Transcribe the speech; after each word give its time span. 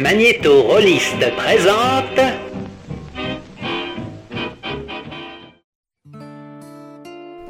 Magnéto 0.00 0.62
Rolliste 0.62 1.30
présente. 1.36 2.20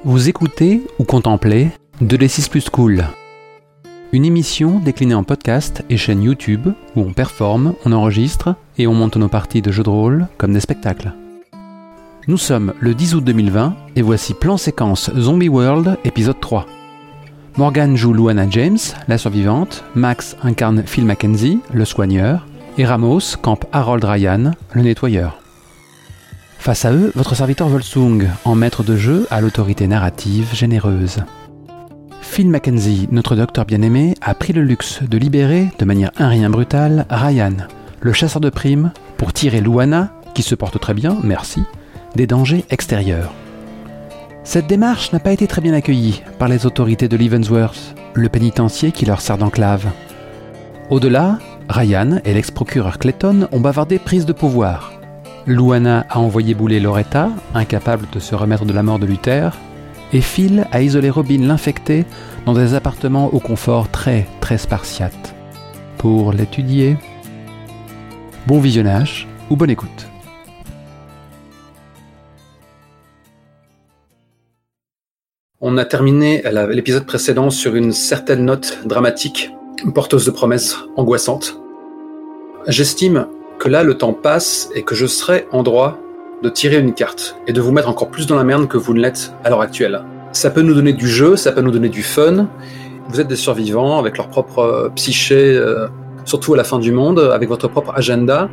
Vous 0.03 0.29
écoutez 0.29 0.83
ou 0.99 1.05
contemplez 1.05 1.69
De 2.01 2.17
D6 2.17 2.51
Plus 2.51 2.69
Cool. 2.69 3.05
Une 4.13 4.25
émission 4.25 4.81
déclinée 4.81 5.15
en 5.15 5.23
podcast 5.23 5.85
et 5.91 5.97
chaîne 5.97 6.25
YouTube 6.25 6.71
où 6.97 7.03
on 7.03 7.13
performe, 7.13 7.75
on 7.85 7.93
enregistre 7.93 8.57
et 8.79 8.89
on 8.89 8.95
monte 8.95 9.17
nos 9.17 9.29
parties 9.29 9.63
de 9.63 9.71
jeux 9.71 9.85
de 9.85 9.91
rôle 9.91 10.27
comme 10.37 10.53
des 10.53 10.61
spectacles. 10.61 11.13
Nous 12.27 12.39
sommes 12.39 12.75
le 12.81 12.95
10 12.95 13.15
août 13.15 13.25
2020 13.25 13.77
et 13.95 14.03
voici 14.03 14.35
plan 14.35 14.57
séquence 14.57 15.13
Zombie 15.17 15.49
World 15.49 15.99
épisode 16.05 16.41
3. 16.41 16.67
Morgan 17.57 17.97
joue 17.97 18.13
Luana 18.13 18.47
James, 18.49 18.79
la 19.09 19.19
survivante, 19.19 19.85
Max 19.95 20.37
incarne 20.43 20.85
Phil 20.87 21.05
Mackenzie, 21.05 21.59
le 21.73 21.85
soigneur, 21.85 22.47
et 22.79 22.87
Ramos 22.87 23.37
campe 23.43 23.67
Harold 23.73 24.05
Ryan, 24.05 24.53
le 24.73 24.83
nettoyeur. 24.83 25.39
Face 26.59 26.85
à 26.85 26.93
eux, 26.93 27.11
votre 27.15 27.35
serviteur 27.35 27.69
Volsung, 27.69 28.29
en 28.45 28.55
maître 28.55 28.85
de 28.85 28.97
jeu 28.97 29.27
à 29.31 29.41
l'autorité 29.41 29.89
narrative 29.89 30.55
généreuse. 30.55 31.25
Phil 32.21 32.49
Mackenzie, 32.49 33.09
notre 33.11 33.35
docteur 33.35 33.65
bien-aimé, 33.65 34.15
a 34.23 34.35
pris 34.35 34.53
le 34.53 34.63
luxe 34.63 35.03
de 35.03 35.19
libérer, 35.19 35.69
de 35.79 35.85
manière 35.85 36.13
un 36.19 36.29
rien 36.29 36.51
brutale, 36.51 37.05
Ryan, 37.11 37.55
le 38.01 38.13
chasseur 38.13 38.41
de 38.41 38.51
primes, 38.51 38.93
pour 39.17 39.33
tirer 39.33 39.61
Luana, 39.61 40.13
qui 40.35 40.43
se 40.43 40.55
porte 40.55 40.79
très 40.79 40.95
bien, 40.95 41.19
merci, 41.25 41.65
des 42.15 42.29
dangers 42.29 42.65
extérieurs. 42.71 43.33
Cette 44.43 44.67
démarche 44.67 45.13
n'a 45.13 45.21
pas 45.21 45.33
été 45.33 45.47
très 45.47 45.61
bien 45.61 45.75
accueillie 45.75 46.23
par 46.39 46.49
les 46.49 46.67
autorités 46.67 47.09
de 47.09 47.17
Leavenworth, 47.17 47.95
le 48.15 48.29
pénitencier 48.29 48.91
qui 48.91 49.05
leur 49.05 49.21
sert 49.21 49.39
d'enclave. 49.39 49.87
Au-delà, 50.89 51.39
Ryan 51.69 52.19
et 52.25 52.35
l'ex-procureur 52.35 52.99
Clayton 52.99 53.49
ont 53.53 53.61
bavardé 53.61 53.99
prise 53.99 54.27
de 54.27 54.33
pouvoir. 54.33 54.93
Luana 55.47 56.07
a 56.11 56.19
envoyé 56.19 56.55
bouler 56.55 56.81
Loretta, 56.81 57.31
incapable 57.55 58.07
de 58.13 58.19
se 58.19 58.35
remettre 58.35 58.65
de 58.65 58.73
la 58.73 58.83
mort 58.83 58.99
de 58.99 59.07
Luther, 59.07 59.57
et 60.13 60.21
Phil 60.21 60.67
a 60.73 60.83
isolé 60.83 61.11
Robin 61.11 61.47
l'infecté 61.47 62.05
dans 62.45 62.55
des 62.55 62.75
appartements 62.75 63.33
au 63.33 63.39
confort 63.39 63.89
très 63.91 64.27
très 64.41 64.59
spartiate. 64.59 65.35
Pour 65.99 66.33
l'étudier. 66.33 66.97
Bon 68.47 68.59
visionnage 68.59 69.29
ou 69.51 69.57
bonne 69.57 69.71
écoute. 69.71 70.10
On 75.63 75.77
a 75.77 75.85
terminé 75.85 76.43
l'épisode 76.71 77.05
précédent 77.05 77.51
sur 77.51 77.75
une 77.75 77.93
certaine 77.93 78.47
note 78.47 78.79
dramatique, 78.87 79.51
porteuse 79.95 80.25
de 80.25 80.31
promesses 80.31 80.75
angoissantes. 80.97 81.61
J'estime 82.67 83.27
que 83.59 83.69
là, 83.69 83.83
le 83.83 83.99
temps 83.99 84.15
passe 84.15 84.71
et 84.75 84.85
que 84.85 84.95
je 84.95 85.05
serai 85.05 85.47
en 85.53 85.63
droit 85.63 85.99
de 86.43 86.49
tirer 86.49 86.79
une 86.79 86.95
carte 86.95 87.37
et 87.47 87.53
de 87.53 87.61
vous 87.61 87.73
mettre 87.73 87.91
encore 87.91 88.09
plus 88.09 88.27
dans 88.27 88.37
la 88.37 88.45
merde 88.45 88.69
que 88.69 88.79
vous 88.79 88.95
ne 88.95 89.01
l'êtes 89.01 89.35
à 89.45 89.51
l'heure 89.51 89.61
actuelle. 89.61 90.03
Ça 90.33 90.49
peut 90.49 90.63
nous 90.63 90.73
donner 90.73 90.95
du 90.95 91.07
jeu, 91.07 91.37
ça 91.37 91.53
peut 91.53 91.61
nous 91.61 91.73
donner 91.73 91.91
du 91.91 92.03
fun. 92.03 92.49
Vous 93.11 93.21
êtes 93.21 93.29
des 93.29 93.37
survivants 93.37 93.99
avec 93.99 94.17
leur 94.17 94.29
propre 94.29 94.61
euh, 94.61 94.89
psyché, 94.95 95.59
euh, 95.59 95.89
surtout 96.25 96.55
à 96.55 96.57
la 96.57 96.65
fin 96.65 96.79
du 96.79 96.91
monde, 96.91 97.19
avec 97.19 97.51
votre 97.51 97.69
propre 97.69 97.93
agenda. 97.95 98.49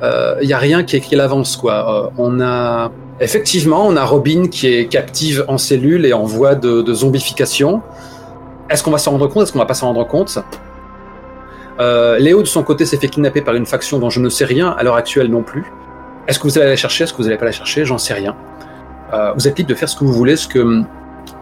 Il 0.00 0.04
euh, 0.04 0.44
n'y 0.44 0.52
a 0.52 0.58
rien 0.58 0.84
qui 0.84 0.96
est 0.96 1.14
à 1.14 1.16
l'avance, 1.16 1.56
quoi. 1.56 2.12
on 2.18 2.40
a 2.40 2.90
Effectivement, 3.18 3.86
on 3.86 3.96
a 3.96 4.04
Robin 4.04 4.48
qui 4.48 4.66
est 4.66 4.86
captive 4.88 5.44
en 5.48 5.56
cellule 5.56 6.04
et 6.04 6.12
en 6.12 6.24
voie 6.24 6.54
de, 6.54 6.92
zombification. 6.92 7.80
Est-ce 8.68 8.82
qu'on 8.82 8.90
va 8.90 8.98
s'en 8.98 9.12
rendre 9.12 9.26
compte? 9.28 9.44
Est-ce 9.44 9.52
qu'on 9.52 9.58
va 9.58 9.66
pas 9.66 9.74
s'en 9.74 9.86
rendre 9.86 10.06
compte? 10.06 10.38
Euh, 11.80 12.18
Léo, 12.18 12.42
de 12.42 12.46
son 12.46 12.62
côté, 12.62 12.84
s'est 12.84 12.98
fait 12.98 13.08
kidnapper 13.08 13.40
par 13.40 13.54
une 13.54 13.64
faction 13.64 13.98
dont 13.98 14.10
je 14.10 14.20
ne 14.20 14.28
sais 14.28 14.44
rien 14.44 14.68
à 14.78 14.82
l'heure 14.82 14.96
actuelle 14.96 15.30
non 15.30 15.42
plus. 15.42 15.64
Est-ce 16.28 16.38
que 16.38 16.44
vous 16.44 16.58
allez 16.58 16.68
la 16.68 16.76
chercher? 16.76 17.04
Est-ce 17.04 17.12
que 17.12 17.18
vous 17.18 17.24
n'allez 17.24 17.38
pas 17.38 17.46
la 17.46 17.52
chercher? 17.52 17.86
J'en 17.86 17.96
sais 17.96 18.12
rien. 18.12 18.36
Euh, 19.14 19.32
vous 19.34 19.48
êtes 19.48 19.56
libre 19.56 19.70
de 19.70 19.74
faire 19.74 19.88
ce 19.88 19.96
que 19.96 20.04
vous 20.04 20.12
voulez, 20.12 20.36
ce 20.36 20.48
que 20.48 20.82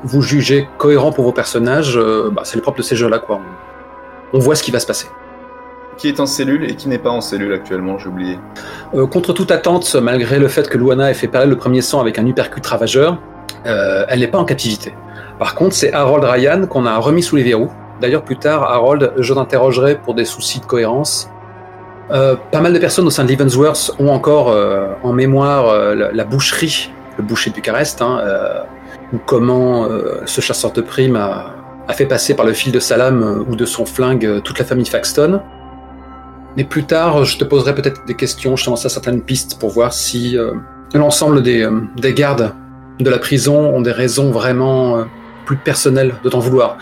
vous 0.05 0.23
jugez 0.23 0.69
cohérent 0.79 1.11
pour 1.11 1.25
vos 1.25 1.33
personnages. 1.33 1.97
Euh, 1.97 2.31
bah, 2.31 2.43
c'est 2.45 2.57
le 2.57 2.63
propre 2.63 2.79
de 2.79 2.83
ces 2.83 2.95
jeux-là, 2.95 3.19
quoi. 3.19 3.41
on 4.33 4.39
voit 4.39 4.55
ce 4.55 4.63
qui 4.63 4.71
va 4.71 4.79
se 4.79 4.87
passer 4.87 5.09
qui 5.97 6.09
est 6.09 6.21
en 6.21 6.27
cellule 6.27 6.65
et 6.65 6.75
qui 6.75 6.89
n'est 6.89 6.99
pas 6.99 7.11
en 7.11 7.21
cellule 7.21 7.53
actuellement, 7.53 7.99
j'ai 7.99 8.09
oublié. 8.09 8.39
Euh, 8.95 9.07
contre 9.07 9.33
toute 9.33 9.51
attente, 9.51 9.95
malgré 9.97 10.39
le 10.39 10.49
fait 10.49 10.69
que 10.69 10.79
Luana 10.79 11.11
ait 11.11 11.15
fait 11.15 11.29
parler 11.29 11.49
le 11.49 11.57
premier 11.57 11.83
sang 11.83 12.01
avec 12.01 12.19
un 12.19 12.27
uppercut 12.27 12.67
ravageur, 12.67 13.19
euh, 13.67 14.05
elle 14.09 14.21
n'est 14.21 14.29
pas 14.29 14.39
en 14.39 14.45
captivité. 14.45 14.95
Par 15.39 15.55
contre, 15.55 15.75
c'est 15.75 15.93
Harold 15.93 16.25
Ryan 16.25 16.67
qu'on 16.67 16.87
a 16.87 16.97
remis 16.99 17.23
sous 17.23 17.37
les 17.37 17.43
verrous. 17.43 17.71
D'ailleurs, 18.01 18.23
plus 18.23 18.37
tard, 18.37 18.65
Harold, 18.65 19.13
je 19.19 19.35
t'interrogerai 19.35 19.97
pour 19.97 20.15
des 20.15 20.25
soucis 20.25 20.61
de 20.61 20.67
cohérence. 20.67 21.31
Euh, 22.11 22.37
pas 22.51 22.61
mal 22.61 22.73
de 22.73 22.79
personnes 22.79 23.07
au 23.07 23.11
sein 23.11 23.25
de 23.25 23.29
Leavensworth 23.29 23.93
ont 23.99 24.09
encore 24.09 24.55
en 25.03 25.13
mémoire 25.13 25.95
la, 25.95 26.25
boucherie, 26.25 26.93
le 27.17 27.25
boucher 27.25 27.51
de 27.51 27.55
Bucarest, 27.55 28.03
hein, 28.03 28.21
ou 29.13 29.19
comment 29.25 29.89
ce 30.27 30.41
chasseur 30.41 30.73
de 30.73 30.83
primes 30.83 31.17
a, 31.17 31.55
a, 31.89 31.93
fait 31.95 32.07
passer 32.07 32.35
par 32.35 32.45
le 32.45 32.53
fil 32.53 32.73
de 32.73 32.81
Salam 32.81 33.45
ou 33.49 33.57
de 33.57 33.65
son 33.65 33.87
flingue 33.87 34.43
toute 34.43 34.59
la 34.59 34.65
famille 34.65 34.87
Faxton. 34.87 35.41
Mais 36.57 36.65
plus 36.65 36.85
tard, 36.85 37.25
je 37.25 37.37
te 37.37 37.45
poserai 37.45 37.75
peut-être 37.75 38.05
des 38.07 38.15
questions, 38.15 38.57
je 38.57 38.65
te 38.65 38.71
lancerai 38.71 38.89
certaines 38.89 39.23
pistes 39.23 39.59
pour 39.59 39.71
voir 39.71 39.93
si 39.93 40.39
euh, 40.39 40.53
l'ensemble 40.95 41.43
des, 41.43 41.63
euh, 41.63 41.81
des, 41.97 42.15
gardes 42.15 42.55
de 43.01 43.11
la 43.11 43.19
prison 43.19 43.75
ont 43.75 43.81
des 43.81 43.91
raisons 43.91 44.31
vraiment 44.31 44.99
euh, 44.99 45.05
plus 45.47 45.57
personnelles 45.57 46.15
de 46.23 46.29
t'en 46.29 46.39
vouloir. 46.39 46.79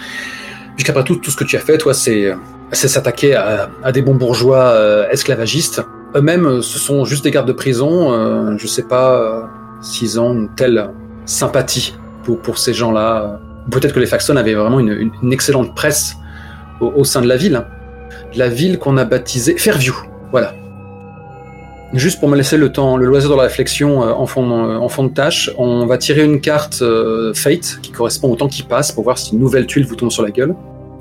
Puisqu'après 0.76 1.04
tout, 1.04 1.16
tout 1.16 1.30
ce 1.30 1.36
que 1.36 1.44
tu 1.44 1.56
as 1.56 1.60
fait, 1.60 1.78
toi, 1.78 1.94
c'est 1.94 2.34
s'attaquer 2.72 3.34
à, 3.34 3.70
à, 3.82 3.92
des 3.92 4.02
bons 4.02 4.14
bourgeois 4.14 5.06
esclavagistes. 5.10 5.82
Eux-mêmes, 6.14 6.62
ce 6.62 6.78
sont 6.78 7.04
juste 7.04 7.24
des 7.24 7.30
gardes 7.30 7.48
de 7.48 7.52
prison. 7.52 8.56
je 8.56 8.66
sais 8.66 8.84
pas 8.84 9.50
s'ils 9.82 10.18
ont 10.18 10.32
une 10.32 10.48
telle 10.54 10.88
sympathie 11.26 11.94
pour, 12.24 12.40
pour 12.40 12.56
ces 12.56 12.72
gens-là. 12.72 13.40
Peut-être 13.70 13.92
que 13.92 14.00
les 14.00 14.06
Faxon 14.06 14.36
avaient 14.36 14.54
vraiment 14.54 14.80
une, 14.80 15.12
une, 15.22 15.32
excellente 15.34 15.74
presse 15.74 16.16
au, 16.80 16.86
au 16.96 17.04
sein 17.04 17.20
de 17.20 17.28
la 17.28 17.36
ville 17.36 17.62
la 18.34 18.48
ville 18.48 18.78
qu'on 18.78 18.96
a 18.96 19.04
baptisée 19.04 19.56
Fairview. 19.56 19.94
Voilà. 20.30 20.54
Juste 21.92 22.20
pour 22.20 22.28
me 22.30 22.36
laisser 22.36 22.56
le 22.56 22.72
temps, 22.72 22.96
le 22.96 23.04
loisir 23.04 23.28
de 23.28 23.34
la 23.36 23.42
réflexion 23.42 24.02
euh, 24.02 24.12
en, 24.12 24.26
fond, 24.26 24.80
euh, 24.80 25.08
de 25.08 25.12
tâche, 25.12 25.50
on 25.58 25.84
va 25.84 25.98
tirer 25.98 26.24
une 26.24 26.40
carte 26.40 26.80
euh, 26.80 27.34
Fate 27.34 27.80
qui 27.82 27.90
correspond 27.92 28.32
au 28.32 28.36
temps 28.36 28.48
qui 28.48 28.62
passe 28.62 28.92
pour 28.92 29.04
voir 29.04 29.18
si 29.18 29.34
une 29.34 29.40
nouvelle 29.40 29.66
tuile 29.66 29.84
vous 29.86 29.96
tombe 29.96 30.10
sur 30.10 30.22
la 30.22 30.30
gueule. 30.30 30.54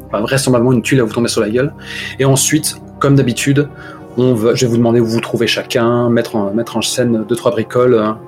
Enfin, 0.08 0.20
vraisemblablement 0.20 0.74
une 0.74 0.82
tuile 0.82 1.00
va 1.00 1.06
vous 1.06 1.14
tomber 1.14 1.30
sur 1.30 1.40
la 1.40 1.50
gueule. 1.50 1.74
Et 2.20 2.26
ensuite, 2.26 2.76
comme 3.00 3.16
d'habitude, 3.16 3.70
je 4.18 4.34
vais 4.34 4.68
vous 4.68 4.76
demander 4.76 5.00
où 5.00 5.06
vous 5.06 5.22
trouvez 5.22 5.48
chacun, 5.48 6.10
mettre 6.10 6.36
en, 6.36 6.82
scène 6.82 7.24
deux 7.28 7.38
trois 7.38 7.52
bricoles. 7.52 7.98
Hein. 7.98 8.20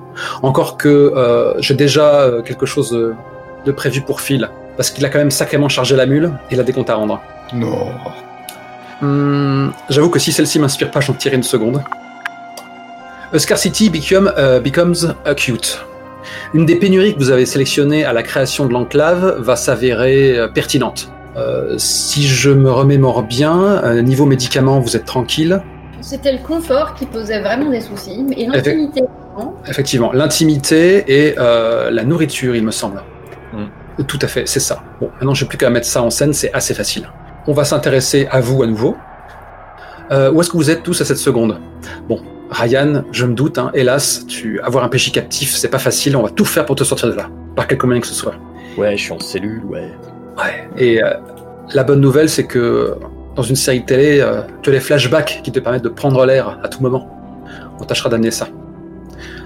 Encore 0.42 0.78
que 0.78 1.12
j'ai 1.58 1.74
déjà 1.74 2.30
quelque 2.46 2.64
chose 2.64 2.90
de 3.66 3.72
prévu 3.72 4.00
pour 4.00 4.22
Phil, 4.22 4.48
parce 4.78 4.90
qu'il 4.90 5.04
a 5.04 5.10
quand 5.10 5.18
même 5.18 5.30
sacrément 5.30 5.68
chargé 5.68 5.96
la 5.96 6.06
mule 6.06 6.32
et 6.50 6.54
il 6.54 6.60
a 6.60 6.62
des 6.62 6.74
à 6.88 6.94
rendre. 6.94 7.20
Non. 7.52 7.88
Hmm, 9.00 9.70
j'avoue 9.90 10.10
que 10.10 10.18
si 10.18 10.32
celle-ci 10.32 10.58
m'inspire 10.58 10.90
pas, 10.90 11.00
j'en 11.00 11.14
tire 11.14 11.34
une 11.34 11.42
seconde. 11.42 11.82
A 13.32 13.38
scarcity 13.38 13.90
become, 13.90 14.32
uh, 14.36 14.60
becomes 14.60 15.14
acute. 15.24 15.84
Une 16.52 16.66
des 16.66 16.76
pénuries 16.76 17.14
que 17.14 17.18
vous 17.18 17.30
avez 17.30 17.46
sélectionnées 17.46 18.04
à 18.04 18.12
la 18.12 18.22
création 18.22 18.66
de 18.66 18.72
l'enclave 18.72 19.40
va 19.40 19.56
s'avérer 19.56 20.38
euh, 20.38 20.48
pertinente. 20.48 21.10
Euh, 21.36 21.74
si 21.78 22.26
je 22.26 22.50
me 22.50 22.70
remémore 22.70 23.24
bien, 23.24 23.82
euh, 23.82 24.02
niveau 24.02 24.24
médicaments, 24.24 24.78
vous 24.78 24.96
êtes 24.96 25.04
tranquille. 25.04 25.60
C'était 26.00 26.32
le 26.32 26.38
confort 26.38 26.94
qui 26.94 27.06
posait 27.06 27.40
vraiment 27.40 27.70
des 27.70 27.80
soucis, 27.80 28.24
et 28.36 28.46
l'intimité. 28.46 29.02
Effectivement, 29.66 30.12
l'intimité 30.12 31.04
et 31.08 31.34
la 31.34 32.04
nourriture, 32.04 32.54
il 32.54 32.62
me 32.62 32.70
semble. 32.70 33.02
Hmm. 33.52 34.04
Tout 34.06 34.18
à 34.20 34.28
fait, 34.28 34.46
c'est 34.46 34.60
ça. 34.60 34.82
Bon, 35.00 35.10
maintenant, 35.14 35.34
j'ai 35.34 35.46
plus 35.46 35.56
qu'à 35.56 35.70
mettre 35.70 35.86
ça 35.86 36.02
en 36.02 36.10
scène, 36.10 36.32
c'est 36.34 36.52
assez 36.52 36.74
facile. 36.74 37.08
On 37.46 37.52
va 37.52 37.64
s'intéresser 37.64 38.26
à 38.30 38.40
vous 38.40 38.62
à 38.62 38.66
nouveau. 38.66 38.96
Euh, 40.10 40.32
où 40.32 40.40
est-ce 40.40 40.50
que 40.50 40.56
vous 40.56 40.70
êtes 40.70 40.82
tous 40.82 41.00
à 41.00 41.04
cette 41.04 41.18
seconde? 41.18 41.60
Bon, 42.08 42.20
Ryan, 42.50 43.04
je 43.12 43.26
me 43.26 43.34
doute, 43.34 43.58
hein, 43.58 43.70
hélas, 43.74 44.24
tu 44.26 44.60
avoir 44.60 44.84
un 44.84 44.88
péché 44.88 45.10
captif, 45.10 45.54
c'est 45.54 45.68
pas 45.68 45.78
facile. 45.78 46.16
On 46.16 46.22
va 46.22 46.30
tout 46.30 46.44
faire 46.44 46.64
pour 46.64 46.76
te 46.76 46.84
sortir 46.84 47.08
de 47.08 47.14
là, 47.14 47.28
par 47.54 47.66
quelque 47.66 47.84
moyen 47.84 48.00
que 48.00 48.06
ce 48.06 48.14
soit. 48.14 48.34
Ouais, 48.78 48.96
je 48.96 49.02
suis 49.02 49.12
en 49.12 49.20
cellule, 49.20 49.62
ouais. 49.66 49.90
Ouais. 50.38 50.68
Et 50.78 51.02
euh, 51.02 51.10
la 51.74 51.84
bonne 51.84 52.00
nouvelle, 52.00 52.28
c'est 52.28 52.44
que 52.44 52.96
dans 53.36 53.42
une 53.42 53.56
série 53.56 53.80
de 53.80 53.86
télé, 53.86 54.20
euh, 54.20 54.40
tu 54.62 54.70
as 54.70 54.72
les 54.72 54.80
flashbacks 54.80 55.40
qui 55.42 55.52
te 55.52 55.60
permettent 55.60 55.84
de 55.84 55.90
prendre 55.90 56.24
l'air 56.24 56.58
à 56.62 56.68
tout 56.68 56.82
moment. 56.82 57.10
On 57.78 57.84
tâchera 57.84 58.08
d'amener 58.08 58.30
ça. 58.30 58.48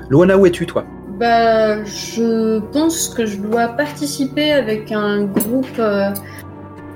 Luana, 0.09 0.37
où 0.37 0.47
es-tu, 0.47 0.67
toi? 0.67 0.85
Bah, 1.19 1.83
je 1.85 2.61
pense 2.73 3.09
que 3.09 3.27
je 3.27 3.39
dois 3.39 3.69
participer 3.69 4.53
avec 4.53 4.93
un 4.93 5.25
groupe 5.25 5.81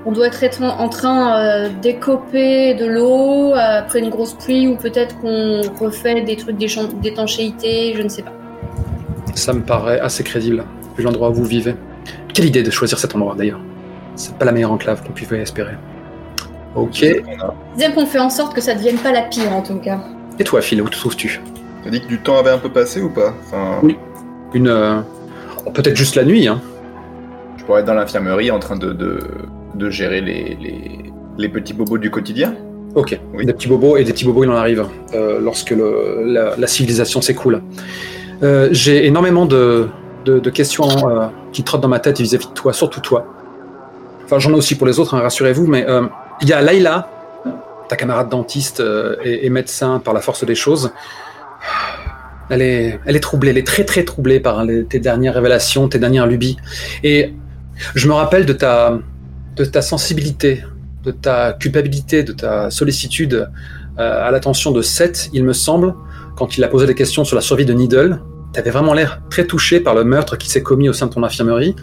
on 0.05 0.11
doit 0.11 0.27
être 0.27 0.61
en 0.63 0.89
train 0.89 1.39
euh, 1.39 1.69
d'écoper 1.81 2.73
de 2.75 2.85
l'eau 2.85 3.53
après 3.55 3.99
une 3.99 4.09
grosse 4.09 4.33
pluie 4.33 4.67
ou 4.67 4.75
peut-être 4.75 5.19
qu'on 5.19 5.61
refait 5.79 6.21
des 6.21 6.35
trucs 6.35 6.57
d'étanchéité, 6.57 7.93
je 7.95 8.01
ne 8.01 8.09
sais 8.09 8.21
pas. 8.23 8.33
Ça 9.35 9.53
me 9.53 9.61
paraît 9.61 9.99
assez 9.99 10.23
crédible, 10.23 10.63
vu 10.97 11.03
l'endroit 11.03 11.29
où 11.29 11.33
vous 11.33 11.45
vivez. 11.45 11.75
Quelle 12.33 12.45
idée 12.45 12.63
de 12.63 12.71
choisir 12.71 12.97
cet 12.99 13.15
endroit 13.15 13.35
d'ailleurs. 13.37 13.59
C'est 14.15 14.35
pas 14.37 14.45
la 14.45 14.51
meilleure 14.51 14.71
enclave 14.71 15.03
qu'on 15.03 15.13
puisse 15.13 15.31
espérer. 15.31 15.73
Ok. 16.75 17.05
Disons 17.77 17.91
qu'on 17.93 18.05
fait 18.05 18.19
en 18.19 18.29
sorte 18.29 18.53
que 18.53 18.61
ça 18.61 18.73
devienne 18.75 18.97
pas 18.97 19.11
la 19.11 19.21
pire 19.23 19.51
en 19.53 19.61
tout 19.61 19.77
cas. 19.77 19.99
Et 20.39 20.43
toi, 20.43 20.61
Phil, 20.61 20.81
où 20.81 20.89
te 20.89 20.97
trouves-tu? 20.97 21.39
T'as 21.83 21.89
dit 21.89 22.01
que 22.01 22.07
du 22.07 22.19
temps 22.19 22.37
avait 22.37 22.49
un 22.51 22.57
peu 22.57 22.69
passé 22.69 23.01
ou 23.01 23.09
pas? 23.09 23.33
Enfin, 23.45 23.79
Oui. 23.83 23.97
Une. 24.53 24.67
euh, 24.67 24.99
Peut-être 25.73 25.95
juste 25.95 26.15
la 26.15 26.23
nuit, 26.23 26.47
hein. 26.47 26.61
Je 27.57 27.63
pourrais 27.63 27.81
être 27.81 27.87
dans 27.87 27.93
l'infirmerie 27.93 28.51
en 28.51 28.59
train 28.59 28.75
de, 28.75 28.91
de, 28.91 29.19
de 29.75 29.89
gérer 29.89 30.21
les, 30.21 30.57
les, 30.61 31.11
les 31.37 31.49
petits 31.49 31.73
bobos 31.73 31.97
du 31.97 32.09
quotidien. 32.11 32.55
Ok. 32.95 33.19
Oui. 33.33 33.45
Des 33.45 33.53
petits 33.53 33.67
bobos 33.67 33.97
et 33.97 34.03
des 34.03 34.13
petits 34.13 34.25
bobos, 34.25 34.43
il 34.43 34.49
en 34.49 34.55
arrive 34.55 34.85
euh, 35.15 35.39
lorsque 35.41 35.71
le- 35.71 36.23
la, 36.25 36.55
la 36.57 36.67
civilisation 36.67 37.21
s'écroule. 37.21 37.61
Euh, 38.43 38.69
J'ai 38.71 39.07
énormément 39.07 39.45
de, 39.45 39.87
de, 40.25 40.39
de 40.39 40.49
questions 40.49 40.87
euh, 41.09 41.27
qui 41.51 41.63
trottent 41.63 41.81
dans 41.81 41.87
ma 41.87 41.99
tête 41.99 42.19
vis-à-vis 42.21 42.47
de 42.47 42.53
toi, 42.53 42.71
surtout 42.73 42.99
toi. 43.01 43.25
Enfin, 44.25 44.37
j'en 44.39 44.51
ai 44.51 44.55
aussi 44.55 44.75
pour 44.75 44.85
les 44.87 44.99
autres, 44.99 45.15
hein, 45.15 45.21
rassurez-vous, 45.21 45.65
mais 45.67 45.85
il 46.41 46.47
y 46.47 46.53
a 46.53 46.61
Laila, 46.61 47.09
ta 47.89 47.95
camarade 47.95 48.29
dentiste 48.29 48.81
et, 49.23 49.45
et 49.45 49.49
médecin 49.49 49.99
par 49.99 50.13
la 50.13 50.21
force 50.21 50.45
des 50.45 50.55
choses. 50.55 50.91
Elle 52.49 52.61
est, 52.61 52.99
elle 53.05 53.15
est 53.15 53.19
troublée, 53.21 53.49
elle 53.51 53.57
est 53.57 53.67
très 53.67 53.85
très 53.85 54.03
troublée 54.03 54.39
par 54.39 54.63
les- 54.63 54.85
tes 54.85 54.99
dernières 54.99 55.33
révélations, 55.33 55.87
tes 55.87 55.99
dernières 55.99 56.27
lubies. 56.27 56.57
Et 57.03 57.33
je 57.95 58.07
me 58.07 58.13
rappelle 58.13 58.45
de 58.45 58.53
ta, 58.53 58.99
de 59.55 59.65
ta 59.65 59.81
sensibilité, 59.81 60.63
de 61.03 61.11
ta 61.11 61.53
culpabilité, 61.53 62.23
de 62.23 62.31
ta 62.31 62.69
sollicitude 62.69 63.49
euh, 63.99 64.27
à 64.27 64.31
l'attention 64.31 64.71
de 64.71 64.81
Seth, 64.81 65.29
il 65.33 65.43
me 65.43 65.53
semble, 65.53 65.93
quand 66.35 66.57
il 66.57 66.63
a 66.63 66.67
posé 66.67 66.87
des 66.87 66.95
questions 66.95 67.23
sur 67.23 67.35
la 67.35 67.41
survie 67.41 67.65
de 67.65 67.73
Needle. 67.73 68.19
Tu 68.53 68.59
avais 68.59 68.71
vraiment 68.71 68.93
l'air 68.93 69.21
très 69.29 69.45
touché 69.45 69.79
par 69.79 69.95
le 69.95 70.03
meurtre 70.03 70.37
qui 70.37 70.49
s'est 70.49 70.63
commis 70.63 70.89
au 70.89 70.93
sein 70.93 71.07
de 71.07 71.13
ton 71.13 71.23
infirmerie. 71.23 71.75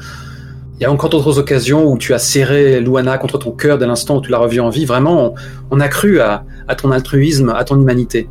Il 0.78 0.82
y 0.82 0.87
a 0.87 0.90
encore 0.90 1.11
d'autres 1.11 1.38
occasions 1.38 1.90
où 1.90 1.99
tu 1.99 2.14
as 2.14 2.19
serré 2.19 2.81
Luana 2.81 3.19
contre 3.19 3.38
ton 3.38 3.52
cœur 3.52 3.76
dès 3.76 3.87
l'instant 3.87 4.17
où 4.17 4.20
tu 4.22 4.31
l'as 4.31 4.38
revue 4.38 4.61
en 4.61 4.70
vie. 4.70 4.87
Vraiment, 4.87 5.34
on, 5.70 5.78
a 5.78 5.88
cru 5.88 6.20
à 6.20 6.44
ton 6.78 6.90
altruisme, 6.90 7.50
à 7.50 7.64
ton 7.64 7.78
humanité. 7.78 8.31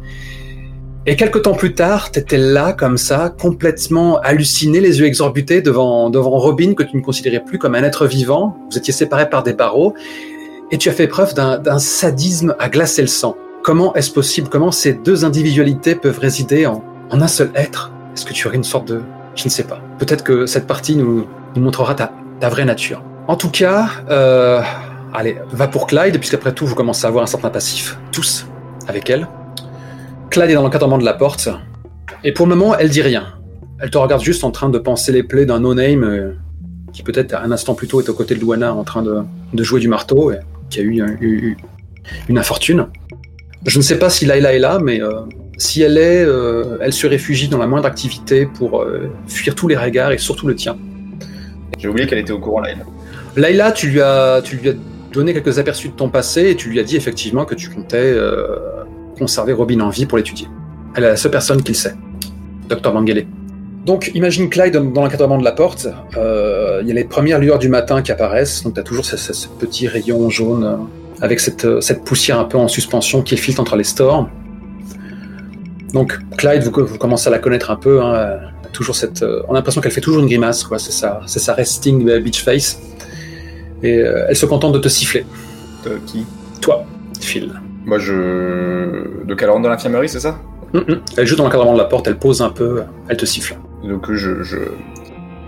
Et 1.06 1.16
quelques 1.16 1.44
temps 1.44 1.54
plus 1.54 1.74
tard, 1.74 2.12
t'étais 2.12 2.38
là, 2.38 2.74
comme 2.74 2.98
ça, 2.98 3.34
complètement 3.36 4.19
halluciné, 4.19 4.81
les 4.81 5.00
yeux 5.00 5.06
exorbités 5.06 5.62
devant, 5.62 6.10
devant 6.10 6.38
Robin, 6.38 6.74
que 6.74 6.84
tu 6.84 6.98
ne 6.98 7.01
considérais 7.01 7.44
plus 7.44 7.57
comme 7.57 7.74
un 7.74 7.84
être 7.84 8.06
vivant. 8.06 8.57
Vous 8.69 8.78
étiez 8.78 8.94
séparés 8.94 9.30
par 9.30 9.42
des 9.42 9.54
barreaux. 9.54 9.96
Et 10.72 10.78
tu 10.78 10.90
as 10.90 10.92
fait 10.92 11.07
preuve 11.07 11.34
d'un 11.34 11.80
sadisme 11.80 12.54
à 12.60 12.69
glacer 12.69 13.01
le 13.01 13.07
sang. 13.07 13.36
Comment 13.63 13.96
est-ce 13.96 14.12
possible? 14.12 14.50
Comment 14.50 14.72
ces 14.72 14.94
deux 14.94 15.25
individualités 15.25 15.96
peuvent 15.96 16.19
résider 16.19 16.68
en, 16.68 16.84
en 17.10 17.22
un 17.22 17.28
seul 17.28 17.50
être? 17.56 17.92
Est-ce 18.13 18.25
que 18.25 18.34
tu 18.34 18.48
aurais 18.48 18.57
une 18.57 18.63
sorte 18.63 18.88
de... 18.88 19.01
Je 19.36 19.46
ne 19.46 19.50
sais 19.50 19.63
pas. 19.63 19.81
Peut-être 19.98 20.24
que 20.24 20.46
cette 20.46 20.68
partie 20.68 20.96
nous, 20.96 21.25
nous 21.56 21.62
montrera 21.62 21.96
ta, 21.96 22.12
ta 22.40 22.50
vraie 22.50 22.66
nature. 22.66 23.01
En 23.28 23.36
tout 23.36 23.50
cas, 23.50 23.88
euh, 24.10 24.62
allez, 25.13 25.38
va 25.51 25.68
pour 25.68 25.88
Clyde, 25.88 26.19
puisqu'après 26.19 26.54
tout, 26.54 26.68
vous 26.68 26.75
commencez 26.75 27.06
à 27.06 27.07
avoir 27.07 27.24
un 27.24 27.28
certain 27.28 27.50
passif. 27.50 27.98
Tous, 28.12 28.46
avec 28.88 29.10
elle. 29.10 29.28
Clyde 30.39 30.51
est 30.51 30.56
dans 30.56 30.63
l'encadrement 30.63 30.97
de 30.97 31.03
la 31.03 31.13
porte. 31.13 31.50
Et 32.24 32.31
pour 32.31 32.47
le 32.47 32.56
moment, 32.56 32.74
elle 32.77 32.88
dit 32.89 33.01
rien. 33.01 33.33
Elle 33.81 33.89
te 33.89 33.97
regarde 33.97 34.24
juste 34.24 34.45
en 34.45 34.51
train 34.51 34.69
de 34.69 34.77
penser 34.77 35.12
les 35.12 35.21
plaies 35.21 35.45
d'un 35.45 35.59
no-name 35.59 36.03
euh, 36.06 36.31
qui 36.94 37.03
peut-être 37.03 37.33
un 37.36 37.51
instant 37.51 37.75
plus 37.75 37.88
tôt 37.88 38.00
est 38.00 38.07
aux 38.07 38.13
côtés 38.13 38.36
de 38.36 38.39
Luana 38.39 38.74
en 38.74 38.86
train 38.86 39.01
de, 39.01 39.18
de 39.53 39.63
jouer 39.63 39.81
du 39.81 39.89
marteau 39.89 40.31
et 40.31 40.39
qui 40.69 40.80
a 40.80 40.83
eu, 40.83 41.01
eu- 41.01 41.18
eu 41.19 41.57
une 42.30 42.38
infortune. 42.38 42.88
Je 43.65 43.77
ne 43.80 43.83
sais 43.83 44.00
pas 44.00 44.09
si 44.09 44.25
Layla 44.25 44.53
est 44.53 44.59
là, 44.59 44.80
mais 44.81 45.01
euh, 45.01 45.09
si 45.57 45.81
elle 45.81 45.97
est, 45.97 46.24
euh, 46.24 46.77
elle 46.80 46.94
se 46.94 47.06
réfugie 47.06 47.50
dans 47.50 47.57
la 47.57 47.68
moindre 47.68 47.86
activité 47.88 48.45
pour 48.45 48.81
euh, 48.81 49.09
fuir 49.27 49.56
tous 49.56 49.68
les 49.68 49.75
regards 49.75 50.13
et 50.13 50.18
surtout 50.18 50.47
le 50.47 50.56
tien. 50.56 50.77
J'ai 51.77 51.89
oublié 51.89 52.07
qu'elle 52.07 52.19
était 52.19 52.31
au 52.31 52.39
courant 52.39 52.62
là. 52.62 52.69
Layla, 53.36 53.74
tu 53.74 53.89
lui 53.89 54.00
as, 54.00 54.39
tu 54.41 54.56
lui 54.56 54.69
as 54.69 54.74
donné 55.12 55.33
quelques 55.33 55.59
aperçus 55.59 55.89
de 55.89 55.94
ton 55.95 56.07
passé 56.07 56.51
et 56.51 56.56
tu 56.56 56.69
lui 56.69 56.80
as 56.80 56.83
dit 56.83 56.95
effectivement 56.95 57.44
que 57.44 57.56
tu 57.56 57.69
comptais 57.69 57.97
euh, 57.97 58.56
conserver 59.19 59.54
Robin 59.54 59.80
en 59.81 59.89
vie 59.89 60.06
pour 60.06 60.18
l'étudier. 60.18 60.48
Elle 60.95 61.04
est 61.04 61.10
la 61.10 61.18
seule 61.18 61.31
personne 61.31 61.62
qui 61.62 61.74
le 61.74 61.77
sait, 61.77 61.94
Dr 62.69 62.92
Mangele. 62.94 63.25
Donc 63.86 64.12
imagine 64.16 64.50
Clyde 64.50 64.74
dans, 64.75 65.01
l'encadrement 65.04 65.38
de 65.38 65.44
la 65.44 65.51
porte, 65.51 65.88
euh, 66.18 66.80
il 66.81 66.88
y 66.88 66.92
a 66.92 66.94
les 66.95 67.04
premières 67.06 67.39
lueurs 67.39 67.60
du 67.60 67.69
matin 67.69 68.01
qui 68.01 68.12
apparaissent, 68.12 68.63
donc 68.63 68.74
tu 68.74 68.80
as 68.80 68.83
toujours 68.83 69.06
ce, 69.06 69.16
ce- 69.18 69.33
ce 69.33 69.48
petit 69.48 69.88
rayon 69.88 70.30
jaune 70.30 70.63
euh, 70.63 70.75
avec 71.21 71.39
cette, 71.39 71.66
euh, 71.66 71.80
cette 71.81 72.04
poussière 72.04 72.39
un 72.39 72.44
peu 72.45 72.57
en 72.57 72.68
suspension 72.68 73.21
qui 73.21 73.38
filtre 73.38 73.62
entre 73.62 73.75
les 73.75 73.83
stores. 73.86 74.27
Donc 75.94 76.19
Clyde, 76.38 76.63
vous, 76.63 76.86
vous 76.86 76.98
commencez 76.98 77.27
à 77.30 77.31
la 77.31 77.39
connaître 77.39 77.72
un 77.72 77.75
peu, 77.77 78.01
hein, 78.01 78.39
toujours 78.74 78.95
cette, 78.95 79.24
euh, 79.24 79.42
on 79.48 79.51
a 79.54 79.56
l'impression 79.56 79.81
qu'elle 79.81 79.92
fait 79.92 80.01
toujours 80.01 80.22
une 80.22 80.27
grimace, 80.27 80.63
quoi. 80.63 80.77
C'est 80.77 80.92
sa, 80.92 81.22
c'est 81.25 81.39
sa 81.39 81.54
resting 81.54 82.19
beach 82.19 82.44
face. 82.44 82.80
Et 83.81 83.94
elle 83.95 84.36
se 84.36 84.45
contente 84.45 84.74
de 84.74 84.80
te 84.80 84.89
siffler. 84.89 85.25
Euh, 85.88 85.98
qui? 86.06 86.25
Toi, 86.62 86.83
Phil. 87.22 87.50
Moi, 87.89 87.97
je. 87.97 89.25
Donc, 89.25 89.41
elle 89.41 89.50
rentre 89.50 89.63
dans 89.63 89.69
l'infirmerie, 89.69 90.07
c'est 90.07 90.19
ça 90.19 90.39
Hum, 90.75 90.86
hum. 90.88 91.01
Elle 91.18 91.25
juste 91.25 91.39
dans 91.39 91.45
l'encadrement 91.45 91.74
de 91.74 91.80
la 91.80 91.86
porte, 91.86 92.07
elle 92.07 92.19
pose 92.19 92.44
un 92.44 92.51
peu, 92.51 92.83
elle 93.07 93.18
te 93.18 93.25
siffle. 93.25 93.56
Donc, 93.83 94.13
je, 94.13 94.44
je, 94.44 94.57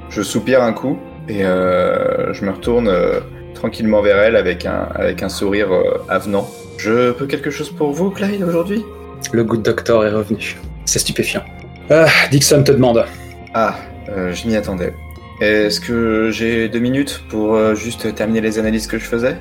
je 0.10 0.22
soupire 0.24 0.64
un 0.64 0.74
coup 0.74 0.98
et 1.30 1.46
euh, 1.46 2.34
je 2.34 2.44
me 2.44 2.50
retourne 2.50 2.88
euh, 2.88 3.20
tranquillement 3.54 4.02
vers 4.02 4.18
elle 4.18 4.36
avec 4.36 4.66
un, 4.66 4.88
avec 4.96 5.22
un 5.22 5.30
sourire 5.30 5.72
euh, 5.72 6.00
avenant. 6.10 6.50
Je 6.78 7.12
peux 7.12 7.28
quelque 7.28 7.52
chose 7.52 7.70
pour 7.70 7.92
vous, 7.92 8.10
Clyde, 8.10 8.42
aujourd'hui? 8.42 8.84
Le 9.32 9.44
good 9.44 9.62
doctor 9.62 10.04
est 10.04 10.12
revenu. 10.12 10.58
C'est 10.86 10.98
stupéfiant. 10.98 11.44
Ah, 11.92 12.08
Dixon 12.32 12.64
te 12.64 12.72
demande. 12.72 13.06
Ah, 13.54 13.76
je 14.08 14.48
m'y 14.48 14.56
attendais. 14.56 14.96
Est-ce 15.42 15.80
que 15.80 16.32
j'ai 16.32 16.70
deux 16.70 16.80
minutes 16.80 17.22
pour 17.30 17.76
juste 17.76 18.16
terminer 18.16 18.42
les 18.42 18.58
analyses 18.58 18.88
que 18.88 18.98
je 18.98 19.06
faisais? 19.06 19.36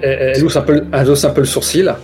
Elle, 0.00 0.32
elle 0.36 0.44
hausse 0.44 0.56
un 0.56 0.62
peu, 0.62 0.84
elle 0.90 1.10
hausse 1.10 1.24
un 1.24 1.30
peu 1.30 1.42
le 1.42 1.46
sourcil. 1.46 1.94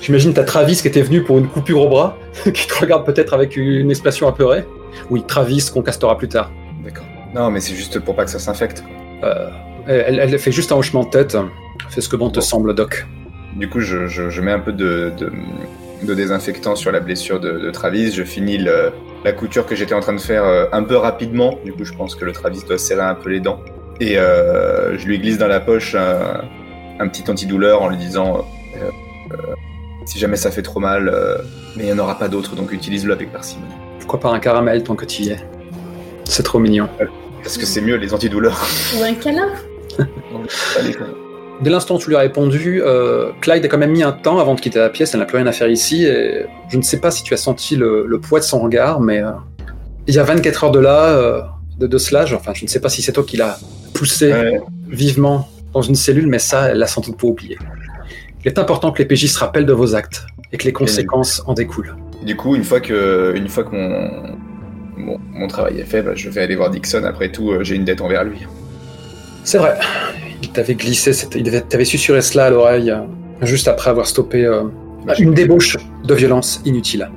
J'imagine 0.00 0.32
ta 0.34 0.44
Travis 0.44 0.76
qui 0.76 0.88
était 0.88 1.02
venu 1.02 1.22
pour 1.22 1.38
une 1.38 1.48
coupure 1.48 1.80
au 1.82 1.88
bras, 1.88 2.16
qui 2.52 2.66
te 2.66 2.74
regarde 2.78 3.04
peut-être 3.06 3.34
avec 3.34 3.56
une 3.56 3.90
expression 3.90 4.28
apeurée. 4.28 4.64
Oui, 5.10 5.24
Travis 5.26 5.68
qu'on 5.72 5.82
castera 5.82 6.16
plus 6.18 6.28
tard. 6.28 6.50
D'accord. 6.84 7.04
Non, 7.34 7.50
mais 7.50 7.60
c'est 7.60 7.74
juste 7.74 7.98
pour 8.00 8.14
pas 8.14 8.24
que 8.24 8.30
ça 8.30 8.38
s'infecte. 8.38 8.84
Euh, 9.24 9.48
elle, 9.86 10.18
elle 10.18 10.38
fait 10.38 10.52
juste 10.52 10.72
un 10.72 10.76
hochement 10.76 11.04
de 11.04 11.10
tête. 11.10 11.36
Fais 11.88 12.00
ce 12.00 12.08
que 12.08 12.16
bon 12.16 12.30
te 12.30 12.40
semble, 12.40 12.74
Doc. 12.74 13.06
Du 13.56 13.68
coup, 13.68 13.80
je, 13.80 14.06
je- 14.06 14.30
je 14.30 14.40
mets 14.40 14.52
un 14.52 14.58
peu 14.60 14.72
de, 14.72 15.12
de, 15.18 15.30
de 16.02 16.14
désinfectant 16.14 16.74
sur 16.76 16.92
la 16.92 17.00
blessure 17.00 17.40
de, 17.40 17.52
de 17.58 17.70
Travis. 17.70 18.12
Je 18.12 18.22
finis 18.24 18.58
le- 18.58 18.92
la 19.24 19.32
couture 19.32 19.66
que 19.66 19.74
j'étais 19.76 19.94
en 19.94 20.00
train 20.00 20.12
de 20.14 20.20
faire 20.20 20.44
euh, 20.44 20.66
un 20.72 20.82
peu 20.82 20.96
rapidement. 20.96 21.58
Du 21.64 21.72
coup, 21.72 21.84
je 21.84 21.92
pense 21.92 22.14
que 22.14 22.24
le 22.24 22.32
Travis 22.32 22.62
doit 22.66 22.78
serrer 22.78 23.02
un 23.02 23.14
peu 23.14 23.30
les 23.30 23.40
dents. 23.40 23.60
Et 24.00 24.18
euh, 24.18 24.96
je 24.98 25.06
lui 25.06 25.18
glisse 25.18 25.38
dans 25.38 25.48
la 25.48 25.60
poche 25.60 25.94
un, 25.94 26.42
un 26.98 27.08
petit 27.08 27.30
antidouleur 27.30 27.82
en 27.82 27.88
lui 27.88 27.96
disant 27.96 28.44
si 30.06 30.18
jamais 30.18 30.36
ça 30.36 30.50
fait 30.50 30.62
trop 30.62 30.80
mal, 30.80 31.08
euh, 31.08 31.38
mais 31.76 31.84
il 31.84 31.86
n'y 31.86 31.92
en 31.92 31.98
aura 31.98 32.18
pas 32.18 32.28
d'autres, 32.28 32.54
donc 32.56 32.72
utilise-le 32.72 33.12
avec 33.12 33.32
parcimonie. 33.32 33.70
Pourquoi 34.00 34.20
pas 34.20 34.30
un 34.30 34.38
caramel 34.40 34.82
tant 34.82 34.94
que 34.96 35.04
tu 35.04 35.22
y 35.22 35.30
es 35.30 35.38
C'est 36.24 36.42
trop 36.42 36.58
mignon. 36.58 36.88
Parce 37.42 37.56
que 37.58 37.66
c'est 37.66 37.80
mieux 37.80 37.96
les 37.96 38.12
antidouleurs. 38.14 38.60
Ou 38.98 39.02
un 39.04 39.14
câlin. 39.14 39.48
Dès 41.60 41.70
l'instant 41.70 41.94
où 41.96 41.98
tu 41.98 42.08
lui 42.08 42.16
as 42.16 42.20
répondu, 42.20 42.82
euh, 42.82 43.30
Clyde 43.40 43.64
a 43.64 43.68
quand 43.68 43.78
même 43.78 43.92
mis 43.92 44.02
un 44.02 44.10
temps 44.12 44.38
avant 44.40 44.54
de 44.54 44.60
quitter 44.60 44.80
la 44.80 44.88
pièce, 44.90 45.14
elle 45.14 45.20
n'a 45.20 45.26
plus 45.26 45.36
rien 45.36 45.46
à 45.46 45.52
faire 45.52 45.68
ici, 45.68 46.04
et 46.04 46.44
je 46.68 46.76
ne 46.76 46.82
sais 46.82 46.98
pas 46.98 47.10
si 47.12 47.22
tu 47.22 47.34
as 47.34 47.36
senti 47.36 47.76
le, 47.76 48.04
le 48.06 48.20
poids 48.20 48.40
de 48.40 48.44
son 48.44 48.58
regard, 48.60 49.00
mais 49.00 49.22
euh, 49.22 49.30
il 50.08 50.14
y 50.14 50.18
a 50.18 50.24
24 50.24 50.64
heures 50.64 50.70
de 50.72 50.80
là, 50.80 51.10
euh, 51.10 51.40
de, 51.78 51.86
de 51.86 51.98
cela, 51.98 52.26
je- 52.26 52.34
enfin 52.34 52.52
je 52.54 52.64
ne 52.64 52.68
sais 52.68 52.80
pas 52.80 52.88
si 52.88 53.00
c'est 53.02 53.12
toi 53.12 53.22
qui 53.22 53.36
l'as 53.36 53.58
poussé 53.94 54.32
Ouais. 54.32 54.60
vivement 54.88 55.48
dans 55.72 55.82
une 55.82 55.94
cellule, 55.94 56.26
mais 56.26 56.40
ça, 56.40 56.70
elle 56.70 56.78
l'a 56.78 56.86
sans 56.88 57.00
doute 57.00 57.16
pas 57.16 57.28
oublié. 57.28 57.56
Il 58.44 58.48
est 58.48 58.58
important 58.58 58.90
que 58.92 58.98
les 58.98 59.04
PJ 59.06 59.26
se 59.26 59.38
rappellent 59.38 59.66
de 59.66 59.72
vos 59.72 59.94
actes, 59.94 60.26
et 60.52 60.56
que 60.56 60.64
les 60.64 60.72
conséquences 60.72 61.42
en 61.46 61.54
découlent. 61.54 61.94
Du 62.24 62.36
coup, 62.36 62.54
une 62.56 62.64
fois 62.64 62.80
que, 62.80 63.34
une 63.36 63.48
fois 63.48 63.64
que 63.64 63.70
mon, 63.74 64.36
mon, 64.96 65.18
mon 65.32 65.46
travail 65.48 65.78
est 65.80 65.84
fait, 65.84 66.02
bah, 66.02 66.12
je 66.14 66.28
vais 66.28 66.42
aller 66.42 66.56
voir 66.56 66.70
Dixon. 66.70 67.04
Après 67.04 67.30
tout, 67.30 67.50
euh, 67.50 67.62
j'ai 67.64 67.74
une 67.76 67.84
dette 67.84 68.00
envers 68.00 68.24
lui. 68.24 68.38
C'est 69.44 69.58
vrai, 69.58 69.76
il 70.42 70.50
t'avait 70.50 70.74
glissé, 70.74 71.12
c'était- 71.12 71.40
il 71.40 71.48
avait- 71.48 71.60
t'avait 71.62 71.84
susurré 71.84 72.20
cela 72.22 72.46
à 72.46 72.50
l'oreille, 72.50 72.90
euh, 72.90 72.98
juste 73.42 73.66
après 73.68 73.90
avoir 73.90 74.06
stoppé 74.06 74.44
euh, 74.44 74.62
une 75.18 75.34
débauche 75.34 75.76
de 76.04 76.14
violence 76.14 76.60
inutile. 76.64 77.10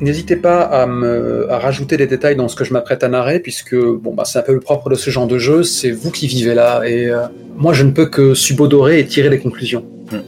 N'hésitez 0.00 0.36
pas 0.36 0.60
à, 0.60 0.86
me, 0.86 1.50
à 1.50 1.58
rajouter 1.58 1.96
des 1.96 2.06
détails 2.06 2.36
dans 2.36 2.48
ce 2.48 2.54
que 2.54 2.64
je 2.64 2.72
m'apprête 2.72 3.02
à 3.02 3.08
narrer, 3.08 3.40
puisque 3.40 3.74
bon, 3.74 4.14
bah, 4.14 4.24
c'est 4.26 4.38
un 4.38 4.42
peu 4.42 4.52
le 4.52 4.60
propre 4.60 4.90
de 4.90 4.94
ce 4.94 5.10
genre 5.10 5.26
de 5.26 5.38
jeu, 5.38 5.62
c'est 5.62 5.90
vous 5.90 6.10
qui 6.10 6.26
vivez 6.28 6.54
là, 6.54 6.82
et 6.84 7.06
euh, 7.06 7.22
moi 7.56 7.72
je 7.72 7.82
ne 7.84 7.90
peux 7.92 8.06
que 8.06 8.34
subodorer 8.34 8.98
et 9.00 9.06
tirer 9.06 9.30
des 9.30 9.38
conclusions. 9.38 9.84
Hmm. 10.12 10.18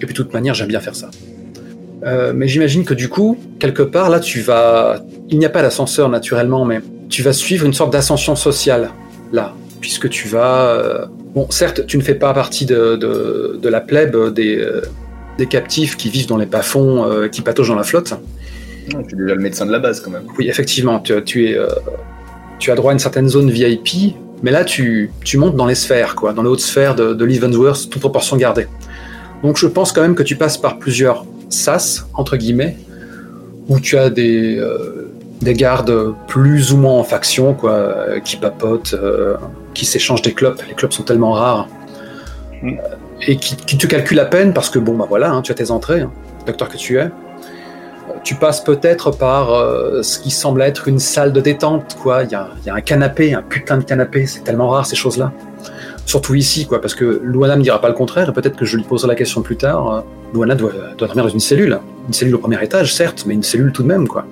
Et 0.00 0.06
puis 0.06 0.14
de 0.14 0.16
toute 0.16 0.32
manière, 0.32 0.54
j'aime 0.54 0.68
bien 0.68 0.80
faire 0.80 0.94
ça. 0.94 1.10
Euh, 2.04 2.32
mais 2.34 2.46
j'imagine 2.48 2.84
que 2.84 2.94
du 2.94 3.08
coup, 3.08 3.36
quelque 3.58 3.82
part, 3.82 4.08
là, 4.10 4.20
tu 4.20 4.40
vas... 4.40 5.00
Il 5.30 5.38
n'y 5.38 5.46
a 5.46 5.50
pas 5.50 5.62
d'ascenseur 5.62 6.08
naturellement, 6.08 6.64
mais 6.64 6.80
tu 7.08 7.22
vas 7.22 7.32
suivre 7.32 7.66
une 7.66 7.72
sorte 7.74 7.92
d'ascension 7.92 8.36
sociale, 8.36 8.90
là, 9.32 9.54
puisque 9.80 10.08
tu 10.08 10.28
vas... 10.28 10.66
euh, 10.66 11.04
Bon, 11.34 11.46
certes, 11.50 11.86
tu 11.86 11.98
ne 11.98 12.02
fais 12.02 12.14
pas 12.14 12.32
partie 12.32 12.64
de, 12.64 12.96
de, 12.96 13.58
de 13.62 13.68
la 13.68 13.80
plèbe 13.80 14.32
des, 14.32 14.56
euh, 14.56 14.80
des 15.36 15.46
captifs 15.46 15.96
qui 15.96 16.08
vivent 16.08 16.26
dans 16.26 16.38
les 16.38 16.46
bas-fonds, 16.46 17.04
euh, 17.04 17.28
qui 17.28 17.42
pataugent 17.42 17.68
dans 17.68 17.74
la 17.74 17.82
flotte. 17.82 18.12
Non, 18.92 19.00
je 19.02 19.08
suis 19.08 19.16
déjà 19.16 19.34
le 19.34 19.40
médecin 19.40 19.66
de 19.66 19.70
la 19.70 19.78
base 19.78 20.00
quand 20.00 20.10
même. 20.10 20.22
Oui, 20.38 20.48
effectivement, 20.48 21.00
tu, 21.00 21.12
tu 21.24 21.50
es, 21.50 21.56
euh, 21.56 21.66
tu 22.58 22.70
as 22.70 22.74
droit 22.74 22.92
à 22.92 22.94
une 22.94 22.98
certaine 22.98 23.28
zone 23.28 23.50
VIP, 23.50 24.14
mais 24.42 24.50
là, 24.50 24.64
tu, 24.64 25.12
tu 25.22 25.36
montes 25.36 25.54
dans 25.54 25.66
les 25.66 25.74
sphères, 25.74 26.14
quoi, 26.14 26.32
dans 26.32 26.42
les 26.42 26.48
hautes 26.48 26.60
sphères 26.60 26.94
de, 26.94 27.12
de 27.12 27.24
Leavenworth, 27.26 27.90
toute 27.90 28.00
proportion 28.00 28.36
gardée. 28.38 28.66
Donc 29.42 29.56
je 29.56 29.66
pense 29.66 29.92
quand 29.92 30.02
même 30.02 30.14
que 30.14 30.22
tu 30.22 30.36
passes 30.36 30.58
par 30.58 30.78
plusieurs 30.78 31.24
sas, 31.48 32.06
entre 32.14 32.36
guillemets, 32.36 32.76
où 33.68 33.80
tu 33.80 33.96
as 33.96 34.10
des, 34.10 34.56
euh, 34.56 35.08
des 35.40 35.54
gardes 35.54 36.14
plus 36.26 36.72
ou 36.72 36.76
moins 36.76 36.94
en 36.94 37.04
faction, 37.04 37.54
quoi, 37.54 37.72
euh, 37.72 38.20
qui 38.20 38.36
papotent, 38.36 38.94
euh, 38.94 39.36
qui 39.74 39.84
s'échangent 39.84 40.22
des 40.22 40.34
clopes. 40.34 40.62
Les 40.68 40.74
clopes 40.74 40.92
sont 40.92 41.04
tellement 41.04 41.32
rares. 41.32 41.68
Mm. 42.62 42.72
Et 43.26 43.36
qui, 43.36 43.56
qui 43.56 43.76
te 43.76 43.86
calculent 43.86 44.20
à 44.20 44.26
peine 44.26 44.52
parce 44.52 44.70
que, 44.70 44.78
bon, 44.78 44.96
bah 44.96 45.06
voilà, 45.08 45.30
hein, 45.30 45.42
tu 45.42 45.50
as 45.50 45.54
tes 45.54 45.70
entrées, 45.70 46.02
hein, 46.02 46.12
docteur 46.46 46.68
que 46.68 46.76
tu 46.76 46.98
es. 46.98 47.10
Tu 48.22 48.34
passes 48.34 48.62
peut-être 48.62 49.10
par 49.10 49.52
euh, 49.52 50.02
ce 50.02 50.18
qui 50.18 50.30
semble 50.30 50.62
être 50.62 50.88
une 50.88 50.98
salle 50.98 51.32
de 51.32 51.40
détente, 51.40 51.96
quoi. 52.00 52.24
Il 52.24 52.30
y 52.30 52.34
a, 52.34 52.48
il 52.62 52.66
y 52.66 52.70
a 52.70 52.74
un 52.74 52.80
canapé, 52.80 53.34
un 53.34 53.42
putain 53.42 53.78
de 53.78 53.84
canapé, 53.84 54.26
c'est 54.26 54.44
tellement 54.44 54.68
rare 54.68 54.86
ces 54.86 54.96
choses-là. 54.96 55.32
Surtout 56.08 56.34
ici, 56.34 56.64
quoi, 56.64 56.80
parce 56.80 56.94
que 56.94 57.20
Luana 57.22 57.54
me 57.54 57.62
dira 57.62 57.82
pas 57.82 57.88
le 57.88 57.94
contraire, 57.94 58.30
et 58.30 58.32
peut-être 58.32 58.56
que 58.56 58.64
je 58.64 58.78
lui 58.78 58.82
poserai 58.82 59.08
la 59.08 59.14
question 59.14 59.42
plus 59.42 59.58
tard. 59.58 60.04
Luana 60.32 60.54
doit, 60.54 60.72
doit 60.96 61.06
dormir 61.06 61.24
dans 61.24 61.30
une 61.30 61.38
cellule. 61.38 61.78
Une 62.06 62.14
cellule 62.14 62.36
au 62.36 62.38
premier 62.38 62.64
étage, 62.64 62.94
certes, 62.94 63.24
mais 63.26 63.34
une 63.34 63.42
cellule 63.42 63.72
tout 63.72 63.82
de 63.82 63.88
même, 63.88 64.08
quoi. 64.08 64.24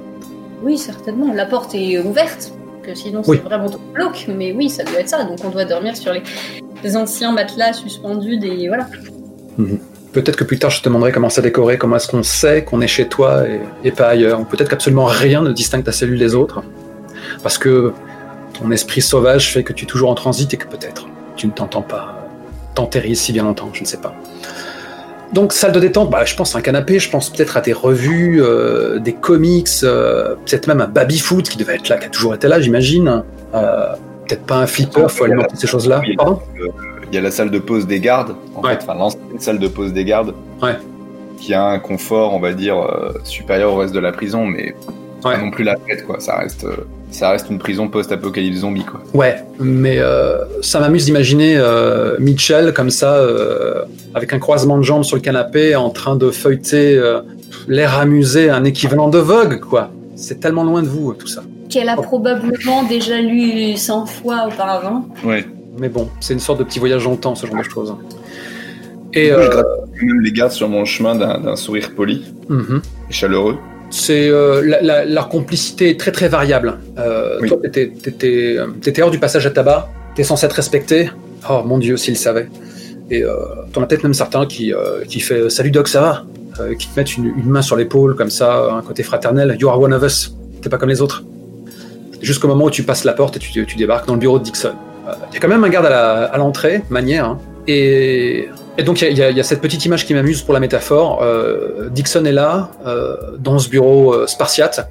Oui, 0.62 0.78
certainement. 0.78 1.34
La 1.34 1.44
porte 1.44 1.74
est 1.74 1.98
ouverte, 1.98 2.54
que 2.82 2.94
sinon 2.94 3.22
c'est 3.22 3.44
vraiment 3.44 3.68
tout 3.68 3.78
bloc. 3.92 4.26
Mais 4.34 4.52
oui, 4.52 4.70
ça 4.70 4.84
doit 4.84 5.00
être 5.00 5.10
ça. 5.10 5.24
Donc 5.24 5.36
on 5.44 5.50
doit 5.50 5.66
dormir 5.66 5.94
sur 5.98 6.14
les, 6.14 6.22
les 6.82 6.96
anciens 6.96 7.32
matelas 7.32 7.74
suspendus 7.74 8.38
des 8.38 8.68
voilà. 8.68 8.86
Peut-être 10.14 10.36
que 10.36 10.44
plus 10.44 10.58
tard 10.58 10.70
je 10.70 10.80
te 10.80 10.88
demanderai 10.88 11.12
comment 11.12 11.28
ça 11.28 11.42
décorer, 11.42 11.76
comment 11.76 11.96
est-ce 11.96 12.08
qu'on 12.08 12.22
sait 12.22 12.64
qu'on 12.64 12.80
est 12.80 12.86
chez 12.86 13.06
toi 13.06 13.46
et, 13.46 13.60
et 13.84 13.90
pas 13.92 14.06
ailleurs. 14.08 14.46
Peut-être 14.46 14.70
qu'absolument 14.70 15.04
rien 15.04 15.42
ne 15.42 15.52
distingue 15.52 15.84
ta 15.84 15.92
cellule 15.92 16.18
des 16.18 16.34
autres. 16.34 16.62
Parce 17.42 17.58
que 17.58 17.92
ton 18.58 18.70
esprit 18.70 19.02
sauvage 19.02 19.52
fait 19.52 19.62
que 19.62 19.74
tu 19.74 19.84
es 19.84 19.86
toujours 19.86 20.10
en 20.10 20.14
transit 20.14 20.54
et 20.54 20.56
que 20.56 20.66
peut-être 20.66 21.06
tu 21.36 21.46
ne 21.46 21.52
t'entends 21.52 21.82
pas 21.82 22.14
t'enterrer 22.74 23.08
ici 23.08 23.32
bien 23.32 23.44
longtemps, 23.44 23.70
je 23.72 23.80
ne 23.80 23.86
sais 23.86 23.96
pas. 23.96 24.14
Donc 25.32 25.52
salle 25.52 25.72
de 25.72 25.80
détente, 25.80 26.10
bah, 26.10 26.24
je 26.24 26.36
pense 26.36 26.54
à 26.54 26.58
un 26.58 26.60
canapé, 26.62 26.98
je 26.98 27.10
pense 27.10 27.30
peut-être 27.30 27.56
à 27.56 27.60
des 27.60 27.72
revues, 27.72 28.40
euh, 28.42 28.98
des 28.98 29.12
comics, 29.14 29.68
euh, 29.82 30.34
peut-être 30.46 30.66
même 30.68 30.80
un 30.80 30.86
baby-foot 30.86 31.48
qui 31.48 31.56
devait 31.58 31.76
être 31.76 31.88
là, 31.88 31.96
qui 31.96 32.06
a 32.06 32.08
toujours 32.10 32.34
été 32.34 32.48
là, 32.48 32.60
j'imagine. 32.60 33.22
Euh, 33.54 33.86
peut-être 34.28 34.44
pas 34.44 34.56
un 34.56 34.66
flipper, 34.66 35.08
faut 35.08 35.24
alimenter 35.24 35.56
ces 35.56 35.66
choses-là. 35.66 36.02
Il 36.04 37.14
y 37.14 37.18
a 37.18 37.20
la 37.20 37.30
salle 37.30 37.50
de 37.50 37.58
pause 37.58 37.86
des 37.86 37.98
gardes, 38.00 38.34
en 38.54 38.62
Ouais. 38.62 38.72
fait, 38.72 38.80
enfin 38.82 38.94
l'ancienne 38.94 39.20
salle 39.38 39.58
de 39.58 39.68
pause 39.68 39.92
des 39.92 40.04
gardes, 40.04 40.34
Ouais. 40.62 40.76
qui 41.38 41.54
a 41.54 41.64
un 41.64 41.78
confort, 41.78 42.34
on 42.34 42.40
va 42.40 42.52
dire, 42.52 42.76
supérieur 43.24 43.72
au 43.72 43.76
reste 43.76 43.94
de 43.94 44.00
la 44.00 44.12
prison, 44.12 44.44
mais 44.46 44.74
Ouais. 45.24 45.32
pas 45.32 45.38
non 45.38 45.50
plus 45.50 45.64
la 45.64 45.76
fête, 45.88 46.04
quoi. 46.06 46.20
Ça 46.20 46.36
reste, 46.36 46.66
ça 47.10 47.30
reste 47.30 47.48
une 47.50 47.58
prison 47.58 47.88
post-apocalypse 47.88 48.58
zombie, 48.58 48.84
quoi. 48.84 49.00
Ouais, 49.14 49.36
mais 49.58 49.98
euh, 49.98 50.38
ça 50.60 50.80
m'amuse 50.80 51.04
d'imaginer 51.04 51.56
euh, 51.56 52.16
Mitchell 52.18 52.72
comme 52.72 52.90
ça, 52.90 53.16
euh, 53.16 53.84
avec 54.14 54.32
un 54.32 54.38
croisement 54.38 54.76
de 54.76 54.82
jambes 54.82 55.04
sur 55.04 55.16
le 55.16 55.22
canapé, 55.22 55.76
en 55.76 55.90
train 55.90 56.16
de 56.16 56.30
feuilleter 56.30 56.96
euh, 56.96 57.20
l'air 57.68 57.98
amusé, 57.98 58.50
un 58.50 58.64
équivalent 58.64 59.08
de 59.08 59.18
Vogue, 59.18 59.60
quoi. 59.60 59.90
C'est 60.16 60.40
tellement 60.40 60.64
loin 60.64 60.82
de 60.82 60.88
vous, 60.88 61.14
tout 61.14 61.26
ça. 61.26 61.42
Qu'elle 61.68 61.88
a 61.88 61.96
probablement 61.96 62.82
déjà 62.84 63.20
lu 63.20 63.76
100 63.76 64.06
fois 64.06 64.48
auparavant. 64.48 65.06
Ouais. 65.24 65.44
Mais 65.78 65.88
bon, 65.88 66.08
c'est 66.20 66.32
une 66.32 66.40
sorte 66.40 66.58
de 66.58 66.64
petit 66.64 66.78
voyage 66.78 67.04
dans 67.04 67.10
le 67.12 67.16
temps, 67.18 67.34
ce 67.34 67.46
genre 67.46 67.58
de 67.58 67.62
choses. 67.62 67.94
Et 69.12 69.28
Je 69.28 69.48
gratte 69.50 69.66
même 70.02 70.20
les 70.20 70.32
gardes 70.32 70.52
sur 70.52 70.68
mon 70.68 70.84
chemin 70.84 71.14
d'un 71.14 71.56
sourire 71.56 71.92
poli 71.94 72.24
mhm. 72.48 72.80
et 73.10 73.12
chaleureux. 73.12 73.56
C'est 73.90 74.28
euh, 74.28 74.62
la- 74.64 74.82
la- 74.82 75.04
leur 75.04 75.28
complicité 75.28 75.90
est 75.90 75.98
très 76.00 76.12
très 76.12 76.28
variable. 76.28 76.78
Euh, 76.98 77.38
Oui. 77.40 77.48
Toi, 77.48 77.58
t'étais, 77.62 77.88
t'étais, 78.02 78.56
euh, 78.58 78.66
t'étais 78.82 79.02
hors 79.02 79.10
du 79.10 79.18
passage 79.18 79.46
à 79.46 79.50
tabac, 79.50 79.88
t'es 80.14 80.22
censé 80.24 80.46
être 80.46 80.52
respecté. 80.54 81.10
Oh 81.48 81.62
mon 81.64 81.78
dieu, 81.78 81.96
s'ils 81.96 82.16
savaient. 82.16 82.48
Et 83.10 83.22
euh, 83.22 83.30
t'en 83.72 83.82
as 83.82 83.86
peut-être 83.86 84.02
même 84.02 84.14
certains 84.14 84.46
qui, 84.46 84.72
euh, 84.74 85.04
qui 85.08 85.20
fait 85.20 85.48
Salut 85.50 85.70
Doc, 85.70 85.88
ça 85.88 86.00
va? 86.00 86.24
Qui 86.78 86.88
te 86.88 86.98
mettent 86.98 87.16
une, 87.18 87.26
une 87.26 87.50
main 87.50 87.60
sur 87.62 87.76
l'épaule, 87.76 88.16
comme 88.16 88.30
ça, 88.30 88.70
un 88.72 88.80
côté 88.80 89.02
fraternel. 89.02 89.56
You 89.60 89.68
are 89.68 89.78
one 89.78 89.92
of 89.92 90.02
us. 90.02 90.34
T'es 90.62 90.70
pas 90.70 90.78
comme 90.78 90.88
les 90.88 91.02
autres. 91.02 91.22
Jusqu'au 92.22 92.48
moment 92.48 92.64
où 92.64 92.70
tu 92.70 92.82
passes 92.82 93.04
la 93.04 93.12
porte 93.12 93.36
et 93.36 93.38
tu, 93.38 93.66
tu 93.66 93.76
débarques 93.76 94.06
dans 94.06 94.14
le 94.14 94.18
bureau 94.20 94.38
de 94.38 94.44
Dixon. 94.44 94.72
Il 95.30 95.34
y 95.34 95.36
a 95.36 95.40
quand 95.40 95.48
même 95.48 95.62
un 95.64 95.68
garde 95.68 95.84
à, 95.86 95.90
la- 95.90 96.24
à 96.24 96.38
l'entrée, 96.38 96.80
manière. 96.88 97.26
hein. 97.26 97.38
Et, 97.68 98.48
et 98.78 98.82
donc 98.82 99.02
il 99.02 99.16
y, 99.16 99.22
a- 99.22 99.30
y 99.30 99.38
y 99.38 99.44
cette 99.44 99.60
petite 99.60 99.84
image 99.84 100.06
qui 100.06 100.14
m'amuse 100.14 100.42
pour 100.42 100.54
la 100.54 100.60
métaphore. 100.60 101.20
Euh, 101.22 101.88
Dixon 101.90 102.24
est 102.24 102.32
là, 102.32 102.70
euh, 102.86 103.16
dans 103.38 103.58
ce 103.58 103.68
bureau 103.68 104.14
euh, 104.14 104.26
spartiate, 104.26 104.88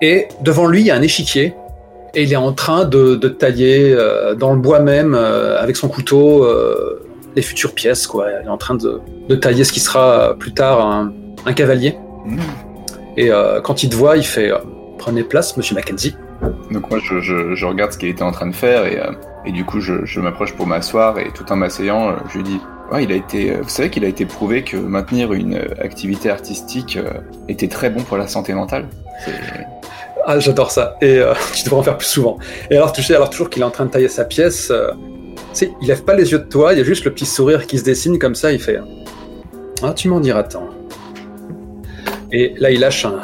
et 0.00 0.28
devant 0.42 0.66
lui 0.66 0.80
il 0.80 0.86
y 0.86 0.90
a 0.90 0.94
un 0.94 1.02
échiquier, 1.02 1.54
et 2.14 2.22
il 2.22 2.32
est 2.32 2.36
en 2.36 2.52
train 2.52 2.84
de, 2.84 3.14
de 3.16 3.28
tailler 3.28 3.96
dans 4.38 4.52
le 4.52 4.58
bois 4.58 4.80
même, 4.80 5.14
avec 5.14 5.76
son 5.76 5.88
couteau, 5.88 6.48
les 7.36 7.42
futures 7.42 7.74
pièces. 7.74 8.06
Quoi. 8.06 8.26
Il 8.42 8.46
est 8.46 8.50
en 8.50 8.56
train 8.56 8.76
de, 8.76 9.00
de 9.28 9.34
tailler 9.36 9.62
ce 9.62 9.72
qui 9.72 9.80
sera 9.80 10.34
plus 10.38 10.54
tard 10.54 10.80
un, 10.80 11.12
un 11.44 11.52
cavalier. 11.52 11.98
Mmh. 12.24 12.38
Et 13.18 13.30
quand 13.62 13.82
il 13.82 13.90
te 13.90 13.94
voit, 13.94 14.16
il 14.16 14.24
fait 14.24 14.50
Prenez 14.98 15.22
place, 15.22 15.56
monsieur 15.56 15.74
Mackenzie. 15.74 16.16
Donc 16.70 16.90
moi, 16.90 16.98
je, 17.02 17.20
je, 17.20 17.54
je 17.54 17.66
regarde 17.66 17.92
ce 17.92 17.98
qu'il 17.98 18.08
était 18.08 18.22
en 18.22 18.32
train 18.32 18.46
de 18.48 18.54
faire 18.54 18.86
et, 18.86 19.00
et 19.46 19.52
du 19.52 19.64
coup, 19.64 19.80
je, 19.80 20.04
je 20.04 20.20
m'approche 20.20 20.54
pour 20.54 20.66
m'asseoir 20.66 21.18
et 21.18 21.30
tout 21.34 21.44
en 21.52 21.56
m'asseyant, 21.56 22.16
je 22.30 22.38
lui 22.38 22.44
dis 22.44 22.60
ouais, 22.92 23.04
il 23.04 23.12
a 23.12 23.16
été, 23.16 23.52
euh, 23.52 23.58
vous 23.62 23.68
savez 23.68 23.90
qu'il 23.90 24.04
a 24.04 24.08
été 24.08 24.26
prouvé 24.26 24.62
que 24.62 24.76
maintenir 24.76 25.32
une 25.32 25.54
euh, 25.56 25.82
activité 25.82 26.30
artistique 26.30 26.96
euh, 26.96 27.20
était 27.48 27.68
très 27.68 27.90
bon 27.90 28.02
pour 28.02 28.16
la 28.16 28.28
santé 28.28 28.52
mentale. 28.54 28.86
Ah, 30.30 30.38
j'adore 30.38 30.70
ça. 30.70 30.98
Et 31.00 31.18
euh, 31.18 31.32
tu 31.54 31.64
devrais 31.64 31.80
en 31.80 31.82
faire 31.82 31.96
plus 31.96 32.06
souvent. 32.06 32.38
Et 32.70 32.76
alors, 32.76 32.92
tu 32.92 33.02
sais, 33.02 33.14
alors 33.14 33.30
toujours 33.30 33.48
qu'il 33.48 33.62
est 33.62 33.64
en 33.64 33.70
train 33.70 33.86
de 33.86 33.90
tailler 33.90 34.08
sa 34.08 34.26
pièce, 34.26 34.70
euh, 34.70 34.90
tu 35.36 35.40
sais, 35.54 35.72
il 35.80 35.88
lève 35.88 36.04
pas 36.04 36.14
les 36.14 36.32
yeux 36.32 36.38
de 36.38 36.44
toi, 36.44 36.74
il 36.74 36.78
y 36.78 36.82
a 36.82 36.84
juste 36.84 37.06
le 37.06 37.14
petit 37.14 37.24
sourire 37.24 37.66
qui 37.66 37.78
se 37.78 37.84
dessine 37.84 38.18
comme 38.18 38.34
ça, 38.34 38.52
il 38.52 38.60
fait 38.60 38.78
Ah, 39.82 39.94
tu 39.94 40.08
m'en 40.08 40.20
diras 40.20 40.42
tant. 40.42 40.68
Et 42.30 42.52
là, 42.58 42.70
il 42.70 42.80
lâche 42.80 43.06
un 43.06 43.20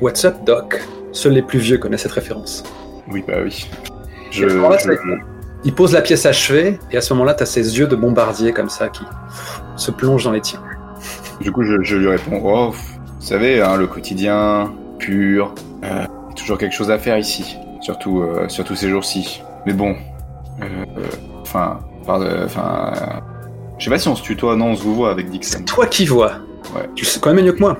What's 0.00 0.24
up, 0.24 0.36
Doc? 0.46 0.80
Seuls 1.12 1.32
les 1.32 1.42
plus 1.42 1.58
vieux 1.58 1.76
connaissent 1.76 2.02
cette 2.02 2.12
référence. 2.12 2.62
Oui, 3.10 3.22
bah 3.26 3.34
oui. 3.44 3.66
Je, 4.30 4.46
Il 5.64 5.74
pose 5.74 5.92
la 5.92 6.02
pièce 6.02 6.24
achevée, 6.26 6.78
et 6.92 6.96
à 6.96 7.00
ce 7.00 7.12
moment-là, 7.14 7.34
t'as 7.34 7.46
ses 7.46 7.78
yeux 7.78 7.86
de 7.86 7.96
bombardier 7.96 8.52
comme 8.52 8.68
ça 8.68 8.88
qui 8.88 9.02
se 9.76 9.90
plongent 9.90 10.24
dans 10.24 10.32
les 10.32 10.40
tiens. 10.40 10.62
du 11.40 11.50
coup, 11.52 11.62
je, 11.62 11.82
je 11.82 11.96
lui 11.96 12.08
réponds 12.08 12.40
oh, 12.44 12.70
vous 12.70 13.26
savez, 13.26 13.60
hein, 13.60 13.76
le 13.76 13.86
quotidien 13.88 14.72
pur, 14.98 15.52
euh, 15.84 15.88
il 15.88 16.28
y 16.28 16.32
a 16.32 16.34
toujours 16.34 16.58
quelque 16.58 16.74
chose 16.74 16.90
à 16.90 16.98
faire 16.98 17.18
ici, 17.18 17.56
surtout, 17.80 18.20
euh, 18.22 18.48
surtout 18.48 18.76
ces 18.76 18.88
jours-ci. 18.88 19.42
Mais 19.66 19.72
bon, 19.72 19.96
euh, 20.62 20.64
euh, 20.98 21.02
enfin, 21.42 21.80
par- 22.06 22.20
euh, 22.20 22.44
enfin, 22.44 22.92
euh, 22.96 23.20
je 23.78 23.84
sais 23.84 23.90
pas 23.90 23.98
si 23.98 24.08
on 24.08 24.14
se 24.16 24.22
tutoie, 24.22 24.54
non, 24.56 24.66
on 24.68 24.76
se 24.76 24.82
vous 24.82 24.94
voit 24.94 25.10
avec 25.10 25.28
Dixon. 25.28 25.58
C'est 25.58 25.64
toi 25.64 25.86
qui 25.86 26.06
vois. 26.06 26.32
Ouais. 26.76 26.88
Tu 26.94 27.04
sais 27.04 27.18
quand 27.20 27.32
même 27.34 27.44
mieux 27.44 27.52
que 27.52 27.60
moi. 27.60 27.76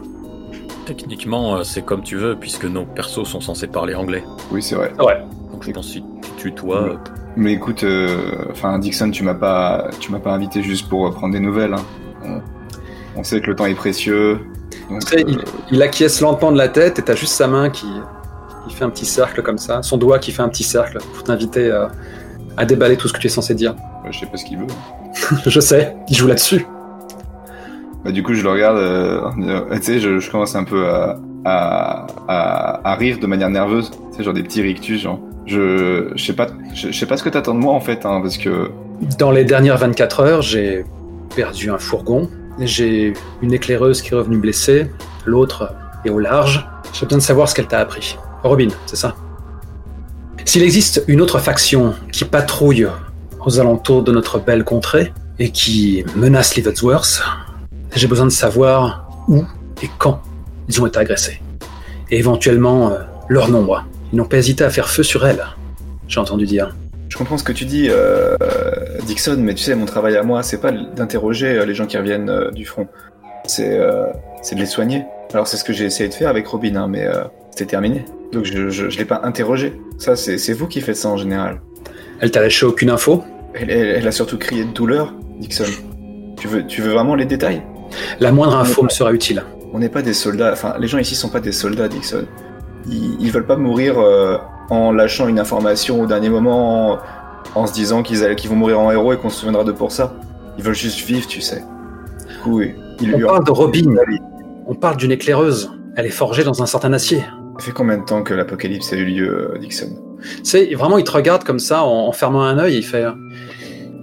Techniquement, 0.87 1.57
euh, 1.57 1.63
c'est 1.65 1.83
comme 1.83 2.03
tu 2.03 2.17
veux, 2.17 2.35
puisque 2.37 2.65
nos 2.65 2.85
persos 2.85 3.25
sont 3.29 3.41
censés 3.41 3.67
parler 3.67 3.95
anglais. 3.95 4.25
Oui, 4.51 4.63
c'est 4.63 4.75
vrai. 4.75 4.93
Ouais. 4.99 5.23
Donc 5.53 5.63
je 5.65 5.71
pense 5.71 5.87
que 5.87 5.93
si 5.93 6.05
tu 6.23 6.31
tutoies, 6.51 6.83
Ouais. 6.83 6.97
Mais 7.37 7.53
écoute, 7.53 7.85
euh, 7.85 8.33
enfin 8.51 8.79
Dixon, 8.79 9.11
tu 9.11 9.23
m'as 9.23 9.35
pas, 9.35 9.89
tu 10.01 10.11
m'as 10.11 10.19
pas 10.19 10.33
invité 10.33 10.63
juste 10.63 10.89
pour 10.89 11.07
euh, 11.07 11.11
prendre 11.11 11.33
des 11.33 11.41
nouvelles. 11.41 11.75
hein. 11.75 11.85
On, 12.25 12.41
on 13.21 13.23
sait 13.25 13.41
que 13.41 13.47
le 13.49 13.55
temps 13.57 13.67
est 13.67 13.75
précieux. 13.75 14.41
Donc, 14.91 15.03
sais, 15.03 15.25
euh, 15.25 15.35
Il 15.71 15.81
acquiesce 15.83 16.21
lentement 16.21 16.51
de 16.53 16.59
la 16.59 16.69
tête 16.69 16.99
et 16.99 17.03
t'as 17.03 17.15
juste 17.15 17.35
sa 17.35 17.47
main 17.47 17.71
qui, 17.71 17.87
qui 18.67 18.75
fait 18.75 18.85
un 18.85 18.91
petit 18.91 19.07
cercle 19.07 19.43
comme 19.43 19.59
ça, 19.59 19.83
son 19.83 19.97
doigt 19.99 20.19
qui 20.19 20.33
fait 20.33 20.43
un 20.43 20.49
petit 20.49 20.65
cercle 20.65 20.99
pour 21.15 21.23
t'inviter 21.25 21.71
à, 22.57 22.65
déballer 22.65 22.97
tout 22.97 23.07
ce 23.07 23.13
que 23.13 23.19
tu 23.21 23.29
es 23.29 23.31
censé 23.31 23.55
dire. 23.55 23.75
je 24.11 24.19
sais 24.19 24.27
pas 24.27 24.37
ce 24.37 24.45
qu'il 24.45 24.59
veut. 24.59 24.67
je 25.47 25.61
sais, 25.61 25.97
il 26.09 26.17
joue 26.17 26.27
là-dessus. 26.27 26.67
Bah, 28.05 28.11
du 28.13 28.23
coup, 28.23 28.35
je 28.35 28.43
le 28.43 28.51
regarde. 28.51 28.79
euh, 28.79 29.31
tu 29.77 29.83
sais, 29.83 29.99
je, 30.01 30.19
je 30.19 30.31
commence 30.31 30.55
un 30.57 30.65
peu 30.65 30.89
à, 30.89 31.19
à, 31.45 32.07
à, 32.27 32.91
à 32.93 32.95
rire 32.97 33.19
de 33.21 33.27
manière 33.27 33.51
nerveuse. 33.51 33.91
Tu 34.11 34.17
sais, 34.19 34.25
genre 34.25 34.35
des 34.35 34.43
petits 34.43 34.63
rictus, 34.63 35.03
genre. 35.03 35.21
Je, 35.49 36.13
sais 36.17 36.35
pas, 36.35 36.49
je, 36.75 36.93
sais 36.93 37.07
pas 37.07 37.17
ce 37.17 37.23
que 37.23 37.31
t'attends 37.31 37.55
de 37.55 37.61
moi 37.61 37.73
en 37.73 37.81
fait, 37.81 38.05
hein, 38.05 38.21
parce 38.23 38.37
que 38.37 38.71
Dans 39.19 39.31
les 39.31 39.45
dernières 39.45 39.79
24 39.79 40.21
heures, 40.21 40.43
j'ai 40.43 40.85
perdu 41.35 41.71
un 41.71 41.79
fourgon, 41.79 42.29
j'ai 42.61 43.15
une 43.41 43.55
éclaireuse 43.55 44.03
qui 44.03 44.13
est 44.13 44.17
revenue 44.17 44.39
blessée, 44.39 44.91
l'autre 45.25 45.73
est 46.05 46.11
au 46.11 46.19
large. 46.19 46.69
J'ai 46.93 47.07
besoin 47.07 47.19
de 47.19 47.23
savoir 47.23 47.49
ce 47.49 47.55
qu'elle 47.55 47.67
t'a 47.67 47.79
appris. 47.79 48.17
Robin, 48.43 48.69
c'est 48.87 48.97
ça? 48.97 49.15
S'il 50.45 50.63
existe 50.63 51.05
une 51.09 51.21
autre 51.21 51.39
faction 51.39 51.95
qui 52.13 52.25
patrouille 52.25 52.87
aux 53.45 53.61
alentours 53.61 54.03
de 54.03 54.13
notre 54.13 54.39
belle 54.39 54.65
contrée 54.65 55.13
et 55.39 55.51
qui 55.51 56.05
menace 56.17 56.57
Leavenworth, 56.57 57.23
j'ai 57.95 58.07
besoin 58.07 58.27
de 58.27 58.33
savoir 58.33 59.09
où 59.29 59.45
et 59.83 59.91
quand 59.99 60.21
ils 60.69 60.81
ont 60.83 60.87
été 60.87 60.99
agressés. 60.99 61.41
Et 62.11 62.19
éventuellement 62.19 62.91
euh, 62.91 62.99
leur 63.29 63.49
nombre. 63.49 63.85
Ils 64.13 64.17
n'ont 64.17 64.25
pas 64.25 64.39
hésité 64.39 64.65
à 64.65 64.71
faire 64.71 64.89
feu 64.89 65.03
sur 65.03 65.27
elle, 65.27 65.45
j'ai 66.07 66.21
entendu 66.21 66.47
dire. 66.47 66.75
Je 67.09 67.17
comprends 67.17 67.39
ce 67.39 67.45
que 67.45 67.53
tu 67.53 67.65
dis, 67.65 67.89
euh, 67.91 68.37
Dixon, 69.07 69.37
mais 69.39 69.55
tu 69.55 69.63
sais, 69.63 69.75
mon 69.75 69.87
travail 69.87 70.17
à 70.17 70.23
moi, 70.23 70.43
c'est 70.43 70.61
pas 70.61 70.73
d'interroger 70.73 71.59
euh, 71.59 71.65
les 71.65 71.75
gens 71.75 71.87
qui 71.87 71.97
reviennent 71.97 72.29
euh, 72.29 72.51
du 72.51 72.65
front. 72.65 72.87
C'est 73.47 73.79
euh, 73.79 74.07
de 74.53 74.59
les 74.59 74.67
soigner. 74.67 75.05
Alors 75.33 75.47
c'est 75.47 75.57
ce 75.57 75.65
que 75.65 75.73
j'ai 75.73 75.85
essayé 75.85 76.09
de 76.09 76.15
faire 76.15 76.29
avec 76.29 76.47
Robin, 76.47 76.77
hein, 76.77 76.87
mais 76.89 77.07
c'était 77.51 77.67
terminé. 77.67 78.05
Donc 78.33 78.45
je, 78.45 78.71
je, 78.71 78.89
je 78.89 78.99
l'ai 78.99 79.05
pas 79.05 79.21
interrogé. 79.25 79.79
Ça, 79.99 80.17
c'est 80.17 80.39
c'est 80.39 80.53
vous 80.53 80.67
qui 80.67 80.81
faites 80.81 80.97
ça 80.97 81.09
en 81.09 81.17
général. 81.17 81.61
Elle 82.21 82.31
t'a 82.31 82.41
lâché 82.41 82.67
aucune 82.67 82.91
info? 82.91 83.25
Elle, 83.55 83.71
elle, 83.71 83.89
elle 83.89 84.07
a 84.07 84.13
surtout 84.13 84.39
crié 84.39 84.65
de 84.65 84.73
douleur, 84.73 85.15
Dixon. 85.39 85.65
Tu 86.39 86.49
veux, 86.49 86.67
tu 86.67 86.83
veux 86.83 86.93
vraiment 86.93 87.15
les 87.15 87.27
détails? 87.27 87.63
La 88.21 88.33
moindre 88.33 88.57
info 88.57 88.83
me 88.83 88.89
sera 88.89 89.13
utile. 89.13 89.43
On 89.73 89.79
n'est 89.79 89.89
pas 89.89 90.03
des 90.03 90.15
soldats. 90.15 90.53
Enfin, 90.53 90.77
les 90.79 90.89
gens 90.89 90.99
ici 90.99 91.15
sont 91.15 91.31
pas 91.31 91.41
des 91.41 91.53
soldats, 91.53 91.89
Dixon. 91.89 92.27
Ils, 92.91 93.17
ils 93.21 93.31
veulent 93.31 93.47
pas 93.47 93.57
mourir 93.57 93.99
euh, 93.99 94.37
en 94.71 94.93
lâchant 94.93 95.29
une 95.29 95.39
information 95.39 96.03
au 96.03 96.07
dernier 96.07 96.29
moment, 96.29 96.93
en, 96.93 96.99
en 97.55 97.67
se 97.67 97.73
disant 97.73 98.03
qu'ils 98.03 98.49
vont 98.49 98.57
mourir 98.57 98.81
en 98.81 98.91
héros 98.91 99.13
et 99.13 99.17
qu'on 99.17 99.31
se 99.31 99.39
souviendra 99.39 99.65
d'eux 99.65 99.75
pour 99.75 99.93
ça. 99.93 100.15
Ils 100.57 100.65
veulent 100.65 100.75
juste 100.75 101.07
vivre, 101.07 101.27
tu 101.27 101.41
sais. 101.41 101.63
Du 102.29 102.37
coup, 102.43 102.61
ils 102.61 102.75
ils 103.01 103.25
On 103.25 103.29
parle 103.29 103.45
de 103.45 103.51
Robin. 103.53 103.95
On 104.67 104.75
parle 104.75 104.97
d'une 104.97 105.13
éclaireuse. 105.13 105.71
Elle 105.97 106.07
est 106.07 106.11
forgée 106.11 106.45
dans 106.45 106.63
un 106.63 106.67
certain 106.67 106.93
acier. 106.93 107.25
Ça 107.59 107.65
fait 107.65 107.73
combien 107.73 107.99
de 107.99 108.05
temps 108.05 108.23
que 108.23 108.35
l'apocalypse 108.35 108.93
a 108.93 108.97
eu 108.97 109.05
lieu, 109.05 109.53
euh, 109.55 109.59
Dixon? 109.59 109.91
C'est 110.43 110.75
vraiment, 110.75 110.99
il 110.99 111.05
te 111.05 111.11
regarde 111.11 111.45
comme 111.45 111.59
ça 111.59 111.85
en, 111.85 112.09
en 112.09 112.13
fermant 112.13 112.43
un 112.43 112.59
œil 112.59 112.77
il 112.77 112.83
fait. 112.83 113.05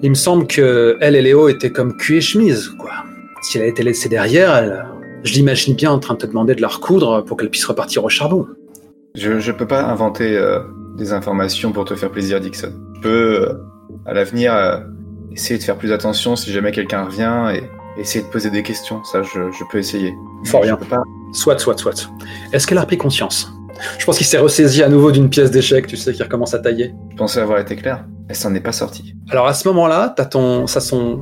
Il 0.02 0.10
me 0.10 0.16
semble 0.16 0.48
que 0.48 0.98
elle 1.02 1.16
et 1.16 1.22
Léo 1.22 1.50
étaient 1.50 1.72
comme 1.72 1.96
cul 1.98 2.18
et 2.18 2.22
chemise, 2.22 2.70
quoi. 2.80 2.92
Si 3.42 3.58
elle 3.58 3.64
a 3.64 3.68
été 3.68 3.84
laissée 3.84 4.10
derrière, 4.10 4.56
elle, 4.56 4.86
je 5.24 5.34
l'imagine 5.34 5.76
bien 5.76 5.92
en 5.92 6.00
train 6.00 6.16
de 6.16 6.20
te 6.20 6.26
demander 6.26 6.56
de 6.56 6.62
la 6.62 6.68
recoudre 6.68 7.24
pour 7.24 7.38
qu'elle 7.38 7.50
puisse 7.50 7.66
repartir 7.66 8.04
au 8.04 8.10
charbon. 8.10 8.48
Je, 9.16 9.40
je 9.40 9.52
peux 9.52 9.66
pas 9.68 9.84
inventer 9.84 10.38
euh, 10.38 10.60
des 10.98 11.14
informations 11.14 11.72
pour 11.72 11.86
te 11.86 11.96
faire 11.96 12.12
plaisir, 12.12 12.40
Dixon. 12.40 12.74
Je 12.96 13.02
peux, 13.02 13.42
euh, 13.42 13.54
à 14.06 14.14
l'avenir, 14.14 14.54
euh, 14.54 14.80
essayer 15.32 15.58
de 15.58 15.64
faire 15.64 15.78
plus 15.78 15.92
attention 15.92 16.36
si 16.36 16.52
jamais 16.52 16.72
quelqu'un 16.72 17.06
revient 17.06 17.54
et 17.56 18.02
essayer 18.02 18.24
de 18.26 18.30
poser 18.30 18.50
des 18.50 18.64
questions. 18.64 19.04
Ça, 19.04 19.22
je, 19.24 19.52
je 19.52 19.64
peux 19.72 19.78
essayer. 19.78 20.14
Fort 20.46 20.62
bien. 20.62 20.78
Je 20.80 20.84
peux 20.86 20.90
pas. 20.90 21.02
Soit, 21.34 21.58
soit, 21.60 21.78
soit. 21.78 22.10
Est-ce 22.54 22.68
qu'elle 22.68 22.78
a 22.78 22.82
repris 22.82 22.98
conscience? 22.98 23.52
Je 24.00 24.06
pense 24.06 24.18
qu'il 24.18 24.26
s'est 24.26 24.38
ressaisi 24.38 24.84
à 24.84 24.90
nouveau 24.90 25.12
d'une 25.12 25.30
pièce 25.30 25.52
d'échec, 25.52 25.88
tu 25.88 25.98
sais, 25.98 26.14
qui 26.14 26.24
recommence 26.24 26.54
à 26.54 26.60
tailler. 26.60 26.94
Je 27.12 27.16
pensais 27.18 27.42
avoir 27.42 27.60
été 27.60 27.76
clair. 27.76 28.06
Elle 28.30 28.36
s'en 28.36 28.54
est 28.56 28.62
pas 28.62 28.72
sortie. 28.72 29.16
Alors 29.30 29.48
à 29.48 29.54
ce 29.54 29.68
moment-là, 29.68 30.14
t'as 30.16 30.26
ton, 30.26 30.66
ça 30.66 30.80
son, 30.80 31.20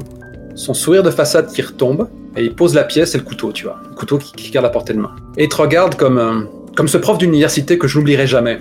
son 0.56 0.74
sourire 0.74 1.04
de 1.04 1.10
façade 1.10 1.52
qui 1.52 1.62
retombe 1.62 2.10
et 2.36 2.44
il 2.44 2.56
pose 2.56 2.76
la 2.76 2.84
pièce 2.84 3.16
et 3.16 3.18
le 3.18 3.24
couteau, 3.24 3.52
tu 3.52 3.66
vois, 3.66 3.80
le 3.90 3.96
couteau 3.96 4.20
qui, 4.20 4.32
qui 4.34 4.52
garde 4.52 4.66
à 4.66 4.70
portée 4.70 4.94
de 4.94 5.00
main. 5.00 5.16
Et 5.38 5.46
il 5.46 5.50
te 5.50 5.56
regarde 5.56 5.96
comme, 5.96 6.48
comme 6.75 6.88
ce 6.88 6.98
prof 6.98 7.18
d'université 7.18 7.77
que 7.77 7.88
je 7.88 7.98
n'oublierai 7.98 8.27
jamais, 8.27 8.60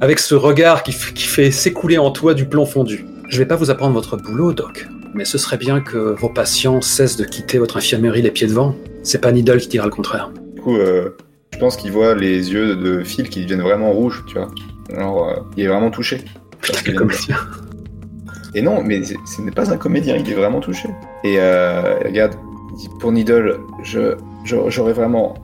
avec 0.00 0.18
ce 0.18 0.34
regard 0.34 0.82
qui, 0.82 0.92
fait 0.92 1.50
s'écouler 1.50 1.98
en 1.98 2.10
toi 2.10 2.34
du 2.34 2.46
plomb 2.46 2.66
fondu. 2.66 3.04
Je 3.28 3.38
vais 3.38 3.46
pas 3.46 3.56
vous 3.56 3.70
apprendre 3.70 3.94
votre 3.94 4.16
boulot, 4.16 4.52
Doc, 4.52 4.86
mais 5.14 5.24
ce 5.24 5.38
serait 5.38 5.56
bien 5.58 5.80
que 5.80 5.96
vos 6.18 6.28
patients 6.28 6.80
cessent 6.80 7.16
de 7.16 7.24
quitter 7.24 7.58
votre 7.58 7.76
infirmerie 7.76 8.22
les 8.22 8.30
pieds 8.30 8.46
devant. 8.46 8.74
C'est 9.02 9.20
pas 9.20 9.32
Needle 9.32 9.58
qui 9.58 9.68
dira 9.68 9.86
le 9.86 9.90
contraire. 9.90 10.30
Du 10.54 10.60
coup, 10.60 10.76
euh, 10.76 11.10
je 11.52 11.58
pense 11.58 11.76
qu'il 11.76 11.92
voit 11.92 12.14
les 12.14 12.52
yeux 12.52 12.76
de 12.76 13.02
Phil 13.02 13.28
qui 13.28 13.42
deviennent 13.42 13.62
vraiment 13.62 13.92
rouges, 13.92 14.24
tu 14.26 14.34
vois. 14.34 14.48
Alors, 14.94 15.28
euh, 15.28 15.34
il 15.56 15.64
est 15.64 15.68
vraiment 15.68 15.90
touché. 15.90 16.24
Putain, 16.60 16.78
quel 16.84 16.94
comédien. 16.94 17.36
Et 18.54 18.62
non, 18.62 18.82
mais 18.82 19.02
ce 19.04 19.42
n'est 19.42 19.50
pas 19.50 19.70
un 19.72 19.76
comédien, 19.76 20.16
il 20.16 20.30
est 20.30 20.34
vraiment 20.34 20.60
touché. 20.60 20.88
Et 21.22 21.36
euh, 21.38 21.98
regarde, 22.04 22.34
pour 22.98 23.12
Needle, 23.12 23.58
je- 23.82 24.16
j'aurais 24.44 24.94
vraiment, 24.94 25.34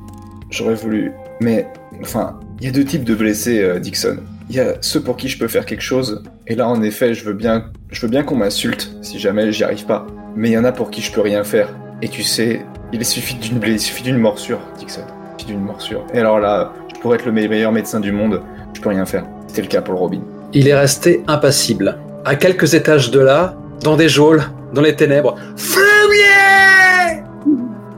j'aurais 0.51 0.75
voulu. 0.75 1.13
Mais, 1.41 1.67
enfin, 2.03 2.39
il 2.61 2.67
y 2.67 2.69
a 2.69 2.73
deux 2.73 2.85
types 2.85 3.05
de 3.05 3.15
blessés, 3.15 3.63
euh, 3.63 3.79
Dixon. 3.79 4.19
Il 4.51 4.57
y 4.57 4.61
a 4.61 4.75
ceux 4.83 5.01
pour 5.01 5.17
qui 5.17 5.29
je 5.29 5.39
peux 5.39 5.49
faire 5.49 5.65
quelque 5.67 5.81
chose. 5.83 6.23
Et 6.47 6.55
là, 6.55 6.69
en 6.69 6.83
effet, 6.83 7.15
je 7.15 7.25
veux 7.25 7.33
bien, 7.33 7.67
je 7.91 8.01
veux 8.03 8.09
bien 8.09 8.23
qu'on 8.23 8.37
m'insulte 8.37 8.95
si 9.03 9.19
jamais 9.19 9.51
j'y 9.53 9.65
arrive 9.65 9.87
pas. 9.87 10.07
Mais 10.37 10.51
il 10.51 10.53
y 10.53 10.59
en 10.59 10.65
a 10.65 10.73
pour 10.73 10.91
qui 10.91 11.01
je 11.01 11.11
peux 11.13 11.23
rien 11.23 11.45
faire. 11.45 11.69
Et 12.03 12.09
tu 12.09 12.23
sais, 12.23 12.61
il 12.93 13.05
suffit 13.05 13.37
d'une 13.37 13.59
blessure, 13.59 13.77
il 13.77 13.81
suffit 13.81 14.03
d'une 14.03 14.19
morsure, 14.19 14.61
Dixon. 14.79 15.01
Il 15.39 15.41
suffit 15.43 15.53
d'une 15.55 15.65
morsure. 15.65 16.05
Et 16.13 16.19
alors 16.19 16.39
là, 16.41 16.73
je 16.95 17.01
pourrais 17.01 17.17
être 17.17 17.25
le 17.27 17.33
me- 17.33 17.49
meilleur 17.49 17.73
médecin 17.73 18.01
du 18.01 18.13
monde, 18.13 18.43
je 18.75 18.81
peux 18.81 18.91
rien 18.91 19.07
faire. 19.07 19.25
C'était 19.47 19.63
le 19.63 19.69
cas 19.69 19.81
pour 19.81 19.95
le 19.95 20.01
Robin. 20.01 20.21
Il 20.53 20.69
est 20.69 20.75
resté 20.75 21.23
impassible. 21.27 21.97
À 22.27 22.35
quelques 22.37 22.75
étages 22.75 23.11
de 23.11 23.21
là, 23.21 23.57
dans 23.83 23.97
des 23.97 24.09
geôles, 24.09 24.43
dans 24.75 24.83
les 24.83 24.95
ténèbres. 24.97 25.37
Fumier 25.57 27.23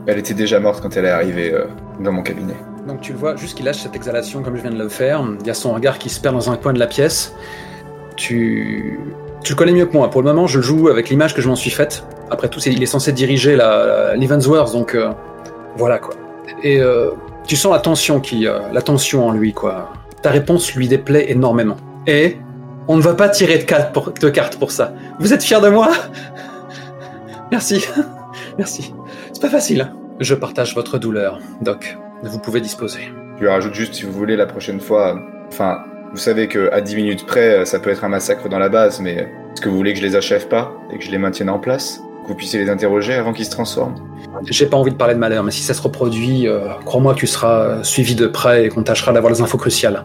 Elle 0.05 0.19
était 0.19 0.33
déjà 0.33 0.59
morte 0.59 0.81
quand 0.81 0.95
elle 0.95 1.05
est 1.05 1.09
arrivée 1.09 1.53
euh, 1.53 1.65
dans 1.99 2.11
mon 2.11 2.23
cabinet. 2.23 2.55
Donc 2.87 3.01
tu 3.01 3.11
le 3.11 3.17
vois, 3.17 3.35
juste 3.35 3.57
qu'il 3.57 3.65
lâche 3.65 3.79
cette 3.79 3.95
exhalation 3.95 4.41
comme 4.41 4.55
je 4.55 4.61
viens 4.61 4.71
de 4.71 4.77
le 4.77 4.87
faire. 4.89 5.23
Il 5.41 5.45
y 5.45 5.49
a 5.49 5.53
son 5.53 5.73
regard 5.73 5.99
qui 5.99 6.09
se 6.09 6.21
perd 6.21 6.33
dans 6.33 6.49
un 6.49 6.55
coin 6.55 6.71
de 6.73 6.79
la 6.79 6.87
pièce. 6.87 7.35
Tu, 8.15 8.99
tu 9.43 9.53
le 9.53 9.57
connais 9.57 9.73
mieux 9.73 9.85
que 9.85 9.93
moi. 9.93 10.09
Pour 10.09 10.21
le 10.21 10.27
moment, 10.27 10.47
je 10.47 10.57
le 10.57 10.63
joue 10.63 10.87
avec 10.87 11.09
l'image 11.09 11.35
que 11.35 11.41
je 11.41 11.49
m'en 11.49 11.55
suis 11.55 11.69
faite. 11.69 12.05
Après 12.31 12.47
tout, 12.47 12.59
il 12.61 12.81
est 12.81 12.87
censé 12.87 13.11
diriger 13.11 13.55
la, 13.55 14.15
l'Evansworth, 14.15 14.71
donc 14.71 14.95
euh, 14.95 15.11
voilà 15.75 15.99
quoi. 15.99 16.15
Et 16.63 16.79
euh, 16.79 17.11
tu 17.45 17.55
sens 17.55 17.73
la 17.73 17.79
tension 17.79 18.19
qui, 18.21 18.47
euh, 18.47 18.59
la 18.71 18.81
tension 18.81 19.27
en 19.27 19.31
lui 19.31 19.53
quoi. 19.53 19.91
Ta 20.21 20.31
réponse 20.31 20.73
lui 20.73 20.87
déplaît 20.87 21.29
énormément. 21.29 21.77
Et 22.07 22.37
on 22.87 22.95
ne 22.95 23.01
va 23.01 23.13
pas 23.13 23.27
tirer 23.27 23.57
de 23.57 23.63
cartes 23.63 23.93
pour, 23.93 24.11
de 24.11 24.57
pour 24.57 24.71
ça. 24.71 24.93
Vous 25.19 25.33
êtes 25.33 25.43
fier 25.43 25.59
de 25.59 25.69
moi? 25.69 25.91
Merci, 27.51 27.85
merci. 28.57 28.93
C'est 29.33 29.41
pas 29.41 29.49
facile. 29.49 29.93
Je 30.19 30.35
partage 30.35 30.73
votre 30.73 30.97
douleur, 30.97 31.39
Doc. 31.61 31.97
Vous 32.23 32.39
pouvez 32.39 32.61
disposer. 32.61 32.99
Je 33.37 33.41
lui 33.41 33.49
rajoute 33.49 33.73
juste, 33.73 33.93
si 33.95 34.03
vous 34.03 34.11
voulez, 34.11 34.35
la 34.35 34.45
prochaine 34.47 34.79
fois. 34.79 35.15
euh, 35.15 35.19
Enfin, 35.49 35.79
vous 36.11 36.17
savez 36.17 36.47
que 36.47 36.69
à 36.73 36.81
10 36.81 36.95
minutes 36.95 37.25
près, 37.25 37.59
euh, 37.59 37.65
ça 37.65 37.79
peut 37.79 37.89
être 37.89 38.03
un 38.03 38.09
massacre 38.09 38.49
dans 38.49 38.59
la 38.59 38.69
base, 38.69 38.99
mais 38.99 39.13
est-ce 39.53 39.61
que 39.61 39.69
vous 39.69 39.77
voulez 39.77 39.93
que 39.93 39.99
je 39.99 40.03
les 40.05 40.15
achève 40.15 40.47
pas 40.47 40.71
et 40.91 40.97
que 40.97 41.03
je 41.03 41.11
les 41.11 41.17
maintienne 41.17 41.49
en 41.49 41.59
place? 41.59 42.01
Que 42.23 42.29
vous 42.29 42.35
puissiez 42.35 42.59
les 42.59 42.69
interroger 42.69 43.13
avant 43.13 43.31
qu'ils 43.33 43.45
se 43.45 43.51
transforment? 43.51 43.95
J'ai 44.43 44.65
pas 44.65 44.75
envie 44.77 44.91
de 44.91 44.97
parler 44.97 45.13
de 45.13 45.19
malheur, 45.19 45.43
mais 45.43 45.51
si 45.51 45.61
ça 45.63 45.73
se 45.73 45.81
reproduit, 45.81 46.47
euh, 46.47 46.67
crois-moi 46.85 47.13
que 47.13 47.19
tu 47.19 47.27
seras 47.27 47.61
euh, 47.61 47.83
suivi 47.83 48.15
de 48.15 48.27
près 48.27 48.65
et 48.65 48.69
qu'on 48.69 48.83
tâchera 48.83 49.13
d'avoir 49.13 49.31
les 49.31 49.41
infos 49.41 49.57
cruciales. 49.57 50.03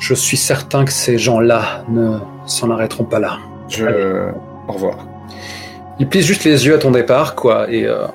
Je 0.00 0.14
suis 0.14 0.36
certain 0.36 0.84
que 0.84 0.92
ces 0.92 1.18
gens-là 1.18 1.84
ne 1.88 2.18
s'en 2.46 2.70
arrêteront 2.70 3.04
pas 3.04 3.18
là. 3.18 3.38
Je. 3.68 3.84
Allez. 3.84 4.30
Au 4.68 4.72
revoir. 4.72 4.98
Il 5.98 6.08
plisse 6.08 6.26
juste 6.26 6.44
les 6.44 6.66
yeux 6.66 6.74
à 6.76 6.78
ton 6.78 6.92
départ, 6.92 7.34
quoi, 7.34 7.68
et 7.68 7.84
euh, 7.86 8.06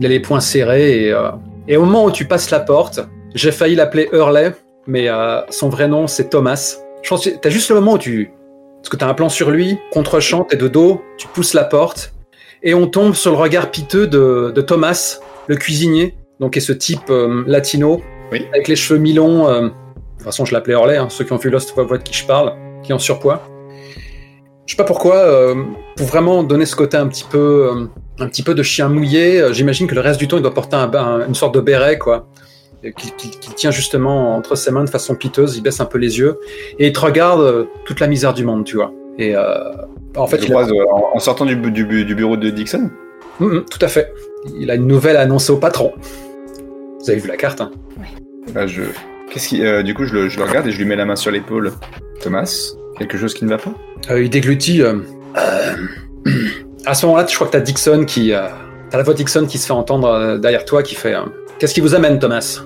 il 0.00 0.06
a 0.06 0.08
les 0.08 0.18
poings 0.20 0.40
serrés, 0.40 1.04
et, 1.04 1.12
euh, 1.12 1.30
et 1.68 1.76
au 1.76 1.84
moment 1.84 2.04
où 2.04 2.10
tu 2.10 2.24
passes 2.26 2.50
la 2.50 2.60
porte, 2.60 3.00
j'ai 3.34 3.52
failli 3.52 3.74
l'appeler 3.76 4.08
Hurley, 4.12 4.52
mais 4.86 5.08
euh, 5.08 5.40
son 5.50 5.68
vrai 5.68 5.86
nom 5.86 6.06
c'est 6.06 6.30
Thomas. 6.30 6.78
Je 7.02 7.08
pense 7.08 7.24
que 7.24 7.30
t'as 7.30 7.50
juste 7.50 7.68
le 7.68 7.76
moment 7.76 7.92
où 7.92 7.98
tu... 7.98 8.30
Parce 8.78 8.88
que 8.88 8.96
t'as 8.96 9.08
un 9.08 9.14
plan 9.14 9.28
sur 9.28 9.50
lui, 9.50 9.78
contre-champ, 9.92 10.44
t'es 10.44 10.56
de 10.56 10.68
dos, 10.68 11.02
tu 11.18 11.26
pousses 11.28 11.52
la 11.52 11.64
porte, 11.64 12.14
et 12.62 12.74
on 12.74 12.86
tombe 12.86 13.14
sur 13.14 13.32
le 13.32 13.36
regard 13.36 13.70
piteux 13.70 14.06
de, 14.06 14.52
de 14.54 14.60
Thomas, 14.60 15.18
le 15.46 15.56
cuisinier, 15.56 16.16
donc 16.40 16.56
est 16.56 16.60
ce 16.60 16.72
type 16.72 17.10
euh, 17.10 17.44
latino, 17.46 18.00
Oui. 18.32 18.46
avec 18.52 18.68
les 18.68 18.76
cheveux 18.76 18.98
mi-longs, 19.00 19.48
euh, 19.48 19.60
de 19.62 19.68
toute 19.68 20.22
façon 20.22 20.44
je 20.44 20.54
l'appelais 20.54 20.74
Hurley, 20.74 20.96
hein, 20.96 21.08
ceux 21.10 21.24
qui 21.24 21.32
ont 21.32 21.36
vu 21.36 21.50
Lost 21.50 21.74
voient 21.74 21.98
de 21.98 22.02
qui 22.02 22.14
je 22.14 22.24
parle, 22.24 22.54
qui 22.82 22.92
est 22.92 22.94
en 22.94 22.98
surpoids. 22.98 23.42
Je 24.66 24.74
sais 24.74 24.76
pas 24.76 24.84
pourquoi, 24.84 25.54
pour 25.96 26.06
vraiment 26.06 26.42
donner 26.42 26.66
ce 26.66 26.76
côté 26.76 26.98
un 26.98 27.08
petit 27.08 27.24
peu, 27.24 27.88
un 28.20 28.26
petit 28.28 28.42
peu 28.42 28.54
de 28.54 28.62
chien 28.62 28.88
mouillé, 28.88 29.40
euh, 29.40 29.52
j'imagine 29.52 29.86
que 29.86 29.94
le 29.94 30.00
reste 30.00 30.18
du 30.18 30.28
temps 30.28 30.36
il 30.36 30.42
doit 30.42 30.54
porter 30.54 30.76
un, 30.76 30.92
un- 30.94 31.26
une 31.26 31.34
sorte 31.34 31.54
de 31.54 31.60
béret, 31.60 31.98
quoi, 31.98 32.28
et 32.82 32.92
qu'il 32.92 33.54
tient 33.54 33.70
justement 33.70 34.34
entre 34.36 34.54
ses 34.56 34.70
mains 34.70 34.84
de 34.84 34.90
façon 34.90 35.14
piteuse, 35.14 35.56
il 35.56 35.62
baisse 35.62 35.80
un 35.80 35.84
peu 35.84 35.98
les 35.98 36.18
yeux, 36.18 36.38
et 36.78 36.88
il 36.88 36.92
te 36.92 37.00
regarde 37.00 37.40
euh, 37.40 37.64
toute 37.84 38.00
la 38.00 38.06
misère 38.06 38.34
du 38.34 38.44
monde, 38.44 38.64
tu 38.64 38.76
vois. 38.76 38.92
Et 39.18 39.34
euh, 39.36 39.42
en 40.16 40.26
fait, 40.26 40.36
il 40.38 40.50
croise, 40.50 40.70
euh, 40.70 40.84
en, 40.92 41.16
en 41.16 41.18
sortant 41.18 41.44
du, 41.44 41.56
bu- 41.56 41.70
du, 41.72 41.84
bu- 41.84 42.04
du 42.04 42.14
bureau 42.14 42.36
de 42.36 42.50
Dixon 42.50 42.90
Mm, 43.40 43.46
mm, 43.58 43.64
tout 43.70 43.78
à 43.82 43.88
fait. 43.88 44.12
Il 44.58 44.68
a 44.70 44.74
une 44.74 44.86
nouvelle 44.88 45.16
à 45.16 45.20
annoncer 45.20 45.52
au 45.52 45.58
patron. 45.58 45.92
Vous 47.00 47.10
avez 47.10 47.20
vu 47.20 47.28
la 47.28 47.36
carte, 47.36 47.60
hein 47.60 47.70
Là, 48.54 48.66
je. 48.66 48.82
Qu'est-ce 49.30 49.48
qui. 49.48 49.64
euh, 49.64 49.82
du 49.84 49.94
coup, 49.94 50.04
je 50.06 50.14
le, 50.14 50.28
je 50.28 50.38
le 50.38 50.44
regarde 50.44 50.66
et 50.66 50.72
je 50.72 50.78
lui 50.78 50.84
mets 50.86 50.96
la 50.96 51.04
main 51.04 51.14
sur 51.16 51.30
l'épaule. 51.30 51.72
Thomas, 52.20 52.72
quelque 52.98 53.16
chose 53.16 53.34
qui 53.34 53.44
ne 53.44 53.50
va 53.50 53.58
pas? 53.58 53.72
Euh, 54.10 54.22
il 54.22 54.30
déglutit. 54.30 54.82
à 56.86 56.94
ce 56.94 57.06
moment-là, 57.06 57.26
je 57.28 57.34
crois 57.34 57.46
que 57.46 57.52
t'as 57.52 57.60
Dixon 57.60 58.04
qui. 58.06 58.32
euh, 58.32 58.46
t'as 58.90 58.98
la 58.98 59.04
voix 59.04 59.12
de 59.14 59.18
Dixon 59.18 59.46
qui 59.46 59.58
se 59.58 59.66
fait 59.66 59.72
entendre 59.72 60.08
euh, 60.08 60.38
derrière 60.38 60.64
toi 60.64 60.82
qui 60.82 60.94
fait. 60.94 61.14
euh, 61.14 61.22
Qu'est-ce 61.58 61.74
qui 61.74 61.80
vous 61.80 61.94
amène, 61.94 62.18
Thomas? 62.18 62.60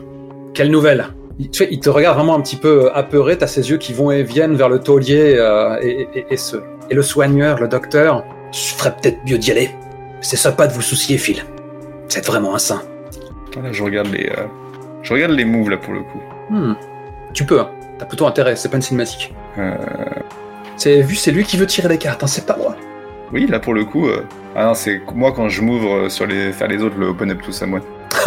Quelle 0.55 0.71
nouvelle 0.71 1.07
il 1.39 1.49
te, 1.51 1.57
fait- 1.57 1.69
il 1.71 1.81
te 1.81 1.89
regarde 1.89 2.17
vraiment 2.17 2.35
un 2.37 2.41
petit 2.43 2.57
peu 2.57 2.91
apeuré, 2.95 3.39
t'as 3.39 3.47
ses 3.47 3.71
yeux 3.71 3.79
qui 3.79 3.95
vont 3.95 4.11
et 4.11 4.23
viennent 4.23 4.55
vers 4.55 4.69
le 4.69 4.79
taulier 4.81 5.39
et, 5.83 6.07
et- 6.15 6.27
et 6.31 6.37
ce, 6.37 6.59
et 6.91 6.95
le 6.95 7.03
soigneur, 7.03 7.59
le 7.59 7.69
docteur. 7.69 8.23
Je 8.53 8.75
ferais 8.75 8.95
peut-être 8.95 9.19
mieux 9.27 9.39
d'y 9.39 9.51
aller. 9.51 9.71
C'est 10.21 10.37
sympa 10.37 10.67
de 10.67 10.75
vous 10.75 10.83
soucier, 10.83 11.17
Phil. 11.17 11.43
Vous 12.11 12.19
êtes 12.19 12.27
vraiment 12.27 12.55
un 12.55 12.59
saint. 12.59 12.83
Là, 13.57 13.73
je 13.73 13.83
regarde 13.83 14.09
les. 14.13 14.27
euh, 14.29 14.45
Je 15.03 15.15
regarde 15.15 15.33
les 15.33 15.47
moves 15.47 15.71
là 15.71 15.79
pour 15.79 15.95
le 15.95 16.01
coup. 16.01 16.21
Hmm. 16.51 16.75
Tu 17.33 17.45
peux, 17.47 17.61
hein. 17.61 17.71
t'as 17.99 18.05
plutôt 18.05 18.27
intérêt, 18.27 18.55
c'est 18.55 18.69
pas 18.69 18.77
une 18.77 18.83
cinématique. 18.83 19.33
Euh, 19.59 19.75
C'est 20.77 21.01
vu, 21.01 21.15
c'est 21.15 21.31
lui 21.31 21.45
qui 21.45 21.57
veut 21.57 21.67
tirer 21.67 21.89
les 21.89 21.99
cartes, 21.99 22.23
hein, 22.23 22.27
c'est 22.27 22.45
pas 22.47 22.57
moi. 22.59 22.77
Oui, 23.33 23.47
là 23.47 23.59
pour 23.59 23.75
le 23.75 23.85
coup. 23.85 24.09
euh, 24.09 24.23
Ah 24.55 24.65
non, 24.67 24.75
c'est 24.75 25.01
moi 25.15 25.33
quand 25.33 25.49
je 25.49 25.63
m'ouvre 25.63 25.95
euh, 25.95 26.09
sur 26.09 26.27
les 26.27 26.53
faire 26.53 26.69
les 26.69 26.83
autres, 26.83 26.97
le 26.99 27.07
open 27.09 27.31
up 27.31 27.41
tout 27.43 27.53
ça, 27.53 27.67
moi. 27.67 27.81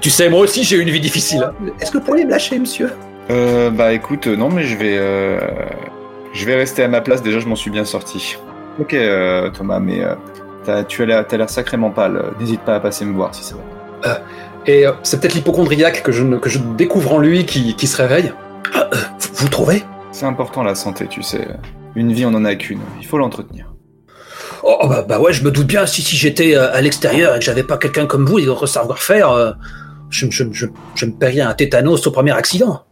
Tu 0.00 0.10
sais, 0.10 0.28
moi 0.28 0.40
aussi 0.40 0.64
j'ai 0.64 0.76
eu 0.76 0.80
une 0.80 0.90
vie 0.90 1.00
difficile. 1.00 1.42
hein. 1.44 1.52
Est-ce 1.80 1.90
que 1.92 1.98
vous 1.98 2.04
pourriez 2.04 2.24
me 2.24 2.30
lâcher, 2.30 2.58
monsieur? 2.58 2.90
Euh, 3.30 3.70
bah 3.70 3.92
écoute, 3.92 4.26
euh, 4.26 4.36
non 4.36 4.48
mais 4.48 4.64
je 4.64 4.76
vais, 4.76 4.96
euh, 4.98 5.38
je 6.32 6.44
vais 6.44 6.56
rester 6.56 6.82
à 6.82 6.88
ma 6.88 7.00
place. 7.00 7.22
Déjà, 7.22 7.38
je 7.38 7.46
m'en 7.46 7.54
suis 7.56 7.70
bien 7.70 7.84
sorti. 7.84 8.36
Ok, 8.80 8.94
euh, 8.94 9.50
Thomas, 9.50 9.78
mais 9.78 10.02
euh, 10.02 10.14
t'as- 10.64 10.82
tu 10.84 11.02
as 11.02 11.06
l'air, 11.06 11.50
sacrément 11.50 11.90
pâle. 11.90 12.20
N'hésite 12.40 12.62
pas 12.62 12.74
à 12.76 12.80
passer 12.80 13.04
me 13.04 13.14
voir 13.14 13.34
si 13.34 13.44
ça 13.44 13.54
va. 14.02 14.20
Et 14.66 14.86
euh, 14.86 14.92
c'est 15.02 15.20
peut-être 15.20 15.34
l'hypochondriaque 15.34 16.02
que 16.02 16.10
je, 16.12 16.22
ne- 16.24 16.38
que 16.38 16.48
je 16.50 16.58
découvre 16.58 17.12
en 17.14 17.18
lui 17.18 17.44
qui, 17.46 17.74
qui 17.76 17.86
se 17.86 18.00
réveille. 18.00 18.32
Ah, 18.74 18.88
euh, 18.92 18.96
vous, 19.20 19.28
vous 19.34 19.48
trouvez? 19.48 19.84
C'est 20.10 20.26
important 20.26 20.62
la 20.64 20.74
santé, 20.74 21.06
tu 21.06 21.22
sais. 21.22 21.46
Une 21.94 22.12
vie, 22.12 22.24
on 22.24 22.34
en 22.34 22.44
a 22.44 22.54
qu'une. 22.54 22.80
Il 23.00 23.06
faut 23.06 23.18
l'entretenir. 23.18 23.72
Oh 24.62 24.78
oh, 24.80 24.88
bah, 24.88 25.02
bah 25.02 25.20
ouais, 25.20 25.32
je 25.32 25.44
me 25.44 25.50
doute 25.50 25.66
bien. 25.66 25.86
Si 25.86 26.02
si 26.02 26.16
j'étais 26.16 26.54
euh, 26.56 26.72
à 26.72 26.80
l'extérieur 26.80 27.34
et 27.34 27.38
que 27.38 27.44
j'avais 27.44 27.64
pas 27.64 27.78
quelqu'un 27.78 28.06
comme 28.06 28.24
vous 28.24 28.38
et 28.38 28.46
votre 28.46 28.66
savoir-faire, 28.66 29.30
euh, 29.30 29.52
je, 30.10 30.30
je, 30.30 30.44
je, 30.52 30.66
je 30.94 31.06
me 31.06 31.12
paierais 31.12 31.40
un 31.40 31.54
tétanos 31.54 32.06
au 32.06 32.10
premier 32.10 32.32
accident. 32.32 32.82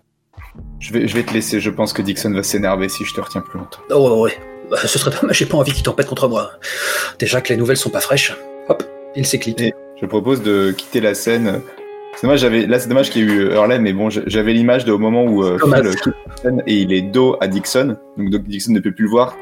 Je 0.81 0.93
vais, 0.93 1.07
je 1.07 1.15
vais 1.15 1.23
te 1.23 1.33
laisser, 1.33 1.61
je 1.61 1.71
pense 1.71 1.93
que 1.93 2.03
Dixon 2.03 2.33
va 2.33 2.43
s'énerver 2.43 2.89
si 2.89 3.05
je 3.05 3.15
te 3.15 3.21
retiens 3.21 3.41
plus 3.41 3.59
longtemps. 3.59 3.81
Oh 3.91 4.11
ouais, 4.11 4.21
ouais. 4.21 4.39
Bah, 4.71 4.79
ce 4.85 4.99
serait 4.99 5.17
dommage, 5.21 5.37
j'ai 5.37 5.47
pas 5.47 5.57
envie 5.57 5.73
qu'il 5.73 5.83
tempête 5.83 6.07
contre 6.07 6.29
moi. 6.29 6.53
Déjà 7.19 7.41
que 7.41 7.51
les 7.51 7.57
nouvelles 7.57 7.77
sont 7.77 7.91
pas 7.91 8.01
fraîches. 8.01 8.37
Hop, 8.69 8.83
il 9.17 9.27
s'éclipse. 9.27 9.63
Je 10.01 10.07
propose 10.07 10.43
de 10.43 10.73
quitter 10.73 11.01
la 11.01 11.15
scène. 11.15 11.61
C'est 12.17 12.23
dommage, 12.27 12.41
j'avais, 12.41 12.67
là 12.67 12.79
c'est 12.79 12.89
dommage 12.89 13.11
qu'il 13.11 13.23
y 13.23 13.25
ait 13.25 13.35
eu 13.35 13.51
Hurley, 13.53 13.79
mais 13.79 13.93
bon, 13.93 14.11
j'avais 14.11 14.53
l'image 14.53 14.85
de 14.85 14.93
au 14.93 14.99
moment 14.99 15.25
où 15.25 15.43
euh. 15.45 15.59
Phil 15.59 15.95
quitte 15.97 16.15
la 16.29 16.37
scène 16.37 16.63
et 16.67 16.75
il 16.75 16.93
est 16.93 17.03
dos 17.03 17.37
à 17.41 17.47
Dixon, 17.47 17.97
donc 18.19 18.31
donc 18.31 18.43
Dixon 18.45 18.73
ne 18.73 18.81
peut 18.81 18.93
plus 18.93 19.05
le 19.05 19.11
voir, 19.11 19.37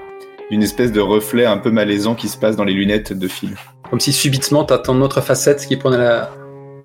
une 0.50 0.62
espèce 0.62 0.92
de 0.92 1.00
reflet 1.00 1.44
un 1.44 1.56
peu 1.58 1.70
malaisant 1.70 2.14
qui 2.14 2.28
se 2.28 2.36
passe 2.36 2.56
dans 2.56 2.64
les 2.64 2.74
lunettes 2.74 3.12
de 3.12 3.26
Phil. 3.26 3.50
Comme 3.90 4.00
si 4.00 4.12
subitement 4.12 4.64
t'as 4.64 4.78
ton 4.78 5.00
autre 5.00 5.20
facette 5.22 5.64
qui 5.66 5.76
prenait 5.76 5.98
la. 5.98 6.30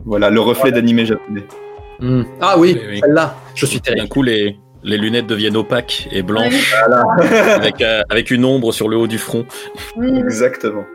Voilà, 0.05 0.29
le 0.29 0.39
reflet 0.39 0.71
d'animé 0.71 1.05
japonais. 1.05 1.43
Hmm. 1.99 2.23
Ah 2.41 2.57
oui, 2.57 2.75
Oui, 2.79 2.87
oui. 2.93 2.99
celle-là. 3.03 3.35
Je 3.55 3.65
suis 3.65 3.77
D'un 3.79 3.83
terrible. 3.93 4.07
coup, 4.09 4.23
les, 4.23 4.57
les 4.83 4.97
lunettes 4.97 5.27
deviennent 5.27 5.55
opaques 5.55 6.07
et 6.11 6.23
blanches, 6.23 6.73
Ouais. 7.19 7.27
avec, 7.37 7.81
euh, 7.81 8.01
avec 8.09 8.31
une 8.31 8.43
ombre 8.45 8.71
sur 8.73 8.89
le 8.89 8.97
haut 8.97 9.07
du 9.07 9.17
front. 9.17 9.45
Exactement. 10.01 10.85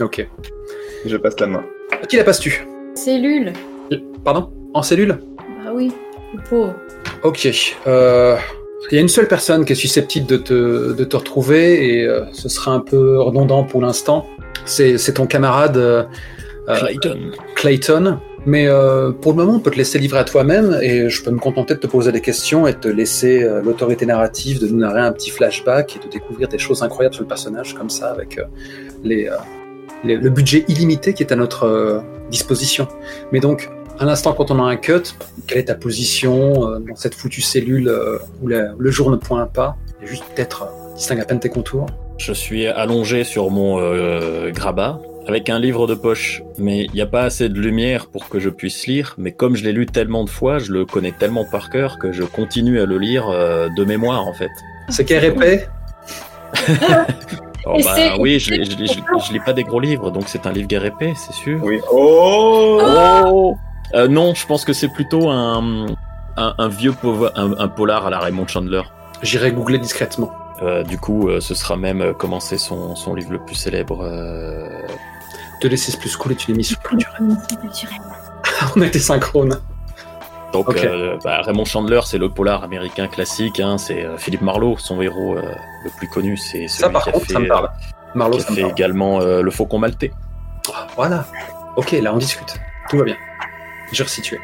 Ok. 0.00 0.26
Je 1.06 1.16
passe 1.16 1.38
la 1.38 1.46
main. 1.48 1.64
À 2.02 2.06
qui 2.06 2.16
la 2.16 2.24
passes-tu? 2.24 2.66
Cellule. 2.94 3.52
Pardon 4.24 4.50
En 4.74 4.82
cellule 4.82 5.18
Bah 5.64 5.70
oui, 5.74 5.92
le 6.34 6.40
pauvre. 6.48 6.74
Ok. 7.22 7.48
euh, 7.86 8.36
Il 8.90 8.94
y 8.94 8.98
a 8.98 9.00
une 9.00 9.08
seule 9.08 9.28
personne 9.28 9.64
qui 9.64 9.72
est 9.72 9.76
susceptible 9.76 10.26
de 10.26 10.36
te, 10.36 10.92
de 10.92 11.04
te 11.04 11.16
retrouver 11.16 11.98
et 11.98 12.06
euh, 12.06 12.24
ce 12.32 12.48
sera 12.48 12.72
un 12.72 12.80
peu 12.80 13.20
redondant 13.20 13.64
pour 13.64 13.80
l'instant. 13.82 14.26
C'est 14.64 14.96
ton 15.14 15.26
camarade 15.26 15.76
euh, 15.76 16.04
Clayton. 16.66 17.18
Clayton. 17.56 18.18
Mais 18.44 18.66
euh, 18.66 19.12
pour 19.12 19.32
le 19.32 19.38
moment, 19.38 19.54
on 19.56 19.60
peut 19.60 19.70
te 19.70 19.76
laisser 19.76 20.00
livrer 20.00 20.18
à 20.18 20.24
toi-même 20.24 20.76
et 20.82 21.08
je 21.08 21.22
peux 21.22 21.30
me 21.30 21.38
contenter 21.38 21.74
de 21.74 21.78
te 21.78 21.86
poser 21.86 22.10
des 22.10 22.20
questions 22.20 22.66
et 22.66 22.72
de 22.72 22.78
te 22.78 22.88
laisser 22.88 23.44
euh, 23.44 23.62
l'autorité 23.62 24.04
narrative 24.04 24.60
de 24.60 24.66
nous 24.66 24.78
narrer 24.78 25.00
un 25.00 25.12
petit 25.12 25.30
flashback 25.30 25.94
et 25.96 26.04
de 26.04 26.10
découvrir 26.10 26.48
des 26.48 26.58
choses 26.58 26.82
incroyables 26.82 27.14
sur 27.14 27.22
le 27.22 27.28
personnage 27.28 27.74
comme 27.74 27.88
ça 27.90 28.10
avec 28.10 28.38
euh, 28.38 28.44
les, 29.04 29.28
euh, 29.28 29.34
les- 30.02 30.16
le 30.16 30.28
budget 30.30 30.64
illimité 30.66 31.14
qui 31.14 31.22
est 31.22 31.32
à 31.32 31.36
notre 31.36 31.64
euh, 31.66 32.00
disposition. 32.32 32.88
Mais 33.30 33.38
donc, 33.38 33.70
à 34.00 34.04
l'instant, 34.04 34.32
quand 34.32 34.50
on 34.50 34.58
a 34.58 34.66
un 34.66 34.76
cut, 34.76 35.14
quelle 35.46 35.58
est 35.58 35.64
ta 35.64 35.76
position 35.76 36.68
euh, 36.68 36.78
dans 36.80 36.96
cette 36.96 37.14
foutue 37.14 37.42
cellule 37.42 37.88
euh, 37.88 38.18
où 38.42 38.48
le 38.48 38.90
jour 38.90 39.10
ne 39.10 39.16
pointe 39.16 39.52
pas? 39.52 39.76
Et 40.02 40.06
juste 40.06 40.24
peut-être 40.34 40.64
euh, 40.64 40.94
distingue 40.96 41.20
à 41.20 41.24
peine 41.24 41.38
tes 41.38 41.48
contours 41.48 41.86
Je 42.18 42.32
suis 42.32 42.66
allongé 42.66 43.22
sur 43.22 43.50
mon 43.50 43.78
euh, 43.78 44.50
grabat 44.50 45.00
avec 45.28 45.48
un 45.48 45.60
livre 45.60 45.86
de 45.86 45.94
poche, 45.94 46.42
mais 46.58 46.86
il 46.86 46.92
n'y 46.92 47.00
a 47.00 47.06
pas 47.06 47.22
assez 47.22 47.48
de 47.48 47.60
lumière 47.60 48.06
pour 48.08 48.28
que 48.28 48.40
je 48.40 48.48
puisse 48.50 48.86
lire. 48.86 49.14
Mais 49.18 49.30
comme 49.30 49.54
je 49.54 49.62
l'ai 49.62 49.72
lu 49.72 49.86
tellement 49.86 50.24
de 50.24 50.30
fois, 50.30 50.58
je 50.58 50.72
le 50.72 50.84
connais 50.84 51.12
tellement 51.12 51.44
par 51.44 51.70
cœur 51.70 51.98
que 51.98 52.12
je 52.12 52.24
continue 52.24 52.80
à 52.80 52.86
le 52.86 52.98
lire 52.98 53.28
euh, 53.28 53.68
de 53.76 53.84
mémoire 53.84 54.26
en 54.26 54.32
fait. 54.32 54.50
C'est 54.88 55.04
quelle 55.04 55.24
épée 55.24 55.60
Oh, 57.66 57.78
bah, 57.84 58.16
oui, 58.18 58.38
je, 58.40 58.50
lis- 58.52 58.70
je, 58.70 58.76
lis- 58.76 58.86
je, 58.88 59.26
je 59.26 59.32
lis 59.32 59.40
pas 59.40 59.52
des 59.52 59.64
gros 59.64 59.80
livres, 59.80 60.10
donc 60.10 60.24
c'est 60.26 60.46
un 60.46 60.52
livre 60.52 60.66
guerre 60.68 60.84
épée, 60.84 61.12
c'est 61.16 61.32
sûr. 61.32 61.60
Oui. 61.62 61.80
Oh 61.90 62.80
Oh 62.84 63.56
Euh, 63.94 64.08
Non, 64.08 64.34
je 64.34 64.46
pense 64.46 64.64
que 64.64 64.72
c'est 64.72 64.88
plutôt 64.88 65.28
un, 65.30 65.86
un, 66.36 66.54
un 66.58 66.68
vieux 66.68 66.94
un, 67.36 67.58
un 67.58 67.68
polar 67.68 68.06
à 68.06 68.10
la 68.10 68.18
Raymond 68.18 68.46
Chandler. 68.46 68.82
J'irai 69.22 69.52
googler 69.52 69.78
discrètement. 69.78 70.30
Euh, 70.62 70.82
du 70.84 70.98
coup, 70.98 71.28
euh, 71.28 71.40
ce 71.40 71.54
sera 71.54 71.76
même 71.76 72.00
euh, 72.02 72.12
commencer 72.12 72.56
son, 72.58 72.94
son 72.94 73.14
livre 73.14 73.32
le 73.32 73.38
plus 73.38 73.54
célèbre. 73.56 74.00
euh, 74.02 74.68
Te 75.60 75.66
laisser 75.68 75.96
plus 75.98 76.16
cool 76.16 76.32
est 76.32 76.48
une 76.48 76.54
émission 76.54 76.76
culturelle. 76.82 77.36
Culturel. 77.60 77.98
on 78.76 78.80
a 78.80 78.86
été 78.86 78.98
synchrone. 78.98 79.58
Donc, 80.52 80.76
euh, 80.76 81.16
bah, 81.24 81.40
Raymond 81.42 81.64
Chandler, 81.64 82.00
c'est 82.04 82.18
le 82.18 82.28
polar 82.28 82.62
américain 82.62 83.08
classique. 83.08 83.58
Hein, 83.60 83.78
c'est 83.78 84.04
euh, 84.04 84.16
Philippe 84.18 84.42
Marlowe, 84.42 84.76
son 84.78 85.00
héros 85.00 85.36
euh, 85.36 85.42
le 85.84 85.90
plus 85.96 86.08
connu. 86.08 86.36
C'est 86.36 86.68
Ça, 86.68 86.90
par 86.90 87.02
qui 87.04 87.08
a 87.08 87.12
contre, 87.12 87.26
fait, 87.26 87.32
ça 87.32 87.38
me 87.40 87.48
parle. 87.48 87.70
Marlowe, 88.14 88.36
qui 88.36 88.42
a 88.42 88.44
ça 88.46 88.50
me 88.50 88.56
fait 88.56 88.62
parle. 88.62 88.72
également 88.72 89.20
le 89.20 89.50
Faucon 89.50 89.78
Maltais. 89.78 90.12
Voilà. 90.96 91.26
Ok, 91.76 91.92
là, 91.92 92.12
on 92.14 92.18
discute. 92.18 92.54
Tout 92.90 92.98
va 92.98 93.04
bien. 93.04 93.16
J'ai 93.92 94.02
resitué. 94.04 94.38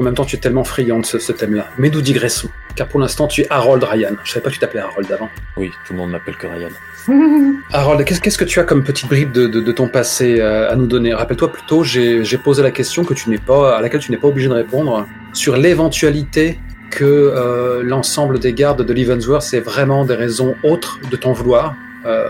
En 0.00 0.04
même 0.04 0.14
temps, 0.14 0.24
tu 0.24 0.36
es 0.36 0.38
tellement 0.38 0.64
friand 0.64 0.98
de 1.00 1.06
ce, 1.06 1.18
ce 1.18 1.32
thème-là. 1.32 1.66
Mais 1.78 1.90
nous 1.90 2.00
digressons. 2.00 2.48
Car 2.76 2.88
pour 2.88 2.98
l'instant, 3.00 3.26
tu 3.28 3.42
es 3.42 3.46
Harold 3.50 3.84
Ryan. 3.84 4.12
Je 4.24 4.30
savais 4.32 4.42
pas 4.42 4.48
que 4.50 4.54
tu 4.54 4.60
t'appelais 4.60 4.80
Harold 4.80 5.10
avant. 5.12 5.28
Oui, 5.56 5.70
tout 5.86 5.92
le 5.92 5.98
monde 6.00 6.10
m'appelle 6.10 6.36
que 6.36 6.46
Ryan. 6.46 6.68
Harold, 7.72 8.04
qu'est-ce 8.04 8.38
que 8.38 8.44
tu 8.44 8.58
as 8.60 8.64
comme 8.64 8.82
petite 8.82 9.08
bribe 9.08 9.30
de, 9.32 9.46
de- 9.46 9.60
de 9.60 9.72
ton 9.72 9.88
passé 9.88 10.40
euh, 10.40 10.70
à 10.70 10.74
nous 10.76 10.86
donner? 10.86 11.12
Rappelle-toi 11.14 11.52
plutôt, 11.52 11.84
j'ai 11.84 12.24
posé 12.42 12.62
la 12.62 12.70
question 12.70 13.04
que 13.04 13.14
tu 13.14 13.30
n'es 13.30 13.38
pas, 13.38 13.76
à 13.76 13.80
laquelle 13.80 14.00
tu 14.00 14.10
n'es 14.10 14.16
pas 14.16 14.28
obligé 14.28 14.48
de 14.48 14.54
répondre 14.54 15.06
sur 15.32 15.56
l'éventualité 15.56 16.58
que 16.90 17.04
euh, 17.04 17.82
l'ensemble 17.82 18.38
des 18.38 18.52
gardes 18.52 18.82
de 18.82 18.92
Leavenworth 18.92 19.42
c'est 19.42 19.58
vraiment 19.60 20.04
des 20.04 20.14
raisons 20.14 20.54
autres 20.62 20.98
de 21.10 21.16
ton 21.16 21.32
vouloir. 21.32 21.74
Euh, 22.06 22.28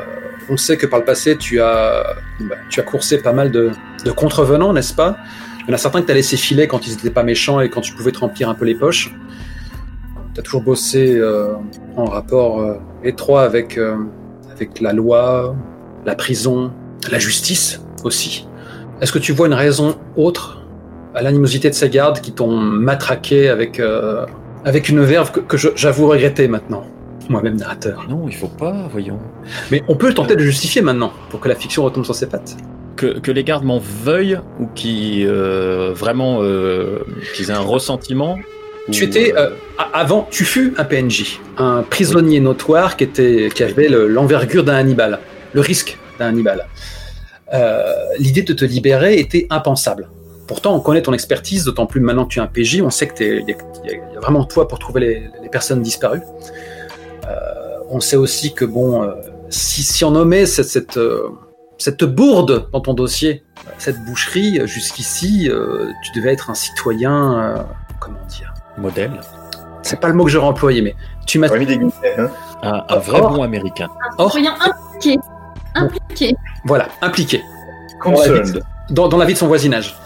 on 0.48 0.56
sait 0.56 0.76
que 0.76 0.86
par 0.86 0.98
le 1.00 1.04
passé, 1.04 1.36
tu 1.36 1.60
as, 1.60 2.16
bah, 2.40 2.56
tu 2.68 2.80
as 2.80 2.82
coursé 2.82 3.18
pas 3.18 3.32
mal 3.32 3.50
de, 3.50 3.70
de 4.04 4.10
contrevenants, 4.10 4.72
n'est-ce 4.72 4.94
pas? 4.94 5.16
Il 5.60 5.68
y 5.68 5.70
en 5.70 5.74
a 5.74 5.78
certains 5.78 6.00
que 6.02 6.06
tu 6.06 6.12
as 6.12 6.16
laissé 6.16 6.36
filer 6.36 6.66
quand 6.68 6.86
ils 6.86 6.90
n'étaient 6.90 7.10
pas 7.10 7.22
méchants 7.22 7.60
et 7.60 7.70
quand 7.70 7.80
tu 7.80 7.94
pouvais 7.94 8.12
te 8.12 8.18
remplir 8.18 8.48
un 8.50 8.54
peu 8.54 8.64
les 8.66 8.74
poches. 8.74 9.10
Tu 10.34 10.40
as 10.40 10.42
toujours 10.42 10.62
bossé 10.62 11.14
euh, 11.16 11.54
en 11.96 12.06
rapport 12.06 12.60
euh, 12.60 12.74
étroit 13.04 13.42
avec, 13.42 13.78
euh, 13.78 13.96
avec 14.52 14.80
la 14.80 14.92
loi, 14.92 15.54
la 16.04 16.16
prison, 16.16 16.72
la 17.10 17.20
justice 17.20 17.80
aussi. 18.02 18.48
Est-ce 19.00 19.12
que 19.12 19.20
tu 19.20 19.32
vois 19.32 19.46
une 19.46 19.54
raison 19.54 19.96
autre 20.16 20.60
à 21.14 21.22
l'animosité 21.22 21.70
de 21.70 21.74
ces 21.74 21.88
gardes 21.88 22.20
qui 22.20 22.32
t'ont 22.32 22.56
matraqué 22.56 23.48
avec, 23.48 23.78
euh, 23.78 24.26
avec 24.64 24.88
une 24.88 25.00
verve 25.02 25.30
que, 25.30 25.38
que 25.38 25.56
j'avoue 25.56 26.08
regretter 26.08 26.48
maintenant, 26.48 26.84
moi-même 27.28 27.56
narrateur? 27.56 28.04
Non, 28.08 28.26
il 28.28 28.34
faut 28.34 28.48
pas, 28.48 28.88
voyons. 28.90 29.20
Mais 29.70 29.84
on 29.86 29.94
peut 29.94 30.12
tenter 30.12 30.34
de 30.34 30.42
justifier 30.42 30.82
maintenant 30.82 31.12
pour 31.30 31.38
que 31.38 31.48
la 31.48 31.54
fiction 31.54 31.84
retombe 31.84 32.04
sur 32.04 32.14
ses 32.16 32.26
pattes. 32.26 32.56
Que, 32.96 33.18
que 33.20 33.30
les 33.30 33.44
gardes 33.44 33.64
m'en 33.64 33.78
veuillent 33.78 34.40
ou 34.58 34.66
qui 34.74 35.24
euh, 35.26 35.92
vraiment 35.94 36.38
euh, 36.42 37.00
qu'ils 37.34 37.50
aient 37.50 37.54
un 37.54 37.60
ressentiment. 37.60 38.36
Tu 38.90 39.04
étais, 39.04 39.34
euh, 39.34 39.48
euh, 39.48 39.50
avant, 39.94 40.28
tu 40.30 40.44
fus 40.44 40.74
un 40.76 40.84
PNJ, 40.84 41.40
un 41.56 41.82
prisonnier 41.82 42.40
notoire 42.40 42.96
qui, 42.96 43.04
était, 43.04 43.48
qui 43.54 43.62
avait 43.62 43.88
le- 43.88 44.08
l'envergure 44.08 44.62
d'un 44.64 44.74
Hannibal, 44.74 45.20
le 45.54 45.60
risque 45.60 45.98
d'un 46.18 46.26
Hannibal. 46.28 46.66
Euh, 47.54 47.82
L'idée 48.18 48.42
de 48.42 48.52
te 48.52 48.64
libérer 48.64 49.18
était 49.18 49.46
impensable. 49.50 50.08
Pourtant, 50.46 50.74
on 50.74 50.80
connaît 50.80 51.00
ton 51.02 51.14
expertise, 51.14 51.64
d'autant 51.64 51.86
plus 51.86 52.00
maintenant 52.00 52.24
que 52.26 52.34
tu 52.34 52.38
es 52.40 52.42
un 52.42 52.46
PJ, 52.46 52.82
on 52.82 52.90
sait 52.90 53.08
qu'il 53.08 53.26
y, 53.48 53.52
a- 53.52 53.94
y 53.94 54.16
a 54.16 54.20
vraiment 54.20 54.44
toi 54.44 54.68
pour 54.68 54.78
trouver 54.78 55.00
les, 55.42 55.48
personnes 55.48 55.80
disparues. 55.82 56.20
Euh, 57.26 57.30
on 57.88 58.00
sait 58.00 58.16
aussi 58.16 58.52
que, 58.52 58.64
bon, 58.66 59.02
euh, 59.02 59.12
si, 59.48 59.82
si 59.82 60.04
on 60.04 60.10
nommait 60.10 60.46
cette, 60.46 60.66
cette, 60.66 60.96
euh, 60.98 61.28
cette 61.78 62.04
bourde 62.04 62.68
dans 62.72 62.80
ton 62.80 62.92
dossier, 62.94 63.44
cette 63.78 64.04
boucherie, 64.04 64.60
euh, 64.60 64.66
jusqu'ici, 64.66 65.48
euh, 65.48 65.88
tu 66.04 66.18
devais 66.20 66.32
être 66.32 66.50
un 66.50 66.54
citoyen, 66.54 67.40
euh, 67.40 67.62
comment 68.00 68.18
dire 68.28 68.52
modèle. 68.78 69.20
c'est 69.82 70.00
pas 70.00 70.08
le 70.08 70.14
mot 70.14 70.24
que 70.24 70.30
j'aurais 70.30 70.46
employé, 70.48 70.82
mais 70.82 70.94
tu 71.26 71.38
m'as. 71.38 71.48
Mis 71.56 71.66
des 71.66 71.76
guillemets, 71.78 71.92
hein. 72.18 72.28
Un, 72.62 72.84
un 72.88 72.96
vrai 72.98 73.20
Or- 73.20 73.32
bon 73.34 73.42
américain. 73.42 73.88
Or, 74.18 74.30
Soyons 74.32 74.52
impliqués. 74.60 75.18
Impliqués. 75.74 76.36
voilà, 76.64 76.88
impliqué 77.02 77.42
Concerned. 78.00 78.62
dans, 78.90 79.08
dans 79.08 79.16
la 79.18 79.24
vie 79.24 79.34
de 79.34 79.38
son 79.38 79.46
voisinage. 79.48 79.96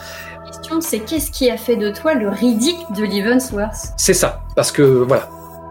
La 0.44 0.50
question, 0.50 0.80
c'est 0.80 1.00
qu'est-ce 1.00 1.30
qui 1.30 1.50
a 1.50 1.56
fait 1.56 1.76
de 1.76 1.90
toi 1.90 2.14
le 2.14 2.28
ridicule 2.28 2.94
de 2.96 3.04
Leavensworth? 3.04 3.92
C'est 3.96 4.14
ça, 4.14 4.42
parce 4.56 4.72
que 4.72 4.82
voilà. 4.82 5.28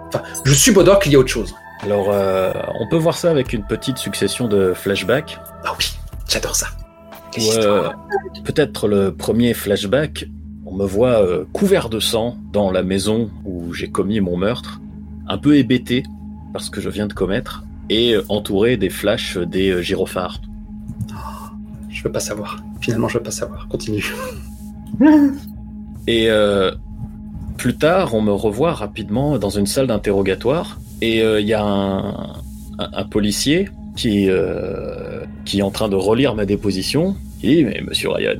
Enfin, 0.07 0.21
je 0.45 0.53
subodoque 0.53 1.03
qu'il 1.03 1.11
y 1.13 1.15
a 1.15 1.19
autre 1.19 1.29
chose. 1.29 1.53
Alors, 1.83 2.07
euh, 2.11 2.51
on 2.79 2.87
peut 2.87 2.95
voir 2.97 3.15
ça 3.17 3.29
avec 3.29 3.53
une 3.53 3.63
petite 3.63 3.97
succession 3.97 4.47
de 4.47 4.73
flashbacks. 4.73 5.39
Ah 5.65 5.73
oui, 5.77 5.97
j'adore 6.27 6.55
ça. 6.55 6.67
Euh, 7.55 7.89
Peut-être 8.45 8.87
le 8.87 9.13
premier 9.13 9.53
flashback, 9.53 10.25
on 10.69 10.75
me 10.75 10.85
voit 10.85 11.23
euh, 11.23 11.45
couvert 11.53 11.89
de 11.89 11.99
sang 11.99 12.37
dans 12.51 12.71
la 12.71 12.83
maison 12.83 13.29
où 13.45 13.73
j'ai 13.73 13.87
commis 13.89 14.19
mon 14.19 14.35
meurtre, 14.37 14.81
un 15.27 15.37
peu 15.37 15.55
hébété 15.57 16.03
parce 16.53 16.69
que 16.69 16.81
je 16.81 16.89
viens 16.89 17.07
de 17.07 17.13
commettre, 17.13 17.63
et 17.89 18.13
euh, 18.15 18.23
entouré 18.29 18.77
des 18.77 18.89
flashs 18.89 19.37
des 19.37 19.69
euh, 19.69 19.81
gyrophares. 19.81 20.41
Je 21.89 22.03
veux 22.03 22.11
pas 22.11 22.19
savoir. 22.19 22.57
Finalement, 22.81 23.07
je 23.07 23.17
veux 23.17 23.23
pas 23.23 23.31
savoir. 23.31 23.67
Continue. 23.69 24.05
Et 26.07 26.29
euh, 26.29 26.71
plus 27.57 27.75
tard, 27.75 28.13
on 28.13 28.21
me 28.21 28.31
revoit 28.31 28.73
rapidement 28.73 29.37
dans 29.37 29.49
une 29.49 29.65
salle 29.65 29.87
d'interrogatoire, 29.87 30.79
et 31.01 31.21
euh, 31.21 31.41
il 31.41 31.47
y 31.47 31.53
a 31.53 31.63
un, 31.63 31.99
un- 32.79 32.89
un 32.93 33.03
policier 33.03 33.69
qui, 33.95 34.29
qui 35.43 35.59
est 35.59 35.61
en 35.63 35.71
train 35.71 35.89
de 35.89 35.95
relire 35.95 36.35
ma 36.35 36.45
déposition. 36.45 37.15
Il 37.41 37.49
dit, 37.55 37.63
mais 37.65 37.81
monsieur 37.85 38.09
Ryan, 38.09 38.35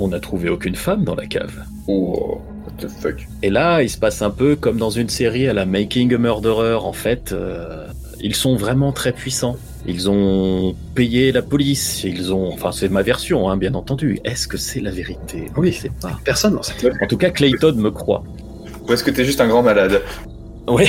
on 0.00 0.08
n'a 0.08 0.20
trouvé 0.20 0.48
aucune 0.48 0.74
femme 0.74 1.04
dans 1.04 1.14
la 1.14 1.26
cave. 1.26 1.64
Oh, 1.86 2.40
what 2.64 2.72
the 2.78 2.88
fuck. 2.88 3.26
Et 3.42 3.50
là, 3.50 3.82
il 3.82 3.90
se 3.90 3.98
passe 3.98 4.22
un 4.22 4.30
peu 4.30 4.56
comme 4.56 4.78
dans 4.78 4.90
une 4.90 5.08
série 5.08 5.46
à 5.46 5.52
la 5.52 5.66
Making 5.66 6.14
a 6.14 6.18
Murderer. 6.18 6.74
En 6.74 6.92
fait, 6.92 7.32
euh, 7.32 7.86
ils 8.20 8.34
sont 8.34 8.56
vraiment 8.56 8.92
très 8.92 9.12
puissants. 9.12 9.56
Ils 9.86 10.10
ont 10.10 10.74
payé 10.94 11.32
la 11.32 11.42
police. 11.42 12.04
Ils 12.04 12.32
ont, 12.32 12.52
enfin, 12.52 12.72
c'est 12.72 12.88
ma 12.88 13.02
version, 13.02 13.48
hein, 13.50 13.56
bien 13.56 13.74
entendu. 13.74 14.18
Est-ce 14.24 14.48
que 14.48 14.56
c'est 14.56 14.80
la 14.80 14.90
vérité? 14.90 15.50
Oui. 15.56 15.72
c'est 15.72 15.92
pas. 15.92 16.18
Personne 16.24 16.54
dans 16.54 16.62
cette. 16.62 16.84
En 17.00 17.06
tout 17.06 17.18
cas, 17.18 17.30
Clayton 17.30 17.74
me 17.76 17.90
croit. 17.90 18.24
Ou 18.88 18.92
est-ce 18.92 19.04
que 19.04 19.10
t'es 19.10 19.24
juste 19.24 19.40
un 19.40 19.48
grand 19.48 19.62
malade? 19.62 20.00
Oui. 20.66 20.88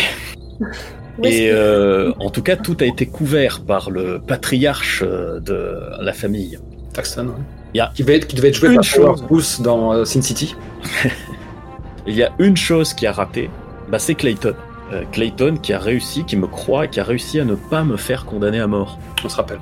Et 1.23 1.51
euh, 1.51 2.13
en 2.19 2.29
tout 2.29 2.41
cas, 2.41 2.55
tout 2.55 2.77
a 2.79 2.85
été 2.85 3.05
couvert 3.05 3.61
par 3.61 3.91
le 3.91 4.19
patriarche 4.19 5.03
euh, 5.05 5.39
de 5.39 5.77
la 6.01 6.13
famille. 6.13 6.57
Paxton, 6.93 7.27
ouais. 7.27 7.60
Il 7.73 7.77
y 7.77 7.81
a 7.81 7.91
qui, 7.93 8.03
devait 8.03 8.17
être, 8.17 8.27
qui 8.27 8.35
devait 8.35 8.49
être 8.49 8.55
joué 8.55 8.69
une 8.69 8.75
par 8.75 8.83
chose. 8.83 9.61
Dans 9.61 9.93
euh, 9.93 10.05
Sin 10.05 10.21
City. 10.21 10.55
Il 12.07 12.15
y 12.15 12.23
a 12.23 12.31
une 12.39 12.57
chose 12.57 12.93
qui 12.93 13.05
a 13.05 13.11
raté, 13.11 13.49
bah 13.89 13.99
c'est 13.99 14.15
Clayton. 14.15 14.55
Euh, 14.91 15.03
Clayton 15.11 15.57
qui 15.61 15.71
a 15.71 15.79
réussi, 15.79 16.25
qui 16.25 16.35
me 16.35 16.47
croit, 16.47 16.87
qui 16.87 16.99
a 16.99 17.03
réussi 17.03 17.39
à 17.39 17.45
ne 17.45 17.55
pas 17.55 17.83
me 17.83 17.95
faire 17.95 18.25
condamner 18.25 18.59
à 18.59 18.67
mort. 18.67 18.97
On 19.23 19.29
se 19.29 19.35
rappelle. 19.35 19.59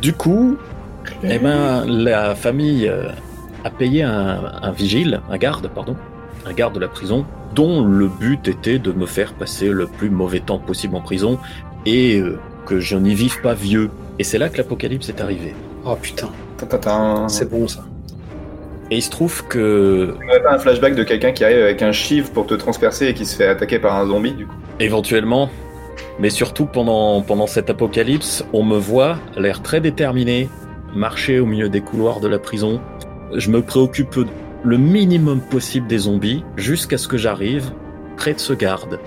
Du 0.00 0.12
coup, 0.12 0.56
eh 1.22 1.38
ben, 1.38 1.84
la 1.86 2.34
famille 2.34 2.88
euh, 2.88 3.08
a 3.64 3.70
payé 3.70 4.02
un, 4.02 4.52
un 4.62 4.70
vigile, 4.70 5.20
un 5.28 5.36
garde, 5.36 5.68
pardon, 5.68 5.96
un 6.46 6.52
garde 6.52 6.74
de 6.74 6.80
la 6.80 6.88
prison, 6.88 7.26
dont 7.54 7.84
le 7.84 8.08
but 8.08 8.48
était 8.48 8.78
de 8.78 8.92
me 8.92 9.06
faire 9.06 9.34
passer 9.34 9.68
le 9.68 9.86
plus 9.86 10.10
mauvais 10.10 10.40
temps 10.40 10.58
possible 10.58 10.96
en 10.96 11.00
prison 11.00 11.38
et 11.86 12.18
euh, 12.18 12.38
que 12.66 12.80
je 12.80 12.96
n'y 12.96 13.14
vive 13.14 13.40
pas 13.40 13.54
vieux. 13.54 13.90
Et 14.18 14.24
c'est 14.24 14.38
là 14.38 14.48
que 14.48 14.58
l'apocalypse 14.58 15.08
est 15.08 15.20
arrivé. 15.20 15.54
Oh 15.84 15.96
putain. 16.00 16.30
C'est 17.28 17.50
bon 17.50 17.68
ça. 17.68 17.84
Et 18.90 18.96
il 18.96 19.02
se 19.02 19.10
trouve 19.10 19.44
que, 19.46 20.14
Tu 20.20 20.42
pas 20.42 20.54
un 20.54 20.58
flashback 20.58 20.94
de 20.94 21.04
quelqu'un 21.04 21.32
qui 21.32 21.42
arrive 21.44 21.62
avec 21.62 21.80
un 21.82 21.92
chive 21.92 22.32
pour 22.32 22.46
te 22.46 22.54
transpercer 22.54 23.06
et 23.06 23.14
qui 23.14 23.24
se 23.24 23.34
fait 23.34 23.46
attaquer 23.46 23.78
par 23.78 23.96
un 23.96 24.06
zombie 24.06 24.32
du 24.32 24.46
coup 24.46 24.54
éventuellement, 24.80 25.50
mais 26.18 26.30
surtout 26.30 26.66
pendant, 26.66 27.22
pendant 27.22 27.46
cet 27.46 27.70
apocalypse, 27.70 28.44
on 28.52 28.62
me 28.62 28.76
voit, 28.76 29.18
l'air 29.36 29.62
très 29.62 29.80
déterminé, 29.80 30.48
marcher 30.94 31.40
au 31.40 31.46
milieu 31.46 31.68
des 31.68 31.80
couloirs 31.80 32.20
de 32.20 32.28
la 32.28 32.38
prison. 32.38 32.80
Je 33.34 33.50
me 33.50 33.62
préoccupe 33.62 34.16
le 34.62 34.78
minimum 34.78 35.40
possible 35.40 35.86
des 35.86 35.98
zombies 35.98 36.44
jusqu'à 36.56 36.98
ce 36.98 37.08
que 37.08 37.16
j'arrive 37.16 37.72
près 38.16 38.34
de 38.34 38.38
ce 38.38 38.52
garde. 38.52 39.00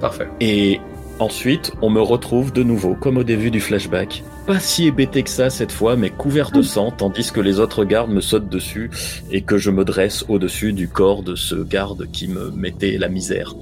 Parfait. 0.00 0.28
Et 0.40 0.80
ensuite, 1.18 1.72
on 1.80 1.90
me 1.90 2.00
retrouve 2.00 2.52
de 2.52 2.62
nouveau, 2.62 2.94
comme 2.94 3.16
au 3.16 3.24
début 3.24 3.50
du 3.50 3.60
flashback. 3.60 4.22
Pas 4.46 4.60
si 4.60 4.86
hébété 4.86 5.24
que 5.24 5.30
ça 5.30 5.50
cette 5.50 5.72
fois, 5.72 5.96
mais 5.96 6.10
couvert 6.10 6.52
de 6.52 6.62
sang, 6.62 6.92
tandis 6.92 7.32
que 7.32 7.40
les 7.40 7.58
autres 7.58 7.84
gardes 7.84 8.10
me 8.10 8.20
sautent 8.20 8.48
dessus 8.48 8.90
et 9.32 9.42
que 9.42 9.58
je 9.58 9.72
me 9.72 9.84
dresse 9.84 10.24
au-dessus 10.28 10.72
du 10.72 10.86
corps 10.88 11.24
de 11.24 11.34
ce 11.34 11.56
garde 11.56 12.06
qui 12.12 12.28
me 12.28 12.52
mettait 12.52 12.96
la 12.96 13.08
misère. 13.08 13.54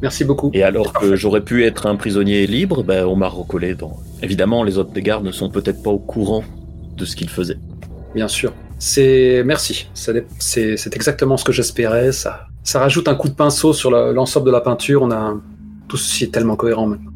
Merci 0.00 0.24
beaucoup. 0.24 0.50
Et 0.54 0.62
alors 0.62 0.92
que 0.92 1.16
j'aurais 1.16 1.40
pu 1.40 1.64
être 1.64 1.86
un 1.86 1.96
prisonnier 1.96 2.46
libre, 2.46 2.84
ben, 2.84 3.06
on 3.06 3.16
m'a 3.16 3.28
recollé 3.28 3.74
dans... 3.74 3.96
Évidemment, 4.22 4.62
les 4.62 4.78
autres 4.78 4.92
gardes 5.00 5.24
ne 5.24 5.32
sont 5.32 5.50
peut-être 5.50 5.82
pas 5.82 5.90
au 5.90 5.98
courant 5.98 6.44
de 6.96 7.04
ce 7.04 7.16
qu'ils 7.16 7.30
faisaient. 7.30 7.58
Bien 8.14 8.28
sûr. 8.28 8.52
C'est 8.78 9.42
merci. 9.44 9.88
C'est 9.94 10.26
c'est 10.38 10.94
exactement 10.96 11.36
ce 11.36 11.44
que 11.44 11.52
j'espérais. 11.52 12.12
Ça, 12.12 12.46
ça 12.64 12.80
rajoute 12.80 13.06
un 13.08 13.14
coup 13.14 13.28
de 13.28 13.34
pinceau 13.34 13.72
sur 13.72 13.90
le- 13.90 14.12
l'ensemble 14.12 14.46
de 14.46 14.50
la 14.52 14.60
peinture. 14.60 15.02
On 15.02 15.10
a 15.12 15.34
tout 15.88 15.96
ceci 15.96 16.24
est 16.24 16.32
tellement 16.32 16.56
cohérent 16.56 16.86
maintenant. 16.86 17.12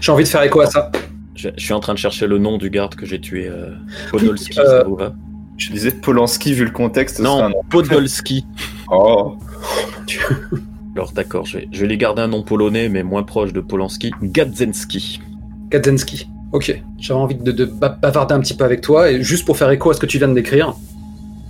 J'ai 0.00 0.12
envie 0.12 0.24
de 0.24 0.28
faire 0.28 0.42
écho 0.42 0.60
à 0.60 0.66
ça. 0.66 0.90
Je, 1.38 1.50
je 1.56 1.64
suis 1.64 1.72
en 1.72 1.78
train 1.78 1.94
de 1.94 1.98
chercher 1.98 2.26
le 2.26 2.38
nom 2.38 2.58
du 2.58 2.68
garde 2.68 2.96
que 2.96 3.06
j'ai 3.06 3.20
tué. 3.20 3.46
Euh, 3.46 3.70
Podolski, 4.10 4.58
euh, 4.58 4.64
ça 4.80 4.82
vous 4.84 4.96
va 4.96 5.12
Je 5.56 5.70
disais 5.70 5.92
Polanski 5.92 6.52
vu 6.52 6.64
le 6.64 6.72
contexte. 6.72 7.20
un 7.20 7.22
Non, 7.22 7.48
nom. 7.50 7.54
Podolski. 7.70 8.44
Oh. 8.90 9.36
Alors 10.96 11.12
d'accord, 11.12 11.46
je 11.46 11.58
vais, 11.58 11.68
je 11.70 11.80
vais 11.82 11.86
lui 11.86 11.96
garder 11.96 12.22
un 12.22 12.28
nom 12.28 12.42
polonais, 12.42 12.88
mais 12.88 13.02
moins 13.04 13.22
proche 13.22 13.52
de 13.52 13.60
Polanski. 13.60 14.10
Gadzenski. 14.22 15.20
Kaczynski. 15.70 16.28
Ok. 16.50 16.82
J'avais 16.98 17.20
envie 17.20 17.34
de, 17.36 17.52
de 17.52 17.64
ba- 17.66 17.90
bavarder 18.02 18.34
un 18.34 18.40
petit 18.40 18.54
peu 18.54 18.64
avec 18.64 18.80
toi 18.80 19.10
et 19.10 19.22
juste 19.22 19.44
pour 19.44 19.56
faire 19.56 19.70
écho 19.70 19.90
à 19.90 19.94
ce 19.94 20.00
que 20.00 20.06
tu 20.06 20.18
viens 20.18 20.28
de 20.28 20.34
décrire. 20.34 20.74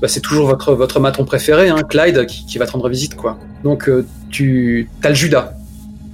Bah, 0.02 0.08
c'est 0.08 0.20
toujours 0.20 0.46
votre, 0.48 0.74
votre 0.74 1.00
maton 1.00 1.24
préféré, 1.24 1.70
hein, 1.70 1.82
Clyde, 1.88 2.26
qui, 2.26 2.44
qui 2.46 2.58
va 2.58 2.66
te 2.66 2.72
rendre 2.72 2.88
visite, 2.88 3.16
quoi. 3.16 3.38
Donc, 3.64 3.88
euh, 3.88 4.06
tu 4.30 4.88
as 5.02 5.08
le 5.08 5.14
Judas. 5.14 5.54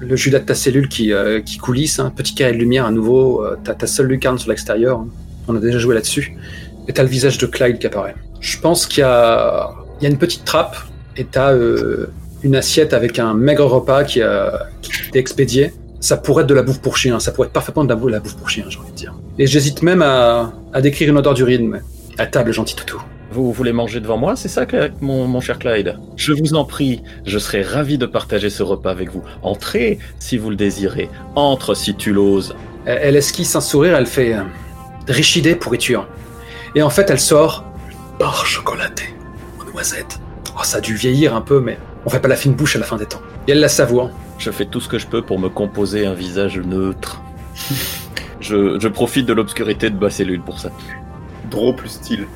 Le 0.06 0.16
Judas 0.16 0.40
de 0.40 0.44
ta 0.44 0.54
cellule 0.54 0.88
qui, 0.88 1.12
euh, 1.12 1.40
qui 1.40 1.58
coulisse, 1.58 1.98
un 1.98 2.10
petit 2.10 2.34
carré 2.34 2.52
de 2.52 2.58
lumière 2.58 2.86
à 2.86 2.90
nouveau. 2.90 3.42
euh, 3.44 3.56
t'as 3.64 3.74
ta 3.74 3.86
seule 3.86 4.06
lucarne 4.06 4.38
sur 4.38 4.50
l'extérieur. 4.50 4.98
hein. 5.00 5.08
On 5.48 5.56
a 5.56 5.60
déjà 5.60 5.78
joué 5.78 5.94
là-dessus. 5.94 6.36
Et 6.88 6.92
t'as 6.92 7.02
le 7.02 7.08
visage 7.08 7.38
de 7.38 7.46
Clyde 7.46 7.78
qui 7.78 7.86
apparaît. 7.86 8.14
Je 8.40 8.58
pense 8.58 8.86
qu'il 8.86 9.00
y 9.00 9.04
a, 9.04 9.70
il 10.00 10.04
y 10.04 10.06
a 10.06 10.10
une 10.10 10.18
petite 10.18 10.44
trappe 10.44 10.76
et 11.16 11.24
t'as 11.24 11.52
euh, 11.52 12.10
une 12.42 12.56
assiette 12.56 12.92
avec 12.92 13.18
un 13.18 13.32
maigre 13.34 13.64
repas 13.66 14.04
qui, 14.04 14.20
a, 14.22 14.66
t'est 15.12 15.18
expédié. 15.18 15.72
Ça 16.00 16.18
pourrait 16.18 16.42
être 16.42 16.48
de 16.50 16.54
la 16.54 16.62
bouffe 16.62 16.80
pour 16.80 16.98
chien, 16.98 17.18
ça 17.20 17.32
pourrait 17.32 17.46
être 17.46 17.54
parfaitement 17.54 17.84
de 17.84 17.88
la 18.10 18.20
bouffe, 18.20 18.36
pour 18.36 18.50
chien, 18.50 18.64
j'ai 18.68 18.78
envie 18.78 18.90
de 18.90 18.96
dire. 18.96 19.14
Et 19.38 19.46
j'hésite 19.46 19.82
même 19.82 20.02
à, 20.02 20.52
à 20.74 20.82
décrire 20.82 21.08
une 21.08 21.16
odeur 21.16 21.32
d'urine, 21.32 21.80
à 22.18 22.26
table, 22.26 22.52
gentil 22.52 22.76
toutou. 22.76 23.00
Vous 23.34 23.52
voulez 23.52 23.72
manger 23.72 23.98
devant 23.98 24.16
moi, 24.16 24.36
c'est 24.36 24.46
ça, 24.46 24.64
mon, 25.00 25.26
mon 25.26 25.40
cher 25.40 25.58
Clyde? 25.58 25.98
Je 26.14 26.32
vous 26.32 26.54
en 26.54 26.64
prie, 26.64 27.02
je 27.26 27.40
serai 27.40 27.62
ravi 27.62 27.98
de 27.98 28.06
partager 28.06 28.48
ce 28.48 28.62
repas 28.62 28.92
avec 28.92 29.10
vous. 29.10 29.24
Entrez, 29.42 29.98
si 30.20 30.38
vous 30.38 30.50
le 30.50 30.56
désirez. 30.56 31.10
Entre, 31.34 31.74
si 31.74 31.96
tu 31.96 32.12
l'oses. 32.12 32.54
Elle, 32.86 33.00
elle 33.02 33.16
esquisse 33.16 33.56
un 33.56 33.60
sourire, 33.60 33.96
elle 33.96 34.06
fait 34.06 34.34
euh, 34.34 34.42
Richidée 35.08 35.56
pourriture. 35.56 36.06
Et 36.76 36.82
en 36.82 36.90
fait, 36.90 37.10
elle 37.10 37.18
sort 37.18 37.64
barre 38.20 38.46
chocolatée 38.46 39.12
aux 39.60 39.68
noisettes. 39.68 40.20
Oh, 40.56 40.60
ça 40.62 40.76
a 40.76 40.80
dû 40.80 40.94
vieillir 40.94 41.34
un 41.34 41.40
peu, 41.40 41.58
mais 41.58 41.76
on 42.06 42.10
fait 42.10 42.20
pas 42.20 42.28
la 42.28 42.36
fine 42.36 42.54
bouche 42.54 42.76
à 42.76 42.78
la 42.78 42.84
fin 42.84 42.98
des 42.98 43.06
temps. 43.06 43.22
Et 43.48 43.50
elle 43.50 43.58
la 43.58 43.68
savoure. 43.68 44.10
Je 44.38 44.52
fais 44.52 44.64
tout 44.64 44.78
ce 44.78 44.86
que 44.88 45.00
je 45.00 45.08
peux 45.08 45.22
pour 45.22 45.40
me 45.40 45.48
composer 45.48 46.06
un 46.06 46.14
visage 46.14 46.56
neutre. 46.60 47.20
je, 48.40 48.78
je 48.78 48.86
profite 48.86 49.26
de 49.26 49.32
l'obscurité 49.32 49.90
de 49.90 49.98
ma 49.98 50.10
cellule 50.10 50.40
pour 50.40 50.60
ça. 50.60 50.70
Draw 51.50 51.72
plus 51.72 51.88
style. 51.88 52.28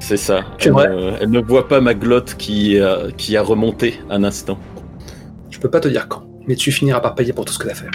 C'est 0.00 0.16
ça. 0.16 0.40
Elle, 0.60 0.72
vrai. 0.72 0.88
ne- 0.88 1.12
elle 1.20 1.30
ne 1.30 1.40
voit 1.40 1.68
pas 1.68 1.80
ma 1.80 1.94
glotte 1.94 2.34
qui, 2.38 2.78
a- 2.78 3.08
qui 3.16 3.36
a 3.36 3.42
remonté 3.42 4.00
un 4.10 4.24
instant. 4.24 4.58
Je 5.50 5.58
peux 5.58 5.70
pas 5.70 5.80
te 5.80 5.88
dire 5.88 6.08
quand, 6.08 6.22
mais 6.46 6.54
tu 6.54 6.70
finiras 6.72 7.00
par 7.00 7.14
payer 7.14 7.32
pour 7.32 7.44
tout 7.44 7.52
ce 7.52 7.58
que 7.58 7.66
t'as 7.68 7.74
fait. 7.74 7.86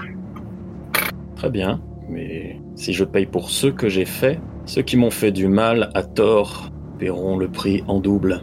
Très 1.37 1.49
bien, 1.49 1.79
mais 2.09 2.59
si 2.75 2.93
je 2.93 3.03
paye 3.03 3.25
pour 3.25 3.49
ceux 3.49 3.71
que 3.71 3.89
j'ai 3.89 4.05
fait, 4.05 4.39
ceux 4.65 4.81
qui 4.81 4.97
m'ont 4.97 5.11
fait 5.11 5.31
du 5.31 5.47
mal 5.47 5.89
à 5.93 6.03
tort 6.03 6.69
paieront 6.99 7.37
le 7.37 7.47
prix 7.47 7.83
en 7.87 7.99
double. 7.99 8.41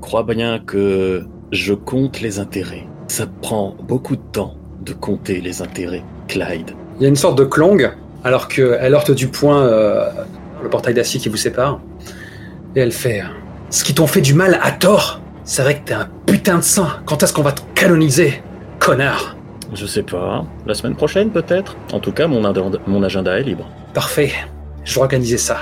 Crois 0.00 0.22
bien 0.22 0.58
que 0.60 1.24
je 1.52 1.74
compte 1.74 2.20
les 2.20 2.38
intérêts. 2.38 2.86
Ça 3.08 3.26
prend 3.42 3.76
beaucoup 3.82 4.16
de 4.16 4.22
temps 4.32 4.54
de 4.84 4.92
compter 4.92 5.40
les 5.40 5.62
intérêts, 5.62 6.02
Clyde. 6.28 6.70
Il 6.98 7.02
y 7.02 7.06
a 7.06 7.08
une 7.08 7.16
sorte 7.16 7.38
de 7.38 7.44
clong, 7.44 7.90
alors 8.22 8.48
qu'elle 8.48 8.94
heurte 8.94 9.10
du 9.10 9.28
poing 9.28 9.62
euh, 9.62 10.08
le 10.64 10.70
portail 10.70 10.94
d'acier 10.94 11.20
qui 11.20 11.28
vous 11.28 11.36
sépare. 11.36 11.80
Et 12.74 12.80
elle 12.80 12.92
fait 12.92 13.22
Ce 13.70 13.84
qui 13.84 13.94
t'ont 13.94 14.08
fait 14.08 14.20
du 14.20 14.34
mal 14.34 14.58
à 14.62 14.72
tort 14.72 15.20
C'est 15.44 15.62
vrai 15.62 15.78
que 15.78 15.84
t'es 15.84 15.94
un 15.94 16.08
putain 16.26 16.56
de 16.58 16.62
saint. 16.62 17.00
Quand 17.06 17.22
est-ce 17.22 17.32
qu'on 17.32 17.42
va 17.42 17.52
te 17.52 17.60
canoniser 17.74 18.42
Connard? 18.80 19.36
Je 19.72 19.86
sais 19.86 20.02
pas, 20.02 20.44
la 20.66 20.74
semaine 20.74 20.94
prochaine 20.94 21.30
peut-être? 21.30 21.76
En 21.92 22.00
tout 22.00 22.12
cas, 22.12 22.26
mon, 22.26 22.42
mon 22.86 23.02
agenda 23.02 23.38
est 23.38 23.42
libre. 23.42 23.68
Parfait. 23.92 24.32
Je 24.84 24.94
vais 24.94 25.00
organiser 25.00 25.38
ça. 25.38 25.58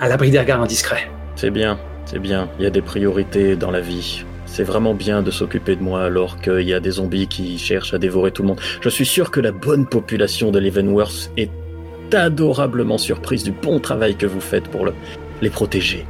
À 0.00 0.08
l'abri 0.08 0.30
des 0.30 0.38
regards 0.38 0.62
indiscrets. 0.62 1.08
C'est 1.36 1.50
bien, 1.50 1.78
c'est 2.06 2.18
bien, 2.18 2.48
il 2.58 2.64
y 2.64 2.66
a 2.66 2.70
des 2.70 2.82
priorités 2.82 3.56
dans 3.56 3.70
la 3.70 3.80
vie. 3.80 4.24
C'est 4.46 4.64
vraiment 4.64 4.94
bien 4.94 5.22
de 5.22 5.30
s'occuper 5.30 5.76
de 5.76 5.82
moi 5.82 6.04
alors 6.04 6.40
qu'il 6.40 6.62
y 6.62 6.72
a 6.72 6.80
des 6.80 6.92
zombies 6.92 7.26
qui 7.26 7.58
cherchent 7.58 7.92
à 7.92 7.98
dévorer 7.98 8.30
tout 8.30 8.42
le 8.42 8.48
monde. 8.48 8.60
Je 8.80 8.88
suis 8.88 9.04
sûr 9.04 9.30
que 9.30 9.40
la 9.40 9.52
bonne 9.52 9.86
population 9.86 10.50
de 10.50 10.58
Leavenworth 10.58 11.30
est 11.36 11.50
adorablement 12.14 12.98
surprise 12.98 13.42
du 13.44 13.52
bon 13.52 13.80
travail 13.80 14.16
que 14.16 14.26
vous 14.26 14.40
faites 14.40 14.68
pour 14.68 14.84
le- 14.84 14.94
les 15.42 15.50
protéger. 15.50 16.06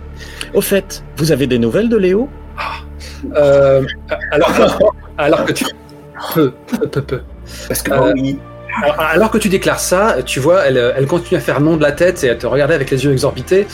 Au 0.55 0.61
fait, 0.61 1.03
vous 1.17 1.33
avez 1.33 1.47
des 1.47 1.59
nouvelles 1.59 1.89
de 1.89 1.97
Léo? 1.97 2.29
Euh, 3.35 3.83
alors, 4.31 4.53
que, 4.55 4.63
alors 5.19 5.45
que 5.45 5.53
tu... 5.53 5.65
Peu, 6.35 6.53
peu, 6.67 6.87
peu, 6.89 7.03
peu. 7.03 7.21
Parce 7.69 7.83
que 7.83 7.93
Euh, 7.93 8.13
oui. 8.15 8.39
Alors, 8.83 9.01
alors 9.01 9.31
que 9.31 9.39
tu 9.39 9.49
déclares 9.49 9.81
ça, 9.81 10.17
tu 10.25 10.39
vois, 10.41 10.65
elle, 10.67 10.77
elle 10.97 11.07
continue 11.07 11.39
à 11.39 11.41
faire 11.41 11.61
non 11.61 11.77
de 11.77 11.83
la 11.83 11.93
tête 11.93 12.25
et 12.25 12.31
à 12.31 12.35
te 12.35 12.47
regarder 12.47 12.75
avec 12.75 12.91
les 12.91 13.05
yeux 13.05 13.13
exorbités. 13.13 13.67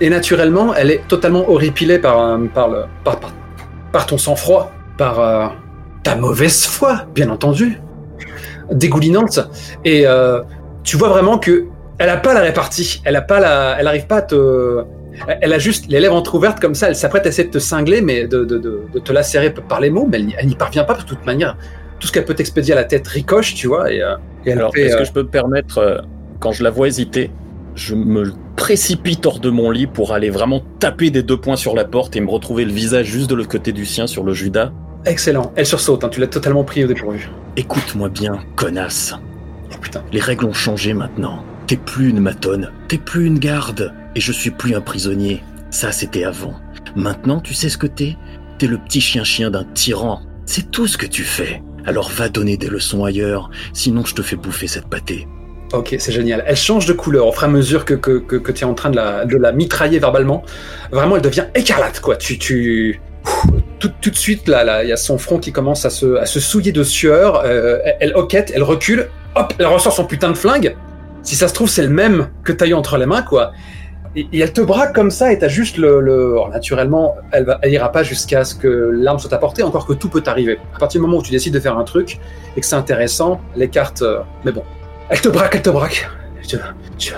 Et 0.00 0.10
naturellement, 0.10 0.74
elle 0.74 0.90
est 0.90 1.02
totalement 1.08 1.48
horripilée 1.50 1.98
par, 1.98 2.20
euh, 2.20 2.38
par, 2.52 2.68
le, 2.68 2.82
par, 3.04 3.18
par, 3.18 3.32
par 3.92 4.06
ton 4.06 4.18
sang-froid, 4.18 4.72
par 4.96 5.20
euh, 5.20 5.46
ta 6.02 6.14
mauvaise 6.16 6.66
foi, 6.66 7.02
bien 7.14 7.30
entendu, 7.30 7.80
dégoulinante. 8.70 9.40
Et 9.84 10.06
euh, 10.06 10.40
tu 10.88 10.96
vois 10.96 11.08
vraiment 11.10 11.38
que 11.38 11.66
elle 11.98 12.08
a 12.08 12.16
pas 12.16 12.32
la 12.32 12.40
répartie, 12.40 13.02
elle 13.04 13.16
a 13.16 13.20
pas 13.20 13.40
la, 13.40 13.76
elle 13.78 13.86
arrive 13.86 14.06
pas 14.06 14.16
à 14.16 14.22
te, 14.22 14.84
elle 15.42 15.52
a 15.52 15.58
juste 15.58 15.86
les 15.88 16.00
lèvres 16.00 16.14
entrouvertes 16.14 16.60
comme 16.60 16.74
ça, 16.74 16.88
elle 16.88 16.96
s'apprête 16.96 17.26
à 17.26 17.28
essayer 17.28 17.46
de 17.46 17.52
te 17.52 17.58
cingler, 17.58 18.00
mais 18.00 18.26
de, 18.26 18.44
de, 18.44 18.56
de, 18.56 18.80
de 18.94 18.98
te 18.98 19.12
lacérer 19.12 19.52
par 19.52 19.80
les 19.80 19.90
mots, 19.90 20.08
mais 20.10 20.18
elle 20.38 20.46
n'y- 20.46 20.54
parvient 20.54 20.84
pas 20.84 20.94
parce 20.94 21.04
que 21.04 21.10
de 21.10 21.14
toute 21.16 21.26
manière, 21.26 21.58
tout 22.00 22.06
ce 22.06 22.12
qu'elle 22.12 22.24
peut 22.24 22.34
t'expédier 22.34 22.72
à 22.72 22.76
la 22.76 22.84
tête 22.84 23.06
ricoche, 23.06 23.54
tu 23.54 23.66
vois, 23.66 23.92
et, 23.92 24.00
euh, 24.00 24.14
et 24.46 24.52
Alors, 24.52 24.72
est-ce 24.80 24.94
euh, 24.94 24.98
que 25.00 25.04
je 25.04 25.12
peux 25.12 25.24
me 25.24 25.28
permettre, 25.28 25.78
euh, 25.78 25.98
quand 26.40 26.52
je 26.52 26.62
la 26.62 26.70
vois 26.70 26.88
hésiter, 26.88 27.30
je 27.74 27.94
me 27.94 28.32
précipite 28.56 29.26
hors 29.26 29.40
de 29.40 29.50
mon 29.50 29.70
lit 29.70 29.88
pour 29.88 30.14
aller 30.14 30.30
vraiment 30.30 30.62
taper 30.78 31.10
des 31.10 31.22
deux 31.22 31.36
points 31.38 31.56
sur 31.56 31.74
la 31.74 31.84
porte 31.84 32.16
et 32.16 32.20
me 32.20 32.30
retrouver 32.30 32.64
le 32.64 32.72
visage 32.72 33.06
juste 33.06 33.28
de 33.28 33.34
l'autre 33.34 33.50
côté 33.50 33.72
du 33.72 33.84
sien 33.84 34.06
sur 34.06 34.24
le 34.24 34.32
Judas? 34.32 34.72
excellent. 35.04 35.52
Elle 35.56 35.66
sursaute, 35.66 36.04
hein, 36.04 36.08
tu 36.08 36.20
l'as 36.20 36.26
totalement 36.28 36.64
pris 36.64 36.84
au 36.84 36.86
dépourvu. 36.86 37.28
Écoute-moi 37.56 38.08
bien, 38.08 38.38
connasse. 38.56 39.14
Oh. 39.94 39.98
Les 40.12 40.20
règles 40.20 40.46
ont 40.46 40.52
changé 40.52 40.94
maintenant. 40.94 41.44
T'es 41.66 41.76
plus 41.76 42.08
une 42.08 42.20
matonne, 42.20 42.70
t'es 42.88 42.98
plus 42.98 43.26
une 43.26 43.38
garde, 43.38 43.92
et 44.14 44.20
je 44.20 44.32
suis 44.32 44.50
plus 44.50 44.74
un 44.74 44.80
prisonnier. 44.80 45.42
Ça, 45.70 45.92
c'était 45.92 46.24
avant. 46.24 46.54
Maintenant, 46.96 47.40
tu 47.40 47.52
sais 47.52 47.68
ce 47.68 47.76
que 47.76 47.86
t'es? 47.86 48.16
T'es 48.58 48.66
le 48.66 48.78
petit 48.78 49.00
chien-chien 49.00 49.50
d'un 49.50 49.64
tyran. 49.64 50.22
C'est 50.46 50.70
tout 50.70 50.86
ce 50.86 50.96
que 50.96 51.06
tu 51.06 51.24
fais. 51.24 51.62
Alors 51.84 52.10
va 52.10 52.28
donner 52.28 52.56
des 52.56 52.68
leçons 52.68 53.04
ailleurs, 53.04 53.50
sinon 53.72 54.04
je 54.04 54.14
te 54.14 54.22
fais 54.22 54.36
bouffer 54.36 54.66
cette 54.66 54.88
pâtée. 54.88 55.26
Ok, 55.72 55.94
c'est 55.98 56.12
génial. 56.12 56.42
Elle 56.46 56.56
change 56.56 56.86
de 56.86 56.94
couleur 56.94 57.26
au 57.26 57.32
fur 57.32 57.42
et 57.42 57.46
à 57.46 57.48
mesure 57.48 57.84
que, 57.84 57.94
que, 57.94 58.18
que, 58.18 58.52
tu 58.52 58.62
es 58.62 58.64
en 58.64 58.74
train 58.74 58.88
de 58.88 58.96
la, 58.96 59.26
de 59.26 59.36
la 59.36 59.52
mitrailler 59.52 59.98
verbalement. 59.98 60.42
Vraiment, 60.90 61.16
elle 61.16 61.22
devient 61.22 61.44
écarlate, 61.54 62.00
quoi. 62.00 62.16
Tu, 62.16 62.38
tu... 62.38 63.00
Tout, 63.78 63.90
tout 64.00 64.10
de 64.10 64.16
suite, 64.16 64.48
là, 64.48 64.64
là, 64.64 64.82
il 64.82 64.88
y 64.88 64.92
a 64.92 64.96
son 64.96 65.18
front 65.18 65.38
qui 65.38 65.52
commence 65.52 65.84
à 65.84 65.90
se, 65.90 66.16
à 66.16 66.24
se 66.24 66.40
souiller 66.40 66.72
de 66.72 66.82
sueur. 66.82 67.42
Euh, 67.44 67.78
elle 68.00 68.14
hoquette, 68.16 68.50
elle 68.54 68.62
recule. 68.62 69.10
Hop, 69.38 69.54
elle 69.58 69.66
ressort 69.66 69.92
son 69.92 70.04
putain 70.04 70.30
de 70.30 70.36
flingue. 70.36 70.76
Si 71.22 71.36
ça 71.36 71.48
se 71.48 71.54
trouve, 71.54 71.68
c'est 71.68 71.82
le 71.82 71.90
même 71.90 72.28
que 72.42 72.52
t'as 72.52 72.66
eu 72.66 72.74
entre 72.74 72.96
les 72.98 73.06
mains, 73.06 73.22
quoi. 73.22 73.52
Et, 74.16 74.26
et 74.32 74.40
elle 74.40 74.52
te 74.52 74.60
braque 74.62 74.94
comme 74.94 75.10
ça, 75.10 75.32
et 75.32 75.38
t'as 75.38 75.48
juste 75.48 75.76
le. 75.76 76.00
le... 76.00 76.32
alors, 76.32 76.48
naturellement, 76.48 77.14
elle, 77.30 77.44
va, 77.44 77.58
elle 77.62 77.72
ira 77.72 77.92
pas 77.92 78.02
jusqu'à 78.02 78.44
ce 78.44 78.54
que 78.54 78.68
l'arme 78.68 79.18
soit 79.18 79.32
à 79.32 79.38
portée, 79.38 79.62
encore 79.62 79.86
que 79.86 79.92
tout 79.92 80.08
peut 80.08 80.22
arriver. 80.26 80.58
À 80.74 80.78
partir 80.78 81.00
du 81.00 81.06
moment 81.06 81.18
où 81.18 81.22
tu 81.22 81.30
décides 81.30 81.52
de 81.54 81.60
faire 81.60 81.76
un 81.78 81.84
truc 81.84 82.18
et 82.56 82.60
que 82.60 82.66
c'est 82.66 82.74
intéressant, 82.76 83.40
les 83.54 83.68
cartes. 83.68 84.02
euh, 84.02 84.20
Mais 84.44 84.52
bon, 84.52 84.64
elle 85.08 85.20
te 85.20 85.28
braque, 85.28 85.54
elle 85.54 85.62
te 85.62 85.70
braque. 85.70 86.08
Tu, 86.46 86.56
tu, 86.96 87.12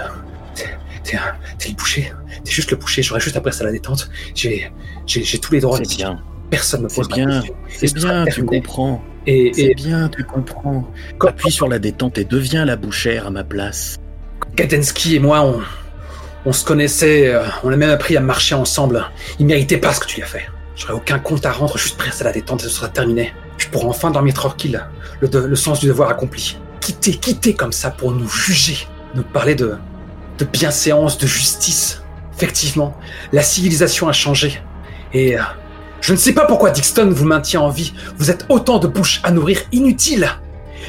t'es, 1.04 1.68
le 1.68 1.74
boucher. 1.74 2.12
T'es 2.44 2.50
juste 2.50 2.70
le 2.72 2.76
boucher. 2.76 3.02
J'aurais 3.02 3.20
juste 3.20 3.36
après 3.36 3.52
ça 3.52 3.64
la 3.64 3.70
détente. 3.72 4.10
J'ai, 4.34 4.70
j'ai, 5.06 5.38
tous 5.38 5.52
les 5.52 5.60
droits. 5.60 5.78
C'est 5.78 5.96
bien, 5.96 6.20
Personne 6.50 6.82
me 6.82 6.88
pose 6.88 7.08
pas 7.08 7.16
de 7.16 7.24
bien, 7.26 7.42
c'est 7.68 7.94
bien, 7.94 8.24
tu 8.26 8.44
comprends. 8.44 9.02
Et, 9.26 9.52
C'est 9.54 9.62
et 9.62 9.74
bien, 9.74 10.08
tu 10.08 10.24
comprends. 10.24 10.90
quand, 11.18 11.28
Appuie 11.28 11.50
sur 11.52 11.68
la 11.68 11.78
détente 11.78 12.18
et 12.18 12.24
deviens 12.24 12.64
la 12.64 12.76
bouchère 12.76 13.26
à 13.26 13.30
ma 13.30 13.44
place. 13.44 13.96
Gadensky 14.56 15.14
et 15.16 15.20
moi, 15.20 15.42
on, 15.42 15.60
on 16.46 16.52
se 16.52 16.64
connaissait. 16.64 17.28
euh, 17.32 17.44
on 17.62 17.72
a 17.72 17.76
même 17.76 17.90
appris 17.90 18.16
à 18.16 18.20
marcher 18.20 18.54
ensemble. 18.54 19.04
Il 19.38 19.46
méritait 19.46 19.76
pas 19.76 19.92
ce 19.92 20.00
que 20.00 20.06
tu 20.06 20.16
lui 20.16 20.22
as 20.22 20.26
fait. 20.26 20.46
J'aurais 20.74 20.94
aucun 20.94 21.18
compte 21.18 21.44
à 21.46 21.52
rendre. 21.52 21.76
Juste 21.78 21.96
presse 21.98 22.20
à 22.20 22.24
la 22.24 22.32
détente 22.32 22.60
et 22.62 22.64
ce 22.64 22.70
sera 22.70 22.88
terminé. 22.88 23.32
Je 23.58 23.68
pourrai 23.68 23.86
enfin 23.86 24.10
dormir 24.10 24.34
tranquille. 24.34 24.82
Le, 25.20 25.28
de- 25.28 25.38
le 25.38 25.56
sens 25.56 25.80
du 25.80 25.86
devoir 25.86 26.08
accompli. 26.08 26.58
Quitter, 26.80 27.12
quitter 27.12 27.54
comme 27.54 27.72
ça 27.72 27.90
pour 27.90 28.12
nous 28.12 28.28
juger. 28.28 28.78
Nous 29.14 29.22
parler 29.22 29.54
de, 29.54 29.76
de 30.38 30.44
bienséance, 30.46 31.18
de 31.18 31.26
justice. 31.26 32.02
Effectivement, 32.34 32.96
la 33.32 33.42
civilisation 33.42 34.08
a 34.08 34.12
changé. 34.12 34.60
Et 35.12 35.38
euh, 35.38 35.42
je 36.00 36.12
ne 36.12 36.18
sais 36.18 36.32
pas 36.32 36.46
pourquoi 36.46 36.70
Dixon 36.70 37.10
vous 37.10 37.24
maintient 37.24 37.60
en 37.60 37.68
vie. 37.68 37.92
Vous 38.16 38.30
êtes 38.30 38.46
autant 38.48 38.78
de 38.78 38.86
bouches 38.86 39.20
à 39.24 39.30
nourrir 39.30 39.60
inutiles. 39.72 40.28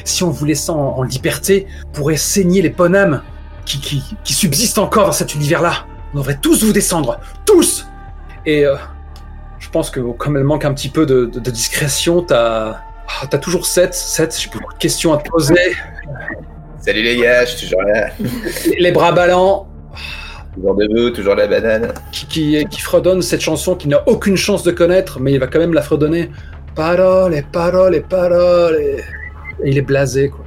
Si 0.04 0.22
on 0.24 0.30
vous 0.30 0.44
laissait 0.44 0.70
en, 0.70 1.02
liberté, 1.02 1.66
pourrait 1.92 2.16
saigner 2.16 2.62
les 2.62 2.70
ponames 2.70 3.22
qui, 3.64 3.80
qui, 3.80 4.02
qui 4.24 4.32
subsistent 4.32 4.78
encore 4.78 5.06
dans 5.06 5.12
cet 5.12 5.34
univers-là. 5.34 5.86
On 6.14 6.18
devrait 6.18 6.38
tous 6.40 6.64
vous 6.64 6.72
descendre. 6.72 7.20
Tous 7.44 7.86
Et 8.46 8.64
euh, 8.64 8.74
je 9.58 9.68
pense 9.70 9.90
que 9.90 10.00
comme 10.00 10.36
elle 10.36 10.44
manque 10.44 10.64
un 10.64 10.74
petit 10.74 10.88
peu 10.88 11.06
de, 11.06 11.26
de- 11.26 11.40
de 11.40 11.50
discrétion, 11.50 12.22
t'as 12.22 12.80
ah, 13.20 13.26
t'as 13.28 13.38
toujours 13.38 13.66
7, 13.66 13.92
7, 13.94 14.38
j'ai 14.40 14.48
beaucoup 14.50 14.72
de 14.72 14.78
questions 14.78 15.12
à 15.12 15.18
te 15.18 15.28
poser. 15.28 15.54
Salut 16.80 17.02
les 17.02 17.16
gars, 17.18 17.44
je 17.44 17.50
suis 17.56 17.66
toujours 17.66 17.82
là. 17.82 18.08
Les 18.78 18.90
bras 18.90 19.12
ballants, 19.12 19.68
Toujours 20.54 20.74
debout, 20.74 21.10
toujours 21.10 21.34
la 21.34 21.46
banane. 21.46 21.94
qui, 22.12 22.66
fredonne 22.78 23.22
cette 23.22 23.40
chanson 23.40 23.74
qu'il 23.74 23.90
n'a 23.90 24.02
aucune 24.06 24.36
chance 24.36 24.62
de 24.62 24.70
connaître, 24.70 25.18
mais 25.18 25.32
il 25.32 25.38
va 25.38 25.46
quand 25.46 25.58
même 25.58 25.72
la 25.72 25.82
fredonner. 25.82 26.30
Paroles 26.74 27.34
et 27.34 27.42
paroles 27.42 27.94
et 27.94 28.00
paroles. 28.00 28.76
Et, 28.80 29.00
il 29.64 29.78
est 29.78 29.82
blasé, 29.82 30.28
quoi. 30.28 30.44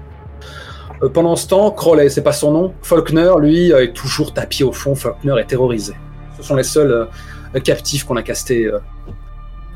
Euh, 1.04 1.10
pendant 1.10 1.36
ce 1.36 1.48
temps, 1.48 1.72
Crowley, 1.72 2.10
c'est 2.10 2.22
pas 2.22 2.32
son 2.32 2.52
nom. 2.52 2.74
Faulkner, 2.82 3.32
lui, 3.40 3.74
euh, 3.74 3.84
est 3.84 3.94
toujours 3.94 4.34
tapis 4.34 4.64
au 4.64 4.72
fond. 4.72 4.96
Faulkner 4.96 5.34
est 5.40 5.46
terrorisé. 5.46 5.94
Ce 6.38 6.44
sont 6.44 6.56
les 6.56 6.64
seuls 6.64 6.92
euh, 6.92 7.60
captifs 7.60 8.04
qu'on 8.04 8.16
a 8.16 8.22
castés. 8.24 8.70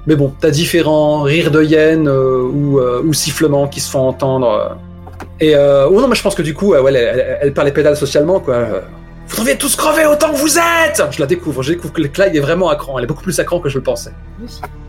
Mais 0.08 0.16
bon, 0.16 0.34
t'as 0.40 0.52
différents 0.52 1.24
rires 1.24 1.52
de 1.52 1.64
hyènes 1.64 2.08
euh, 2.08 2.42
ou, 2.42 3.14
sifflements 3.14 3.68
qui 3.68 3.80
se 3.80 3.90
font 3.90 4.08
entendre. 4.08 4.78
Et 5.40 5.56
oh 5.56 6.00
non, 6.00 6.08
mais 6.08 6.16
je 6.16 6.22
pense 6.22 6.36
que 6.36 6.42
du 6.42 6.54
coup, 6.54 6.74
ouais, 6.74 6.82
elle, 6.88 6.96
elle, 6.96 7.40
elle 7.42 7.54
perd 7.54 7.66
les 7.66 7.74
pédales 7.74 7.98
socialement, 7.98 8.40
quoi. 8.40 8.84
Vous 9.30 9.36
devriez 9.36 9.58
tous 9.58 9.76
crever 9.76 10.08
autant 10.08 10.32
que 10.32 10.38
vous 10.38 10.58
êtes 10.58 11.04
Je 11.12 11.20
la 11.20 11.28
découvre, 11.28 11.62
je 11.62 11.74
découvre 11.74 11.94
que 11.94 12.02
Clyde 12.02 12.36
est 12.36 12.40
vraiment 12.40 12.70
à 12.70 12.78
elle 12.98 13.04
est 13.04 13.08
beaucoup 13.08 13.24
plus 13.24 13.40
à 13.40 13.44
que 13.44 13.70
je 13.70 13.78
le 13.78 13.84
pensais. 13.84 14.12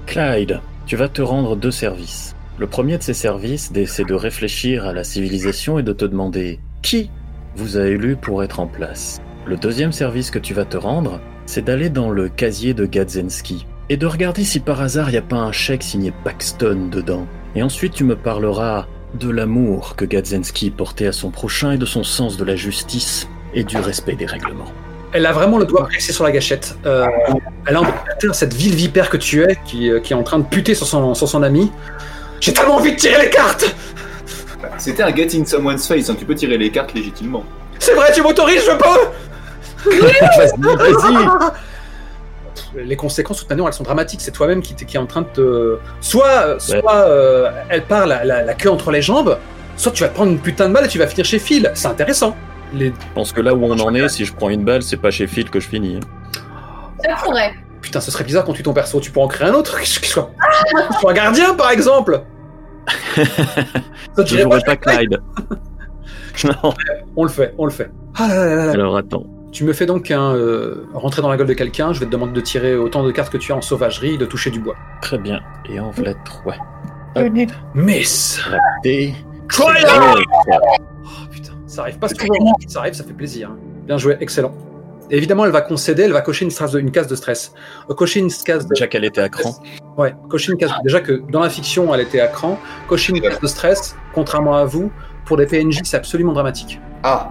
Clyde, 0.07 0.61
tu 0.87 0.96
vas 0.96 1.09
te 1.09 1.20
rendre 1.20 1.57
deux 1.57 1.70
services. 1.70 2.35
Le 2.59 2.66
premier 2.66 2.96
de 2.96 3.03
ces 3.03 3.14
services, 3.14 3.70
c'est 3.87 4.07
de 4.07 4.14
réfléchir 4.14 4.87
à 4.87 4.94
la 4.94 5.05
civilisation 5.05 5.79
et 5.79 5.83
de 5.83 5.92
te 5.92 6.07
demander 6.07 6.59
qui 6.83 7.11
vous 7.55 7.76
a 7.76 7.87
élu 7.87 8.16
pour 8.16 8.42
être 8.42 8.61
en 8.61 8.66
place. 8.66 9.20
Le 9.44 9.57
deuxième 9.57 9.92
service 9.92 10.31
que 10.31 10.38
tu 10.38 10.55
vas 10.55 10.64
te 10.64 10.79
rendre, 10.79 11.20
c'est 11.44 11.64
d'aller 11.64 11.90
dans 11.90 12.11
le 12.11 12.31
casier 12.31 12.72
de 12.72 12.87
Gadzinski 12.87 13.66
et 13.90 13.98
de 13.98 14.07
regarder 14.07 14.44
si 14.44 14.61
par 14.61 14.81
hasard 14.81 15.11
il 15.11 15.12
n'y 15.12 15.18
a 15.18 15.22
pas 15.22 15.37
un 15.37 15.53
chèque 15.53 15.83
signé 15.83 16.14
Paxton 16.24 16.88
dedans. 16.90 17.26
Et 17.55 17.62
ensuite 17.62 17.92
tu 17.92 18.05
me 18.05 18.16
parleras 18.16 18.87
de 19.14 19.29
l'amour 19.29 19.96
que 19.96 20.07
Gadzinski 20.07 20.70
portait 20.70 21.09
à 21.09 21.12
son 21.12 21.31
prochain 21.31 21.72
et 21.72 21.79
de 21.79 21.87
son 21.87 22.05
sens 22.05 22.38
de 22.38 22.44
la 22.44 22.57
justice 22.57 23.29
et 23.54 23.64
du 23.64 23.76
respect 23.78 24.14
des 24.14 24.26
règlements. 24.26 24.70
Elle 25.12 25.26
a 25.26 25.32
vraiment 25.32 25.58
le 25.58 25.64
doigt 25.64 25.86
pressé 25.86 26.12
sur 26.12 26.22
la 26.24 26.30
gâchette. 26.30 26.76
Euh, 26.86 27.04
elle 27.66 27.76
a 27.76 27.80
envie 27.80 27.90
de 28.22 28.32
cette 28.32 28.54
ville 28.54 28.74
vipère 28.76 29.10
que 29.10 29.16
tu 29.16 29.42
es, 29.42 29.58
qui, 29.64 29.90
euh, 29.90 29.98
qui 30.00 30.12
est 30.12 30.16
en 30.16 30.22
train 30.22 30.38
de 30.38 30.44
puter 30.44 30.74
sur 30.74 30.86
son, 30.86 31.14
sur 31.14 31.28
son 31.28 31.42
ami. 31.42 31.72
J'ai 32.40 32.52
tellement 32.54 32.76
envie 32.76 32.92
de 32.92 32.96
tirer 32.96 33.20
les 33.22 33.30
cartes 33.30 33.74
C'était 34.78 35.02
un 35.02 35.14
Get 35.14 35.28
in 35.34 35.44
Someone's 35.44 35.86
Face, 35.86 36.08
hein, 36.08 36.14
tu 36.18 36.24
peux 36.24 36.34
tirer 36.34 36.56
les 36.56 36.70
cartes 36.70 36.94
légitimement. 36.94 37.44
C'est 37.80 37.94
vrai, 37.94 38.12
tu 38.14 38.22
m'autorises, 38.22 38.62
je 38.64 38.70
peux 38.76 40.00
Vas-y, 40.00 40.76
vas-y 40.76 41.26
Les 42.84 42.96
conséquences, 42.96 43.48
manière, 43.48 43.66
elles 43.66 43.72
sont 43.72 43.82
dramatiques. 43.82 44.20
C'est 44.20 44.30
toi-même 44.30 44.62
qui, 44.62 44.74
qui 44.74 44.96
est 44.96 45.00
en 45.00 45.06
train 45.06 45.22
de 45.22 45.26
te. 45.26 45.78
Soit, 46.00 46.60
soit 46.60 46.94
euh, 47.06 47.50
elle 47.68 47.82
part 47.82 48.06
la, 48.06 48.24
la- 48.24 48.42
la 48.42 48.54
queue 48.54 48.70
entre 48.70 48.90
les 48.90 49.02
jambes, 49.02 49.38
soit 49.76 49.92
tu 49.92 50.02
vas 50.02 50.08
te 50.08 50.14
prendre 50.14 50.30
une 50.30 50.38
putain 50.38 50.68
de 50.68 50.74
balle 50.74 50.84
et 50.84 50.88
tu 50.88 50.98
vas 50.98 51.06
finir 51.06 51.24
chez 51.24 51.38
Phil. 51.38 51.70
C'est 51.74 51.88
intéressant. 51.88 52.36
Les... 52.72 52.88
Je 52.88 52.92
pense 53.14 53.33
que 53.33 53.40
là 53.40 53.54
où 53.54 53.64
on 53.64 53.78
en 53.78 53.94
est, 53.94 54.09
si 54.09 54.24
je 54.24 54.33
prends 54.35 54.50
une 54.50 54.64
balle, 54.64 54.83
c'est 54.83 54.96
pas 54.96 55.11
chez 55.11 55.26
Phil 55.26 55.50
que 55.50 55.61
je 55.61 55.68
finis. 55.68 55.96
hein. 55.96 56.40
Ça 57.04 57.14
pourrait. 57.24 57.54
Putain, 57.80 58.00
ce 58.00 58.11
serait 58.11 58.24
bizarre 58.24 58.44
qu'on 58.44 58.52
tue 58.52 58.62
ton 58.62 58.72
perso. 58.72 59.00
Tu 59.00 59.11
pourrais 59.11 59.24
en 59.26 59.28
créer 59.28 59.48
un 59.48 59.54
autre 59.54 59.80
qui 59.80 60.09
soit, 60.09 60.30
un 61.06 61.12
gardien, 61.12 61.54
par 61.54 61.70
exemple. 61.70 62.22
Ça 63.16 63.22
Je 64.18 64.22
dirait 64.22 64.42
jouerai 64.42 64.61
pas 64.61 64.76
pas 64.76 64.96
Clyde. 64.96 65.20
non. 66.44 66.74
On 67.16 67.24
le 67.24 67.30
fait, 67.30 67.54
on 67.59 67.64
le 67.64 67.70
fait. 67.70 67.90
Ah 68.16 68.28
là 68.28 68.35
là 68.35 68.54
là 68.54 68.66
là. 68.66 68.72
Alors 68.72 68.96
attends. 68.96 69.24
Tu 69.52 69.64
me 69.64 69.72
fais 69.72 69.87
donc 69.87 70.11
un 70.12 70.33
euh, 70.35 70.87
rentrer 70.94 71.22
dans 71.22 71.28
la 71.28 71.37
gueule 71.37 71.48
de 71.48 71.54
quelqu'un. 71.54 71.92
Je 71.92 72.00
vais 72.00 72.06
te 72.06 72.11
demander 72.11 72.33
de 72.33 72.40
tirer 72.40 72.76
autant 72.76 73.02
de 73.02 73.11
cartes 73.11 73.33
que 73.33 73.37
tu 73.38 73.52
as 73.52 73.56
en 73.56 73.61
sauvagerie, 73.61 74.16
de 74.16 74.24
toucher 74.24 74.50
du 74.50 74.61
bois. 74.61 74.76
Très 75.02 75.18
bien. 75.18 75.40
Et 75.68 75.80
en 75.80 75.90
voilà 75.90 76.14
trois. 76.24 76.54
Miss. 77.74 78.40
Et... 78.85 79.12
Triumph 79.48 79.83
putain, 79.83 80.61
ça 81.70 81.83
arrive 81.83 81.98
pas 81.98 82.09
souvent. 82.09 82.52
Ça 82.66 82.80
arrive, 82.80 82.94
ça 82.94 83.04
fait 83.04 83.12
plaisir. 83.12 83.50
Bien 83.87 83.96
joué, 83.98 84.16
excellent. 84.20 84.52
Et 85.11 85.16
évidemment, 85.16 85.44
elle 85.44 85.50
va 85.50 85.61
concéder, 85.62 86.02
elle 86.04 86.12
va 86.12 86.20
cocher 86.20 86.44
une, 86.44 86.50
strasse 86.52 86.70
de- 86.72 86.78
une 86.80 86.92
case 86.92 87.09
de 87.09 87.16
stress. 87.16 87.52
Euh, 87.90 87.94
cocher 87.94 88.20
une 88.20 88.30
case 88.30 88.64
de... 88.66 88.74
Déjà 88.74 88.87
qu'elle 88.87 89.04
était 89.04 89.20
à 89.20 89.28
cran. 89.28 89.54
Ouais, 89.96 90.14
cocher 90.28 90.52
une 90.52 90.59
case... 90.59 90.70
Déjà 90.85 91.00
que 91.00 91.22
dans 91.33 91.40
la 91.40 91.50
fiction, 91.50 91.92
elle 91.94 92.00
était 92.00 92.20
à 92.20 92.28
cran. 92.28 92.59
Cocher 92.87 93.12
une 93.12 93.20
case 93.20 93.40
de 93.40 93.46
stress, 93.48 93.96
contrairement 94.14 94.56
à 94.56 94.64
vous, 94.64 94.92
pour 95.24 95.37
des 95.37 95.46
PNJ, 95.46 95.80
c'est 95.83 95.96
absolument 95.96 96.33
dramatique. 96.33 96.80
Ah, 97.02 97.30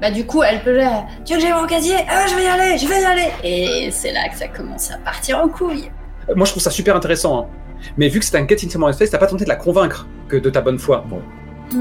Bah 0.00 0.10
du 0.10 0.26
coup, 0.26 0.42
elle 0.42 0.60
peut 0.62 0.76
là. 0.76 1.04
Tu 1.24 1.34
veux 1.34 1.38
que 1.38 1.44
j'aille 1.46 1.54
mon 1.60 1.66
casier? 1.68 1.94
Ah, 2.08 2.26
je 2.28 2.34
vais 2.34 2.42
y 2.44 2.46
aller, 2.48 2.78
je 2.78 2.88
vais 2.88 3.00
y 3.00 3.04
aller. 3.04 3.28
Et 3.44 3.90
c'est 3.92 4.12
là 4.12 4.28
que 4.28 4.36
ça 4.36 4.48
commence 4.48 4.90
à 4.90 4.96
partir 4.98 5.38
en 5.38 5.48
couille. 5.48 5.90
Euh, 6.28 6.34
Moi, 6.34 6.46
je 6.46 6.50
trouve 6.50 6.62
ça 6.64 6.70
super 6.70 6.96
intéressant. 6.96 7.42
hein. 7.42 7.46
Mais 7.96 8.08
vu 8.08 8.18
que 8.18 8.24
c'est 8.24 8.36
un 8.36 8.46
Get 8.48 8.56
in 8.64 8.70
Someone's 8.70 8.98
Face, 8.98 9.10
t'as 9.10 9.18
pas 9.18 9.26
tenté 9.28 9.44
de 9.44 9.48
la 9.50 9.56
convaincre 9.56 10.08
que 10.28 10.36
de 10.36 10.50
ta 10.50 10.60
bonne 10.62 10.78
foi. 10.80 11.04
Bon. 11.08 11.20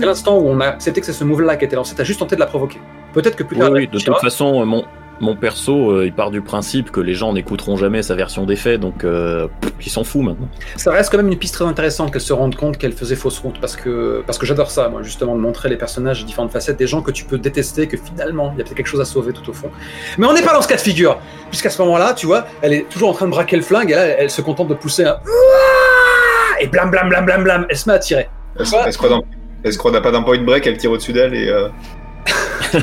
À 0.02 0.06
l'instant 0.06 0.38
où 0.38 0.48
on 0.48 0.60
a 0.60 0.68
accepté 0.68 1.00
que 1.02 1.06
c'est 1.06 1.14
ce 1.14 1.24
move-là 1.24 1.56
qui 1.58 1.66
était 1.66 1.76
lancé, 1.76 1.94
t'as 1.96 2.04
juste 2.04 2.20
tenté 2.20 2.36
de 2.36 2.40
la 2.42 2.48
provoquer. 2.48 2.80
Peut-être 3.14 3.36
que 3.36 3.44
plus 3.44 3.58
tard, 3.58 3.72
oui, 3.72 3.84
elle 3.92 4.00
de 4.00 4.04
toute 4.04 4.18
façon, 4.20 4.62
euh, 4.62 4.66
mon, 4.66 4.84
mon 5.22 5.36
perso, 5.36 5.92
euh, 5.92 6.06
il 6.08 6.14
part 6.14 6.32
du 6.32 6.42
principe 6.42 6.90
que 6.92 7.00
les 7.00 7.14
gens 7.14 7.32
n'écouteront 7.34 7.78
jamais 7.78 8.02
sa 8.02 8.16
version 8.16 8.46
des 8.46 8.56
faits, 8.56 8.80
donc 8.82 9.04
euh, 9.04 9.48
pff, 9.62 9.72
il 9.86 9.92
s'en 9.92 10.04
fout 10.04 10.24
maintenant. 10.24 10.48
ça 10.76 10.92
reste 10.92 11.12
quand 11.12 11.18
même 11.18 11.28
une 11.32 11.38
piste 11.38 11.54
très 11.54 11.66
intéressante 11.66 12.12
qu'elle 12.12 12.22
se 12.22 12.34
rende 12.34 12.56
compte 12.56 12.78
qu'elle 12.78 12.94
faisait 12.94 13.16
fausse 13.16 13.38
route 13.40 13.60
parce 13.62 13.76
que 13.76 14.24
parce 14.26 14.40
que 14.40 14.46
j'adore 14.48 14.72
ça 14.72 14.90
moi 14.90 15.04
justement 15.04 15.36
de 15.36 15.42
montrer 15.42 15.70
les 15.70 15.78
personnages 15.78 16.22
et 16.22 16.26
différentes 16.26 16.52
facettes 16.52 16.78
des 16.78 16.88
gens 16.88 17.02
que 17.02 17.12
tu 17.12 17.26
peux 17.26 17.38
détester 17.38 17.88
que 17.88 17.96
finalement 17.98 18.52
il 18.56 18.58
y 18.58 18.62
a 18.62 18.64
peut-être 18.64 18.76
quelque 18.78 18.88
chose 18.88 19.02
à 19.02 19.06
sauver 19.06 19.34
tout 19.34 19.48
au 19.50 19.54
fond 19.54 19.70
mais 20.18 20.26
on 20.26 20.34
n'est 20.34 20.42
pas 20.42 20.54
dans 20.54 20.62
ce 20.62 20.68
cas 20.68 20.76
de 20.76 20.82
figure 20.82 21.20
puisqu'à 21.50 21.70
ce 21.70 21.80
moment-là 21.84 22.14
tu 22.14 22.26
vois 22.26 22.46
elle 22.64 22.74
est 22.74 22.90
toujours 22.90 23.10
en 23.10 23.14
train 23.14 23.26
de 23.28 23.32
braquer 23.32 23.56
le 23.58 23.62
flingue 23.62 23.92
et 23.92 23.96
là 23.96 24.06
elle 24.06 24.30
se 24.32 24.42
contente 24.42 24.68
de 24.70 24.74
pousser 24.74 25.06
un 25.06 25.18
et 26.60 26.68
blam 26.68 26.90
blam 26.90 27.10
blam 27.10 27.26
blam 27.26 27.44
blam 27.44 27.66
elle 27.70 27.78
se 27.78 27.88
met 27.90 27.96
à 27.96 28.00
tirer 28.00 28.30
est-ce 28.60 28.74
Ouais. 28.76 28.88
est-ce 28.88 28.98
qu'on 28.98 29.14
a- 29.16 29.22
est-ce 29.64 29.78
qu'on 29.78 29.92
n'a 29.92 30.02
pas 30.02 30.12
d'un 30.12 30.24
point 30.24 30.38
break, 30.42 30.66
elle 30.68 30.78
tire 30.78 30.92
au-dessus 30.92 31.14
d'elle 31.14 31.34
et... 31.34 31.50
euh, 31.50 31.68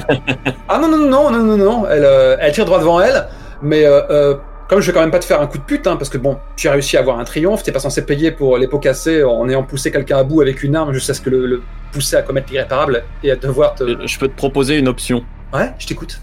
ah 0.69 0.79
non 0.79 0.89
non 0.89 0.99
non 0.99 1.31
non 1.31 1.43
non 1.43 1.57
non 1.57 1.87
elle 1.91 2.05
euh, 2.05 2.37
elle 2.41 2.53
tire 2.53 2.65
droit 2.65 2.79
devant 2.79 3.01
elle 3.01 3.27
mais 3.63 3.85
euh, 3.85 4.01
euh, 4.11 4.35
comme 4.69 4.81
je 4.81 4.87
vais 4.87 4.93
quand 4.93 5.01
même 5.01 5.11
pas 5.11 5.19
te 5.19 5.25
faire 5.25 5.41
un 5.41 5.49
coup 5.49 5.59
de 5.59 5.65
pute, 5.65 5.89
hein, 5.89 5.97
parce 5.97 6.09
que 6.09 6.17
bon, 6.17 6.39
tu 6.55 6.69
as 6.69 6.73
réussi 6.73 6.97
à 6.97 7.01
avoir 7.01 7.19
un 7.19 7.25
triomphe, 7.25 7.65
t'es 7.65 7.73
pas 7.73 7.81
censé 7.81 8.07
payer 8.07 8.31
pour 8.31 8.57
les 8.57 8.69
pots 8.69 8.79
cassés 8.79 9.25
en 9.25 9.49
ayant 9.49 9.65
poussé 9.65 9.91
quelqu'un 9.91 10.19
à 10.19 10.23
bout 10.23 10.43
avec 10.43 10.63
une 10.63 10.77
arme 10.77 10.93
jusqu'à 10.93 11.13
ce 11.13 11.21
que 11.21 11.29
le, 11.29 11.45
le- 11.45 11.63
poussé 11.91 12.15
à 12.15 12.23
commettre 12.23 12.53
l'irréparable 12.53 13.03
et 13.25 13.33
à 13.33 13.37
devoir 13.37 13.75
te. 13.75 14.07
Je 14.07 14.19
peux 14.21 14.29
te 14.29 14.37
proposer 14.37 14.79
une 14.79 14.87
option. 14.87 15.25
Ouais, 15.53 15.73
je 15.81 15.89
t'écoute. 15.89 16.21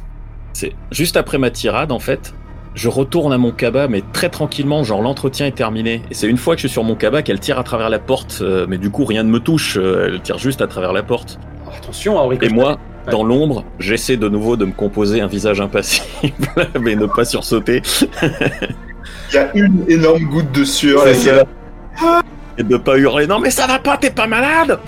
C'est 0.54 0.72
juste 0.92 1.18
après 1.18 1.38
ma 1.38 1.52
tirade, 1.52 1.92
en 1.92 2.00
fait, 2.00 2.34
je 2.78 2.90
retourne 2.90 3.34
à 3.34 3.40
mon 3.40 3.52
cabas, 3.52 3.88
mais 3.88 4.04
très 4.14 4.30
tranquillement, 4.30 4.84
genre 4.84 5.02
l'entretien 5.02 5.48
est 5.48 5.56
terminé. 5.56 6.04
Et 6.12 6.14
c'est 6.14 6.28
une 6.28 6.38
fois 6.38 6.56
que 6.56 6.62
je 6.62 6.68
suis 6.68 6.74
sur 6.74 6.84
mon 6.84 6.96
cabas 6.96 7.24
qu'elle 7.24 7.40
tire 7.40 7.58
à 7.58 7.64
travers 7.64 7.90
la 7.90 7.98
porte, 7.98 8.40
euh, 8.42 8.68
mais 8.70 8.78
du 8.78 8.92
coup 8.92 9.04
rien 9.04 9.24
ne 9.24 9.30
me 9.30 9.40
touche, 9.40 9.78
euh, 9.78 10.06
elle 10.08 10.22
tire 10.22 10.38
juste 10.38 10.62
à 10.62 10.68
travers 10.68 10.94
la 10.94 11.02
porte. 11.02 11.40
Oh, 11.66 11.72
attention, 11.76 12.18
Henri. 12.20 12.38
Et 12.44 12.50
moi, 12.50 12.78
dans 13.10 13.24
l'ombre, 13.24 13.66
j'essaie 13.80 14.16
de 14.16 14.30
nouveau 14.30 14.58
de 14.58 14.66
me 14.66 14.74
composer 14.74 15.22
un 15.22 15.28
visage 15.28 15.60
impassible, 15.60 16.48
mais 16.80 16.96
ne 16.96 17.08
pas 17.08 17.26
sursauter. 17.26 17.82
Il 18.22 19.36
y 19.36 19.38
a 19.38 19.50
une 19.56 19.84
énorme 19.88 20.26
goutte 20.26 20.52
de 20.52 20.64
sueur. 20.64 21.04
Là. 21.04 22.24
Et 22.60 22.64
de 22.64 22.78
pas 22.78 22.98
hurler, 23.00 23.26
non 23.26 23.40
mais 23.40 23.50
ça 23.50 23.66
va 23.66 23.80
pas, 23.80 23.98
t'es 23.98 24.12
pas 24.12 24.28
malade 24.28 24.80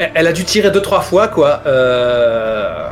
Elle 0.00 0.10
elle 0.14 0.26
a 0.26 0.32
dû 0.32 0.44
tirer 0.44 0.72
deux 0.72 0.82
trois 0.82 1.02
fois, 1.02 1.28
quoi. 1.28 1.62
Euh... 1.66 2.88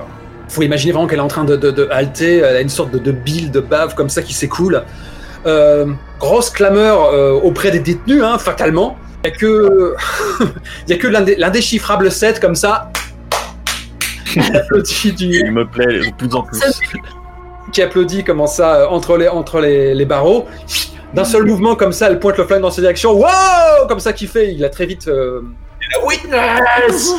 Faut 0.49 0.63
imaginer 0.63 0.93
vraiment 0.93 1.07
qu'elle 1.09 1.19
est 1.19 1.23
en 1.23 1.29
train 1.29 1.45
de, 1.45 1.57
de, 1.57 1.71
de 1.71 1.89
halter. 1.91 2.39
Elle 2.39 2.57
a 2.57 2.61
une 2.61 2.69
sorte 2.69 2.91
de, 2.93 2.99
de 2.99 3.11
bile, 3.13 3.51
de 3.51 3.61
bave 3.61 3.95
comme 3.95 4.09
ça 4.09 4.23
qui 4.23 4.33
s'écoule. 4.35 4.83
Euh, 5.47 5.87
grosse 6.19 6.51
clameur 6.51 7.05
euh, 7.13 7.33
auprès 7.33 7.71
des 7.71 7.81
détenus, 7.81 8.23
hein, 8.23 8.39
fatalement. 8.39 8.97
Il 9.25 9.29
y 9.31 9.33
a 9.33 9.37
que, 9.37 9.95
il 10.87 10.91
y 10.91 10.93
a 10.93 10.99
que 10.99 11.07
l'indé- 11.09 11.37
l'indéchiffrable 11.37 12.11
7 12.11 12.41
comme 12.41 12.55
ça. 12.55 12.91
qui 14.25 14.39
applaudit 14.41 15.13
du, 15.13 15.27
Il 15.47 15.53
me 15.53 15.67
plaît 15.67 16.01
de 16.01 16.13
plus 16.17 16.35
en 16.35 16.43
plus. 16.43 16.61
qui 17.73 17.83
applaudit 17.83 18.23
comment 18.25 18.47
ça 18.47 18.77
euh, 18.77 18.87
entre 18.89 19.17
les 19.17 19.29
entre 19.29 19.61
les, 19.61 19.95
les 19.95 20.05
barreaux. 20.05 20.47
D'un 21.15 21.25
seul 21.25 21.45
mouvement 21.45 21.77
comme 21.77 21.93
ça, 21.93 22.09
elle 22.11 22.19
pointe 22.21 22.37
le 22.37 22.45
flingue 22.45 22.61
dans 22.63 22.71
sa 22.71 22.81
direction. 22.83 23.13
Wow 23.13 23.87
Comme 23.89 24.01
ça 24.01 24.13
qu'il 24.13 24.29
fait, 24.29 24.53
il 24.53 24.65
a 24.65 24.69
très 24.69 24.87
vite. 24.87 25.09
euh, 25.09 25.41
witness 26.05 27.15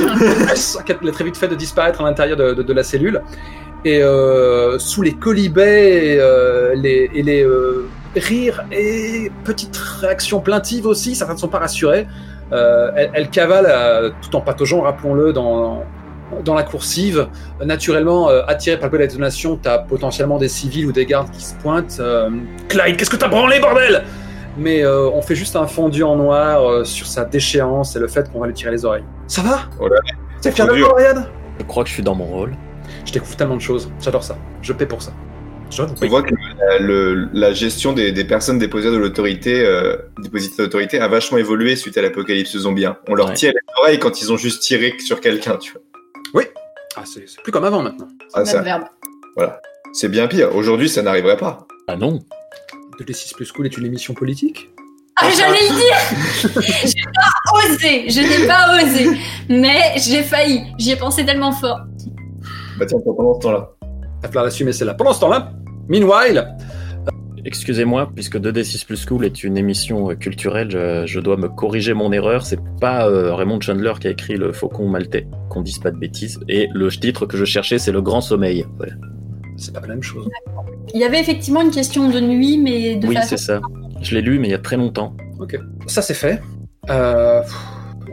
Il 1.01 1.09
a 1.09 1.11
très 1.11 1.23
vite 1.23 1.37
fait 1.37 1.47
de 1.47 1.55
disparaître 1.55 2.01
à 2.01 2.03
l'intérieur 2.03 2.37
de, 2.37 2.73
la 2.73 2.83
cellule. 2.83 3.21
Et 3.85 4.03
euh, 4.03 4.79
sous 4.79 5.01
les 5.01 5.13
colibets 5.13 6.17
euh, 6.19 6.73
les, 6.75 7.09
et 7.13 7.23
les 7.23 7.43
euh, 7.43 7.87
rires 8.15 8.65
et 8.71 9.31
petites 9.43 9.77
réactions 9.77 10.41
plaintives 10.41 10.87
aussi, 10.87 11.15
certains 11.15 11.35
ne 11.35 11.39
sont 11.39 11.47
pas 11.47 11.59
rassurés. 11.59 12.07
Elle, 12.51 13.11
elle 13.13 13.29
cavale 13.29 14.13
tout 14.21 14.35
en 14.35 14.41
pataugeant, 14.41 14.81
rappelons-le, 14.81 15.33
dans, 15.33 15.83
la 16.55 16.63
coursive. 16.63 17.27
Naturellement, 17.63 18.29
attiré 18.47 18.77
par 18.77 18.89
le 18.89 18.97
la 18.99 19.07
détonation, 19.07 19.59
t'as 19.61 19.79
potentiellement 19.79 20.37
des 20.37 20.47
civils 20.47 20.85
ou 20.85 20.91
des 20.93 21.05
gardes 21.05 21.29
qui 21.31 21.43
se 21.43 21.53
pointent. 21.55 22.01
Clyde, 22.69 22.95
qu'est-ce 22.95 23.09
que 23.09 23.17
t'as 23.17 23.27
branlé, 23.27 23.59
bordel? 23.59 24.03
Mais 24.57 24.83
euh, 24.83 25.09
on 25.09 25.21
fait 25.21 25.35
juste 25.35 25.55
un 25.55 25.67
fondu 25.67 26.03
en 26.03 26.15
noir 26.15 26.63
euh, 26.69 26.83
sur 26.83 27.05
sa 27.07 27.25
déchéance 27.25 27.95
et 27.95 27.99
le 27.99 28.07
fait 28.07 28.31
qu'on 28.31 28.39
va 28.39 28.47
lui 28.47 28.53
tirer 28.53 28.71
les 28.71 28.85
oreilles. 28.85 29.03
Ça 29.27 29.41
va? 29.41 29.59
Oh 29.79 29.87
là 29.87 29.97
T'es 30.41 30.51
fier 30.51 30.65
de 30.65 30.71
fondu. 30.71 30.83
moi, 30.83 30.93
Ryan 30.97 31.23
Je 31.59 31.65
crois 31.65 31.83
que 31.83 31.89
je 31.89 31.93
suis 31.95 32.03
dans 32.03 32.15
mon 32.15 32.25
rôle. 32.25 32.53
Je 33.05 33.11
découvre 33.13 33.35
tellement 33.35 33.55
de 33.55 33.61
choses. 33.61 33.89
J'adore 34.01 34.23
ça. 34.23 34.37
Je 34.61 34.73
paie 34.73 34.85
pour 34.85 35.01
ça. 35.01 35.11
Je 35.69 35.81
vous 35.81 35.93
On 36.01 36.07
voit 36.07 36.23
que 36.23 36.33
la, 36.59 36.79
le- 36.79 37.27
la 37.33 37.51
gestion 37.53 37.91
des, 37.91 38.11
des 38.13 38.23
personnes 38.23 38.57
de 38.57 38.65
l'autorité, 38.97 39.65
euh, 39.65 39.97
dépositaires 40.23 40.65
d'autorité, 40.65 40.99
a 40.99 41.07
vachement 41.09 41.37
évolué 41.37 41.75
suite 41.75 41.97
à 41.97 42.01
l'apocalypse 42.01 42.55
zombie. 42.57 42.85
hein. 42.85 42.97
On 43.09 43.15
leur 43.15 43.27
Ouais. 43.27 43.33
tire 43.33 43.51
les 43.51 43.81
oreilles 43.81 43.99
quand 43.99 44.21
ils 44.21 44.31
ont 44.31 44.37
juste 44.37 44.61
tiré 44.61 44.93
sur 44.99 45.19
quelqu'un, 45.19 45.57
tu 45.57 45.73
vois. 45.73 45.81
Ah, 46.99 47.03
c'est 47.05 47.27
c'est 47.29 47.41
plus 47.43 47.51
comme 47.51 47.65
avant 47.65 47.83
maintenant. 47.83 48.07
Ah, 48.33 48.39
Même 48.39 48.45
ça, 48.47 48.61
verbe. 48.61 48.83
c'est 49.93 50.09
bien 50.09 50.25
pire. 50.27 50.55
Aujourd'hui, 50.55 50.89
ça 50.89 51.03
n'arriverait 51.03 51.37
pas. 51.37 51.67
Ah 51.87 51.95
non 51.95 52.19
De 52.99 53.03
D6 53.03 53.35
plus 53.35 53.51
cool 53.51 53.67
est 53.67 53.77
une 53.77 53.85
émission 53.85 54.15
politique 54.15 54.69
Ah, 55.17 55.29
j'allais 55.29 55.69
le 55.69 55.75
dire 55.75 56.63
J'ai 56.83 57.03
pas 57.03 57.51
osé 57.53 58.09
Je 58.09 58.21
n'ai 58.21 58.47
pas 58.47 58.83
osé 58.83 59.17
Mais 59.49 59.93
j'ai 59.97 60.23
failli 60.23 60.61
J'y 60.79 60.91
ai 60.91 60.95
pensé 60.95 61.23
tellement 61.23 61.51
fort. 61.51 61.79
Bah 62.79 62.85
tiens, 62.87 62.97
pendant 63.05 63.35
ce 63.35 63.39
temps-là. 63.41 63.69
Va 64.23 64.27
falloir 64.27 64.45
l'assumer 64.45 64.71
celle-là. 64.71 64.95
Pendant 64.95 65.13
ce 65.13 65.19
temps-là, 65.19 65.51
meanwhile, 65.87 66.55
Excusez-moi, 67.45 68.11
puisque 68.13 68.37
2D6 68.37 68.85
Plus 68.85 69.05
Cool 69.05 69.23
est 69.23 69.41
une 69.43 69.57
émission 69.57 70.09
euh, 70.09 70.15
culturelle, 70.15 70.69
je, 70.69 71.05
je 71.05 71.19
dois 71.21 71.37
me 71.37 71.47
corriger 71.47 71.93
mon 71.93 72.11
erreur. 72.11 72.45
C'est 72.45 72.59
pas 72.81 73.07
euh, 73.07 73.33
Raymond 73.33 73.61
Chandler 73.61 73.93
qui 74.01 74.07
a 74.07 74.11
écrit 74.11 74.35
Le 74.35 74.51
Faucon 74.51 74.89
Maltais, 74.89 75.27
qu'on 75.49 75.61
dise 75.61 75.79
pas 75.79 75.91
de 75.91 75.97
bêtises. 75.97 76.39
Et 76.49 76.67
le 76.73 76.89
titre 76.89 77.25
que 77.25 77.37
je 77.37 77.45
cherchais, 77.45 77.77
c'est 77.77 77.93
Le 77.93 78.01
Grand 78.01 78.19
Sommeil. 78.19 78.65
Voilà. 78.75 78.93
C'est 79.57 79.73
pas 79.73 79.81
la 79.81 79.87
même 79.87 80.03
chose. 80.03 80.29
Il 80.93 80.99
y 80.99 81.03
avait 81.03 81.19
effectivement 81.19 81.61
une 81.61 81.71
question 81.71 82.09
de 82.09 82.19
nuit, 82.19 82.57
mais 82.57 82.95
de 82.95 83.07
Oui, 83.07 83.15
façon... 83.15 83.29
c'est 83.29 83.37
ça. 83.37 83.61
Je 84.01 84.15
l'ai 84.15 84.21
lu, 84.21 84.39
mais 84.39 84.47
il 84.47 84.51
y 84.51 84.55
a 84.55 84.59
très 84.59 84.77
longtemps. 84.77 85.15
Ça, 85.87 86.01
c'est 86.01 86.13
fait. 86.13 86.41
Euh, 86.89 87.41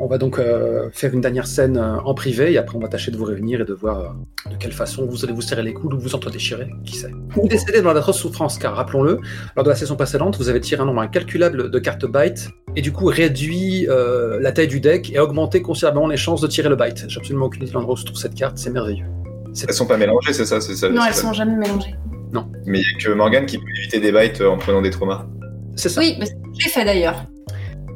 on 0.01 0.07
va 0.07 0.19
donc 0.19 0.39
euh, 0.39 0.89
faire 0.93 1.15
une 1.15 1.21
dernière 1.21 1.47
scène 1.47 1.77
euh, 1.77 1.99
en 2.05 2.15
privé 2.15 2.53
et 2.53 2.59
après 2.59 2.77
on 2.77 2.81
va 2.81 2.89
tâcher 2.89 3.11
de 3.11 3.17
vous 3.17 3.25
réunir 3.25 3.61
et 3.61 3.65
de 3.65 3.73
voir 3.73 4.01
euh, 4.01 4.51
de 4.51 4.57
quelle 4.57 4.73
façon 4.73 5.07
vous 5.07 5.25
allez 5.25 5.33
vous 5.33 5.41
serrer 5.43 5.63
les 5.63 5.73
coudes 5.73 5.95
ou 5.95 5.99
vous 5.99 6.15
entre-déchirer, 6.15 6.69
qui 6.85 6.97
sait. 6.97 7.13
Ou 7.37 7.47
décéder 7.47 7.81
dans 7.81 7.95
d'atroces 7.95 8.19
souffrances, 8.19 8.59
car 8.59 8.75
rappelons-le, 8.75 9.21
lors 9.57 9.65
de 9.65 9.71
la 9.71 9.77
session 9.77 9.97
précédente, 9.97 10.37
vous 10.37 10.49
avez 10.49 10.61
tiré 10.61 10.83
un 10.83 10.87
nombre 10.87 11.01
incalculable 11.01 11.71
de 11.71 11.79
cartes 11.79 12.07
bytes 12.07 12.49
et 12.77 12.83
du 12.83 12.93
coup 12.93 13.07
réduit 13.07 13.87
euh, 13.89 14.41
la 14.41 14.53
taille 14.53 14.69
du 14.69 14.81
deck 14.81 15.13
et 15.13 15.19
augmenté 15.19 15.63
considérablement 15.63 16.09
les 16.09 16.17
chances 16.17 16.41
de 16.41 16.49
tirer 16.49 16.69
le 16.69 16.77
byte. 16.77 17.05
J'ai 17.09 17.21
absolument 17.21 17.47
aucune 17.47 17.63
idée 17.63 17.71
de 17.71 17.75
l'endroit 17.75 17.95
où 17.95 17.97
se 17.97 18.05
trouve 18.05 18.19
cette 18.19 18.35
carte, 18.35 18.59
c'est 18.59 18.71
merveilleux. 18.71 19.07
Elles 19.69 19.75
sont 19.75 19.87
pas 19.87 19.97
mélangées, 19.97 20.33
c'est 20.33 20.45
ça, 20.47 20.61
c'est 20.61 20.75
ça. 20.75 20.89
Non, 20.89 21.03
elles 21.07 21.15
ça. 21.15 21.23
sont 21.23 21.33
jamais 21.33 21.57
mélangées. 21.57 21.95
Mais 22.67 22.81
il 22.81 22.83
y 22.83 22.95
a 22.95 22.99
que 23.05 23.13
Morgan 23.15 23.47
qui 23.47 23.59
peut 23.59 23.65
éviter 23.79 24.01
des 24.01 24.11
bites 24.11 24.41
euh, 24.41 24.49
en 24.49 24.57
prenant 24.59 24.83
des 24.83 24.91
traumas. 24.91 25.27
C'est 25.77 25.89
ça. 25.89 26.01
Oui, 26.01 26.17
mais 26.19 26.27
c'est 26.27 26.33
ce 26.33 26.37
que 26.39 26.49
j'ai 26.61 26.69
fait 26.71 26.85
d'ailleurs. 26.85 27.25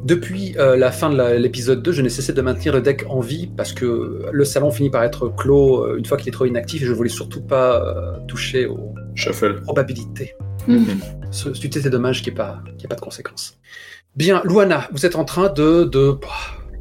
Depuis 0.05 0.55
euh, 0.59 0.77
la 0.77 0.93
fin 0.93 1.11
de 1.11 1.37
l'épisode 1.37 1.83
2, 1.83 1.91
je 1.91 2.03
n'ai 2.03 2.09
cessé 2.09 2.33
de 2.33 2.41
maintenir 2.41 2.73
le 2.73 2.81
deck 2.81 3.05
en 3.09 3.19
vie 3.19 3.49
parce 3.57 3.73
que 3.73 4.27
le 4.31 4.45
salon 4.45 4.71
finit 4.71 4.91
par 4.91 5.03
être 5.03 5.29
clos 5.29 5.85
euh, 5.85 5.97
une 5.99 6.05
fois 6.05 6.17
qu'il 6.17 6.29
est 6.29 6.33
trop 6.33 6.45
inactif 6.45 6.83
et 6.83 6.87
je 6.87 6.93
voulais 6.93 7.09
surtout 7.09 7.41
pas 7.43 7.83
euh, 7.85 8.17
toucher 8.29 8.67
aux 8.67 8.95
Shuffle. 9.17 9.61
probabilités. 9.63 10.35
Ce- 11.33 11.53
C'eût 11.55 11.67
été 11.67 11.91
dommage 11.91 12.23
qu'il 12.23 12.33
n'y 12.33 12.37
ait, 12.37 12.43
pas- 12.45 12.61
ait 12.85 12.95
de 12.95 13.01
conséquences. 13.01 13.59
Bien, 14.15 14.41
Luana, 14.45 14.89
vous 14.93 15.05
êtes 15.05 15.17
en 15.17 15.25
train 15.25 15.49
de... 15.53 15.85
de 15.85 16.13
bah, 16.13 16.29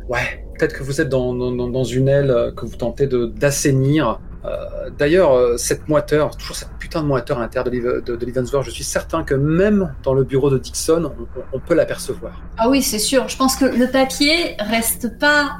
ouais, 0.09 0.45
peut-être 0.59 0.73
que 0.77 0.83
vous 0.83 1.01
êtes 1.01 1.09
dans, 1.09 1.33
dans- 1.33 1.83
une 1.83 2.07
aile 2.07 2.53
que 2.55 2.65
vous 2.65 2.75
tentez 2.75 3.07
de- 3.07 3.25
d'assainir. 3.25 4.19
Euh, 4.45 4.89
D'ailleurs, 4.97 5.33
euh, 5.33 5.57
cette 5.57 5.87
moiteur, 5.89 6.35
toujours 6.37 6.55
cette 6.55 6.69
putain 6.79 7.01
de 7.01 7.07
moiteur 7.07 7.37
à 7.37 7.41
l'intérieur 7.41 7.65
de, 7.65 7.99
de, 8.17 8.61
je 8.61 8.71
suis 8.71 8.83
certain 8.83 9.23
que 9.23 9.33
même 9.33 9.93
dans 10.03 10.13
le 10.13 10.23
bureau 10.23 10.49
de 10.49 10.57
Dixon, 10.57 11.11
on- 11.53 11.59
peut 11.59 11.73
l'apercevoir. 11.73 12.41
Ah 12.57 12.69
oui, 12.69 12.81
c'est 12.81 12.99
sûr. 12.99 13.27
Je 13.27 13.35
pense 13.35 13.55
que 13.55 13.65
le 13.65 13.87
papier 13.91 14.55
reste 14.59 15.19
pas 15.19 15.57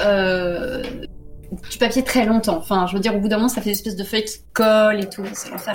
euh, 0.00 0.82
du 1.70 1.78
papier 1.78 2.02
très 2.04 2.26
longtemps. 2.26 2.58
Enfin, 2.58 2.86
je 2.86 2.94
veux 2.94 3.00
dire, 3.00 3.14
au 3.16 3.20
bout 3.20 3.28
d'un 3.28 3.36
moment, 3.36 3.48
ça 3.48 3.60
fait 3.62 3.70
des 3.70 3.76
espèces 3.76 3.96
de 3.96 4.04
feuilles 4.04 4.24
qui 4.24 4.40
collent 4.52 5.00
et 5.00 5.08
tout. 5.08 5.22
C'est 5.32 5.50
l'enfer. 5.50 5.74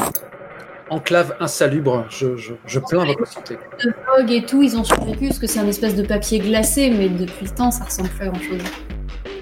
Enclave 0.89 1.35
insalubre, 1.39 2.05
je, 2.09 2.35
je, 2.35 2.53
je 2.65 2.79
plains 2.79 3.05
votre 3.05 3.25
santé. 3.25 3.57
Le 3.81 3.93
Vogue 4.17 4.29
et 4.31 4.45
tout, 4.45 4.61
ils 4.61 4.75
ont 4.75 4.83
survécu 4.83 5.27
parce 5.27 5.39
que 5.39 5.47
c'est 5.47 5.59
un 5.59 5.67
espèce 5.67 5.95
de 5.95 6.03
papier 6.03 6.39
glacé, 6.39 6.89
mais 6.89 7.07
depuis 7.07 7.45
le 7.45 7.51
temps, 7.51 7.71
ça 7.71 7.85
ressemble 7.85 8.09
plus 8.09 8.27
à 8.27 8.29
grand 8.29 8.41
chose. 8.41 8.61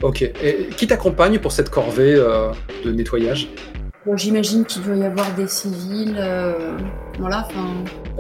Ok, 0.02 0.22
et 0.22 0.70
qui 0.78 0.88
t'accompagne 0.88 1.40
pour 1.40 1.52
cette 1.52 1.70
corvée 1.70 2.16
euh, 2.16 2.52
de 2.86 2.92
nettoyage? 2.92 3.50
Bon, 4.06 4.16
j'imagine 4.16 4.64
qu'il 4.66 4.82
doit 4.82 4.96
y 4.96 5.04
avoir 5.04 5.30
des 5.36 5.48
civils. 5.48 6.16
euh, 6.18 6.78
Voilà, 7.20 7.46
enfin. 7.50 7.68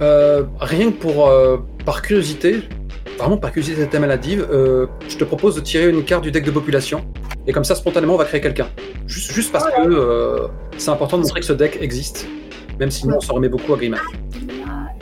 Euh, 0.02 0.44
Rien 0.60 0.92
que 0.92 0.98
pour, 0.98 1.30
euh, 1.30 1.58
par 1.86 2.02
curiosité, 2.02 2.64
vraiment 3.18 3.38
par 3.38 3.54
curiosité 3.54 3.86
de 3.86 3.90
ta 3.90 4.00
maladive, 4.00 4.46
euh, 4.52 4.88
je 5.08 5.16
te 5.16 5.24
propose 5.24 5.56
de 5.56 5.62
tirer 5.62 5.90
une 5.90 6.04
carte 6.04 6.24
du 6.24 6.32
deck 6.32 6.44
de 6.44 6.52
population, 6.52 7.06
et 7.48 7.54
comme 7.54 7.64
ça, 7.64 7.76
spontanément, 7.76 8.16
on 8.16 8.18
va 8.18 8.26
créer 8.26 8.42
quelqu'un. 8.42 8.68
Juste, 9.08 9.32
juste 9.32 9.52
parce 9.54 9.66
que 9.66 9.90
euh, 9.90 10.48
c'est 10.78 10.92
important 10.92 11.18
de 11.18 11.24
montrer 11.24 11.40
que 11.40 11.46
ce 11.46 11.54
deck 11.54 11.78
existe, 11.82 12.28
même 12.78 12.92
si 12.92 13.08
nous, 13.08 13.16
on 13.16 13.22
s'en 13.22 13.36
remet 13.36 13.50
beaucoup 13.50 13.74
à 13.74 13.78
Grimard. 13.78 14.06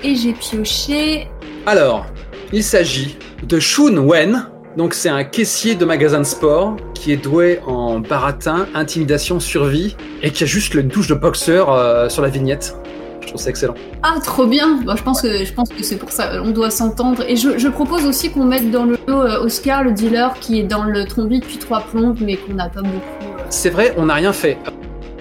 Et 0.03 0.15
j'ai 0.15 0.33
pioché. 0.33 1.27
Alors, 1.65 2.05
il 2.53 2.63
s'agit 2.63 3.17
de 3.43 3.59
Shun 3.59 3.97
Wen. 3.97 4.47
Donc, 4.77 4.93
c'est 4.93 5.09
un 5.09 5.23
caissier 5.23 5.73
de 5.73 5.85
magasin 5.85 6.19
de 6.19 6.23
sport 6.23 6.77
qui 6.93 7.11
est 7.11 7.17
doué 7.17 7.59
en 7.65 7.99
baratin, 7.99 8.67
intimidation, 8.75 9.39
survie 9.39 9.95
et 10.21 10.29
qui 10.29 10.43
a 10.43 10.45
juste 10.47 10.75
une 10.75 10.89
touche 10.89 11.07
de 11.07 11.15
boxeur 11.15 11.73
euh, 11.73 12.09
sur 12.09 12.21
la 12.21 12.29
vignette. 12.29 12.75
Je 13.21 13.27
trouve 13.29 13.41
ça 13.41 13.49
excellent. 13.49 13.73
Ah, 14.03 14.17
trop 14.23 14.45
bien 14.45 14.79
Bon, 14.85 14.95
Je 14.95 15.01
pense 15.01 15.21
que, 15.23 15.43
je 15.43 15.51
pense 15.51 15.69
que 15.69 15.81
c'est 15.83 15.95
pour 15.97 16.11
ça. 16.11 16.41
On 16.43 16.51
doit 16.51 16.69
s'entendre. 16.69 17.23
Et 17.27 17.35
je, 17.35 17.57
je 17.57 17.67
propose 17.69 18.05
aussi 18.05 18.29
qu'on 18.29 18.45
mette 18.45 18.69
dans 18.69 18.85
le 18.85 18.97
lot 19.07 19.23
euh, 19.23 19.43
Oscar, 19.43 19.83
le 19.83 19.93
dealer, 19.93 20.35
qui 20.39 20.59
est 20.59 20.63
dans 20.63 20.83
le 20.83 21.05
trombi 21.05 21.39
depuis 21.39 21.57
trois 21.57 21.81
plombes, 21.81 22.19
mais 22.21 22.37
qu'on 22.37 22.53
n'a 22.53 22.69
pas 22.69 22.81
beaucoup. 22.81 22.95
euh. 23.23 23.43
C'est 23.49 23.71
vrai, 23.71 23.95
on 23.97 24.05
n'a 24.05 24.13
rien 24.13 24.31
fait. 24.31 24.59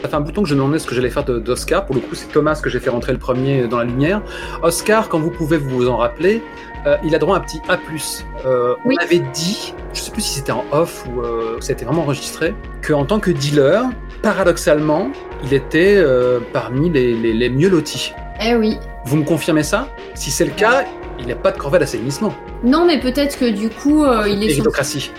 Ça 0.02 0.08
fait 0.08 0.14
un 0.16 0.20
bouton 0.20 0.42
que 0.42 0.48
je 0.48 0.54
me 0.54 0.60
demandais 0.60 0.78
ce 0.78 0.86
que 0.86 0.94
j'allais 0.94 1.10
faire 1.10 1.24
d'Oscar. 1.24 1.84
Pour 1.86 1.94
le 1.94 2.00
coup, 2.00 2.14
c'est 2.14 2.30
Thomas 2.30 2.60
que 2.62 2.68
j'ai 2.70 2.78
fait 2.80 2.90
rentrer 2.90 3.12
le 3.12 3.18
premier 3.18 3.66
dans 3.66 3.78
la 3.78 3.84
lumière. 3.84 4.22
Oscar, 4.62 5.08
quand 5.08 5.18
vous 5.18 5.30
pouvez 5.30 5.56
vous 5.56 5.88
en 5.88 5.96
rappeler, 5.96 6.42
euh, 6.86 6.96
il 7.04 7.14
a 7.14 7.18
droit 7.18 7.34
à 7.36 7.38
un 7.38 7.42
petit 7.42 7.60
A+. 7.68 7.78
Euh, 8.44 8.74
Oui. 8.84 8.94
On 9.00 9.02
avait 9.04 9.18
dit, 9.32 9.74
je 9.92 10.00
sais 10.00 10.10
plus 10.10 10.22
si 10.22 10.34
c'était 10.34 10.52
en 10.52 10.64
off 10.70 11.04
ou 11.08 11.20
euh, 11.22 11.56
ça 11.60 11.70
a 11.70 11.72
été 11.72 11.84
vraiment 11.84 12.02
enregistré, 12.02 12.54
qu'en 12.86 13.04
tant 13.04 13.18
que 13.18 13.30
dealer, 13.30 13.84
paradoxalement, 14.22 15.08
il 15.44 15.54
était 15.54 15.94
euh, 15.96 16.40
parmi 16.52 16.90
les, 16.90 17.14
les- 17.14 17.32
les 17.32 17.48
mieux 17.48 17.68
lotis. 17.68 18.12
Eh 18.44 18.54
oui. 18.54 18.78
Vous 19.06 19.16
me 19.16 19.24
confirmez 19.24 19.62
ça? 19.62 19.88
Si 20.14 20.30
c'est 20.30 20.44
le 20.44 20.50
cas, 20.52 20.84
il 21.18 21.26
n'a 21.26 21.34
pas 21.36 21.50
de 21.52 21.58
corvée 21.58 21.78
d'assainissement. 21.78 22.34
Non, 22.62 22.84
mais 22.86 23.00
peut-être 23.00 23.38
que 23.38 23.48
du 23.50 23.70
coup, 23.70 24.04
euh, 24.04 24.24
il 24.28 24.34
est 24.42 24.48
sur 24.50 24.58
Méritocratie. 24.64 25.10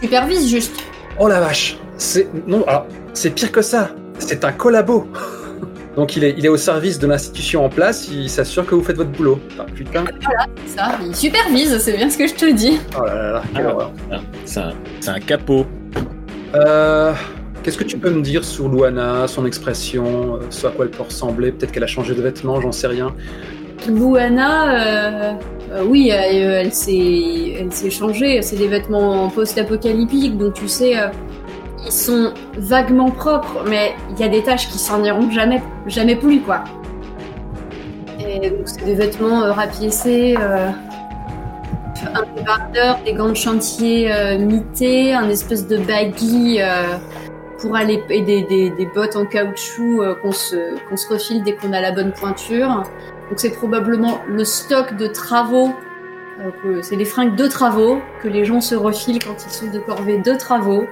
supervise 0.00 0.48
juste. 0.50 0.76
Oh 1.18 1.28
la 1.28 1.40
vache 1.40 1.76
C'est 1.98 2.28
non, 2.46 2.64
alors 2.66 2.86
c'est 3.12 3.30
pire 3.34 3.52
que 3.52 3.60
ça. 3.60 3.90
C'est 4.26 4.44
un 4.44 4.52
collabo. 4.52 5.06
Donc 5.96 6.16
il 6.16 6.24
est, 6.24 6.34
il 6.38 6.46
est 6.46 6.48
au 6.48 6.56
service 6.56 6.98
de 6.98 7.06
l'institution 7.06 7.66
en 7.66 7.68
place, 7.68 8.08
il 8.10 8.30
s'assure 8.30 8.64
que 8.64 8.74
vous 8.74 8.82
faites 8.82 8.96
votre 8.96 9.10
boulot. 9.10 9.38
Ah, 9.58 9.66
putain. 9.74 10.04
Ça, 10.66 10.92
il 11.04 11.14
supervise, 11.14 11.76
c'est 11.78 11.94
bien 11.94 12.08
ce 12.08 12.16
que 12.16 12.26
je 12.26 12.32
te 12.34 12.50
dis. 12.50 12.80
Oh 12.98 13.04
là 13.04 13.14
là 13.14 13.32
là, 13.32 13.42
quelle 13.54 13.66
Ah. 13.66 13.74
horreur. 13.74 13.90
C'est 14.46 14.60
un, 14.60 14.72
c'est 15.00 15.10
un 15.10 15.20
capot. 15.20 15.66
Euh, 16.54 17.12
Qu'est-ce 17.62 17.76
que 17.78 17.84
tu 17.84 17.96
peux 17.98 18.10
me 18.10 18.22
dire 18.22 18.42
sur 18.42 18.68
Luana, 18.68 19.28
son 19.28 19.46
expression, 19.46 20.36
euh, 20.36 20.38
ce 20.50 20.66
à 20.66 20.70
quoi 20.70 20.84
elle 20.86 20.90
peut 20.90 21.04
ressembler? 21.04 21.52
Peut-être 21.52 21.70
qu'elle 21.70 21.84
a 21.84 21.86
changé 21.86 22.12
de 22.14 22.20
vêtements, 22.22 22.60
j'en 22.60 22.72
sais 22.72 22.88
rien. 22.88 23.14
Luana, 23.86 24.74
euh, 24.74 25.32
euh, 25.72 25.84
oui, 25.86 26.08
elle, 26.08 26.36
elle 26.66 26.72
s'est, 26.72 27.54
elle 27.60 27.72
s'est 27.72 27.90
changée. 27.90 28.42
C'est 28.42 28.56
des 28.56 28.66
vêtements 28.66 29.28
post-apocalyptiques, 29.28 30.38
donc 30.38 30.54
tu 30.54 30.66
sais, 30.68 30.98
euh, 30.98 31.06
sont 31.90 32.32
vaguement 32.56 33.10
propres, 33.10 33.64
mais 33.68 33.94
il 34.10 34.20
y 34.20 34.24
a 34.24 34.28
des 34.28 34.42
taches 34.42 34.68
qui 34.68 34.78
s'en 34.78 35.02
iront 35.02 35.30
jamais, 35.30 35.62
jamais 35.86 36.16
plus, 36.16 36.40
quoi. 36.40 36.62
Donc 38.40 38.66
c'est 38.66 38.84
des 38.84 38.94
vêtements 38.94 39.42
euh, 39.42 39.52
rapiécés, 39.52 40.34
euh, 40.38 40.70
un 42.14 42.24
débardeur, 42.34 42.98
des 43.04 43.12
gants 43.12 43.28
de 43.28 43.34
chantier 43.34 44.12
euh, 44.12 44.38
mités, 44.38 45.14
un 45.14 45.28
espèce 45.28 45.66
de 45.66 45.76
baggy 45.76 46.58
pour 47.58 47.76
aller 47.76 48.02
et 48.10 48.22
des, 48.22 48.42
des, 48.42 48.70
des 48.70 48.86
bottes 48.86 49.14
en 49.14 49.24
caoutchouc 49.24 50.02
qu'on 50.20 50.32
se, 50.32 50.56
se 50.96 51.08
refile 51.08 51.44
dès 51.44 51.54
qu'on 51.54 51.72
a 51.72 51.80
la 51.80 51.92
bonne 51.92 52.12
pointure. 52.12 52.68
Donc 53.28 53.38
c'est 53.38 53.50
probablement 53.50 54.18
le 54.26 54.44
stock 54.44 54.96
de 54.96 55.06
travaux, 55.06 55.72
c'est 56.80 56.96
les 56.96 57.04
fringues 57.04 57.36
de 57.36 57.46
travaux 57.46 58.00
que 58.20 58.28
les 58.28 58.44
gens 58.44 58.60
se 58.60 58.74
refilent 58.74 59.22
quand 59.22 59.36
ils 59.46 59.52
sont 59.52 59.70
de 59.70 59.78
corvée 59.78 60.18
de 60.18 60.34
travaux. 60.34 60.86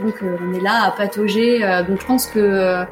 Donc 0.00 0.22
euh, 0.22 0.36
on 0.40 0.52
est 0.52 0.60
là 0.60 0.84
à 0.84 0.90
patauger. 0.90 1.64
euh, 1.64 1.82
donc 1.82 2.00
je 2.00 2.06
pense 2.06 2.26
que 2.26 2.84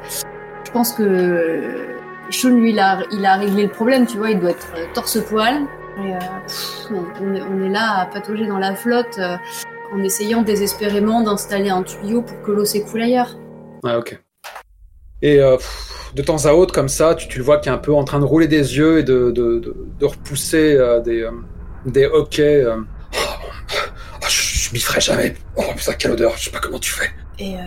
je 0.64 0.70
pense 0.72 0.92
que 0.92 1.86
Sean 2.30 2.51
lui 2.51 2.70
il 2.70 2.78
a, 2.80 3.36
réglé 3.36 3.64
le 3.64 3.68
problème, 3.68 4.07
tu 4.07 4.16
vois, 4.16 4.30
il 4.30 4.40
doit 4.40 4.51
être 4.51 4.72
euh, 4.76 4.86
torse-poil. 4.94 5.62
Et, 5.99 6.14
euh, 6.14 6.18
pff, 6.47 6.90
on, 6.90 7.64
est, 7.64 7.68
là 7.68 8.01
à 8.01 8.07
patauger 8.07 8.47
dans 8.47 8.59
la 8.59 8.74
flotte 8.74 9.18
en 9.92 10.03
essayant 10.03 10.42
désespérément 10.42 11.22
d'installer 11.22 11.70
un 11.70 11.82
tuyau 11.82 12.20
pour 12.20 12.42
que 12.42 12.51
l'eau 12.51 12.64
s'écoule 12.66 13.01
ailleurs. 13.01 13.38
Ah 13.82 13.99
ok. 13.99 14.18
Et 15.22 15.38
de 15.38 16.22
temps 16.22 16.44
à 16.44 16.53
autre, 16.53 16.74
comme 16.74 16.90
ça, 16.90 17.14
tu, 17.14 17.38
le 17.38 17.44
vois 17.44 17.57
qui 17.59 17.70
est 17.70 17.72
un 17.72 17.78
peu 17.78 17.94
en 17.94 18.05
train 18.05 18.18
de 18.18 18.26
rouler 18.26 18.47
des 18.47 18.76
yeux 18.76 18.99
et 18.99 19.05
de, 19.05 19.32
repousser 20.03 20.76
des, 21.03 21.30
des 21.86 22.05
hoquets. 22.05 22.66
Je 24.69 24.73
m'y 24.73 24.81
ferai 24.81 25.01
jamais. 25.01 25.35
Oh 25.57 25.62
putain, 25.77 25.93
quelle 25.95 26.12
odeur, 26.12 26.35
je 26.37 26.45
sais 26.45 26.51
pas 26.51 26.59
comment 26.59 26.79
tu 26.79 26.91
fais. 26.93 27.11
Et 27.39 27.55
euh, 27.57 27.59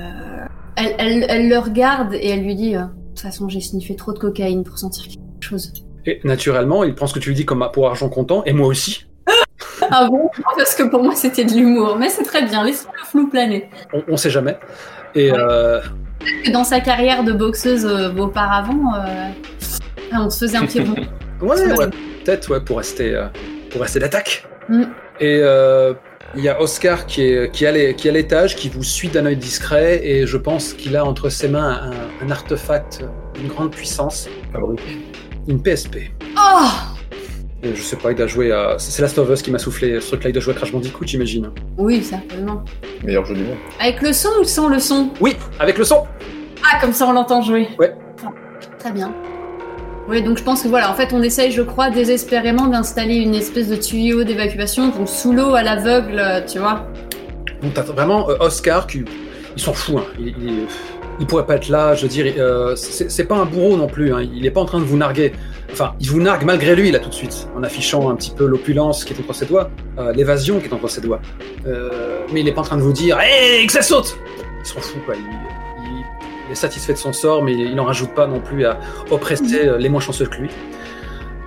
elle, 0.75 0.95
elle, 0.97 1.25
elle 1.29 1.49
le 1.49 1.57
regarde 1.57 2.13
et 2.13 2.29
elle 2.29 2.43
lui 2.43 2.55
dit 2.55 2.75
euh, 2.75 2.81
De 2.81 2.85
toute 3.09 3.19
façon, 3.21 3.47
j'ai 3.49 3.61
sniffé 3.61 3.95
trop 3.95 4.13
de 4.13 4.19
cocaïne 4.19 4.63
pour 4.63 4.77
sentir 4.77 5.03
quelque 5.05 5.17
chose. 5.41 5.71
Et 6.05 6.19
naturellement, 6.23 6.83
il 6.83 6.95
prend 6.95 7.07
ce 7.07 7.13
que 7.13 7.19
tu 7.19 7.29
lui 7.29 7.35
dis 7.35 7.45
comme 7.45 7.67
pour 7.73 7.87
argent 7.87 8.09
comptant, 8.09 8.43
et 8.45 8.53
moi 8.53 8.67
aussi. 8.67 9.05
Ah 9.91 10.07
bon? 10.07 10.29
Parce 10.55 10.75
que 10.75 10.83
pour 10.83 11.01
moi, 11.03 11.15
c'était 11.15 11.45
de 11.45 11.53
l'humour. 11.53 11.97
Mais 11.97 12.09
c'est 12.09 12.21
très 12.23 12.43
bien, 12.43 12.63
laissons 12.63 12.89
le 12.95 13.05
flou 13.05 13.27
planer. 13.27 13.69
On, 13.91 14.03
on 14.09 14.17
sait 14.17 14.29
jamais. 14.29 14.55
Et 15.15 15.31
Ouais. 15.31 15.37
euh, 15.39 15.79
Que 16.45 16.51
Dans 16.51 16.63
sa 16.63 16.79
carrière 16.79 17.23
de 17.23 17.31
boxeuse 17.31 17.85
euh, 17.87 18.13
auparavant, 18.15 18.93
on 20.13 20.29
se 20.29 20.45
faisait 20.45 20.57
un 20.57 20.65
petit 20.65 20.81
rond. 20.81 20.93
ouais, 21.41 21.75
ouais, 21.75 21.87
peut-être 22.23 22.51
ouais, 22.51 22.59
pour 22.61 22.77
rester, 22.77 23.15
euh, 23.15 23.27
pour 23.71 23.81
rester 23.81 23.99
d'attaque. 23.99 24.45
Mm. 24.67 24.83
Et 25.21 25.39
euh, 25.41 25.93
il 26.35 26.43
y 26.43 26.49
a 26.49 26.61
Oscar 26.61 27.05
qui 27.05 27.23
est 27.23 27.51
qui 27.51 27.65
à 27.65 27.71
l'é- 27.71 27.95
qui 27.95 28.07
à 28.09 28.11
l'étage, 28.11 28.55
qui 28.55 28.69
vous 28.69 28.83
suit 28.83 29.07
d'un 29.09 29.25
œil 29.25 29.37
discret, 29.37 30.01
et 30.05 30.25
je 30.27 30.37
pense 30.37 30.73
qu'il 30.73 30.95
a 30.95 31.03
entre 31.05 31.29
ses 31.29 31.47
mains 31.47 31.91
un, 32.21 32.25
un 32.27 32.31
artefact 32.31 33.03
d'une 33.35 33.47
grande 33.47 33.71
puissance, 33.71 34.27
une 35.47 35.61
PSP. 35.61 36.11
Oh 36.37 36.67
Et 37.63 37.73
je 37.75 37.81
sais 37.81 37.95
pas, 37.95 38.11
il 38.11 38.15
doit 38.15 38.27
jouer 38.27 38.51
à. 38.51 38.75
C'est 38.77 39.01
Last 39.01 39.17
of 39.17 39.29
Us 39.29 39.41
qui 39.41 39.51
m'a 39.51 39.59
soufflé 39.59 39.99
ce 39.99 40.07
truc-là, 40.09 40.29
il 40.29 40.33
doit 40.33 40.41
jouer 40.41 40.53
à 40.53 40.57
Crash 40.57 40.71
Bandicoot, 40.71 41.05
j'imagine. 41.07 41.49
Oui, 41.77 42.03
certainement. 42.03 42.63
Meilleur 43.03 43.25
jeu 43.25 43.35
du 43.35 43.43
monde. 43.43 43.57
Avec 43.79 44.01
le 44.01 44.13
son 44.13 44.29
ou 44.39 44.43
sans 44.43 44.67
le 44.67 44.79
son? 44.79 45.09
Oui, 45.19 45.35
avec 45.59 45.77
le 45.77 45.83
son 45.83 46.05
Ah, 46.63 46.79
comme 46.79 46.93
ça 46.93 47.07
on 47.07 47.11
l'entend 47.13 47.41
jouer. 47.41 47.67
Ouais. 47.79 47.93
Très 48.77 48.91
bien. 48.91 49.13
Oui, 50.09 50.23
donc 50.23 50.39
je 50.39 50.43
pense 50.43 50.63
que 50.63 50.67
voilà, 50.67 50.89
en 50.89 50.95
fait, 50.95 51.13
on 51.13 51.21
essaye, 51.21 51.51
je 51.51 51.61
crois, 51.61 51.91
désespérément 51.91 52.65
d'installer 52.65 53.17
une 53.17 53.35
espèce 53.35 53.67
de 53.67 53.75
tuyau 53.75 54.23
d'évacuation, 54.23 54.89
donc 54.89 55.07
sous 55.07 55.33
l'eau, 55.33 55.53
à 55.53 55.61
l'aveugle, 55.61 56.43
tu 56.51 56.57
vois. 56.57 56.87
Donc 57.61 57.75
t'as 57.75 57.83
vraiment 57.83 58.27
euh, 58.27 58.37
Oscar 58.39 58.87
qui. 58.87 59.05
Il 59.55 59.61
s'en 59.61 59.73
fout, 59.73 59.97
hein. 59.97 60.23
il, 61.19 61.25
pourrait 61.27 61.45
pas 61.45 61.55
être 61.55 61.69
là, 61.69 61.93
je 61.93 62.03
veux 62.03 62.07
dire, 62.07 62.33
euh, 62.37 62.75
c'est 62.75 63.25
pas 63.25 63.35
un 63.35 63.45
bourreau 63.45 63.75
non 63.75 63.87
plus, 63.87 64.13
hein. 64.13 64.21
il 64.21 64.45
est 64.45 64.51
pas 64.51 64.61
en 64.61 64.65
train 64.65 64.79
de 64.79 64.85
vous 64.85 64.97
narguer. 64.97 65.33
Enfin, 65.71 65.93
il 65.99 66.09
vous 66.09 66.21
nargue 66.21 66.43
malgré 66.43 66.75
lui, 66.75 66.91
là, 66.91 66.99
tout 66.99 67.09
de 67.09 67.13
suite, 67.13 67.47
en 67.55 67.61
affichant 67.61 68.09
un 68.09 68.15
petit 68.15 68.31
peu 68.31 68.45
l'opulence 68.45 69.05
qui 69.05 69.13
est 69.13 69.19
entre 69.19 69.33
ses 69.35 69.45
doigts, 69.45 69.69
euh, 69.99 70.13
l'évasion 70.13 70.59
qui 70.59 70.67
est 70.67 70.73
entre 70.73 70.87
ses 70.87 71.01
doigts. 71.01 71.19
Mais 72.33 72.41
il 72.41 72.47
est 72.47 72.53
pas 72.53 72.61
en 72.61 72.63
train 72.63 72.77
de 72.77 72.81
vous 72.81 72.93
dire 72.93 73.19
Hé, 73.19 73.65
que 73.65 73.73
ça 73.73 73.81
saute 73.81 74.17
Il 74.61 74.65
s'en 74.65 74.79
fout, 74.79 75.03
quoi. 75.05 75.15
Il 75.15 75.58
est 76.51 76.55
satisfait 76.55 76.93
de 76.93 76.97
son 76.97 77.13
sort, 77.13 77.43
mais 77.43 77.53
il 77.53 77.75
n'en 77.75 77.85
rajoute 77.85 78.13
pas 78.13 78.27
non 78.27 78.39
plus 78.39 78.65
à 78.65 78.79
oppresser 79.11 79.67
euh, 79.67 79.77
les 79.77 79.89
moins 79.89 80.01
chanceux 80.01 80.25
que 80.25 80.37
lui. 80.37 80.49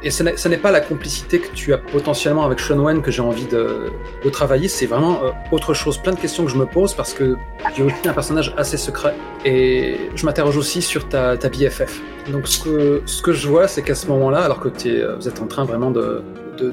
Et 0.05 0.11
ce 0.11 0.49
n'est 0.49 0.57
pas 0.57 0.73
la 0.73 0.81
complicité 0.81 1.39
que 1.39 1.55
tu 1.55 1.73
as 1.73 1.79
potentiellement 1.79 2.45
avec 2.45 2.59
Sean 2.59 2.81
Wen 2.81 3.03
que 3.03 3.13
j'ai 3.13 3.23
envie 3.23 3.47
de, 3.47 3.93
travailler, 4.33 4.67
c'est 4.67 4.87
vraiment 4.87 5.23
euh, 5.23 5.31
autre 5.53 5.75
chose. 5.75 5.97
Plein 5.97 6.13
de 6.13 6.19
questions 6.19 6.45
que 6.45 6.51
je 6.51 6.57
me 6.57 6.67
pose 6.67 6.93
parce 6.95 7.15
que 7.15 7.37
tu 7.73 7.83
es 7.83 8.09
un 8.09 8.13
personnage 8.13 8.53
assez 8.57 8.77
secret. 8.77 9.15
Et 9.45 10.11
je 10.17 10.27
m'interroge 10.27 10.57
aussi 10.57 10.83
sur 10.83 11.09
ta, 11.09 11.37
BFF. 11.37 12.01
Donc 12.31 12.49
ce 12.49 13.23
que, 13.23 13.33
je 13.33 13.49
vois, 13.49 13.69
c'est 13.69 13.83
qu'à 13.83 13.95
ce 13.95 14.09
moment-là, 14.09 14.41
alors 14.41 14.59
que 14.59 14.69
es, 14.89 15.05
vous 15.17 15.29
êtes 15.29 15.41
en 15.41 15.47
train 15.47 15.65
vraiment 15.65 15.93
de, 15.93 16.23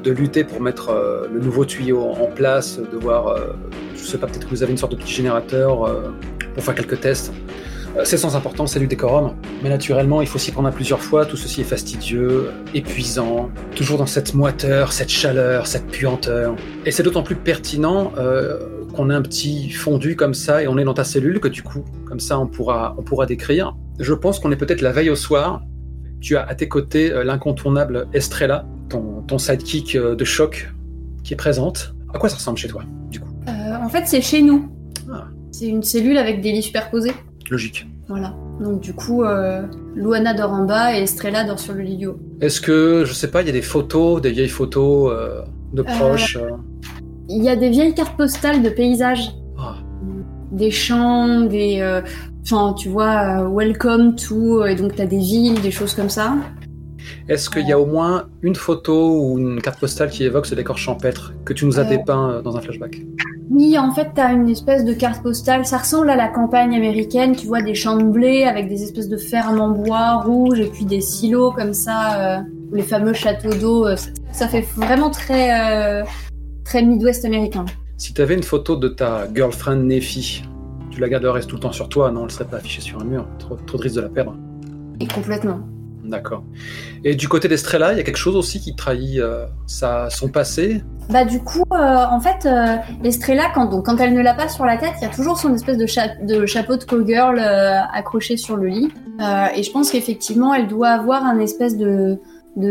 lutter 0.05 0.43
pour 0.43 0.61
mettre 0.61 0.89
euh, 0.89 1.27
le 1.31 1.39
nouveau 1.39 1.65
tuyau 1.65 2.01
en 2.01 2.27
place, 2.27 2.79
de 2.79 2.97
voir, 2.97 3.27
euh, 3.27 3.53
je 3.95 4.03
sais 4.03 4.17
pas, 4.17 4.27
peut-être 4.27 4.45
que 4.45 4.49
vous 4.49 4.63
avez 4.63 4.71
une 4.71 4.77
sorte 4.77 4.91
de 4.91 4.97
petit 4.97 5.13
générateur 5.13 5.85
euh, 5.85 6.11
pour 6.53 6.63
faire 6.63 6.75
quelques 6.75 6.99
tests. 6.99 7.31
Euh, 7.97 8.01
C'est 8.05 8.17
sans 8.17 8.35
importance, 8.35 8.73
c'est 8.73 8.79
du 8.79 8.87
décorum. 8.87 9.35
Mais 9.63 9.69
naturellement, 9.69 10.21
il 10.21 10.27
faut 10.27 10.39
s'y 10.39 10.51
prendre 10.51 10.67
à 10.67 10.71
plusieurs 10.71 11.01
fois. 11.01 11.25
Tout 11.25 11.37
ceci 11.37 11.61
est 11.61 11.65
fastidieux, 11.65 12.51
épuisant, 12.73 13.49
toujours 13.75 13.97
dans 13.97 14.05
cette 14.05 14.33
moiteur, 14.33 14.91
cette 14.91 15.09
chaleur, 15.09 15.67
cette 15.67 15.87
puanteur. 15.87 16.55
Et 16.85 16.91
c'est 16.91 17.03
d'autant 17.03 17.23
plus 17.23 17.35
pertinent 17.35 18.11
euh, 18.17 18.59
qu'on 18.93 19.09
a 19.09 19.15
un 19.15 19.21
petit 19.21 19.69
fondu 19.69 20.15
comme 20.15 20.33
ça 20.33 20.63
et 20.63 20.67
on 20.67 20.77
est 20.77 20.83
dans 20.83 20.93
ta 20.93 21.03
cellule 21.03 21.39
que 21.39 21.47
du 21.47 21.63
coup, 21.63 21.83
comme 22.05 22.19
ça, 22.19 22.39
on 22.39 22.47
pourra, 22.47 22.95
on 22.97 23.03
pourra 23.03 23.25
décrire. 23.25 23.75
Je 23.99 24.13
pense 24.13 24.39
qu'on 24.39 24.51
est 24.51 24.57
peut-être 24.57 24.81
la 24.81 24.91
veille 24.91 25.09
au 25.09 25.15
soir. 25.15 25.61
Tu 26.21 26.35
as 26.35 26.43
à 26.43 26.55
tes 26.55 26.67
côtés 26.67 27.11
euh, 27.11 27.23
l'incontournable 27.23 28.07
Estrella, 28.13 28.65
ton, 28.89 29.21
ton 29.27 29.37
sidekick 29.37 29.95
de 29.95 30.25
choc 30.25 30.71
qui 31.23 31.33
est 31.33 31.37
présente. 31.37 31.93
À 32.13 32.17
quoi 32.17 32.29
ça 32.29 32.37
ressemble 32.37 32.57
chez 32.57 32.67
toi, 32.67 32.83
du 33.11 33.19
coup? 33.19 33.29
Euh, 33.47 33.75
en 33.83 33.89
fait, 33.89 34.07
c'est 34.07 34.21
chez 34.21 34.41
nous. 34.41 34.69
Ah. 35.11 35.27
C'est 35.51 35.67
une 35.67 35.83
cellule 35.83 36.17
avec 36.17 36.41
des 36.41 36.51
lits 36.51 36.63
superposés. 36.63 37.13
Logique. 37.49 37.87
Voilà. 38.07 38.35
Donc 38.61 38.81
du 38.81 38.93
coup, 38.93 39.23
euh, 39.23 39.63
Luana 39.95 40.33
dort 40.33 40.51
en 40.51 40.65
bas 40.65 40.95
et 40.97 41.03
Estrella 41.03 41.43
dort 41.43 41.59
sur 41.59 41.73
le 41.73 41.81
lit 41.81 41.97
du 41.97 42.07
haut. 42.07 42.19
Est-ce 42.41 42.61
que, 42.61 43.03
je 43.05 43.13
sais 43.13 43.29
pas, 43.31 43.41
il 43.41 43.47
y 43.47 43.49
a 43.49 43.53
des 43.53 43.61
photos, 43.61 44.21
des 44.21 44.31
vieilles 44.31 44.47
photos 44.49 45.11
euh, 45.13 45.41
de 45.73 45.81
proches 45.81 46.37
euh, 46.37 46.49
Il 47.29 47.43
y 47.43 47.49
a 47.49 47.55
des 47.55 47.69
vieilles 47.69 47.93
cartes 47.93 48.15
postales 48.17 48.61
de 48.61 48.69
paysages. 48.69 49.31
Ah. 49.57 49.75
Des 50.51 50.71
champs, 50.71 51.41
des... 51.41 51.79
euh, 51.81 52.01
Enfin, 52.43 52.73
tu 52.73 52.89
vois, 52.89 53.41
euh, 53.43 53.49
welcome 53.49 54.15
to... 54.15 54.65
Et 54.65 54.75
donc 54.75 54.95
t'as 54.95 55.05
des 55.05 55.19
villes, 55.19 55.61
des 55.61 55.71
choses 55.71 55.93
comme 55.93 56.09
ça. 56.09 56.35
Est-ce 57.27 57.49
qu'il 57.49 57.67
y 57.67 57.71
a 57.71 57.79
au 57.79 57.85
moins 57.85 58.25
une 58.41 58.55
photo 58.55 59.21
ou 59.21 59.37
une 59.39 59.61
carte 59.61 59.79
postale 59.79 60.09
qui 60.09 60.23
évoque 60.23 60.45
ce 60.47 60.55
décor 60.55 60.77
champêtre 60.77 61.33
que 61.45 61.53
tu 61.53 61.65
nous 61.65 61.79
as 61.79 61.83
Euh. 61.83 61.89
dépeint 61.89 62.41
dans 62.41 62.55
un 62.57 62.61
flashback? 62.61 63.01
Oui, 63.51 63.77
en 63.79 63.91
fait, 63.91 64.11
t'as 64.13 64.31
une 64.31 64.47
espèce 64.47 64.85
de 64.85 64.93
carte 64.93 65.23
postale. 65.23 65.65
Ça 65.65 65.79
ressemble 65.79 66.09
à 66.11 66.15
la 66.15 66.27
campagne 66.27 66.75
américaine. 66.75 67.35
Tu 67.35 67.47
vois 67.47 67.61
des 67.63 67.73
champs 67.73 67.97
de 67.97 68.03
blé 68.03 68.43
avec 68.43 68.69
des 68.69 68.83
espèces 68.83 69.09
de 69.09 69.17
fermes 69.17 69.59
en 69.59 69.69
bois 69.71 70.17
rouge 70.17 70.59
et 70.59 70.67
puis 70.67 70.85
des 70.85 71.01
silos 71.01 71.51
comme 71.51 71.73
ça, 71.73 72.37
euh, 72.37 72.41
les 72.71 72.83
fameux 72.83 73.13
châteaux 73.13 73.53
d'eau. 73.53 73.87
euh, 73.87 73.95
ça, 73.95 74.11
ça 74.31 74.47
fait 74.47 74.61
vraiment 74.75 75.09
très, 75.09 76.01
euh, 76.01 76.03
très 76.63 76.83
Midwest 76.83 77.25
américain. 77.25 77.65
Si 77.97 78.13
tu 78.13 78.21
avais 78.21 78.35
une 78.35 78.43
photo 78.43 78.75
de 78.75 78.87
ta 78.87 79.27
girlfriend 79.33 79.83
Nefi, 79.83 80.43
tu 80.91 80.99
la 80.99 81.09
garderais 81.09 81.41
tout 81.41 81.55
le 81.55 81.61
temps 81.61 81.71
sur 81.71 81.89
toi, 81.89 82.11
non? 82.11 82.25
Elle 82.25 82.31
serait 82.31 82.45
pas 82.45 82.57
affichée 82.57 82.81
sur 82.81 83.01
un 83.01 83.03
mur. 83.03 83.27
Trop, 83.39 83.55
trop 83.55 83.77
de 83.77 83.83
risque 83.83 83.95
de 83.95 84.01
la 84.01 84.09
perdre. 84.09 84.35
Et 84.99 85.07
complètement. 85.07 85.59
D'accord. 86.09 86.43
Et 87.03 87.13
du 87.13 87.27
côté 87.27 87.47
d'Estrella, 87.47 87.91
il 87.91 87.97
y 87.97 88.01
a 88.01 88.03
quelque 88.03 88.17
chose 88.17 88.35
aussi 88.35 88.59
qui 88.59 88.75
trahit 88.75 89.19
euh, 89.19 89.45
sa, 89.67 90.09
son 90.09 90.27
passé? 90.27 90.83
Bah 91.09 91.23
du 91.23 91.39
coup, 91.39 91.63
euh, 91.71 91.75
en 92.09 92.19
fait, 92.19 92.47
euh, 92.47 92.77
quand, 93.53 93.65
donc, 93.65 93.85
quand 93.85 93.97
elle 93.97 94.15
ne 94.15 94.21
l'a 94.21 94.33
pas 94.33 94.49
sur 94.49 94.65
la 94.65 94.77
tête, 94.77 94.93
il 94.97 95.03
y 95.03 95.07
a 95.07 95.13
toujours 95.13 95.37
son 95.37 95.53
espèce 95.53 95.77
de, 95.77 95.85
cha- 95.85 96.15
de 96.21 96.47
chapeau 96.47 96.77
de 96.77 96.83
cowgirl 96.83 97.37
euh, 97.39 97.79
accroché 97.93 98.37
sur 98.37 98.57
le 98.57 98.67
lit. 98.67 98.91
Et 99.55 99.63
je 99.63 99.71
pense 99.71 99.91
qu'effectivement, 99.91 100.53
elle 100.53 100.67
doit 100.67 100.89
avoir 100.89 101.25
un 101.25 101.39
espèce 101.39 101.77
de, 101.77 102.17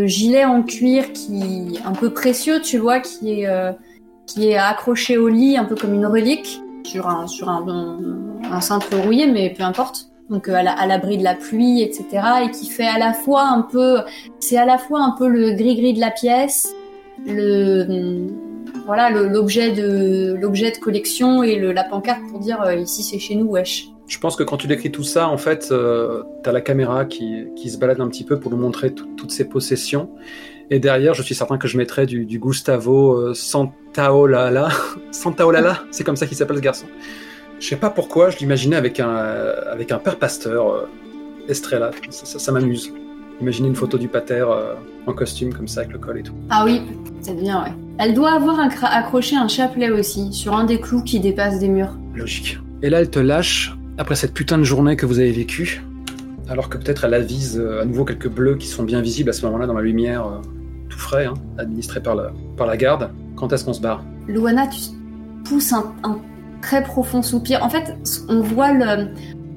gilet 0.07 0.45
en 0.45 0.62
cuir 0.62 1.12
qui 1.12 1.78
un 1.84 1.93
peu 1.93 2.11
précieux, 2.11 2.61
tu 2.61 2.78
vois, 2.78 3.01
qui 3.01 3.43
est, 3.43 4.57
accroché 4.57 5.16
au 5.16 5.28
lit, 5.28 5.57
un 5.57 5.64
peu 5.64 5.76
comme 5.76 5.95
une 5.95 6.07
relique. 6.07 6.61
sur 6.84 7.07
un, 7.09 7.26
sur 7.26 7.49
un 7.49 8.61
cintre 8.61 8.97
rouillé, 8.97 9.30
mais 9.30 9.55
peu 9.57 9.62
importe. 9.62 10.09
Donc 10.31 10.49
euh, 10.49 10.55
à 10.55 10.62
la- 10.62 10.72
à 10.72 10.87
l'abri 10.87 11.16
de 11.18 11.24
la 11.24 11.35
pluie, 11.35 11.83
etc. 11.83 12.07
Et 12.45 12.51
qui 12.51 12.66
fait 12.68 12.87
à 12.87 12.99
la 12.99 13.12
fois 13.12 13.45
un 13.49 13.62
peu, 13.62 13.99
c'est 14.41 14.57
à 14.59 14.64
la 14.66 14.79
fois 14.79 15.01
un 15.01 15.14
peu 15.18 15.26
le 15.29 15.53
gris-gris 15.53 15.95
de 15.95 16.01
la 16.01 16.11
pièce, 16.11 16.68
le 17.26 17.83
hum, 17.89 18.26
voilà 18.87 19.11
l'objet 19.11 19.72
de 19.72 20.35
l'objet 20.41 20.70
de 20.70 20.76
collection 20.79 21.43
et 21.43 21.57
le, 21.57 21.72
la 21.72 21.85
pancarte 21.85 22.20
pour 22.31 22.39
dire 22.41 22.61
euh, 22.62 22.74
ici 22.74 23.03
c'est 23.03 23.18
chez 23.18 23.35
nous 23.35 23.47
wesh. 23.47 23.87
Je 24.07 24.18
pense 24.18 24.37
que 24.37 24.43
quand 24.43 24.57
tu 24.57 24.66
décris 24.66 24.91
tout 24.91 25.03
ça, 25.05 25.29
en 25.29 25.37
fait, 25.37 25.68
euh, 25.70 26.22
t'as 26.43 26.51
la 26.53 26.62
caméra 26.62 27.05
qui, 27.05 27.45
qui 27.57 27.68
se 27.68 27.76
balade 27.76 28.01
un 28.01 28.09
petit 28.09 28.24
peu 28.24 28.41
pour 28.41 28.51
nous 28.51 28.57
montrer 28.57 28.95
tout- 28.95 29.07
toutes 29.18 29.31
ses 29.33 29.45
possessions. 29.47 30.09
Et 30.70 30.79
derrière, 30.79 31.12
je 31.12 31.22
suis 31.22 31.35
certain 31.35 31.59
que 31.59 31.68
je 31.68 31.76
mettrais 31.76 32.07
du, 32.07 32.24
du 32.24 32.39
Gustavo 32.39 33.12
euh, 33.12 33.35
Santaolala. 33.35 34.68
Santaolala, 35.11 35.81
c'est 35.91 36.05
comme 36.05 36.16
ça 36.16 36.26
qu'il 36.26 36.39
s'appelle 36.39 36.57
ce 36.57 36.62
garçon. 36.62 36.87
Je 37.61 37.67
sais 37.67 37.77
pas 37.77 37.91
pourquoi, 37.91 38.31
je 38.31 38.39
l'imaginais 38.39 38.77
avec 38.77 39.01
un, 39.01 39.09
avec 39.73 39.91
un 39.93 39.99
père 39.99 40.17
pasteur, 40.17 40.69
euh, 40.73 40.89
Estrella. 41.49 41.91
Ça, 42.11 42.25
ça- 42.27 42.39
ça 42.39 42.53
m'amuse. 42.53 42.93
Imaginez 43.41 43.69
une 43.69 43.75
photo 43.77 43.99
du 43.99 44.09
pater 44.09 44.45
euh, 44.49 44.75
en 45.07 45.13
costume 45.13 45.53
comme 45.55 45.69
ça 45.69 45.81
avec 45.81 45.93
le 45.93 45.99
col 45.99 46.19
et 46.19 46.23
tout. 46.23 46.35
Ah 46.51 46.65
oui, 46.65 46.83
c'est 47.21 47.35
bien 47.41 47.63
ouais. 47.63 47.73
Elle 47.99 48.15
doit 48.15 48.33
avoir 48.33 48.59
un 48.61 48.69
accroché 48.69 49.37
un 49.37 49.49
chapelet 49.49 49.91
aussi 49.91 50.33
sur 50.33 50.55
un 50.57 50.65
des 50.65 50.81
clous 50.81 51.03
qui 51.03 51.21
dépasse 51.21 51.59
des 51.59 51.69
murs. 51.69 51.97
Logique. 52.15 52.59
Et 52.83 52.91
là, 52.91 53.01
elle 53.01 53.11
te 53.11 53.19
lâche 53.19 53.77
après 53.97 54.15
cette 54.15 54.35
putain 54.35 54.59
de 54.59 54.63
journée 54.65 54.95
que 54.97 55.07
vous 55.07 55.19
avez 55.19 55.33
vécue, 55.33 55.83
alors 56.49 56.69
que 56.69 56.79
peut-être 56.79 57.05
elle 57.05 57.15
avise 57.15 57.59
euh, 57.59 57.83
à 57.83 57.85
nouveau 57.85 58.05
quelques 58.05 58.29
bleus 58.29 58.57
qui 58.57 58.67
sont 58.69 58.85
bien 58.85 59.01
visibles 59.01 59.31
à 59.31 59.33
ce 59.33 59.45
moment-là 59.47 59.67
dans 59.67 59.75
la 59.75 59.83
lumière, 59.83 60.27
euh, 60.27 60.39
tout 60.89 60.99
frais, 60.99 61.27
hein, 61.27 61.35
administré 61.59 62.01
par 62.01 62.15
la, 62.15 62.33
par 62.57 62.67
la 62.69 62.77
garde. 62.77 63.11
Quand 63.37 63.53
est-ce 63.53 63.65
qu'on 63.65 63.73
se 63.73 63.81
barre? 63.81 64.05
Luana, 64.29 64.67
tu 64.69 64.81
pousses 65.45 65.73
un, 65.73 65.93
un 66.05 66.19
très 66.63 66.83
profond 66.83 67.23
soupir. 67.23 67.63
En 67.63 67.69
fait, 67.69 67.97
on 68.29 68.41
voit 68.41 68.73
le, 68.73 69.09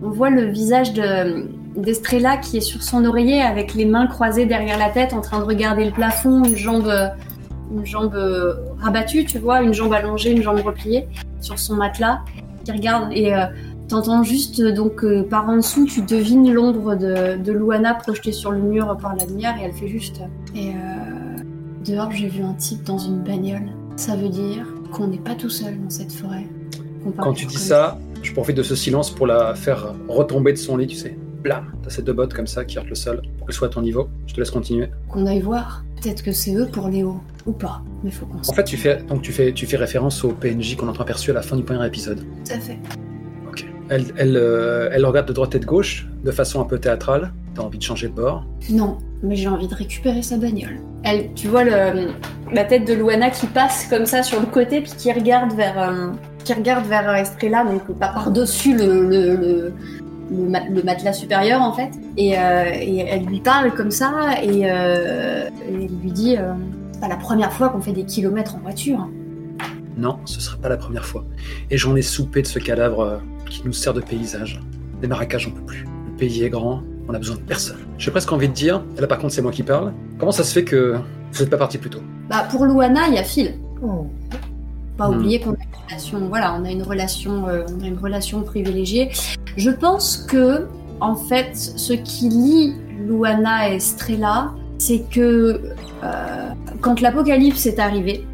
on 0.04 0.10
voit 0.10 0.30
le 0.30 0.46
visage 0.46 0.94
de 0.94 1.50
d'Estrella 1.76 2.36
qui 2.36 2.58
est 2.58 2.62
sur 2.62 2.84
son 2.84 3.06
oreiller 3.06 3.42
avec 3.42 3.74
les 3.76 3.86
mains 3.86 4.06
croisées 4.06 4.46
derrière 4.46 4.78
la 4.78 4.90
tête 4.90 5.14
en 5.14 5.22
train 5.22 5.40
de 5.40 5.46
regarder 5.46 5.86
le 5.86 5.92
plafond, 5.92 6.44
une 6.44 6.58
jambe, 6.58 6.92
une 7.72 7.86
jambe 7.86 8.14
rabattue, 8.80 9.24
tu 9.24 9.40
vois, 9.40 9.62
une 9.62 9.74
jambe 9.74 9.94
allongée, 9.94 10.32
une 10.32 10.42
jambe 10.42 10.60
repliée 10.60 11.08
sur 11.40 11.58
son 11.58 11.76
matelas, 11.76 12.20
qui 12.64 12.72
regarde 12.72 13.12
et 13.12 13.34
euh, 13.34 13.46
t'entends 13.88 14.24
juste 14.24 14.62
donc 14.62 15.04
euh, 15.04 15.24
par 15.24 15.50
en 15.50 15.58
dessous, 15.58 15.86
tu 15.86 16.02
devines 16.02 16.52
l'ombre 16.52 16.96
de, 16.96 17.38
de 17.38 17.52
Luana 17.52 17.94
projetée 17.96 18.32
sur 18.32 18.52
le 18.52 18.60
mur 18.60 18.98
par 19.02 19.16
la 19.16 19.26
lumière 19.26 19.56
et 19.60 19.66
elle 19.66 19.74
fait 19.74 19.88
juste. 19.88 20.22
Et 20.56 20.70
euh, 20.70 21.44
dehors, 21.86 22.12
j'ai 22.12 22.28
vu 22.28 22.44
un 22.44 22.54
type 22.54 22.84
dans 22.84 22.98
une 22.98 23.22
bagnole. 23.22 23.72
Ça 23.96 24.16
veut 24.16 24.30
dire 24.30 24.66
qu'on 24.92 25.08
n'est 25.08 25.18
pas 25.18 25.36
tout 25.36 25.50
seul 25.50 25.80
dans 25.82 25.90
cette 25.90 26.12
forêt. 26.12 26.48
Quand 27.18 27.34
tu 27.34 27.46
dis 27.46 27.58
ça, 27.58 27.98
je 28.22 28.32
profite 28.34 28.58
de 28.58 28.64
ce 28.64 28.76
silence 28.76 29.12
pour 29.12 29.28
la 29.28 29.56
faire 29.56 29.94
retomber 30.08 30.54
de 30.54 30.58
son 30.58 30.78
lit, 30.78 30.88
tu 30.88 30.96
sais. 30.96 31.18
Blam 31.42 31.72
T'as 31.84 31.90
ces 31.90 32.04
deux 32.04 32.14
bottes 32.14 32.34
comme 32.34 32.48
ça 32.48 32.66
qui 32.66 32.78
heurtent 32.78 32.90
le 32.90 32.96
sol 32.96 33.22
pour 33.38 33.48
qu'elle 33.48 33.56
soit 33.56 33.68
à 33.68 33.72
ton 33.72 33.82
niveau. 33.82 34.10
Je 34.28 34.34
te 34.34 34.40
laisse 34.40 34.52
continuer. 34.52 34.90
Qu'on 35.10 35.26
aille 35.26 35.42
voir. 35.42 35.84
Peut-être 36.02 36.24
que 36.24 36.32
c'est 36.32 36.54
eux 36.56 36.68
pour 36.72 36.88
Léo. 36.88 37.20
Ou 37.48 37.52
pas. 37.52 37.82
Mais 38.04 38.12
faut 38.12 38.28
qu'on 38.28 38.38
En 38.38 38.54
fait, 38.54 38.64
tu 38.64 38.78
fais, 38.78 39.02
donc 39.02 39.24
tu 39.24 39.32
fais, 39.32 39.52
tu 39.52 39.66
fais 39.66 39.78
référence 39.78 40.24
au 40.24 40.30
PNJ 40.30 40.76
qu'on 40.76 40.88
a 40.88 40.92
entreaperçu 40.92 41.32
à 41.32 41.34
la 41.34 41.42
fin 41.42 41.56
du 41.56 41.64
premier 41.64 41.86
épisode. 41.86 42.20
Tout 42.20 42.54
à 42.54 42.60
fait. 42.60 42.78
Ok. 43.50 43.66
Elle, 43.90 44.06
elle, 44.18 44.38
euh, 44.38 44.90
elle 44.92 45.06
regarde 45.06 45.28
de 45.28 45.34
droite 45.34 45.56
et 45.56 45.60
de 45.60 45.66
gauche, 45.66 46.08
de 46.24 46.32
façon 46.32 46.62
un 46.62 46.66
peu 46.66 46.78
théâtrale. 46.78 47.34
T'as 47.56 47.64
envie 47.64 47.80
de 47.80 47.84
changer 47.84 48.08
de 48.08 48.14
bord. 48.14 48.46
Non, 48.70 49.00
mais 49.24 49.36
j'ai 49.36 49.48
envie 49.48 49.68
de 49.68 49.76
récupérer 49.76 50.22
sa 50.22 50.38
bagnole. 50.38 50.80
Elle, 51.04 51.34
tu 51.34 51.48
vois 51.48 51.64
le, 51.64 52.12
la 52.54 52.64
tête 52.64 52.86
de 52.88 52.94
Luana 52.94 53.32
qui 53.32 53.48
passe 53.48 53.88
comme 53.88 54.06
ça 54.06 54.22
sur 54.22 54.40
le 54.40 54.46
côté 54.46 54.82
puis 54.82 54.92
qui 54.96 55.12
regarde 55.12 55.54
vers, 55.54 55.80
euh, 55.80 56.12
qui 56.44 56.54
regarde 56.54 56.86
vers 56.86 57.14
Estrella, 57.16 57.64
donc 57.64 57.84
pas 57.98 58.10
par-dessus 58.10 58.76
le, 58.76 59.08
le, 59.08 59.36
le, 59.36 59.74
le 60.32 60.50
ma- 60.50 60.68
le 60.68 60.84
matelas 60.84 61.14
supérieur 61.14 61.62
en 61.62 61.74
fait. 61.74 61.92
Et, 62.18 62.38
euh, 62.38 62.64
et 62.74 63.00
elle 63.00 63.26
lui 63.26 63.40
parle 63.40 63.74
comme 63.74 63.92
ça 63.92 64.12
et, 64.44 64.70
euh, 64.70 65.50
et 65.70 65.86
elle 65.86 65.92
lui 66.02 66.12
dit 66.12 66.38
euh, 66.38 66.54
c'est 66.92 67.02
pas 67.02 67.08
la 67.08 67.18
première 67.18 67.52
fois 67.52 67.70
qu'on 67.70 67.82
fait 67.82 67.94
des 67.94 68.04
kilomètres 68.04 68.56
en 68.56 68.60
voiture. 68.60 69.08
Non, 69.98 70.20
ce 70.26 70.40
serait 70.40 70.58
pas 70.58 70.70
la 70.70 70.78
première 70.78 71.06
fois. 71.06 71.26
Et 71.70 71.78
j'en 71.78 71.96
ai 71.96 72.02
soupé 72.02 72.42
de 72.42 72.48
ce 72.48 72.60
cadavre 72.60 73.22
qui 73.50 73.62
nous 73.66 73.74
sert 73.74 73.94
de 73.94 74.02
paysage. 74.02 74.62
Des 75.02 75.08
marécages, 75.08 75.44
j'en 75.44 75.52
peux 75.52 75.66
plus. 75.66 75.84
Le 75.84 76.18
pays 76.18 76.44
est 76.44 76.50
grand, 76.50 76.82
on 77.10 77.14
a 77.14 77.18
besoin 77.18 77.36
de 77.36 77.42
personne. 77.42 77.80
J'ai 77.98 78.12
presque 78.12 78.32
envie 78.32 78.48
de 78.48 78.54
dire, 78.54 78.84
là 78.98 79.08
par 79.08 79.20
contre 79.20 79.34
c'est 79.34 79.42
moi 79.42 79.52
qui 79.52 79.64
parle, 79.64 79.92
comment 80.18 80.32
ça 80.32 80.44
se 80.44 80.54
fait 80.54 80.64
que 80.64 80.96
vous 81.34 81.40
n'êtes 81.40 81.50
pas 81.50 81.58
parti 81.58 81.78
plus 81.78 81.90
tôt? 81.90 82.02
Bah 82.30 82.46
pour 82.50 82.66
Luana, 82.66 83.08
il 83.10 83.16
y 83.16 83.18
a 83.18 83.24
Phil. 83.24 83.56
Pas 84.98 85.08
Hmm. 85.10 85.16
oublier 85.16 85.40
qu'on 85.40 85.52
a 85.52 85.54
une 85.54 85.86
relation, 85.88 86.20
voilà, 86.30 86.56
on 86.60 86.66
a 86.66 86.72
une 86.72 86.84
relation, 86.84 87.48
euh, 87.48 87.64
on 87.80 87.84
a 87.84 87.88
une 87.88 87.98
relation 87.98 88.42
privilégiée. 88.44 89.10
Je 89.58 89.70
pense 89.72 90.18
que, 90.18 90.68
en 91.00 91.16
fait, 91.16 91.56
ce 91.56 91.94
qui 91.94 92.30
lie 92.30 92.76
Luana 93.08 93.70
et 93.70 93.76
Estrella, 93.76 94.52
c'est 94.78 95.04
que 95.10 95.62
euh, 96.04 96.50
quand 96.82 97.02
l'apocalypse 97.02 97.66
est 97.66 97.80
arrivé. 97.80 98.26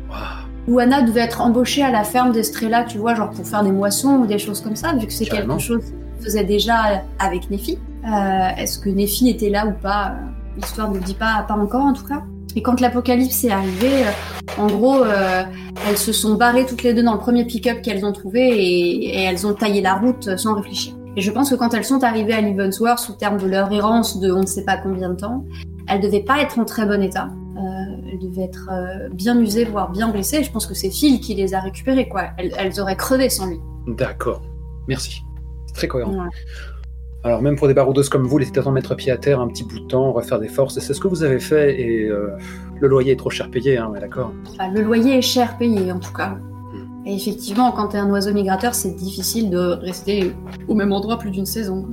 Luana 0.67 1.01
devait 1.01 1.21
être 1.21 1.39
embauchée 1.39 1.81
à 1.81 1.91
la 1.91 2.03
ferme 2.03 2.33
d'Estrella, 2.33 2.83
tu 2.83 2.97
vois, 2.97 3.15
genre 3.15 3.29
pour 3.29 3.45
faire 3.47 3.63
des 3.63 3.71
moissons 3.71 4.15
ou 4.17 4.25
des 4.27 4.37
choses 4.37 4.59
comme 4.59 4.75
ça, 4.75 4.93
vu 4.93 5.07
que 5.07 5.13
c'est 5.13 5.25
quelque 5.25 5.57
chose 5.59 5.79
qu'elle 5.85 6.23
faisait 6.25 6.43
déjà 6.43 7.03
avec 7.19 7.49
Nephi. 7.49 7.77
Euh, 8.05 8.49
Est-ce 8.57 8.77
que 8.79 8.89
Nephi 8.89 9.29
était 9.29 9.49
là 9.49 9.65
ou 9.65 9.71
pas? 9.71 10.15
L'histoire 10.57 10.89
ne 10.91 10.95
le 10.95 11.01
dit 11.01 11.13
pas, 11.13 11.45
pas 11.47 11.53
encore 11.53 11.85
en 11.85 11.93
tout 11.93 12.05
cas. 12.05 12.21
Et 12.57 12.63
quand 12.63 12.81
l'apocalypse 12.81 13.43
est 13.43 13.51
arrivé, 13.51 13.87
euh, 13.87 14.11
en 14.57 14.65
gros, 14.65 15.03
euh, 15.03 15.43
elles 15.87 15.97
se 15.97 16.11
sont 16.11 16.33
barrées 16.33 16.65
toutes 16.65 16.81
les 16.81 16.95
deux 16.95 17.03
dans 17.03 17.13
le 17.13 17.19
premier 17.19 17.45
pick-up 17.45 17.83
qu'elles 17.83 18.03
ont 18.03 18.11
trouvé 18.11 18.39
et, 18.39 19.19
et 19.19 19.21
elles 19.21 19.45
ont 19.45 19.53
taillé 19.53 19.79
la 19.79 19.93
route 19.93 20.35
sans 20.37 20.55
réfléchir. 20.55 20.95
Et 21.15 21.21
je 21.21 21.29
pense 21.29 21.51
que 21.51 21.55
quand 21.55 21.75
elles 21.75 21.85
sont 21.85 22.03
arrivées 22.03 22.33
à 22.33 22.41
Leavensworth, 22.41 23.11
au 23.11 23.13
terme 23.13 23.37
de 23.37 23.45
leur 23.45 23.71
errance 23.71 24.19
de 24.19 24.31
on 24.31 24.41
ne 24.41 24.47
sait 24.47 24.65
pas 24.65 24.75
combien 24.77 25.11
de 25.11 25.17
temps, 25.17 25.45
elles 25.87 26.01
devaient 26.01 26.23
pas 26.23 26.41
être 26.41 26.57
en 26.57 26.65
très 26.65 26.87
bon 26.87 26.99
état. 27.03 27.29
Euh, 27.57 28.11
elles 28.11 28.19
devaient 28.27 28.45
être 28.45 28.69
euh, 28.71 29.07
bien 29.13 29.39
usées, 29.39 29.65
voire 29.65 29.91
bien 29.91 30.07
blessées. 30.07 30.43
Je 30.43 30.51
pense 30.51 30.65
que 30.65 30.73
c'est 30.73 30.89
Phil 30.89 31.19
qui 31.19 31.35
les 31.35 31.53
a 31.53 31.59
récupérées, 31.59 32.09
quoi. 32.09 32.23
Elles, 32.39 32.53
elles 32.57 32.79
auraient 32.79 32.95
crevé 32.95 33.29
sans 33.29 33.45
lui. 33.45 33.59
D'accord. 33.85 34.41
Merci. 34.87 35.21
C'est 35.67 35.75
très 35.75 35.87
cohérent. 35.87 36.11
Ouais. 36.11 36.29
Alors 37.23 37.41
même 37.41 37.55
pour 37.55 37.67
des 37.67 37.73
baroudeuses 37.73 38.09
comme 38.09 38.25
vous, 38.25 38.39
il 38.39 38.47
était 38.47 38.61
temps 38.61 38.69
de 38.69 38.75
mettre 38.75 38.95
pied 38.95 39.11
à 39.11 39.17
terre 39.17 39.39
un 39.39 39.47
petit 39.47 39.63
bout 39.63 39.79
de 39.79 39.87
temps, 39.87 40.13
refaire 40.13 40.39
des 40.39 40.47
forces, 40.47 40.77
et 40.77 40.81
c'est 40.81 40.93
ce 40.93 40.99
que 40.99 41.07
vous 41.07 41.23
avez 41.23 41.39
fait, 41.39 41.79
et 41.79 42.03
euh, 42.03 42.29
le 42.79 42.87
loyer 42.87 43.13
est 43.13 43.17
trop 43.17 43.29
cher 43.29 43.49
payé, 43.49 43.77
hein, 43.77 43.91
d'accord 43.99 44.31
Enfin, 44.49 44.71
le 44.71 44.81
loyer 44.81 45.17
est 45.17 45.21
cher 45.21 45.57
payé, 45.57 45.91
en 45.91 45.99
tout 45.99 46.13
cas. 46.13 46.37
Et 47.05 47.15
effectivement, 47.15 47.71
quand 47.71 47.87
t'es 47.87 47.97
un 47.97 48.09
oiseau 48.09 48.33
migrateur, 48.33 48.75
c'est 48.75 48.93
difficile 48.93 49.49
de 49.49 49.57
rester 49.57 50.33
au 50.67 50.75
même 50.75 50.91
endroit 50.91 51.17
plus 51.17 51.31
d'une 51.31 51.45
saison. 51.45 51.87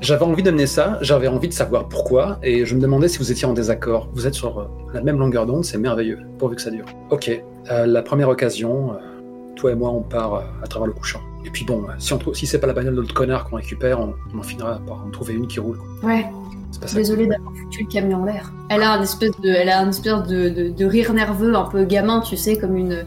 J'avais 0.00 0.24
envie 0.24 0.42
d'amener 0.42 0.66
ça, 0.66 0.98
j'avais 1.02 1.28
envie 1.28 1.48
de 1.48 1.52
savoir 1.52 1.88
pourquoi, 1.88 2.38
et 2.42 2.64
je 2.64 2.74
me 2.74 2.80
demandais 2.80 3.08
si 3.08 3.18
vous 3.18 3.30
étiez 3.30 3.46
en 3.46 3.52
désaccord. 3.52 4.08
Vous 4.14 4.26
êtes 4.26 4.34
sur 4.34 4.58
euh, 4.58 4.64
la 4.92 5.02
même 5.02 5.18
longueur 5.18 5.46
d'onde, 5.46 5.64
c'est 5.64 5.78
merveilleux, 5.78 6.18
pourvu 6.38 6.56
que 6.56 6.62
ça 6.62 6.70
dure. 6.70 6.86
Ok, 7.10 7.30
euh, 7.70 7.86
la 7.86 8.02
première 8.02 8.30
occasion, 8.30 8.92
euh, 8.92 8.96
toi 9.54 9.72
et 9.72 9.74
moi, 9.74 9.90
on 9.90 10.00
part 10.00 10.42
à 10.62 10.66
travers 10.66 10.86
le 10.86 10.94
couchant. 10.94 11.20
Et 11.44 11.50
puis 11.50 11.64
bon, 11.64 11.84
euh, 11.88 11.92
si, 11.98 12.12
on 12.12 12.18
trouve- 12.18 12.34
si 12.34 12.46
c'est 12.46 12.58
pas 12.58 12.66
la 12.66 12.72
bagnole 12.72 12.94
de 12.96 13.00
l'autre 13.00 13.14
connard 13.14 13.44
qu'on 13.48 13.56
récupère, 13.56 14.00
on, 14.00 14.14
on 14.34 14.38
en 14.38 14.42
finira 14.42 14.80
par 14.86 15.04
en 15.04 15.10
trouver 15.10 15.34
une 15.34 15.46
qui 15.46 15.60
roule. 15.60 15.78
quoi. 15.78 16.10
Ouais, 16.10 16.26
désolée 16.94 17.26
d'avoir 17.26 17.52
foutu 17.54 17.84
le 17.84 17.88
camion 17.88 18.22
en 18.22 18.24
l'air. 18.24 18.52
Elle 18.70 18.82
a 18.82 18.92
un 18.94 19.02
espèce 19.02 19.32
de, 19.42 19.48
elle 19.48 19.68
a 19.68 19.80
un 19.80 19.88
espèce 19.90 20.22
de, 20.24 20.48
de, 20.48 20.68
de 20.70 20.84
rire 20.86 21.12
nerveux, 21.12 21.54
un 21.54 21.64
peu 21.64 21.84
gamin, 21.84 22.20
tu 22.20 22.36
sais, 22.36 22.56
comme 22.58 22.76
une, 22.76 23.04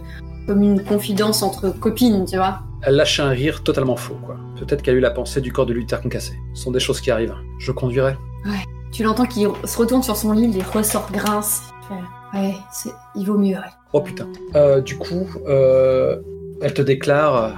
comme 0.47 0.61
une 0.61 0.83
confidence 0.83 1.41
entre 1.43 1.69
copines, 1.77 2.25
tu 2.25 2.38
vois. 2.38 2.59
Elle 2.83 2.95
lâche 2.95 3.19
un 3.19 3.29
rire 3.29 3.63
totalement 3.63 3.95
faux, 3.95 4.17
quoi. 4.25 4.38
Peut-être 4.59 4.81
qu'elle 4.83 4.95
a 4.95 4.97
eu 4.97 5.01
la 5.01 5.11
pensée 5.11 5.41
du 5.41 5.51
corps 5.51 5.65
de 5.65 5.73
Luther 5.73 5.99
concassé. 6.01 6.33
Ce 6.53 6.63
sont 6.63 6.71
des 6.71 6.79
choses 6.79 7.01
qui 7.01 7.09
arrivent. 7.11 7.35
Je 7.59 7.71
conduirai. 7.71 8.15
Tu 8.91 9.03
l'entends 9.03 9.25
qu'il 9.25 9.47
se 9.65 9.77
retourne 9.77 10.01
sur 10.03 10.15
son 10.15 10.31
lit, 10.31 10.47
les 10.47 10.61
ressorts 10.63 11.11
grincent. 11.11 11.63
Il 11.81 11.88
fait, 11.95 12.38
Ouais, 12.38 12.55
c'est, 12.71 12.91
il 13.15 13.25
vaut 13.25 13.38
mieux. 13.38 13.55
ouais. 13.55 13.61
Oh 13.93 14.01
putain. 14.01 14.27
Euh, 14.55 14.81
du 14.81 14.97
coup, 14.97 15.27
euh, 15.47 16.17
elle 16.61 16.73
te 16.73 16.81
déclare. 16.81 17.53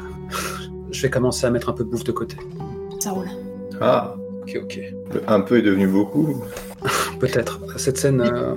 Je 0.91 1.01
vais 1.01 1.09
commencer 1.09 1.45
à 1.45 1.49
mettre 1.51 1.69
un 1.69 1.73
peu 1.73 1.83
de 1.83 1.89
bouffe 1.89 2.03
de 2.03 2.11
côté. 2.11 2.35
Ça 2.99 3.11
roule. 3.11 3.27
Ah, 3.81 4.15
Ok, 4.43 4.57
ok. 4.63 4.79
le 5.13 5.21
un 5.27 5.41
peu 5.41 5.59
est 5.59 5.61
devenu 5.61 5.87
beaucoup. 5.87 6.41
Peut-être. 7.19 7.59
Cette 7.77 7.97
scène. 7.97 8.21
euh, 8.21 8.55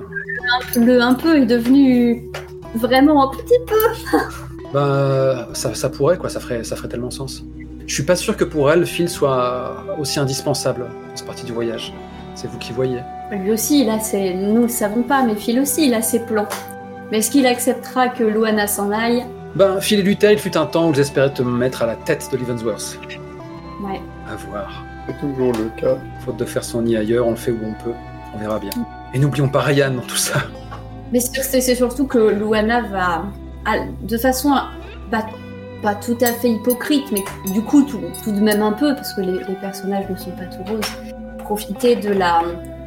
Le 0.75 0.99
un 1.01 1.13
peu 1.13 1.37
est 1.37 1.45
devenu 1.45 2.29
vraiment 2.75 3.31
un 3.31 3.35
petit 3.35 3.59
peu. 3.67 4.17
bah, 4.73 5.49
ça, 5.53 5.73
ça 5.75 5.89
pourrait, 5.89 6.17
quoi. 6.17 6.29
Ça 6.29 6.39
ferait, 6.39 6.63
ça 6.63 6.75
ferait 6.75 6.87
tellement 6.89 7.11
sens. 7.11 7.43
Je 7.85 7.93
suis 7.93 8.03
pas 8.03 8.15
sûr 8.15 8.37
que 8.37 8.43
pour 8.43 8.71
elle, 8.71 8.85
Phil 8.85 9.09
soit 9.09 9.85
aussi 9.99 10.19
indispensable 10.19 10.81
dans 11.09 11.15
cette 11.15 11.27
partie 11.27 11.45
du 11.45 11.51
voyage. 11.51 11.93
C'est 12.33 12.47
vous 12.49 12.57
qui 12.57 12.71
voyez. 12.73 12.99
Lui 13.31 13.51
aussi, 13.51 13.81
il 13.83 13.89
a 13.89 13.99
ses, 13.99 14.33
nous 14.33 14.63
le 14.63 14.67
savons 14.69 15.03
pas, 15.03 15.23
mais 15.23 15.35
Phil 15.35 15.59
aussi, 15.59 15.87
il 15.87 15.93
a 15.93 16.01
ses 16.01 16.19
plans. 16.19 16.47
Mais 17.11 17.19
est-ce 17.19 17.29
qu'il 17.29 17.45
acceptera 17.45 18.07
que 18.09 18.23
Luana 18.23 18.65
s'en 18.67 18.89
aille? 18.91 19.23
Ben, 19.55 19.79
Phil 19.81 19.99
et 19.99 20.03
Luther, 20.03 20.31
il 20.31 20.39
fut 20.39 20.57
un 20.57 20.65
temps 20.65 20.89
où 20.89 20.93
j'espérais 20.93 21.31
te 21.31 21.43
mettre 21.43 21.83
à 21.83 21.85
la 21.85 21.95
tête 21.95 22.27
de 22.31 22.37
Leavensworth. 22.37 22.99
Ouais. 23.83 24.01
À 24.31 24.35
voir. 24.49 24.83
C'est 25.07 25.19
toujours 25.19 25.51
le 25.53 25.69
cas. 25.79 25.97
Faute 26.25 26.37
de 26.37 26.45
faire 26.45 26.63
son 26.63 26.81
nid 26.81 26.95
ailleurs, 26.97 27.27
on 27.27 27.31
le 27.31 27.35
fait 27.35 27.51
où 27.51 27.59
on 27.63 27.83
peut. 27.83 27.93
On 28.33 28.39
verra 28.39 28.57
bien. 28.59 28.71
Et 29.13 29.19
n'oublions 29.19 29.49
pas 29.49 29.61
Ryan 29.61 29.91
dans 29.91 30.01
tout 30.01 30.15
ça. 30.15 30.39
Mais 31.11 31.19
c'est 31.19 31.75
surtout 31.75 32.07
que 32.07 32.17
Luana 32.17 32.81
va, 32.81 33.25
à- 33.65 33.85
de 34.01 34.17
façon, 34.17 34.51
pas 35.11 35.95
tout 35.95 36.17
à 36.21 36.31
fait 36.33 36.49
hypocrite, 36.49 37.11
mais 37.11 37.21
du 37.53 37.61
coup 37.61 37.83
tout, 37.83 37.99
tout 38.23 38.31
de 38.31 38.39
même 38.39 38.63
un 38.63 38.71
peu, 38.71 38.95
parce 38.95 39.13
que 39.13 39.21
les, 39.21 39.33
les 39.33 39.55
personnages 39.61 40.09
ne 40.09 40.15
sont 40.15 40.31
pas 40.31 40.45
tout 40.45 40.63
roses, 40.71 40.81
profiter 41.43 41.95
de 41.97 42.09
la, 42.09 42.41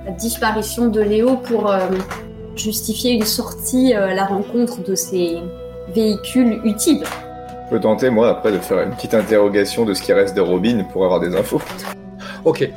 la 0.04 0.10
disparition 0.12 0.88
de 0.88 1.00
Léo 1.02 1.36
pour 1.36 1.70
euh, 1.70 1.78
justifier 2.56 3.12
une 3.12 3.24
sortie 3.24 3.94
euh, 3.94 4.08
à 4.08 4.14
la 4.14 4.24
rencontre 4.24 4.82
de 4.82 4.94
ces 4.96 5.38
véhicules 5.94 6.60
utiles. 6.64 7.04
Je 7.66 7.70
peux 7.70 7.80
tenter, 7.80 8.10
moi, 8.10 8.28
après, 8.28 8.52
de 8.52 8.58
faire 8.58 8.80
une 8.82 8.90
petite 8.90 9.14
interrogation 9.14 9.84
de 9.84 9.92
ce 9.94 10.02
qui 10.02 10.12
reste 10.12 10.36
de 10.36 10.40
Robin 10.40 10.84
pour 10.92 11.04
avoir 11.04 11.20
des 11.20 11.34
infos. 11.36 11.60
Ok. 12.44 12.68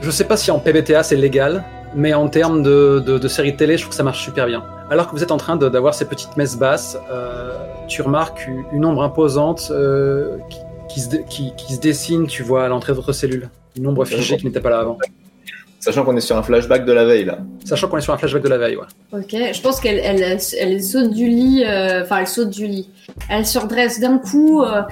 Je 0.00 0.10
sais 0.10 0.24
pas 0.24 0.36
si 0.36 0.50
en 0.50 0.58
PBTA 0.58 1.02
c'est 1.02 1.16
légal, 1.16 1.62
mais 1.94 2.12
en 2.12 2.28
termes 2.28 2.62
de, 2.62 3.02
de, 3.06 3.18
de 3.18 3.28
série 3.28 3.56
télé, 3.56 3.76
je 3.76 3.82
trouve 3.82 3.90
que 3.90 3.96
ça 3.96 4.02
marche 4.02 4.22
super 4.24 4.46
bien. 4.46 4.64
Alors 4.90 5.06
que 5.08 5.12
vous 5.16 5.22
êtes 5.22 5.30
en 5.30 5.36
train 5.36 5.56
d'avoir 5.56 5.94
ces 5.94 6.04
petites 6.04 6.36
messes 6.36 6.56
basses, 6.56 6.98
euh, 7.10 7.52
tu 7.88 8.02
remarques 8.02 8.48
une- 8.72 8.84
ombre 8.84 9.02
imposante 9.02 9.68
euh, 9.70 10.36
qui, 10.50 10.58
qui 10.88 11.00
se, 11.00 11.08
dé- 11.08 11.24
qui, 11.28 11.52
qui 11.56 11.74
se 11.74 11.80
dessine, 11.80 12.26
tu 12.26 12.42
vois, 12.42 12.64
à 12.64 12.68
l'entrée 12.68 12.92
de 12.92 12.96
votre 12.96 13.12
cellule. 13.12 13.48
Une 13.76 13.86
ombre 13.86 14.04
figée 14.04 14.36
qui 14.36 14.46
n'était 14.46 14.60
pas 14.60 14.70
là 14.70 14.80
avant. 14.80 14.98
Sachant 15.80 16.04
qu'on 16.04 16.16
est 16.16 16.20
sur 16.20 16.36
un 16.36 16.42
flashback 16.42 16.84
de 16.84 16.92
la 16.92 17.04
veille, 17.04 17.24
là. 17.24 17.38
Sachant 17.64 17.88
qu'on 17.88 17.98
est 17.98 18.00
sur 18.00 18.12
un 18.12 18.18
flashback 18.18 18.42
de 18.42 18.48
la 18.48 18.58
veille, 18.58 18.76
ouais. 18.76 18.86
Ok, 19.12 19.30
je 19.30 19.60
pense 19.60 19.80
qu'elle 19.80 19.98
elle, 19.98 20.38
elle 20.60 20.82
saute 20.82 21.12
du 21.12 21.26
lit, 21.28 21.64
euh, 21.64 22.02
enfin 22.02 22.18
elle 22.20 22.26
saute 22.26 22.50
du 22.50 22.66
lit. 22.66 22.90
Elle 23.28 23.46
se 23.46 23.58
redresse 23.58 24.00
d'un 24.00 24.18
coup, 24.18 24.62
euh, 24.62 24.82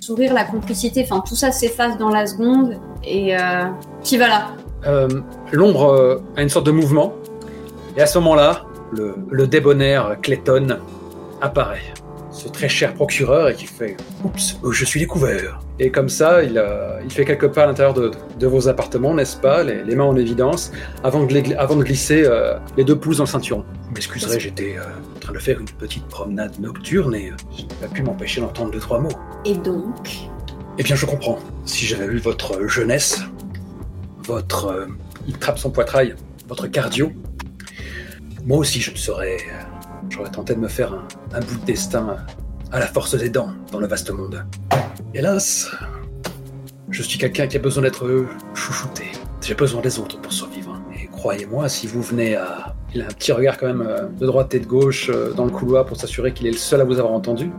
sourire, 0.00 0.34
la 0.34 0.44
complicité, 0.44 1.06
enfin 1.08 1.22
tout 1.26 1.36
ça 1.36 1.52
s'efface 1.52 1.96
dans 1.98 2.08
la 2.08 2.26
seconde 2.26 2.76
et 3.04 3.36
euh, 3.36 3.64
qui 4.02 4.16
va 4.16 4.28
là? 4.28 4.46
Euh, 4.86 5.08
L'ombre 5.52 5.92
euh, 5.92 6.22
a 6.36 6.42
une 6.42 6.48
sorte 6.48 6.66
de 6.66 6.72
mouvement, 6.72 7.12
et 7.96 8.00
à 8.00 8.06
ce 8.06 8.18
moment-là, 8.18 8.64
le, 8.92 9.14
le 9.30 9.46
débonnaire 9.46 10.16
Clayton 10.20 10.78
apparaît. 11.40 11.92
Ce 12.42 12.48
très 12.48 12.70
cher 12.70 12.94
procureur 12.94 13.50
et 13.50 13.54
qui 13.54 13.66
fait 13.66 13.98
Oups, 14.24 14.56
je 14.70 14.84
suis 14.86 14.98
découvert. 14.98 15.60
Et 15.78 15.90
comme 15.90 16.08
ça, 16.08 16.42
il, 16.42 16.56
euh, 16.56 16.98
il 17.04 17.10
fait 17.12 17.26
quelques 17.26 17.48
pas 17.48 17.64
à 17.64 17.66
l'intérieur 17.66 17.92
de, 17.92 18.12
de 18.38 18.46
vos 18.46 18.66
appartements, 18.66 19.12
n'est-ce 19.12 19.36
pas, 19.36 19.62
les, 19.62 19.84
les 19.84 19.94
mains 19.94 20.04
en 20.04 20.16
évidence, 20.16 20.72
avant 21.04 21.24
de, 21.24 21.34
les- 21.34 21.52
avant 21.56 21.76
de 21.76 21.84
glisser 21.84 22.22
euh, 22.24 22.54
les 22.78 22.84
deux 22.84 22.96
pouces 22.98 23.18
dans 23.18 23.24
le 23.24 23.28
ceinturon. 23.28 23.62
Vous 23.88 23.92
m'excuserez, 23.94 24.40
j'étais 24.40 24.76
euh, 24.78 24.84
en 25.16 25.20
train 25.20 25.32
de 25.34 25.38
faire 25.38 25.60
une 25.60 25.66
petite 25.68 26.06
promenade 26.06 26.58
nocturne 26.60 27.14
et 27.14 27.28
euh, 27.30 27.34
je 27.58 27.62
n'ai 27.64 27.68
pas 27.78 27.88
pu 27.88 28.02
m'empêcher 28.02 28.40
d'entendre 28.40 28.70
deux, 28.70 28.80
trois 28.80 29.00
mots. 29.00 29.10
Et 29.44 29.54
donc 29.56 30.08
Eh 30.78 30.82
bien, 30.82 30.96
je 30.96 31.04
comprends. 31.04 31.38
Si 31.66 31.84
j'avais 31.84 32.06
eu 32.06 32.16
votre 32.20 32.66
jeunesse, 32.66 33.20
votre. 34.24 34.88
il 35.28 35.36
trappe 35.36 35.58
son 35.58 35.70
poitrail, 35.70 36.14
votre 36.48 36.68
cardio, 36.68 37.12
moi 38.46 38.56
aussi 38.56 38.80
je 38.80 38.92
ne 38.92 38.96
serais. 38.96 39.36
J'aurais 40.10 40.30
tenté 40.30 40.54
de 40.54 40.58
me 40.58 40.68
faire 40.68 40.92
un, 41.32 41.40
bout 41.40 41.56
de 41.60 41.64
destin 41.64 42.16
à 42.72 42.80
la 42.80 42.86
force 42.86 43.14
des 43.14 43.30
dents 43.30 43.52
dans 43.70 43.78
le 43.78 43.86
vaste 43.86 44.10
monde. 44.10 44.44
Hélas, 45.14 45.70
je 46.90 47.02
suis 47.02 47.16
quelqu'un 47.18 47.46
qui 47.46 47.56
a 47.56 47.60
besoin 47.60 47.84
d'être 47.84 48.26
chouchouté. 48.54 49.04
J'ai 49.40 49.54
besoin 49.54 49.80
des 49.80 49.98
autres 50.00 50.20
pour 50.20 50.32
survivre. 50.32 50.80
Et 51.00 51.06
croyez-moi, 51.06 51.68
si 51.68 51.86
vous 51.86 52.02
venez 52.02 52.34
à. 52.34 52.74
Il 52.92 53.02
a 53.02 53.04
un 53.04 53.08
petit 53.08 53.30
regard 53.30 53.56
quand 53.56 53.68
même 53.68 53.82
euh, 53.86 54.06
de 54.08 54.26
droite 54.26 54.52
et 54.52 54.58
de 54.58 54.66
gauche 54.66 55.10
euh, 55.10 55.32
dans 55.32 55.44
le 55.44 55.52
couloir 55.52 55.86
pour 55.86 55.96
s'assurer 55.96 56.32
qu'il 56.32 56.48
est 56.48 56.50
le 56.50 56.56
seul 56.56 56.80
à 56.80 56.84
vous 56.84 56.98
avoir 56.98 57.12
entendu. 57.12 57.52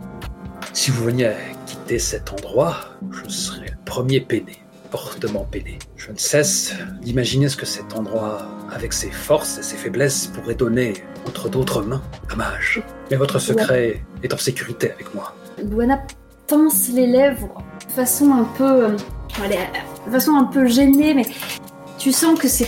Si 0.74 0.90
vous 0.90 1.04
veniez 1.04 1.26
à 1.26 1.34
quitter 1.64 1.98
cet 1.98 2.32
endroit, 2.32 2.76
je 3.10 3.30
serais 3.30 3.66
le 3.66 3.76
premier 3.86 4.20
peiné, 4.20 4.58
fortement 4.90 5.46
peiné. 5.50 5.78
Je 5.96 6.10
ne 6.10 6.18
cesse 6.18 6.74
d'imaginer 7.00 7.48
ce 7.48 7.56
que 7.56 7.64
cet 7.64 7.94
endroit, 7.94 8.46
avec 8.70 8.92
ses 8.92 9.10
forces 9.10 9.58
et 9.58 9.62
ses 9.62 9.76
faiblesses, 9.76 10.26
pourrait 10.26 10.54
donner 10.54 10.94
entre 11.26 11.48
d'autres 11.48 11.82
mains 11.82 12.02
à 12.30 12.36
Mage. 12.36 12.82
Mais 13.10 13.16
votre 13.16 13.38
secret 13.38 14.02
est 14.22 14.32
en 14.34 14.38
sécurité 14.38 14.92
avec 14.92 15.14
moi. 15.14 15.34
Luana 15.62 16.00
pince 16.48 16.88
les 16.92 17.06
lèvres 17.06 17.62
de 17.86 17.92
façon 17.92 18.32
un 18.32 18.44
peu, 18.56 18.84
euh, 18.86 18.96
allez, 19.44 19.56
euh, 19.56 20.06
de 20.06 20.12
façon 20.12 20.34
un 20.34 20.44
peu 20.44 20.66
gênée, 20.66 21.14
mais 21.14 21.26
tu 21.98 22.10
sens 22.12 22.38
que 22.38 22.48
c'est 22.48 22.66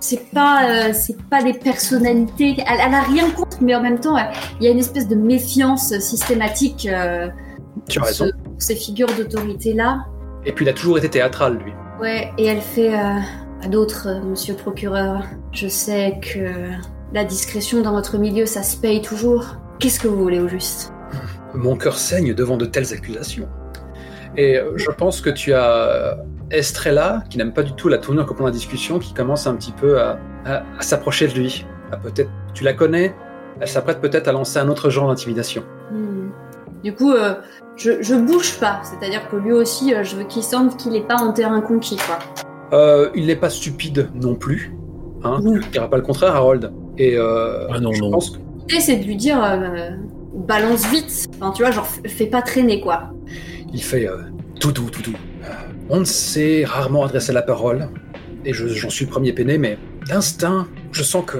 c'est 0.00 0.30
pas 0.30 0.68
euh, 0.68 0.92
c'est 0.92 1.20
pas 1.30 1.42
des 1.42 1.54
personnalités. 1.54 2.56
Elle, 2.58 2.78
elle 2.86 2.94
a 2.94 3.02
rien 3.02 3.30
contre, 3.30 3.56
mais 3.60 3.74
en 3.74 3.82
même 3.82 3.98
temps, 3.98 4.16
il 4.60 4.64
y 4.64 4.68
a 4.68 4.70
une 4.70 4.78
espèce 4.78 5.08
de 5.08 5.14
méfiance 5.16 5.98
systématique 5.98 6.86
euh, 6.90 7.28
Tu 7.88 7.98
as 7.98 8.02
pour, 8.02 8.08
raison. 8.08 8.26
ce- 8.26 8.42
pour 8.44 8.54
ces 8.58 8.76
figures 8.76 9.08
d'autorité 9.16 9.72
là. 9.72 10.04
Et 10.44 10.52
puis 10.52 10.64
il 10.64 10.68
a 10.68 10.72
toujours 10.74 10.98
été 10.98 11.08
théâtral, 11.08 11.54
lui. 11.58 11.72
Ouais, 12.00 12.30
et 12.38 12.44
elle 12.44 12.60
fait 12.60 12.94
euh, 12.94 13.18
à 13.64 13.68
d'autres, 13.68 14.20
monsieur 14.24 14.54
le 14.54 14.58
procureur. 14.60 15.22
Je 15.52 15.66
sais 15.66 16.20
que 16.20 16.68
la 17.12 17.24
discrétion 17.24 17.82
dans 17.82 17.92
votre 17.92 18.18
milieu, 18.18 18.46
ça 18.46 18.62
se 18.62 18.76
paye 18.76 19.00
toujours. 19.02 19.56
Qu'est-ce 19.78 20.00
que 20.00 20.08
vous 20.08 20.20
voulez 20.22 20.40
au 20.40 20.48
juste? 20.48 20.92
Mon 21.54 21.76
cœur 21.76 21.96
saigne 21.98 22.34
devant 22.34 22.56
de 22.56 22.66
telles 22.66 22.92
accusations. 22.92 23.48
Et 24.36 24.56
euh, 24.58 24.72
je 24.76 24.90
pense 24.90 25.20
que 25.20 25.30
tu 25.30 25.52
as 25.54 25.70
euh, 25.72 26.14
Estrella, 26.50 27.22
qui 27.30 27.38
n'aime 27.38 27.52
pas 27.52 27.62
du 27.62 27.72
tout 27.72 27.88
la 27.88 27.98
tournure 27.98 28.26
que 28.26 28.34
prend 28.34 28.44
la 28.44 28.50
discussion, 28.50 28.98
qui 28.98 29.14
commence 29.14 29.46
un 29.46 29.54
petit 29.54 29.72
peu 29.72 29.98
à, 30.00 30.18
à- 30.44 30.62
à 30.78 30.82
s'approcher 30.82 31.28
de 31.28 31.34
lui. 31.34 31.64
Ah, 31.92 31.96
peut-être, 31.96 32.30
tu 32.52 32.64
la 32.64 32.72
connais? 32.74 33.14
Elle 33.60 33.68
s'apprête 33.68 34.00
peut-être 34.00 34.28
à 34.28 34.32
lancer 34.32 34.58
un 34.58 34.68
autre 34.68 34.90
genre 34.90 35.08
d'intimidation. 35.08 35.62
Hmm. 35.90 36.28
Du 36.84 36.94
coup, 36.94 37.12
euh, 37.12 37.34
je, 37.76 38.02
je 38.02 38.14
bouge 38.14 38.58
pas. 38.60 38.80
C'est-à-dire 38.82 39.28
que 39.30 39.36
lui 39.36 39.52
aussi, 39.52 39.94
euh, 39.94 40.02
je 40.04 40.16
veux 40.16 40.24
qu'il 40.24 40.42
sente 40.42 40.76
qu'il 40.76 40.94
est 40.94 41.06
pas 41.06 41.16
en 41.16 41.32
terrain 41.32 41.60
conquis, 41.62 41.96
quoi. 41.96 42.18
Euh, 42.72 43.08
il 43.14 43.26
n'est 43.26 43.36
pas 43.36 43.48
stupide 43.48 44.10
non 44.14 44.34
plus. 44.34 44.74
Hein, 45.24 45.38
tu 45.40 45.48
ne 45.48 45.60
diras 45.60 45.88
pas 45.88 45.96
le 45.96 46.02
contraire, 46.02 46.34
Harold. 46.36 46.70
Et 46.98 47.16
euh, 47.16 47.66
Ah 47.70 47.80
non, 47.80 47.92
je 47.92 48.00
non. 48.00 48.10
pense 48.10 48.30
que 48.30 48.38
L'idée, 48.68 48.80
c'est 48.80 48.96
de 48.96 49.04
lui 49.04 49.16
dire, 49.16 49.42
euh, 49.44 49.90
balance 50.34 50.86
vite. 50.90 51.26
Enfin, 51.40 51.52
tu 51.52 51.62
vois, 51.62 51.70
genre, 51.70 51.86
fais 52.06 52.26
pas 52.26 52.42
traîner, 52.42 52.80
quoi. 52.80 53.10
il 53.72 53.82
fait 53.82 54.08
euh, 54.08 54.18
tout 54.60 54.72
doux, 54.72 54.90
tout 54.90 55.02
doux. 55.02 55.16
Euh, 55.44 55.48
On 55.88 56.00
ne 56.00 56.04
sait 56.04 56.64
rarement 56.64 57.04
adresser 57.04 57.32
la 57.32 57.42
parole, 57.42 57.88
et 58.44 58.52
je- 58.52 58.66
j'en 58.68 58.90
suis 58.90 59.04
le 59.04 59.10
premier 59.10 59.32
peiné, 59.32 59.56
mais 59.58 59.78
d'instinct, 60.08 60.66
je 60.92 61.02
sens 61.02 61.24
que 61.26 61.38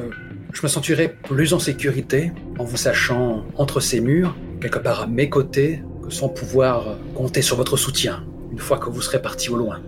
je 0.53 0.61
me 0.63 0.69
sentirais 0.69 1.15
plus 1.25 1.53
en 1.53 1.59
sécurité 1.59 2.33
en 2.59 2.65
vous 2.65 2.77
sachant 2.77 3.45
entre 3.57 3.81
ces 3.81 4.01
murs, 4.01 4.37
quelque 4.61 4.79
part 4.79 5.03
à 5.03 5.07
mes 5.07 5.29
côtés, 5.29 5.83
que 6.03 6.11
sans 6.11 6.29
pouvoir 6.29 6.89
euh, 6.89 6.95
compter 7.15 7.43
sur 7.43 7.57
votre 7.57 7.77
soutien 7.77 8.25
une 8.53 8.59
fois 8.59 8.79
que 8.79 8.89
vous 8.89 9.01
serez 9.03 9.21
parti 9.21 9.51
au 9.51 9.57
loin. 9.57 9.81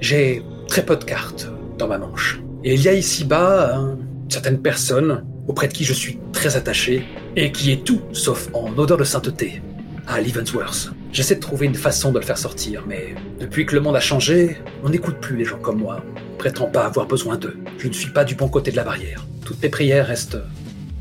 J'ai 0.00 0.42
très 0.68 0.84
peu 0.84 0.96
de 0.96 1.04
cartes 1.04 1.48
dans 1.78 1.88
ma 1.88 1.98
manche. 1.98 2.40
Et 2.64 2.74
il 2.74 2.82
y 2.82 2.88
a 2.88 2.92
ici-bas 2.92 3.74
hein, 3.76 3.98
certaines 4.28 4.60
personnes 4.60 5.24
auprès 5.46 5.68
de 5.68 5.72
qui 5.72 5.84
je 5.84 5.92
suis 5.92 6.18
très 6.32 6.56
attaché 6.56 7.04
et 7.36 7.52
qui 7.52 7.72
est 7.72 7.84
tout 7.84 8.00
sauf 8.12 8.48
en 8.52 8.76
odeur 8.78 8.98
de 8.98 9.04
sainteté 9.04 9.62
à 10.06 10.20
Leavenworth. 10.20 10.90
J'essaie 11.12 11.36
de 11.36 11.40
trouver 11.40 11.66
une 11.66 11.74
façon 11.74 12.12
de 12.12 12.18
le 12.18 12.24
faire 12.24 12.38
sortir, 12.38 12.84
mais 12.86 13.14
depuis 13.40 13.66
que 13.66 13.74
le 13.74 13.80
monde 13.80 13.96
a 13.96 14.00
changé, 14.00 14.58
on 14.84 14.90
n'écoute 14.90 15.16
plus 15.20 15.36
les 15.36 15.44
gens 15.44 15.58
comme 15.58 15.80
moi. 15.80 16.02
On 16.34 16.36
prétend 16.36 16.66
pas 16.66 16.84
avoir 16.84 17.06
besoin 17.06 17.36
d'eux. 17.36 17.56
Je 17.78 17.88
ne 17.88 17.92
suis 17.92 18.10
pas 18.10 18.24
du 18.24 18.34
bon 18.34 18.48
côté 18.48 18.70
de 18.70 18.76
la 18.76 18.84
barrière. 18.84 19.26
Toutes 19.44 19.62
mes 19.62 19.68
prières 19.68 20.06
restent 20.06 20.38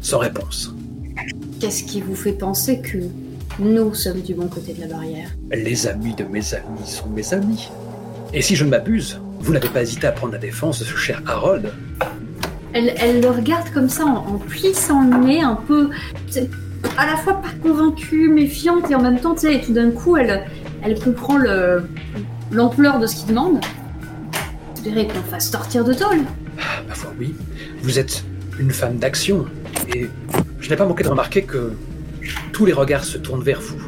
sans 0.01 0.19
réponse. 0.19 0.73
Qu'est-ce 1.59 1.83
qui 1.83 2.01
vous 2.01 2.15
fait 2.15 2.33
penser 2.33 2.81
que 2.81 2.97
nous 3.59 3.93
sommes 3.93 4.21
du 4.21 4.33
bon 4.33 4.47
côté 4.47 4.73
de 4.73 4.81
la 4.81 4.87
barrière? 4.87 5.29
Les 5.51 5.87
amis 5.87 6.15
de 6.15 6.23
mes 6.23 6.53
amis 6.53 6.85
sont 6.85 7.09
mes 7.09 7.33
amis. 7.33 7.69
Et 8.33 8.41
si 8.41 8.55
je 8.55 8.63
ne 8.63 8.69
m'abuse, 8.69 9.19
vous 9.39 9.53
n'avez 9.53 9.69
pas 9.69 9.81
hésité 9.81 10.07
à 10.07 10.11
prendre 10.11 10.33
la 10.33 10.39
défense 10.39 10.79
de 10.79 10.85
ce 10.85 10.95
cher 10.95 11.21
Harold. 11.25 11.71
Elle, 12.73 13.21
le 13.21 13.29
regarde 13.29 13.69
comme 13.73 13.89
ça, 13.89 14.05
en, 14.05 14.17
en 14.17 14.37
plissant 14.37 15.01
le 15.03 15.17
nez, 15.17 15.41
un 15.41 15.55
peu... 15.55 15.89
À 16.97 17.07
la 17.07 17.17
fois 17.17 17.41
pas 17.41 17.49
convaincue, 17.63 18.29
méfiante, 18.29 18.91
et 18.91 18.95
en 18.95 19.01
même 19.01 19.19
temps, 19.19 19.33
tu 19.33 19.41
sais, 19.41 19.55
et 19.55 19.61
tout 19.61 19.73
d'un 19.73 19.89
coup, 19.89 20.15
elle, 20.15 20.45
elle 20.83 20.99
comprend 20.99 21.37
le- 21.37 21.89
l'ampleur 22.51 22.99
de 22.99 23.07
ce 23.07 23.15
qu'il 23.17 23.29
demande. 23.29 23.59
Dirais 24.83 25.07
qu'on 25.07 25.21
fasse 25.31 25.49
sortir 25.49 25.83
de 25.83 25.93
tôle. 25.93 26.19
Ah, 26.59 26.83
ma 26.87 26.93
foi, 26.93 27.11
oui. 27.19 27.33
Vous 27.81 27.97
êtes 27.97 28.23
une 28.59 28.71
femme 28.71 28.97
d'action. 28.97 29.45
Et 29.93 30.07
je 30.59 30.69
n'ai 30.69 30.75
pas 30.75 30.85
manqué 30.85 31.03
de 31.03 31.09
remarquer 31.09 31.41
que 31.43 31.73
tous 32.51 32.65
les 32.65 32.73
regards 32.73 33.03
se 33.03 33.17
tournent 33.17 33.43
vers 33.43 33.59
vous. 33.59 33.81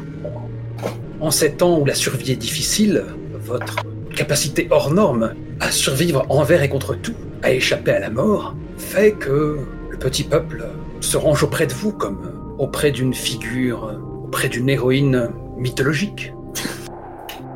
En 1.20 1.30
ces 1.30 1.52
temps 1.52 1.78
où 1.78 1.84
la 1.84 1.94
survie 1.94 2.32
est 2.32 2.36
difficile, 2.36 3.04
votre 3.44 3.76
capacité 4.20 4.68
hors 4.70 4.90
norme 4.90 5.32
à 5.60 5.70
survivre 5.70 6.26
envers 6.28 6.62
et 6.62 6.68
contre 6.68 6.94
tout, 6.94 7.14
à 7.42 7.52
échapper 7.52 7.92
à 7.92 8.00
la 8.00 8.10
mort, 8.10 8.54
fait 8.76 9.12
que 9.12 9.60
le 9.88 9.96
petit 9.96 10.24
peuple 10.24 10.66
se 11.00 11.16
range 11.16 11.42
auprès 11.42 11.66
de 11.66 11.72
vous 11.72 11.90
comme 11.90 12.54
auprès 12.58 12.90
d'une 12.90 13.14
figure, 13.14 13.98
auprès 14.24 14.50
d'une 14.50 14.68
héroïne 14.68 15.30
mythologique. 15.56 16.34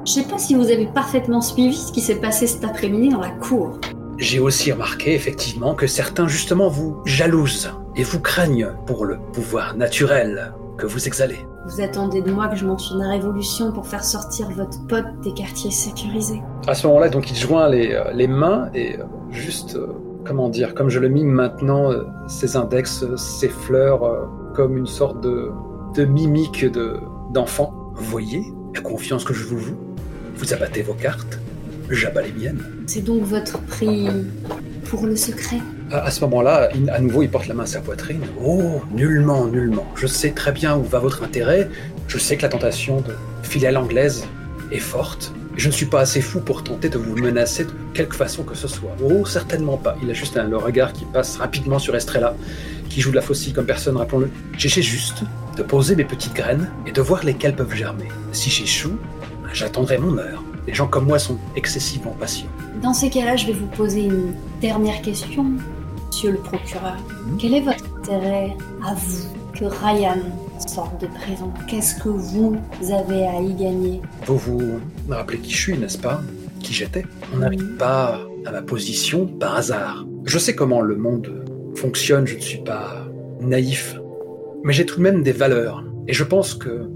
Je 0.07 0.12
sais 0.12 0.23
pas 0.23 0.39
si 0.39 0.55
vous 0.55 0.71
avez 0.71 0.87
parfaitement 0.87 1.43
suivi 1.43 1.77
ce 1.77 1.93
qui 1.93 2.01
s'est 2.01 2.15
passé 2.15 2.47
cet 2.47 2.65
après-midi 2.65 3.11
dans 3.11 3.21
la 3.21 3.29
cour. 3.29 3.79
J'ai 4.17 4.39
aussi 4.39 4.73
remarqué 4.73 5.15
effectivement 5.15 5.75
que 5.75 5.87
certains 5.87 6.29
justement 6.29 6.71
vous 6.71 6.97
jalousent 7.05 7.73
et 7.95 8.05
vous 8.05 8.21
craignent 8.21 8.71
pour 8.87 9.05
le 9.05 9.19
pouvoir 9.35 9.77
naturel 9.77 10.55
que 10.79 10.87
vous 10.87 11.07
exhalez. 11.07 11.45
Vous 11.67 11.81
attendez 11.81 12.21
de 12.21 12.31
moi 12.31 12.49
que 12.49 12.57
je 12.57 12.67
monte 12.67 12.91
une 12.91 13.03
révolution 13.03 13.73
pour 13.73 13.87
faire 13.87 14.05
sortir 14.05 14.51
votre 14.51 14.87
pote 14.87 15.07
des 15.23 15.33
quartiers 15.33 15.71
sécurisés. 15.71 16.43
À 16.67 16.75
ce 16.75 16.87
moment-là, 16.87 17.09
donc 17.09 17.31
il 17.31 17.37
joint 17.37 17.71
les, 17.71 17.95
euh, 17.95 18.12
les 18.12 18.27
mains 18.27 18.69
et 18.75 18.99
euh, 18.99 19.05
juste, 19.31 19.77
euh, 19.77 19.87
comment 20.27 20.51
dire, 20.51 20.75
comme 20.75 20.91
je 20.91 21.01
le 21.01 21.09
mime 21.09 21.31
maintenant, 21.31 21.91
ses 22.29 22.57
index 22.57 23.05
s'effleurent 23.17 24.29
comme 24.55 24.77
une 24.77 24.87
sorte 24.87 25.23
de, 25.23 25.51
de 25.97 26.05
mimique 26.05 26.71
de, 26.71 26.99
d'enfant. 27.33 27.73
Vous 27.95 28.05
voyez, 28.05 28.43
la 28.75 28.83
confiance 28.83 29.25
que 29.25 29.33
je 29.33 29.45
vous 29.45 29.59
voue. 29.59 29.77
Vous 30.37 30.53
abattez 30.53 30.83
vos 30.83 30.95
cartes, 30.95 31.39
j'abats 31.89 32.23
les 32.23 32.33
miennes. 32.33 32.62
C'est 32.87 33.03
donc 33.03 33.23
votre 33.23 33.59
prix 33.62 34.09
pour 34.91 35.07
le 35.07 35.17
secret? 35.17 35.61
À, 35.93 36.11
ce 36.11 36.20
moment-là, 36.22 36.70
à 36.93 37.01
nouveau, 37.01 37.22
il 37.22 37.28
porte 37.30 37.47
la 37.47 37.55
main 37.55 37.64
à 37.64 37.66
sa 37.66 37.80
poitrine. 37.80 38.22
Oh, 38.43 38.80
nullement, 38.93 39.47
nullement. 39.47 39.87
Je 39.97 40.07
sais 40.07 40.30
très 40.30 40.51
bien 40.53 40.76
où 40.76 40.82
va 40.82 40.99
votre 40.99 41.22
intérêt. 41.22 41.68
Je 42.09 42.18
sais 42.18 42.37
que 42.37 42.43
la 42.43 42.49
tentation 42.49 43.01
de 43.01 43.14
filer 43.43 43.66
à 43.68 43.72
l'anglaise 43.72 44.26
est 44.72 44.78
forte. 44.78 45.32
Je 45.57 45.68
ne 45.68 45.72
suis 45.72 45.87
pas 45.87 46.01
assez 46.01 46.20
fou 46.20 46.41
pour 46.41 46.64
tenter 46.64 46.89
de 46.89 46.99
vous 46.99 47.14
menacer 47.16 47.64
de 47.64 47.70
quelque 47.93 48.16
façon 48.16 48.43
que 48.43 48.57
ce 48.57 48.66
soit. 48.66 48.91
Oh, 49.05 49.24
certainement 49.24 49.76
pas. 49.76 49.97
Il 50.03 50.11
a 50.11 50.14
juste 50.14 50.37
un- 50.37 50.49
le 50.49 50.57
regard 50.57 50.93
qui 50.93 51.05
passe 51.05 51.37
rapidement 51.37 51.78
sur 51.78 51.95
Estrella, 51.95 52.35
qui 52.89 53.01
joue 53.01 53.11
de 53.11 53.16
la 53.16 53.22
faucille 53.22 53.53
comme 53.53 53.66
personne, 53.66 53.97
rappelons-le. 53.97 54.30
J'essaie 54.59 54.82
juste 54.82 55.22
de 55.57 55.62
poser 55.62 55.95
mes 55.95 56.05
petites 56.05 56.35
graines 56.35 56.70
et 56.87 56.93
de 56.93 57.01
voir 57.01 57.22
lesquelles 57.24 57.55
peuvent 57.55 57.74
germer. 57.74 58.09
Si 58.32 58.51
j'échoue, 58.51 58.97
j'attendrai 59.53 59.99
mon 59.99 60.18
heure. 60.18 60.43
Les 60.67 60.75
gens 60.75 60.87
comme 60.87 61.07
moi 61.07 61.19
sont 61.19 61.37
excessivement 61.57 62.15
patients. 62.19 62.49
Dans 62.83 62.95
ces 62.95 63.11
cas-là, 63.11 63.37
je 63.37 63.47
vais 63.47 63.53
vous 63.53 63.67
poser 63.67 64.05
une 64.05 64.35
dernière 64.61 65.01
question, 65.03 65.45
monsieur 66.07 66.33
le 66.33 66.39
procureur. 66.39 66.97
Quel 67.39 67.55
est 67.55 67.61
votre 67.61 67.85
intérêt 67.99 68.57
à 68.83 68.95
vous 68.95 69.29
que 69.53 69.65
Ryan 69.67 70.17
sorte 70.67 71.01
de 71.01 71.07
prison? 71.07 71.53
Qu'est-ce 71.69 71.97
que 72.03 72.09
vous 72.09 72.57
avez 72.81 73.27
à 73.27 73.41
y 73.41 73.53
gagner? 73.53 74.01
Vous 74.27 74.39
vous 74.39 74.81
rappelez 75.09 75.39
qui 75.39 75.53
je 75.53 75.59
suis, 75.59 75.79
n'est-ce 75.79 75.99
pas? 75.99 76.23
Qui 76.61 76.73
j'étais? 76.73 77.05
On 77.35 77.39
n'arrive 77.39 77.77
pas 77.77 78.21
à 78.47 78.53
ma 78.53 78.62
position 78.62 79.27
par 79.27 79.57
hasard. 79.57 80.07
Je 80.25 80.39
sais 80.39 80.55
comment 80.55 80.81
le 80.81 80.97
monde 80.97 81.45
fonctionne, 81.77 82.27
je 82.27 82.37
ne 82.37 82.41
suis 82.41 82.62
pas 82.62 83.05
naïf. 83.41 83.97
Mais 84.62 84.73
j'ai 84.73 84.87
tout 84.87 84.97
de 84.97 85.03
même 85.03 85.23
des 85.23 85.33
valeurs. 85.33 85.85
Et 86.09 86.15
je 86.15 86.25
pense 86.25 86.55
que, 86.55 86.89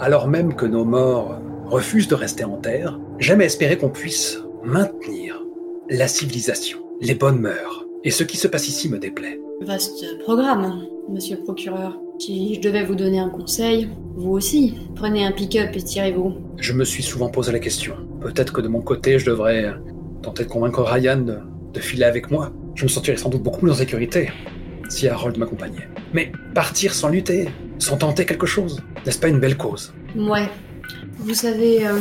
alors 0.00 0.26
même 0.26 0.54
que 0.54 0.66
nos 0.66 0.84
morts 0.84 1.38
refusent 1.66 2.08
de 2.08 2.16
rester 2.16 2.44
en 2.44 2.56
terre, 2.56 2.98
j'aime 3.22 3.40
espérer 3.40 3.78
qu'on 3.78 3.88
puisse 3.88 4.40
maintenir 4.64 5.40
la 5.88 6.08
civilisation, 6.08 6.80
les 7.00 7.14
bonnes 7.14 7.38
mœurs. 7.38 7.86
Et 8.02 8.10
ce 8.10 8.24
qui 8.24 8.36
se 8.36 8.48
passe 8.48 8.66
ici 8.66 8.88
me 8.88 8.98
déplaît. 8.98 9.38
Vaste 9.60 10.04
programme, 10.24 10.84
monsieur 11.08 11.36
le 11.36 11.44
procureur. 11.44 12.00
Si 12.18 12.56
je 12.56 12.60
devais 12.60 12.84
vous 12.84 12.96
donner 12.96 13.20
un 13.20 13.28
conseil, 13.28 13.88
vous 14.16 14.32
aussi, 14.32 14.74
prenez 14.96 15.24
un 15.24 15.30
pick-up 15.30 15.70
et 15.72 15.82
tirez-vous. 15.82 16.34
Je 16.58 16.72
me 16.72 16.84
suis 16.84 17.02
souvent 17.04 17.28
posé 17.28 17.52
la 17.52 17.60
question. 17.60 17.94
Peut-être 18.20 18.52
que 18.52 18.60
de 18.60 18.66
mon 18.66 18.80
côté, 18.80 19.20
je 19.20 19.26
devrais 19.26 19.72
tenter 20.22 20.44
de 20.44 20.48
convaincre 20.48 20.82
Ryan 20.82 21.18
de, 21.18 21.38
de 21.74 21.80
filer 21.80 22.04
avec 22.04 22.28
moi. 22.32 22.52
Je 22.74 22.84
me 22.84 22.88
sentirais 22.88 23.16
sans 23.16 23.28
doute 23.28 23.44
beaucoup 23.44 23.60
plus 23.60 23.70
en 23.70 23.74
sécurité 23.74 24.32
si 24.88 25.08
Harold 25.08 25.38
m'accompagnait. 25.38 25.88
Mais 26.12 26.32
partir 26.54 26.92
sans 26.92 27.08
lutter, 27.08 27.48
sans 27.78 27.96
tenter 27.98 28.26
quelque 28.26 28.46
chose, 28.46 28.80
n'est-ce 29.06 29.20
pas 29.20 29.28
une 29.28 29.38
belle 29.38 29.56
cause? 29.56 29.94
Ouais. 30.16 30.48
Vous 31.18 31.34
savez, 31.34 31.86
euh, 31.86 32.00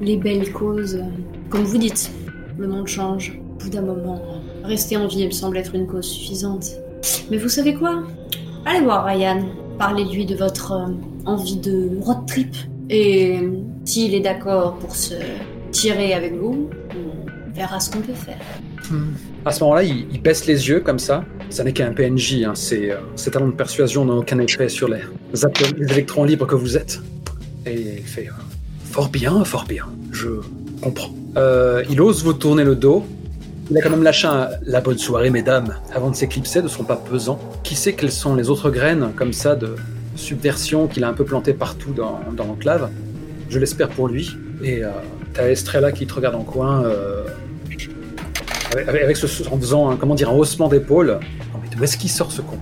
les 0.00 0.16
belles 0.16 0.52
causes, 0.52 1.02
comme 1.50 1.62
vous 1.62 1.78
dites, 1.78 2.10
le 2.58 2.66
monde 2.66 2.86
change. 2.86 3.38
Au 3.54 3.64
bout 3.64 3.70
d'un 3.70 3.82
moment, 3.82 4.20
rester 4.64 4.96
en 4.96 5.06
vie 5.06 5.26
me 5.26 5.30
semble 5.30 5.56
être 5.56 5.74
une 5.74 5.86
cause 5.86 6.06
suffisante. 6.06 6.72
Mais 7.30 7.36
vous 7.38 7.48
savez 7.48 7.74
quoi? 7.74 8.02
Allez 8.64 8.80
voir 8.80 9.04
Ryan. 9.04 9.44
Parlez-lui 9.78 10.26
de 10.26 10.34
votre 10.34 10.72
euh, 10.72 10.86
envie 11.26 11.56
de 11.56 11.90
road 12.00 12.26
trip. 12.26 12.54
Et 12.88 13.38
s'il 13.84 14.14
est 14.14 14.20
d'accord 14.20 14.76
pour 14.76 14.94
se 14.94 15.14
tirer 15.70 16.14
avec 16.14 16.34
vous, 16.34 16.70
on 16.94 17.52
verra 17.52 17.80
ce 17.80 17.90
qu'on 17.90 18.00
peut 18.00 18.14
faire. 18.14 18.38
À 19.44 19.50
ce 19.50 19.60
moment-là, 19.64 19.82
il, 19.82 20.06
il 20.12 20.22
baisse 20.22 20.46
les 20.46 20.68
yeux 20.68 20.80
comme 20.80 20.98
ça. 20.98 21.24
Ça 21.50 21.64
n'est 21.64 21.72
qu'un 21.72 21.92
PNJ, 21.92 22.44
hein. 22.44 22.54
ses, 22.54 22.90
euh, 22.90 23.30
talents 23.30 23.48
de 23.48 23.52
persuasion 23.52 24.04
n'ont 24.04 24.18
aucun 24.18 24.38
effet 24.38 24.68
sur 24.68 24.88
les, 24.88 25.00
les 25.78 25.92
électrons 25.92 26.24
libres 26.24 26.46
que 26.46 26.54
vous 26.54 26.76
êtes. 26.76 27.00
Et 27.64 27.98
il 27.98 28.02
fait 28.02 28.28
euh, 28.28 28.55
Fort 28.96 29.10
bien, 29.10 29.44
fort 29.44 29.66
bien, 29.68 29.84
je 30.10 30.40
comprends. 30.80 31.10
Euh, 31.36 31.84
il 31.90 32.00
ose 32.00 32.24
vous 32.24 32.32
tourner 32.32 32.64
le 32.64 32.74
dos. 32.74 33.04
Il 33.70 33.76
a 33.76 33.82
quand 33.82 33.90
même 33.90 34.02
lâché 34.02 34.26
un 34.26 34.48
La 34.64 34.80
bonne 34.80 34.96
soirée, 34.96 35.28
mesdames, 35.28 35.76
avant 35.94 36.08
de 36.08 36.16
s'éclipser 36.16 36.62
de 36.62 36.68
son 36.68 36.82
pas 36.82 36.96
pesant. 36.96 37.38
Qui 37.62 37.74
sait 37.74 37.92
quelles 37.92 38.10
sont 38.10 38.34
les 38.34 38.48
autres 38.48 38.70
graines, 38.70 39.12
comme 39.14 39.34
ça, 39.34 39.54
de 39.54 39.76
subversion 40.14 40.86
qu'il 40.86 41.04
a 41.04 41.08
un 41.08 41.12
peu 41.12 41.26
plantées 41.26 41.52
partout 41.52 41.92
dans, 41.92 42.20
l'enclave 42.38 42.88
Je 43.50 43.58
l'espère 43.58 43.90
pour 43.90 44.08
lui. 44.08 44.34
Et 44.62 44.82
euh, 44.82 44.88
t'as 45.34 45.50
Estrella 45.50 45.92
qui 45.92 46.06
te 46.06 46.14
regarde 46.14 46.36
en 46.36 46.44
coin. 46.44 46.82
euh, 46.84 47.26
avec, 48.88 49.14
ce, 49.18 49.26
en 49.50 49.58
faisant 49.58 49.90
un, 49.90 49.96
comment 49.96 50.14
dire, 50.14 50.30
un 50.30 50.36
haussement 50.36 50.68
d'épaule. 50.68 51.20
Mais 51.62 51.68
d'où 51.68 51.84
est-ce 51.84 51.98
qu'il 51.98 52.08
sort 52.08 52.32
ce 52.32 52.40
con? 52.40 52.56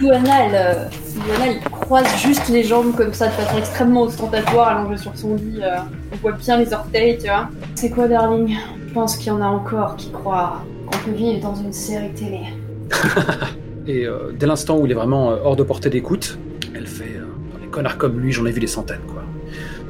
Luana, 0.00 0.44
elle, 0.46 0.54
euh, 0.54 1.54
croise 1.80 2.06
juste 2.22 2.48
les 2.48 2.62
jambes 2.62 2.94
comme 2.96 3.12
ça 3.12 3.26
de 3.26 3.32
façon 3.32 3.58
extrêmement 3.58 4.02
ostentatoire, 4.02 4.68
allongée 4.78 4.96
sur 5.02 5.16
son 5.16 5.34
lit. 5.34 5.60
euh, 5.62 5.76
on 6.12 6.16
voit 6.16 6.32
bien 6.32 6.58
les 6.58 6.72
orteils, 6.72 7.18
tu 7.18 7.26
vois. 7.26 7.48
C'est 7.74 7.90
quoi, 7.90 8.06
darling? 8.08 8.56
Je 8.86 8.92
pense 8.94 9.16
qu'il 9.16 9.28
y 9.28 9.30
en 9.30 9.40
a 9.42 9.46
encore 9.46 9.96
qui 9.96 10.10
croient 10.10 10.62
qu'on 10.86 10.98
peut 11.10 11.16
vivre 11.16 11.40
dans 11.40 11.54
une 11.54 11.72
série 11.72 12.12
télé. 12.12 12.40
Et 13.86 14.06
euh, 14.06 14.32
dès 14.38 14.46
l'instant 14.46 14.78
où 14.78 14.86
il 14.86 14.92
est 14.92 14.94
vraiment 14.94 15.30
euh, 15.32 15.36
hors 15.42 15.56
de 15.56 15.62
portée 15.62 15.90
d'écoute, 15.90 16.38
elle 16.74 16.86
fait 16.86 17.16
euh, 17.16 17.24
Dans 17.54 17.58
les 17.60 17.68
connards 17.68 17.98
comme 17.98 18.18
lui, 18.20 18.32
j'en 18.32 18.46
ai 18.46 18.52
vu 18.52 18.60
des 18.60 18.66
centaines, 18.66 19.00
quoi. 19.08 19.22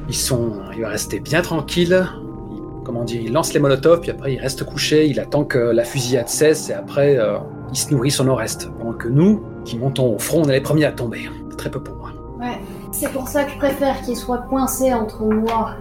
Ils 0.08 0.14
sont. 0.14 0.52
Il 0.74 0.82
va 0.82 0.88
rester 0.88 1.20
bien 1.20 1.42
tranquille. 1.42 2.06
Il- 2.50 2.84
comment 2.84 3.04
dire 3.04 3.20
Il 3.22 3.32
lance 3.32 3.52
les 3.52 3.60
molotovs, 3.60 4.00
puis 4.00 4.10
après 4.10 4.32
il 4.34 4.40
reste 4.40 4.64
couché, 4.64 5.06
il 5.06 5.20
attend 5.20 5.44
que 5.44 5.58
la 5.58 5.84
fusillade 5.84 6.28
cesse, 6.28 6.70
et 6.70 6.72
après 6.74 7.18
euh, 7.18 7.36
il 7.72 7.76
se 7.76 7.92
nourrit 7.92 8.10
son 8.10 8.24
nord-est. 8.24 8.70
Pendant 8.78 8.94
que 8.94 9.08
nous, 9.08 9.42
qui 9.68 9.78
montons 9.78 10.14
au 10.14 10.18
front, 10.18 10.42
on 10.44 10.48
est 10.48 10.52
les 10.52 10.60
premiers 10.60 10.86
à 10.86 10.92
tomber. 10.92 11.28
C'est 11.50 11.56
très 11.56 11.70
peu 11.70 11.80
pour 11.80 11.96
moi. 11.96 12.10
Ouais, 12.40 12.58
c'est 12.90 13.12
pour 13.12 13.28
ça 13.28 13.44
que 13.44 13.52
je 13.52 13.58
préfère 13.58 14.00
qu'il 14.02 14.16
soit 14.16 14.38
coincé 14.48 14.94
entre 14.94 15.24
moi 15.24 15.72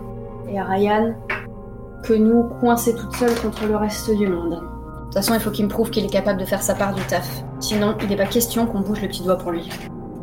et 0.50 0.62
Ryan 0.62 1.14
que 2.04 2.14
nous 2.14 2.44
coincés 2.60 2.94
toutes 2.96 3.16
seules 3.16 3.36
contre 3.42 3.66
le 3.66 3.76
reste 3.76 4.10
du 4.12 4.28
monde. 4.28 4.52
De 4.52 5.04
toute 5.06 5.14
façon, 5.14 5.34
il 5.34 5.40
faut 5.40 5.52
qu'il 5.52 5.66
me 5.66 5.70
prouve 5.70 5.90
qu'il 5.90 6.04
est 6.06 6.10
capable 6.10 6.40
de 6.40 6.46
faire 6.46 6.62
sa 6.62 6.76
part 6.76 6.94
du 6.94 7.02
taf. 7.04 7.44
Sinon, 7.60 7.96
il 8.02 8.10
n'est 8.10 8.18
pas 8.18 8.26
question 8.26 8.66
qu'on 8.66 8.82
bouge 8.82 9.02
le 9.02 9.08
petit 9.08 9.24
doigt 9.24 9.38
pour 9.38 9.52
lui. 9.52 9.70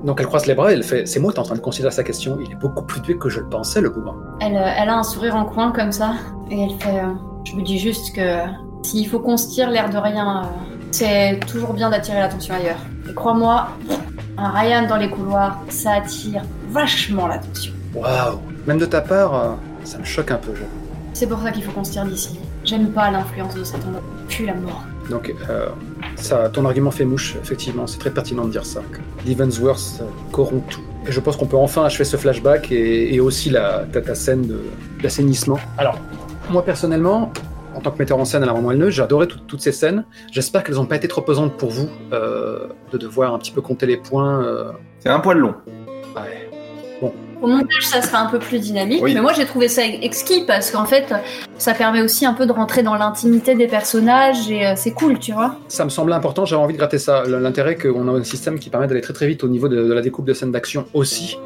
Donc 0.04 0.20
elle 0.20 0.26
croise 0.26 0.44
les 0.44 0.54
bras 0.54 0.70
et 0.70 0.74
elle 0.74 0.82
fait 0.82 1.06
C'est 1.06 1.18
moi 1.18 1.32
qui 1.32 1.38
est 1.38 1.40
en 1.40 1.44
train 1.44 1.54
de 1.54 1.60
considérer 1.60 1.92
sa 1.92 2.04
question. 2.04 2.36
Il 2.44 2.52
est 2.52 2.56
beaucoup 2.56 2.84
plus 2.84 3.00
doué 3.00 3.16
que 3.16 3.30
je 3.30 3.40
le 3.40 3.48
pensais, 3.48 3.80
le 3.80 3.88
bourbon. 3.88 4.14
Elle, 4.40 4.56
euh, 4.56 4.70
elle 4.78 4.90
a 4.90 4.98
un 4.98 5.02
sourire 5.02 5.34
en 5.34 5.46
coin 5.46 5.72
comme 5.72 5.92
ça, 5.92 6.12
et 6.50 6.60
elle 6.60 6.74
fait 6.78 6.98
euh, 6.98 7.14
Je 7.44 7.56
me 7.56 7.62
dis 7.62 7.78
juste 7.78 8.14
que 8.14 8.40
s'il 8.82 9.08
faut 9.08 9.20
qu'on 9.20 9.38
se 9.38 9.48
tire 9.48 9.70
l'air 9.70 9.88
de 9.88 9.96
rien, 9.96 10.42
euh, 10.42 10.73
c'est 10.94 11.40
toujours 11.48 11.72
bien 11.72 11.90
d'attirer 11.90 12.20
l'attention 12.20 12.54
ailleurs. 12.54 12.78
Et 13.10 13.14
crois-moi, 13.14 13.68
un 14.38 14.50
Ryan 14.50 14.86
dans 14.86 14.96
les 14.96 15.10
couloirs, 15.10 15.60
ça 15.68 15.94
attire 15.94 16.42
vachement 16.70 17.26
l'attention. 17.26 17.72
Waouh 17.94 18.38
Même 18.66 18.78
de 18.78 18.86
ta 18.86 19.00
part, 19.00 19.34
euh, 19.34 19.52
ça 19.82 19.98
me 19.98 20.04
choque 20.04 20.30
un 20.30 20.36
peu, 20.36 20.52
j'avoue. 20.54 20.68
C'est 21.12 21.26
pour 21.26 21.40
ça 21.40 21.50
qu'il 21.50 21.64
faut 21.64 21.72
qu'on 21.72 21.82
se 21.82 21.90
tire 21.92 22.04
d'ici. 22.04 22.38
J'aime 22.64 22.90
pas 22.92 23.10
l'influence 23.10 23.54
de 23.54 23.64
cet 23.64 23.84
endroit. 23.84 24.02
Puis 24.28 24.46
la 24.46 24.54
mort. 24.54 24.84
Donc, 25.10 25.34
euh, 25.50 25.66
ça, 26.14 26.48
ton 26.48 26.64
argument 26.64 26.92
fait 26.92 27.04
mouche, 27.04 27.34
effectivement, 27.42 27.88
c'est 27.88 27.98
très 27.98 28.10
pertinent 28.10 28.44
de 28.44 28.52
dire 28.52 28.64
ça. 28.64 28.80
que 28.92 28.98
L'Evansworth 29.28 30.00
euh, 30.00 30.04
corrompt 30.30 30.70
tout. 30.70 30.80
Et 31.08 31.12
je 31.12 31.18
pense 31.18 31.36
qu'on 31.36 31.46
peut 31.46 31.56
enfin 31.56 31.84
achever 31.84 32.04
ce 32.04 32.16
flashback 32.16 32.70
et, 32.70 33.14
et 33.14 33.20
aussi 33.20 33.50
la, 33.50 33.84
ta, 33.92 34.00
ta 34.00 34.14
scène 34.14 34.48
d'assainissement. 35.02 35.58
Alors, 35.76 35.98
moi 36.50 36.64
personnellement, 36.64 37.32
en 37.74 37.80
tant 37.80 37.90
que 37.90 37.98
metteur 37.98 38.18
en 38.18 38.24
scène 38.24 38.42
à 38.42 38.46
la 38.46 38.54
Moelle 38.54 38.90
j'ai 38.90 39.02
adoré 39.02 39.26
tout- 39.26 39.38
toutes 39.46 39.60
ces 39.60 39.72
scènes. 39.72 40.04
J'espère 40.32 40.62
qu'elles 40.64 40.76
n'ont 40.76 40.86
pas 40.86 40.96
été 40.96 41.08
trop 41.08 41.20
pesantes 41.22 41.56
pour 41.56 41.70
vous, 41.70 41.88
euh, 42.12 42.68
de 42.92 42.98
devoir 42.98 43.34
un 43.34 43.38
petit 43.38 43.50
peu 43.52 43.60
compter 43.60 43.86
les 43.86 43.96
points. 43.96 44.42
euh, 44.44 44.72
C'est 45.00 45.08
un 45.10 45.20
poil 45.20 45.38
long. 45.38 45.54
ouais. 46.16 46.50
Au 47.42 47.46
montage, 47.46 47.82
ça 47.82 48.00
sera 48.00 48.20
un 48.20 48.26
peu 48.30 48.38
plus 48.38 48.58
dynamique, 48.58 49.02
Oui. 49.02 49.12
mais 49.12 49.20
moi 49.20 49.34
j'ai 49.34 49.44
trouvé 49.44 49.68
ça 49.68 49.82
exquis 49.84 50.44
parce 50.46 50.70
qu'en 50.70 50.86
fait, 50.86 51.12
ça 51.58 51.74
permet 51.74 52.00
aussi 52.00 52.24
un 52.24 52.32
peu 52.32 52.46
de 52.46 52.52
rentrer 52.52 52.82
dans 52.82 52.94
l'intimité 52.94 53.54
des 53.54 53.66
personnages 53.66 54.50
et 54.50 54.64
euh, 54.66 54.72
c'est 54.76 54.92
cool, 54.92 55.18
tu 55.18 55.32
vois. 55.32 55.56
Ça 55.68 55.84
me 55.84 55.90
semblait 55.90 56.14
important, 56.14 56.46
j'avais 56.46 56.62
envie 56.62 56.72
de 56.72 56.78
gratter 56.78 56.98
ça. 56.98 57.24
L'intérêt 57.26 57.76
qu'on 57.76 58.08
a 58.08 58.12
un 58.12 58.24
système 58.24 58.58
qui 58.58 58.70
permet 58.70 58.86
d'aller 58.86 59.02
très 59.02 59.12
très 59.12 59.26
vite 59.26 59.44
au 59.44 59.48
niveau 59.48 59.68
de, 59.68 59.76
de 59.76 59.92
la 59.92 60.00
découpe 60.00 60.24
de 60.24 60.32
scènes 60.32 60.52
d'action 60.52 60.86
aussi. 60.94 61.36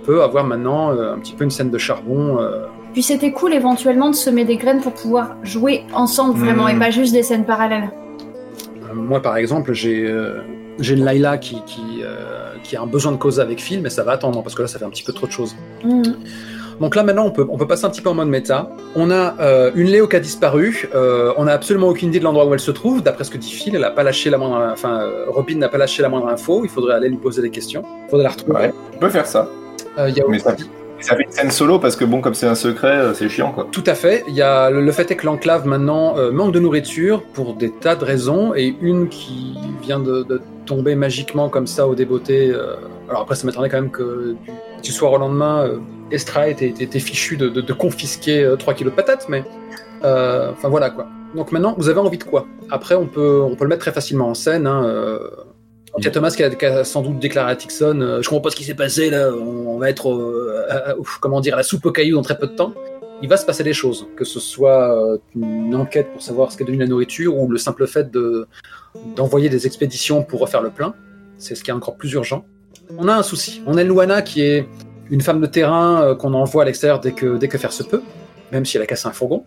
On 0.00 0.04
peut 0.06 0.22
avoir 0.22 0.44
maintenant 0.44 0.92
euh, 0.92 1.14
un 1.14 1.18
petit 1.18 1.32
peu 1.32 1.42
une 1.42 1.50
scène 1.50 1.70
de 1.70 1.78
charbon. 1.78 2.38
Puis 2.92 3.02
c'était 3.02 3.32
cool 3.32 3.54
éventuellement 3.54 4.10
de 4.10 4.14
semer 4.14 4.44
des 4.44 4.56
graines 4.56 4.80
pour 4.80 4.92
pouvoir 4.92 5.36
jouer 5.42 5.84
ensemble 5.92 6.38
vraiment 6.38 6.68
et 6.68 6.78
pas 6.78 6.90
juste 6.90 7.12
des 7.12 7.22
scènes 7.22 7.44
parallèles. 7.44 7.90
Euh, 8.90 8.94
Moi, 8.94 9.20
par 9.22 9.36
exemple, 9.36 9.72
j'ai 9.72 10.04
euh, 10.06 10.40
j'ai 10.80 10.94
une 10.94 11.04
Layla 11.04 11.38
qui, 11.38 11.62
qui, 11.66 12.00
euh, 12.02 12.54
qui 12.62 12.76
a 12.76 12.82
un 12.82 12.86
besoin 12.86 13.12
de 13.12 13.16
causer 13.16 13.42
avec 13.42 13.60
Phil, 13.60 13.80
mais 13.82 13.90
ça 13.90 14.02
va 14.02 14.12
attendre 14.12 14.42
parce 14.42 14.54
que 14.54 14.62
là, 14.62 14.68
ça 14.68 14.78
fait 14.78 14.84
un 14.84 14.90
petit 14.90 15.04
peu 15.04 15.12
trop 15.12 15.26
de 15.26 15.32
choses. 15.32 15.54
Mhm. 15.84 16.16
Donc 16.80 16.96
là, 16.96 17.02
maintenant, 17.02 17.26
on 17.26 17.30
peut, 17.30 17.46
on 17.50 17.58
peut 17.58 17.66
passer 17.66 17.84
un 17.84 17.90
petit 17.90 18.00
peu 18.00 18.08
en 18.08 18.14
mode 18.14 18.28
méta. 18.28 18.70
On 18.96 19.10
a 19.10 19.36
euh, 19.38 19.70
une 19.74 19.88
Léo 19.88 20.08
qui 20.08 20.16
a 20.16 20.20
disparu. 20.20 20.88
Euh, 20.94 21.32
on 21.36 21.44
n'a 21.44 21.52
absolument 21.52 21.88
aucune 21.88 22.08
idée 22.08 22.20
de 22.20 22.24
l'endroit 22.24 22.46
où 22.46 22.54
elle 22.54 22.60
se 22.60 22.70
trouve. 22.70 23.02
D'après 23.02 23.24
ce 23.24 23.30
que 23.30 23.36
dit 23.36 23.50
Phil, 23.50 23.76
elle 23.76 23.84
a 23.84 23.90
pas 23.90 24.02
lâché 24.02 24.30
la 24.30 24.38
moindre. 24.38 24.66
Enfin, 24.72 25.02
euh, 25.02 25.26
Robin 25.28 25.56
n'a 25.56 25.68
pas 25.68 25.76
lâché 25.76 26.00
la 26.00 26.08
moindre 26.08 26.28
info. 26.28 26.62
Il 26.64 26.70
faudrait 26.70 26.94
aller 26.94 27.10
lui 27.10 27.18
poser 27.18 27.42
des 27.42 27.50
questions. 27.50 27.84
Il 28.06 28.10
faudrait 28.10 28.24
la 28.24 28.30
retrouver. 28.30 28.54
Ouais, 28.54 28.74
on 28.94 28.98
peut 28.98 29.10
faire 29.10 29.26
ça. 29.26 29.46
Euh, 29.98 30.08
il 30.08 30.16
y 30.16 30.22
a 30.22 30.24
Mais 30.26 30.38
ça, 30.38 30.56
ça 31.00 31.16
fait 31.16 31.24
une 31.24 31.32
scène 31.32 31.50
solo 31.50 31.78
parce 31.78 31.96
que 31.96 32.04
bon, 32.04 32.20
comme 32.20 32.34
c'est 32.34 32.46
un 32.46 32.54
secret, 32.54 32.96
euh, 32.96 33.14
c'est 33.14 33.28
chiant 33.28 33.52
quoi. 33.52 33.66
Tout 33.70 33.84
à 33.86 33.94
fait. 33.94 34.24
Il 34.28 34.34
y 34.34 34.42
a 34.42 34.70
le, 34.70 34.92
fait 34.92 35.10
est 35.10 35.16
que 35.16 35.26
l'enclave 35.26 35.66
maintenant 35.66 36.16
euh, 36.18 36.30
manque 36.30 36.52
de 36.52 36.60
nourriture 36.60 37.22
pour 37.22 37.54
des 37.54 37.70
tas 37.70 37.96
de 37.96 38.04
raisons 38.04 38.54
et 38.54 38.74
une 38.80 39.08
qui 39.08 39.56
vient 39.82 40.00
de, 40.00 40.40
tomber 40.66 40.94
magiquement 40.94 41.48
comme 41.48 41.66
ça 41.66 41.88
au 41.88 41.96
débeauté. 41.96 42.50
euh, 42.50 42.76
Alors 43.08 43.22
après, 43.22 43.34
ça 43.34 43.44
m'étonnerait 43.44 43.68
quand 43.70 43.80
même 43.80 43.90
que 43.90 44.36
tu 44.82 44.92
sois 44.92 45.10
au 45.10 45.18
lendemain, 45.18 45.66
euh, 45.66 45.78
Estra 46.10 46.48
était, 46.48 46.98
fichu 46.98 47.36
de, 47.36 47.72
confisquer 47.72 48.44
euh, 48.44 48.56
3 48.56 48.74
kilos 48.74 48.92
de 48.92 48.96
patates, 48.96 49.26
mais 49.28 49.44
euh, 50.04 50.50
enfin 50.52 50.68
voilà 50.68 50.90
quoi. 50.90 51.06
Donc 51.34 51.52
maintenant, 51.52 51.74
vous 51.78 51.88
avez 51.88 52.00
envie 52.00 52.18
de 52.18 52.24
quoi? 52.24 52.46
Après, 52.70 52.96
on 52.96 53.06
peut, 53.06 53.40
on 53.42 53.54
peut 53.54 53.64
le 53.64 53.68
mettre 53.68 53.82
très 53.82 53.92
facilement 53.92 54.28
en 54.28 54.34
scène. 54.34 54.66
Hein, 54.66 54.84
euh, 54.84 55.30
il 55.98 56.04
y 56.04 56.08
a 56.08 56.10
Thomas 56.10 56.30
qui 56.30 56.42
a, 56.44 56.50
qui 56.50 56.64
a 56.66 56.84
sans 56.84 57.02
doute 57.02 57.18
déclaré 57.18 57.50
à 57.52 57.56
Tixon 57.56 58.00
euh, 58.00 58.22
Je 58.22 58.28
comprends 58.28 58.42
pas 58.42 58.50
ce 58.50 58.56
qui 58.56 58.64
s'est 58.64 58.74
passé 58.74 59.10
là, 59.10 59.30
on, 59.32 59.74
on 59.74 59.78
va 59.78 59.90
être 59.90 60.10
euh, 60.10 60.66
à- 60.70 60.94
comment 61.20 61.40
dire, 61.40 61.54
à 61.54 61.56
la 61.58 61.62
soupe 61.62 61.84
aux 61.86 61.92
cailloux 61.92 62.16
dans 62.16 62.22
très 62.22 62.38
peu 62.38 62.46
de 62.46 62.52
temps. 62.54 62.72
Il 63.22 63.28
va 63.28 63.36
se 63.36 63.44
passer 63.44 63.62
des 63.64 63.74
choses, 63.74 64.06
que 64.16 64.24
ce 64.24 64.40
soit 64.40 64.96
euh, 64.96 65.18
une 65.34 65.74
enquête 65.74 66.10
pour 66.12 66.22
savoir 66.22 66.50
ce 66.52 66.56
qu'est 66.56 66.64
devenu 66.64 66.80
la 66.80 66.86
nourriture 66.88 67.36
ou 67.36 67.48
le 67.50 67.58
simple 67.58 67.86
fait 67.86 68.10
de, 68.10 68.46
d'envoyer 69.14 69.48
des 69.50 69.66
expéditions 69.66 70.22
pour 70.22 70.40
refaire 70.40 70.62
le 70.62 70.70
plein. 70.70 70.94
C'est 71.36 71.54
ce 71.54 71.62
qui 71.62 71.70
est 71.70 71.74
encore 71.74 71.96
plus 71.96 72.12
urgent. 72.12 72.44
On 72.98 73.08
a 73.08 73.14
un 73.14 73.22
souci. 73.22 73.62
On 73.66 73.76
a 73.76 73.84
Luana 73.84 74.22
qui 74.22 74.42
est 74.42 74.66
une 75.10 75.20
femme 75.20 75.40
de 75.40 75.46
terrain 75.46 76.02
euh, 76.02 76.14
qu'on 76.14 76.32
envoie 76.34 76.62
à 76.62 76.66
l'extérieur 76.66 77.00
dès 77.00 77.12
que, 77.12 77.36
dès 77.36 77.48
que 77.48 77.58
faire 77.58 77.72
se 77.72 77.82
peut, 77.82 78.00
même 78.52 78.64
si 78.64 78.76
elle 78.78 78.82
a 78.82 78.86
cassé 78.86 79.06
un 79.06 79.12
fourgon. 79.12 79.44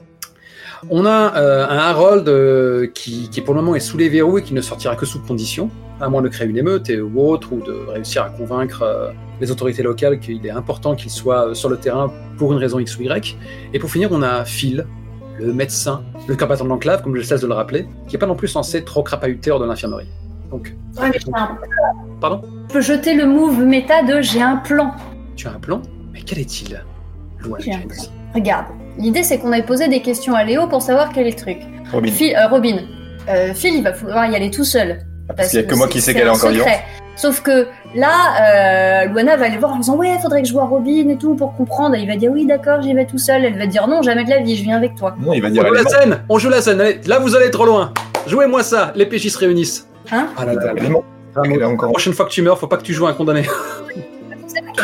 On 0.89 1.05
a 1.05 1.35
euh, 1.37 1.65
un 1.67 1.77
Harold 1.77 2.27
euh, 2.27 2.87
qui, 2.93 3.29
qui 3.29 3.41
pour 3.41 3.53
le 3.53 3.61
moment 3.61 3.75
est 3.75 3.79
sous 3.79 3.97
les 3.97 4.09
verrous 4.09 4.39
et 4.39 4.43
qui 4.43 4.53
ne 4.53 4.61
sortira 4.61 4.95
que 4.95 5.05
sous 5.05 5.19
condition, 5.19 5.69
à 6.01 6.09
moins 6.09 6.21
de 6.21 6.27
créer 6.27 6.47
une 6.47 6.57
émeute 6.57 6.89
et, 6.89 6.99
ou 6.99 7.19
autre, 7.21 7.53
ou 7.53 7.61
de 7.61 7.71
réussir 7.91 8.23
à 8.23 8.29
convaincre 8.29 8.81
euh, 8.83 9.11
les 9.41 9.49
autorités 9.51 9.83
locales 9.83 10.19
qu'il 10.19 10.45
est 10.45 10.51
important 10.51 10.95
qu'il 10.95 11.09
soit 11.09 11.55
sur 11.55 11.69
le 11.69 11.77
terrain 11.77 12.11
pour 12.37 12.51
une 12.53 12.59
raison 12.59 12.79
X 12.79 12.97
ou 12.97 13.03
Y. 13.03 13.37
Et 13.73 13.79
pour 13.79 13.89
finir, 13.89 14.09
on 14.11 14.21
a 14.21 14.45
Phil, 14.45 14.85
le 15.39 15.53
médecin, 15.53 16.03
le 16.27 16.35
combattant 16.35 16.65
de 16.65 16.69
l'enclave, 16.69 17.01
comme 17.01 17.15
je 17.15 17.21
cesse 17.21 17.41
de 17.41 17.47
le 17.47 17.53
rappeler, 17.53 17.87
qui 18.07 18.15
n'est 18.15 18.19
pas 18.19 18.27
non 18.27 18.35
plus 18.35 18.47
censé 18.47 18.83
trop 18.83 19.03
crapahuter 19.03 19.51
hors 19.51 19.59
de 19.59 19.65
l'infirmerie. 19.65 20.07
Donc, 20.51 20.75
Ouais, 20.99 21.09
mais 21.11 21.19
j'ai 21.19 21.31
un- 21.33 21.57
pardon? 22.21 22.41
Je 22.69 22.73
peux 22.73 22.81
jeter 22.81 23.15
le 23.15 23.25
move 23.25 23.59
méta 23.63 24.03
de 24.03 24.21
j'ai 24.21 24.41
un 24.41 24.57
plan. 24.57 24.91
Tu 25.35 25.47
as 25.47 25.51
un 25.53 25.59
plan? 25.59 25.81
Mais 26.11 26.21
quel 26.21 26.39
est-il? 26.39 26.83
Plan. 27.39 27.55
Regarde, 28.35 28.67
l'idée 28.97 29.23
c'est 29.23 29.37
qu'on 29.39 29.51
avait 29.51 29.63
posé 29.63 29.87
des 29.87 30.01
questions 30.01 30.35
à 30.35 30.43
Léo 30.43 30.67
pour 30.67 30.81
savoir 30.81 31.09
quel 31.13 31.27
est 31.27 31.31
le 31.31 31.35
truc. 31.35 31.57
Robin. 31.91 32.11
Phil, 32.11 32.35
euh, 32.35 32.47
Robin, 32.47 32.77
euh, 33.29 33.53
Phil 33.53 33.75
il 33.75 33.83
va 33.83 33.93
falloir 33.93 34.25
y 34.27 34.35
aller 34.35 34.49
tout 34.51 34.63
seul. 34.63 34.99
Parce 35.35 35.49
qu'il 35.49 35.61
y 35.61 35.63
a 35.63 35.65
que 35.65 35.75
moi 35.75 35.87
qui 35.87 36.01
sais 36.01 36.13
qu'elle 36.13 36.27
est 36.27 36.29
encore 36.29 36.49
vivante. 36.49 36.67
secret. 36.67 36.83
Sauf 37.15 37.41
que 37.41 37.67
là, 37.95 39.03
euh, 39.05 39.05
Luana 39.05 39.37
va 39.37 39.45
aller 39.45 39.57
voir 39.57 39.73
en 39.73 39.77
disant 39.77 39.95
ouais, 39.95 40.17
faudrait 40.19 40.41
que 40.41 40.47
je 40.47 40.53
vois 40.53 40.65
Robin 40.65 41.07
et 41.09 41.17
tout 41.17 41.35
pour 41.35 41.55
comprendre. 41.55 41.95
Et 41.95 42.01
il 42.01 42.07
va 42.07 42.15
dire 42.15 42.31
oui, 42.31 42.45
d'accord, 42.45 42.81
j'y 42.81 42.93
vais 42.93 43.05
tout 43.05 43.19
seul. 43.19 43.45
Elle 43.45 43.57
va 43.57 43.67
dire 43.67 43.87
non, 43.87 44.01
jamais 44.01 44.23
de 44.25 44.29
la 44.31 44.39
vie, 44.41 44.55
je 44.55 44.63
viens 44.63 44.77
avec 44.77 44.95
toi. 44.95 45.15
Non, 45.19 45.31
il 45.33 45.41
va 45.41 45.47
On 45.47 45.51
dire 45.51 45.61
joue 45.61 45.67
elle 45.75 45.79
est 45.79 45.83
la 45.83 45.89
scène 45.89 46.19
On 46.29 46.39
joue 46.39 46.49
la 46.49 46.61
scène 46.61 46.81
Allez, 46.81 46.99
là 47.05 47.19
vous 47.19 47.35
allez 47.35 47.51
trop 47.51 47.65
loin 47.65 47.93
Jouez-moi 48.27 48.63
ça 48.63 48.91
Les 48.95 49.05
PJ 49.05 49.29
se 49.29 49.37
réunissent 49.37 49.87
Hein 50.11 50.27
Ah 50.37 50.45
là 50.45 50.53
Elle 50.53 51.51
est 51.53 51.57
La 51.57 51.69
encore. 51.69 51.89
prochaine 51.91 52.13
fois 52.13 52.25
que 52.25 52.31
tu 52.31 52.41
meurs, 52.41 52.57
faut 52.59 52.67
pas 52.67 52.77
que 52.77 52.83
tu 52.83 52.93
joues 52.93 53.05
un 53.07 53.13
condamné. 53.13 53.43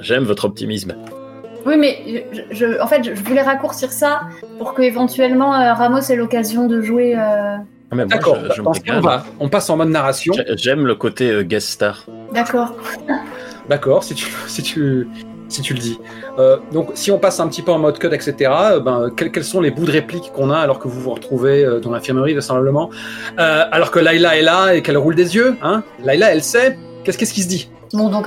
J'aime 0.00 0.24
votre 0.24 0.44
optimisme. 0.46 0.94
Oui, 1.64 1.76
mais 1.76 2.26
je, 2.32 2.40
je- 2.50 2.80
en 2.80 2.86
fait, 2.86 3.04
je, 3.04 3.12
voulais 3.12 3.42
raccourcir 3.42 3.92
ça 3.92 4.22
pour 4.58 4.74
que 4.74 4.82
éventuellement 4.82 5.54
euh, 5.54 5.72
Ramos 5.74 6.00
ait 6.00 6.16
l'occasion 6.16 6.66
de 6.66 6.80
jouer. 6.82 7.14
euh, 7.16 7.56
Ah, 7.90 7.96
D'accord, 8.06 8.38
on, 8.88 9.00
va- 9.00 9.24
on 9.38 9.48
passe 9.48 9.68
en 9.70 9.76
mode 9.76 9.88
narration. 9.90 10.32
J'ai- 10.34 10.56
J'aime 10.56 10.86
le 10.86 10.94
côté 10.94 11.30
euh, 11.30 11.42
guest 11.42 11.68
star. 11.68 12.06
D'accord. 12.32 12.74
D'accord, 13.68 14.02
si 14.02 14.14
tu, 14.14 14.26
si 14.48 14.62
tu, 14.62 15.06
si 15.48 15.62
tu 15.62 15.74
le 15.74 15.78
dis. 15.78 15.98
Euh, 16.38 16.56
donc, 16.72 16.90
si 16.94 17.10
on 17.12 17.18
passe 17.18 17.38
un 17.38 17.46
petit 17.48 17.62
peu 17.62 17.70
en 17.70 17.78
mode 17.78 17.98
cut, 17.98 18.08
etc., 18.08 18.34
ben, 18.84 19.10
quels, 19.16 19.30
quels 19.30 19.44
sont 19.44 19.60
les 19.60 19.70
bouts 19.70 19.84
de 19.84 19.92
réplique 19.92 20.32
qu'on 20.32 20.50
a 20.50 20.58
alors 20.58 20.78
que 20.80 20.88
vous 20.88 21.00
vous 21.00 21.10
retrouvez 21.12 21.64
euh, 21.64 21.78
dans 21.78 21.90
l'infirmerie, 21.92 22.32
vraisemblablement? 22.32 22.90
Euh, 23.38 23.64
Alors 23.70 23.90
que 23.92 24.00
Laila 24.00 24.36
est 24.36 24.42
là 24.42 24.74
et 24.74 24.82
qu'elle 24.82 24.96
roule 24.98 25.14
des 25.14 25.36
yeux, 25.36 25.56
hein? 25.62 25.84
Laila, 26.02 26.32
elle 26.32 26.42
sait. 26.42 26.76
Qu'est-ce 27.04 27.18
qu'est-ce 27.18 27.34
qui 27.34 27.42
se 27.42 27.48
dit? 27.48 27.70
Bon, 27.92 28.08
donc 28.08 28.26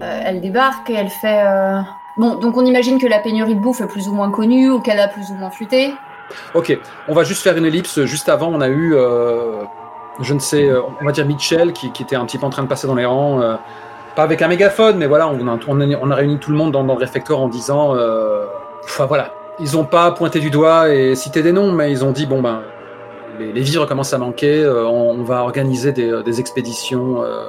elle 0.00 0.40
débarque 0.40 0.90
et 0.90 0.94
elle 0.94 1.10
fait. 1.10 1.42
euh, 1.46 1.80
Bon, 2.16 2.34
donc 2.34 2.56
on 2.56 2.64
imagine 2.64 3.00
que 3.00 3.06
la 3.06 3.20
pénurie 3.20 3.54
de 3.54 3.60
bouffe 3.60 3.80
est 3.80 3.86
plus 3.86 4.08
ou 4.08 4.12
moins 4.12 4.30
connue 4.32 4.70
ou 4.70 4.80
qu'elle 4.80 4.98
a 4.98 5.06
plus 5.06 5.30
ou 5.30 5.34
moins 5.34 5.50
fuité. 5.50 5.94
Ok, 6.54 6.76
on 7.06 7.14
va 7.14 7.22
juste 7.22 7.42
faire 7.42 7.56
une 7.56 7.64
ellipse. 7.64 8.04
Juste 8.04 8.28
avant, 8.28 8.48
on 8.48 8.60
a 8.60 8.68
eu, 8.68 8.94
euh, 8.94 9.62
je 10.20 10.34
ne 10.34 10.40
sais, 10.40 10.68
euh, 10.68 10.80
on 11.00 11.04
va 11.04 11.12
dire 11.12 11.24
Mitchell 11.26 11.72
qui, 11.72 11.92
était 12.00 12.16
un 12.16 12.24
petit 12.24 12.36
peu 12.36 12.44
en 12.44 12.50
train 12.50 12.64
de 12.64 12.68
passer 12.68 12.88
dans 12.88 12.96
les 12.96 13.04
rangs. 13.04 13.40
euh, 13.40 13.54
pas 14.18 14.24
avec 14.24 14.42
un 14.42 14.48
mégaphone, 14.48 14.96
mais 14.98 15.06
voilà, 15.06 15.28
on 15.28 16.10
a, 16.10 16.14
réuni 16.16 16.38
tout 16.38 16.50
le 16.50 16.56
monde 16.56 16.72
dans, 16.72 16.82
le 16.82 16.92
réfectoire 16.92 17.38
en 17.38 17.46
disant, 17.46 17.94
euh, 17.94 18.46
enfin 18.82 19.06
voilà, 19.06 19.32
ils 19.60 19.76
ont 19.76 19.84
pas 19.84 20.10
pointé 20.10 20.40
du 20.40 20.50
doigt 20.50 20.92
et 20.92 21.14
cité 21.14 21.40
des 21.40 21.52
noms, 21.52 21.70
mais 21.70 21.92
ils 21.92 22.04
ont 22.04 22.10
dit 22.10 22.26
bon 22.26 22.42
ben, 22.42 22.62
les, 23.38 23.52
les 23.52 23.60
vivres 23.60 23.86
commencent 23.86 24.12
à 24.12 24.18
manquer, 24.18 24.60
euh, 24.60 24.88
on, 24.88 25.22
va 25.22 25.42
organiser 25.44 25.92
des, 25.92 26.40
expéditions 26.40 27.22
euh, 27.22 27.44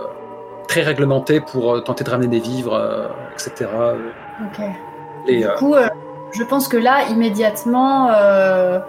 très 0.69 0.83
réglementées 0.83 1.41
pour 1.41 1.73
euh, 1.73 1.79
tenter 1.81 2.03
de 2.05 2.09
ramener 2.11 2.27
des 2.27 2.39
vivres, 2.39 2.75
euh, 2.75 3.07
etc. 3.33 3.69
Ok. 4.45 4.61
Et, 5.27 5.39
Du 5.39 5.45
euh, 5.45 5.55
coup, 5.57 5.73
euh, 5.73 5.87
je 6.31 6.43
pense 6.43 6.67
que 6.67 6.77
là, 6.77 7.07
immédiatement, 7.09 8.09
euh, 8.11 8.79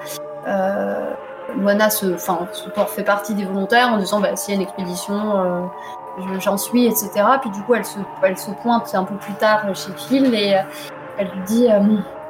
euh, 0.47 1.11
Luana 1.57 1.89
se, 1.91 2.15
enfin, 2.15 2.47
fait 2.87 3.03
partie 3.03 3.35
des 3.35 3.45
volontaires 3.45 3.89
en 3.89 3.97
disant 3.97 4.21
bah, 4.21 4.37
s'il 4.37 4.55
y 4.55 4.57
a 4.57 4.61
une 4.61 4.67
expédition, 4.67 5.15
euh, 5.41 5.61
je- 6.19 6.39
j'en 6.41 6.59
suis, 6.59 6.87
etc. 6.87 7.11
Puis 7.41 7.51
du 7.51 7.63
coup, 7.63 7.75
elle 7.75 7.85
se, 7.87 7.99
elle 8.23 8.37
se 8.37 8.51
pointe 8.63 8.95
un 8.95 9.05
peu 9.05 9.15
plus 9.17 9.33
tard 9.35 9.63
chez 9.75 9.91
Phil 9.97 10.35
et 10.35 10.55
euh, 10.55 10.61
elle 11.19 11.29
lui 11.29 11.43
dit 11.47 11.67
euh, 11.71 11.81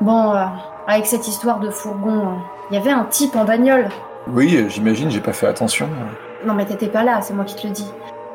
Bon, 0.01 0.33
euh, 0.35 0.45
avec 0.87 1.07
cette 1.07 1.27
histoire 1.27 1.59
de 1.59 1.71
fourgon, 1.71 2.21
euh, 2.21 2.35
il 2.71 2.77
y 2.77 2.79
avait 2.79 2.93
un 2.93 3.05
type 3.05 3.35
en 3.35 3.45
bagnole. 3.45 3.89
Oui, 4.29 4.65
j'imagine, 4.69 5.11
j'ai 5.11 5.21
pas 5.21 5.33
fait 5.33 5.49
attention. 5.49 5.89
Non, 6.47 6.55
mais 6.55 6.65
t'étais 6.67 6.87
pas 6.89 7.03
là, 7.03 7.21
c'est 7.21 7.35
moi 7.35 7.45
qui 7.45 7.57
te 7.57 7.67
le 7.67 7.73
dis. 7.73 7.91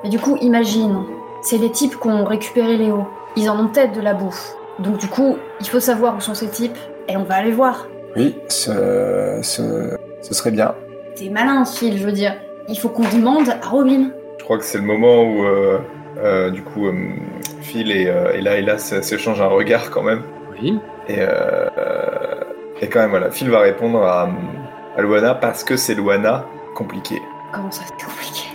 Mais 0.05 0.11
du 0.11 0.19
coup, 0.19 0.37
imagine, 0.39 1.01
c'est 1.41 1.57
les 1.57 1.71
types 1.71 1.99
qui 1.99 2.07
ont 2.07 2.25
récupéré 2.25 2.77
Léo. 2.77 3.07
Ils 3.35 3.49
en 3.49 3.59
ont 3.59 3.67
peut-être 3.69 3.91
de 3.93 4.01
la 4.01 4.13
bouffe. 4.13 4.53
Donc 4.77 4.97
du 4.99 5.07
coup, 5.07 5.37
il 5.59 5.67
faut 5.67 5.79
savoir 5.79 6.15
où 6.15 6.19
sont 6.21 6.35
ces 6.35 6.47
types 6.47 6.77
et 7.07 7.17
on 7.17 7.23
va 7.23 7.37
aller 7.37 7.51
voir. 7.51 7.87
Oui, 8.15 8.35
ce, 8.47 9.39
ce, 9.41 9.97
ce 10.21 10.33
serait 10.35 10.51
bien. 10.51 10.75
T'es 11.15 11.29
malin, 11.29 11.65
Phil, 11.65 11.97
je 11.97 12.05
veux 12.05 12.11
dire. 12.11 12.35
Il 12.69 12.77
faut 12.77 12.89
qu'on 12.89 13.01
demande 13.09 13.49
à 13.49 13.67
Robin. 13.67 14.11
Je 14.37 14.43
crois 14.43 14.59
que 14.59 14.63
c'est 14.63 14.77
le 14.77 14.83
moment 14.83 15.23
où, 15.23 15.43
euh, 15.43 15.79
euh, 16.19 16.51
du 16.51 16.61
coup, 16.61 16.85
euh, 16.85 16.93
Phil 17.61 17.89
et, 17.91 18.05
euh, 18.07 18.33
et 18.39 18.69
s- 18.69 19.01
s'échangent 19.01 19.41
un 19.41 19.47
regard 19.47 19.89
quand 19.89 20.03
même. 20.03 20.21
oui. 20.51 20.77
Et, 21.09 21.19
et 22.81 22.89
quand 22.89 22.99
même, 22.99 23.09
voilà, 23.09 23.31
Phil 23.31 23.49
va 23.49 23.59
répondre 23.59 24.03
à, 24.03 24.29
à 24.97 25.01
Luana 25.01 25.33
parce 25.33 25.63
que 25.63 25.75
c'est 25.77 25.95
Luana 25.95 26.45
compliqué. 26.75 27.19
Comment 27.51 27.71
ça, 27.71 27.81
c'est 27.87 28.05
compliqué? 28.05 28.54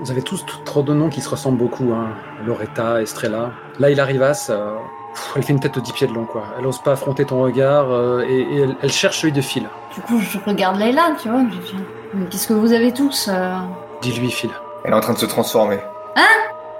Vous 0.00 0.10
avez 0.10 0.22
tous 0.22 0.44
trop 0.64 0.82
de 0.82 0.94
noms 0.94 1.08
qui 1.08 1.20
se 1.20 1.28
ressemblent 1.28 1.58
beaucoup, 1.58 1.92
hein. 1.92 2.08
Loretta, 2.44 3.02
Estrella. 3.02 3.50
Là, 3.78 3.90
il 3.90 4.00
Rivas, 4.00 4.48
euh, 4.50 4.76
pff, 5.14 5.32
elle 5.36 5.42
fait 5.42 5.52
une 5.52 5.60
tête 5.60 5.74
de 5.74 5.80
10 5.80 5.92
pieds 5.92 6.06
de 6.06 6.12
long, 6.14 6.24
quoi. 6.24 6.44
Elle 6.58 6.66
ose 6.66 6.78
pas 6.82 6.92
affronter 6.92 7.24
ton 7.24 7.40
regard 7.42 7.90
euh, 7.90 8.24
et, 8.28 8.40
et 8.40 8.60
elle, 8.62 8.76
elle 8.82 8.92
cherche 8.92 9.20
celui 9.20 9.32
de 9.32 9.40
Phil. 9.42 9.64
Du 9.94 10.00
coup, 10.00 10.18
je 10.18 10.38
regarde 10.46 10.78
Layla, 10.78 11.12
tu 11.20 11.28
vois. 11.28 11.40
je 11.50 11.56
dis, 11.58 11.76
Mais 12.14 12.26
qu'est-ce 12.26 12.48
que 12.48 12.54
vous 12.54 12.72
avez 12.72 12.92
tous 12.92 13.28
euh 13.30 13.54
Dis-lui, 14.00 14.30
Phil. 14.30 14.50
Elle 14.84 14.92
est 14.92 14.96
en 14.96 15.00
train 15.00 15.12
de 15.12 15.18
se 15.18 15.26
transformer. 15.26 15.78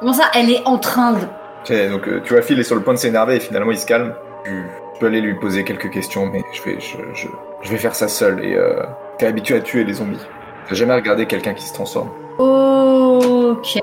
Comment 0.00 0.14
ça, 0.14 0.30
elle 0.34 0.50
est 0.50 0.66
en 0.66 0.78
train 0.78 1.12
de... 1.12 1.90
Donc 1.90 2.08
euh, 2.08 2.22
tu 2.24 2.32
vois, 2.32 2.40
Phil 2.40 2.58
est 2.58 2.62
sur 2.64 2.74
le 2.74 2.80
point 2.82 2.94
de 2.94 2.98
s'énerver 2.98 3.36
et 3.36 3.40
finalement 3.40 3.70
il 3.70 3.78
se 3.78 3.84
calme. 3.84 4.14
Je, 4.46 4.50
je 4.50 4.98
peux 4.98 5.06
aller 5.06 5.20
lui 5.20 5.34
poser 5.34 5.62
quelques 5.62 5.90
questions, 5.90 6.24
mais 6.24 6.42
je 6.54 6.62
vais, 6.62 6.80
je, 6.80 6.96
je, 7.12 7.28
je 7.60 7.70
vais 7.70 7.76
faire 7.76 7.94
ça 7.94 8.08
seul. 8.08 8.42
Et 8.42 8.56
euh, 8.56 8.82
t'es 9.18 9.26
habitué 9.26 9.56
à 9.56 9.60
tuer 9.60 9.84
les 9.84 9.92
zombies. 9.92 10.26
T'as 10.66 10.74
jamais 10.74 10.94
regardé 10.94 11.26
quelqu'un 11.26 11.52
qui 11.52 11.64
se 11.66 11.74
transforme. 11.74 12.08
Ok. 12.40 13.76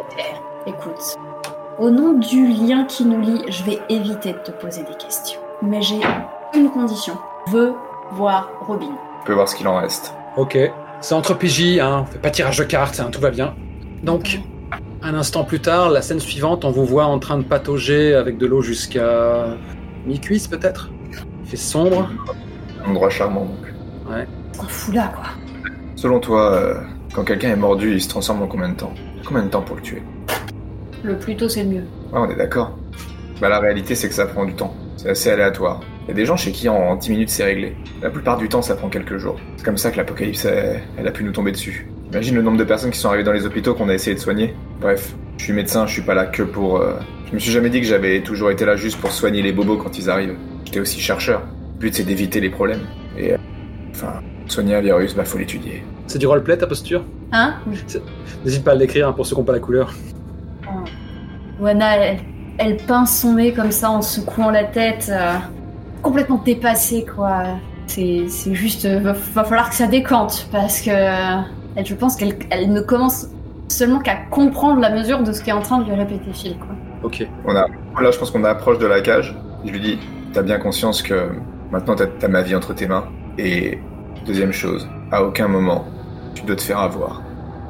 Écoute, 0.66 1.20
au 1.78 1.92
nom 1.92 2.14
du 2.14 2.48
lien 2.48 2.86
qui 2.86 3.06
nous 3.06 3.22
lie, 3.22 3.44
je 3.50 3.64
vais 3.64 3.78
éviter 3.88 4.34
de 4.34 4.40
te 4.40 4.50
poser 4.50 4.82
des 4.82 4.96
questions. 4.96 5.40
Mais 5.62 5.80
j'ai 5.84 6.00
une 6.56 6.72
condition. 6.72 7.14
Je 7.46 7.52
veux 7.52 7.74
voir 8.14 8.50
Robin. 8.62 8.90
Tu 9.20 9.28
peux 9.28 9.34
voir 9.34 9.48
ce 9.48 9.56
qu'il 9.56 9.68
en 9.68 9.78
reste. 9.78 10.16
Ok. 10.38 10.58
C'est 11.02 11.14
entre 11.14 11.36
PJ, 11.36 11.78
hein. 11.80 12.02
On 12.02 12.12
fait 12.12 12.18
pas 12.18 12.32
tirage 12.32 12.58
de 12.58 12.64
cartes, 12.64 13.00
hein, 13.00 13.10
tout 13.12 13.22
va 13.22 13.30
bien. 13.30 13.54
Donc, 14.02 14.40
un 15.04 15.14
instant 15.14 15.44
plus 15.44 15.60
tard, 15.60 15.92
la 15.92 16.02
scène 16.02 16.20
suivante, 16.20 16.66
on 16.66 16.72
vous 16.72 16.86
voit 16.86 17.06
en 17.06 17.20
train 17.20 17.38
de 17.38 17.44
patauger 17.44 18.16
avec 18.16 18.40
de 18.40 18.48
l'eau 18.48 18.64
jusqu'à 18.64 19.50
mi-cuisse, 20.08 20.48
peut-être. 20.48 20.90
Il 21.44 21.48
fait 21.48 21.58
sombre. 21.58 22.10
Un 22.84 22.90
endroit 22.90 23.12
charmant 23.12 23.46
donc. 23.46 24.26
On 24.60 24.64
fout 24.64 24.96
là, 24.96 25.14
quoi. 25.16 25.26
Selon 25.96 26.20
toi, 26.20 26.54
euh, 26.54 26.82
quand 27.14 27.24
quelqu'un 27.24 27.50
est 27.52 27.56
mordu, 27.56 27.94
il 27.94 28.02
se 28.02 28.10
transforme 28.10 28.42
en 28.44 28.48
combien 28.48 28.70
de 28.70 28.76
temps 28.76 28.94
Combien 29.26 29.44
de 29.44 29.50
temps 29.50 29.62
pour 29.62 29.76
le 29.76 29.82
tuer 29.82 30.02
Le 31.04 31.18
plus 31.18 31.36
tôt, 31.36 31.50
c'est 31.50 31.64
le 31.64 31.70
mieux. 31.70 31.84
Ouais, 32.14 32.20
on 32.20 32.30
est 32.30 32.36
d'accord. 32.36 32.78
Bah 33.42 33.50
la 33.50 33.60
réalité 33.60 33.94
c'est 33.96 34.08
que 34.08 34.14
ça 34.16 34.26
prend 34.26 34.46
du 34.46 34.54
temps. 34.54 34.74
C'est 34.98 35.10
assez 35.10 35.30
aléatoire. 35.30 35.82
Il 36.06 36.08
y 36.10 36.12
a 36.12 36.16
des 36.16 36.26
gens 36.26 36.38
chez 36.38 36.52
qui 36.52 36.70
en 36.70 36.96
10 36.96 37.10
minutes 37.12 37.30
c'est 37.30 37.44
réglé. 37.44 37.76
La 38.02 38.10
plupart 38.10 38.38
du 38.38 38.50
temps 38.50 38.62
ça 38.64 38.76
prend 38.76 38.90
quelques 38.90 39.18
jours. 39.18 39.36
C'est 39.58 39.64
comme 39.66 39.78
ça 39.78 39.92
que 39.92 39.98
l'apocalypse 39.98 40.46
elle, 40.46 40.82
elle 40.98 41.08
a 41.08 41.12
pu 41.12 41.24
nous 41.24 41.32
tomber 41.32 41.52
dessus. 41.52 41.88
Imagine 42.12 42.36
le 42.36 42.42
nombre 42.42 42.58
de 42.58 42.64
personnes 42.64 42.90
qui 42.92 42.98
sont 43.00 43.10
arrivées 43.10 43.24
dans 43.26 43.34
les 43.34 43.46
hôpitaux 43.46 43.74
qu'on 43.76 43.90
a 43.90 43.94
essayé 43.94 44.16
de 44.16 44.20
soigner. 44.20 44.56
Bref, 44.82 45.14
je 45.38 45.44
suis 45.44 45.54
médecin, 45.54 45.86
je 45.86 45.94
suis 45.94 46.02
pas 46.02 46.14
là 46.16 46.26
que 46.26 46.42
pour... 46.42 46.78
euh, 46.78 46.94
Je 47.30 47.34
me 47.36 47.40
suis 47.40 47.52
jamais 47.52 47.70
dit 47.70 47.80
que 47.82 47.86
j'avais 47.86 48.22
toujours 48.22 48.50
été 48.50 48.66
là 48.66 48.76
juste 48.76 49.00
pour 49.00 49.12
soigner 49.12 49.42
les 49.44 49.52
bobos 49.52 49.78
quand 49.78 50.00
ils 50.00 50.10
arrivent. 50.10 50.36
J'étais 50.66 50.80
aussi 50.80 51.00
chercheur. 51.00 51.42
Le 51.76 51.80
but 51.80 51.94
c'est 51.94 52.04
d'éviter 52.04 52.40
les 52.40 52.50
problèmes. 52.50 52.82
Et 53.20 53.34
euh, 53.34 53.38
Enfin, 53.98 54.22
soigner 54.46 54.76
un 54.76 54.82
virus, 54.82 55.16
bah 55.16 55.26
faut 55.26 55.40
l'étudier. 55.40 55.84
C'est 56.06 56.20
du 56.20 56.28
roleplay 56.28 56.56
ta 56.56 56.68
posture? 56.68 57.04
Hein? 57.32 57.56
N'hésite 58.46 58.64
pas 58.64 58.74
à 58.74 58.76
l'écrire 58.76 59.08
hein, 59.08 59.14
pour 59.14 59.26
ceux 59.26 59.34
qui 59.34 59.42
n'ont 59.42 59.46
pas 59.46 59.54
la 59.54 59.60
couleur. 59.60 59.92
Luana, 61.60 61.98
elle, 61.98 62.20
elle 62.60 62.78
pince 62.78 63.22
son 63.22 63.34
nez 63.34 63.54
comme 63.54 63.72
ça 63.72 63.90
en 63.90 64.04
secouant 64.04 64.52
la 64.52 64.66
tête, 64.66 65.10
euh, 65.12 65.34
complètement 66.04 66.40
dépassée 66.46 67.08
quoi. 67.16 67.58
C'est 67.88 68.26
c'est 68.30 68.54
juste, 68.54 68.86
euh, 68.86 69.00
va, 69.00 69.14
va 69.14 69.44
falloir 69.44 69.70
que 69.70 69.76
ça 69.76 69.88
décante 69.88 70.48
parce 70.52 70.80
que 70.80 70.92
euh, 70.92 71.42
elle, 71.76 71.86
je 71.86 71.96
pense 71.96 72.16
qu'elle 72.18 72.36
elle 72.52 72.72
ne 72.72 72.82
commence 72.82 73.30
seulement 73.68 74.00
qu'à 74.00 74.16
comprendre 74.30 74.80
la 74.80 74.92
mesure 74.92 75.24
de 75.24 75.32
ce 75.32 75.44
qu'est 75.44 75.54
en 75.54 75.64
train 75.64 75.80
de 75.80 75.86
lui 75.86 75.96
répéter 75.96 76.32
Phil 76.34 76.56
quoi. 76.60 76.76
Ok. 77.02 77.28
On 77.46 77.56
a, 77.56 77.66
là, 78.00 78.12
je 78.12 78.20
pense 78.20 78.30
qu'on 78.30 78.44
approche 78.44 78.78
de 78.78 78.86
la 78.86 79.02
cage. 79.02 79.36
Je 79.66 79.72
lui 79.72 79.80
dis, 79.80 79.98
t'as 80.34 80.44
bien 80.44 80.60
conscience 80.60 81.02
que 81.02 81.32
maintenant 81.72 81.96
t'as 81.96 82.06
as 82.22 82.28
ma 82.28 82.44
vie 82.44 82.54
entre 82.54 82.76
tes 82.76 82.88
mains. 82.88 83.06
Et 83.38 83.78
deuxième 84.26 84.52
chose, 84.52 84.88
à 85.12 85.24
aucun 85.24 85.48
moment 85.48 85.86
tu 86.36 86.44
dois 86.44 86.56
te 86.56 86.62
faire 86.62 86.80
avoir. 86.80 87.22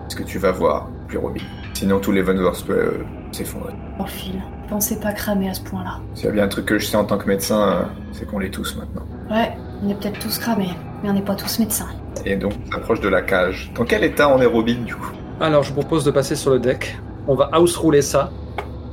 Parce 0.02 0.16
que 0.16 0.24
tu 0.24 0.40
vas 0.40 0.52
voir 0.52 0.90
plus 1.08 1.18
Robin. 1.18 1.42
Sinon 1.74 2.00
tous 2.00 2.12
les 2.12 2.22
Van 2.22 2.36
Wars 2.36 2.56
peuvent 2.66 3.04
s'effondrer. 3.32 3.74
Oh 4.00 4.06
Phil, 4.06 4.42
pensez 4.70 5.00
pas 5.00 5.12
cramer 5.14 5.50
à 5.50 5.54
ce 5.54 5.62
point-là. 5.62 6.00
S'il 6.14 6.26
y 6.26 6.30
a 6.30 6.32
bien 6.32 6.44
un 6.44 6.48
truc 6.48 6.66
que 6.66 6.78
je 6.78 6.86
sais 6.86 6.98
en 6.98 7.06
tant 7.06 7.18
que 7.18 7.28
médecin, 7.28 7.70
euh, 7.70 7.84
c'est 8.12 8.26
qu'on 8.28 8.40
l'est 8.40 8.50
tous 8.50 8.76
maintenant. 8.78 9.04
Ouais, 9.30 9.52
on 9.84 9.90
est 9.90 9.96
peut-être 9.96 10.20
tous 10.20 10.38
cramés, 10.40 10.72
mais 11.04 11.10
on 11.10 11.14
n'est 11.14 11.22
pas 11.22 11.36
tous 11.36 11.60
médecins. 11.60 11.88
Et 12.26 12.36
donc, 12.36 12.54
on 12.68 12.72
s'approche 12.72 13.00
de 13.00 13.10
la 13.10 13.22
cage. 13.22 13.72
Dans 13.76 13.86
quel 13.86 14.04
état 14.04 14.30
on 14.30 14.42
est 14.42 14.46
Robin 14.46 14.80
du 14.86 14.96
coup? 14.96 15.12
Alors, 15.40 15.64
je 15.64 15.70
vous 15.70 15.76
propose 15.82 16.04
de 16.04 16.12
passer 16.12 16.36
sur 16.36 16.52
le 16.52 16.60
deck. 16.60 16.98
On 17.28 17.36
va 17.36 17.50
house 17.54 17.76
rouler 17.78 18.02
ça. 18.02 18.32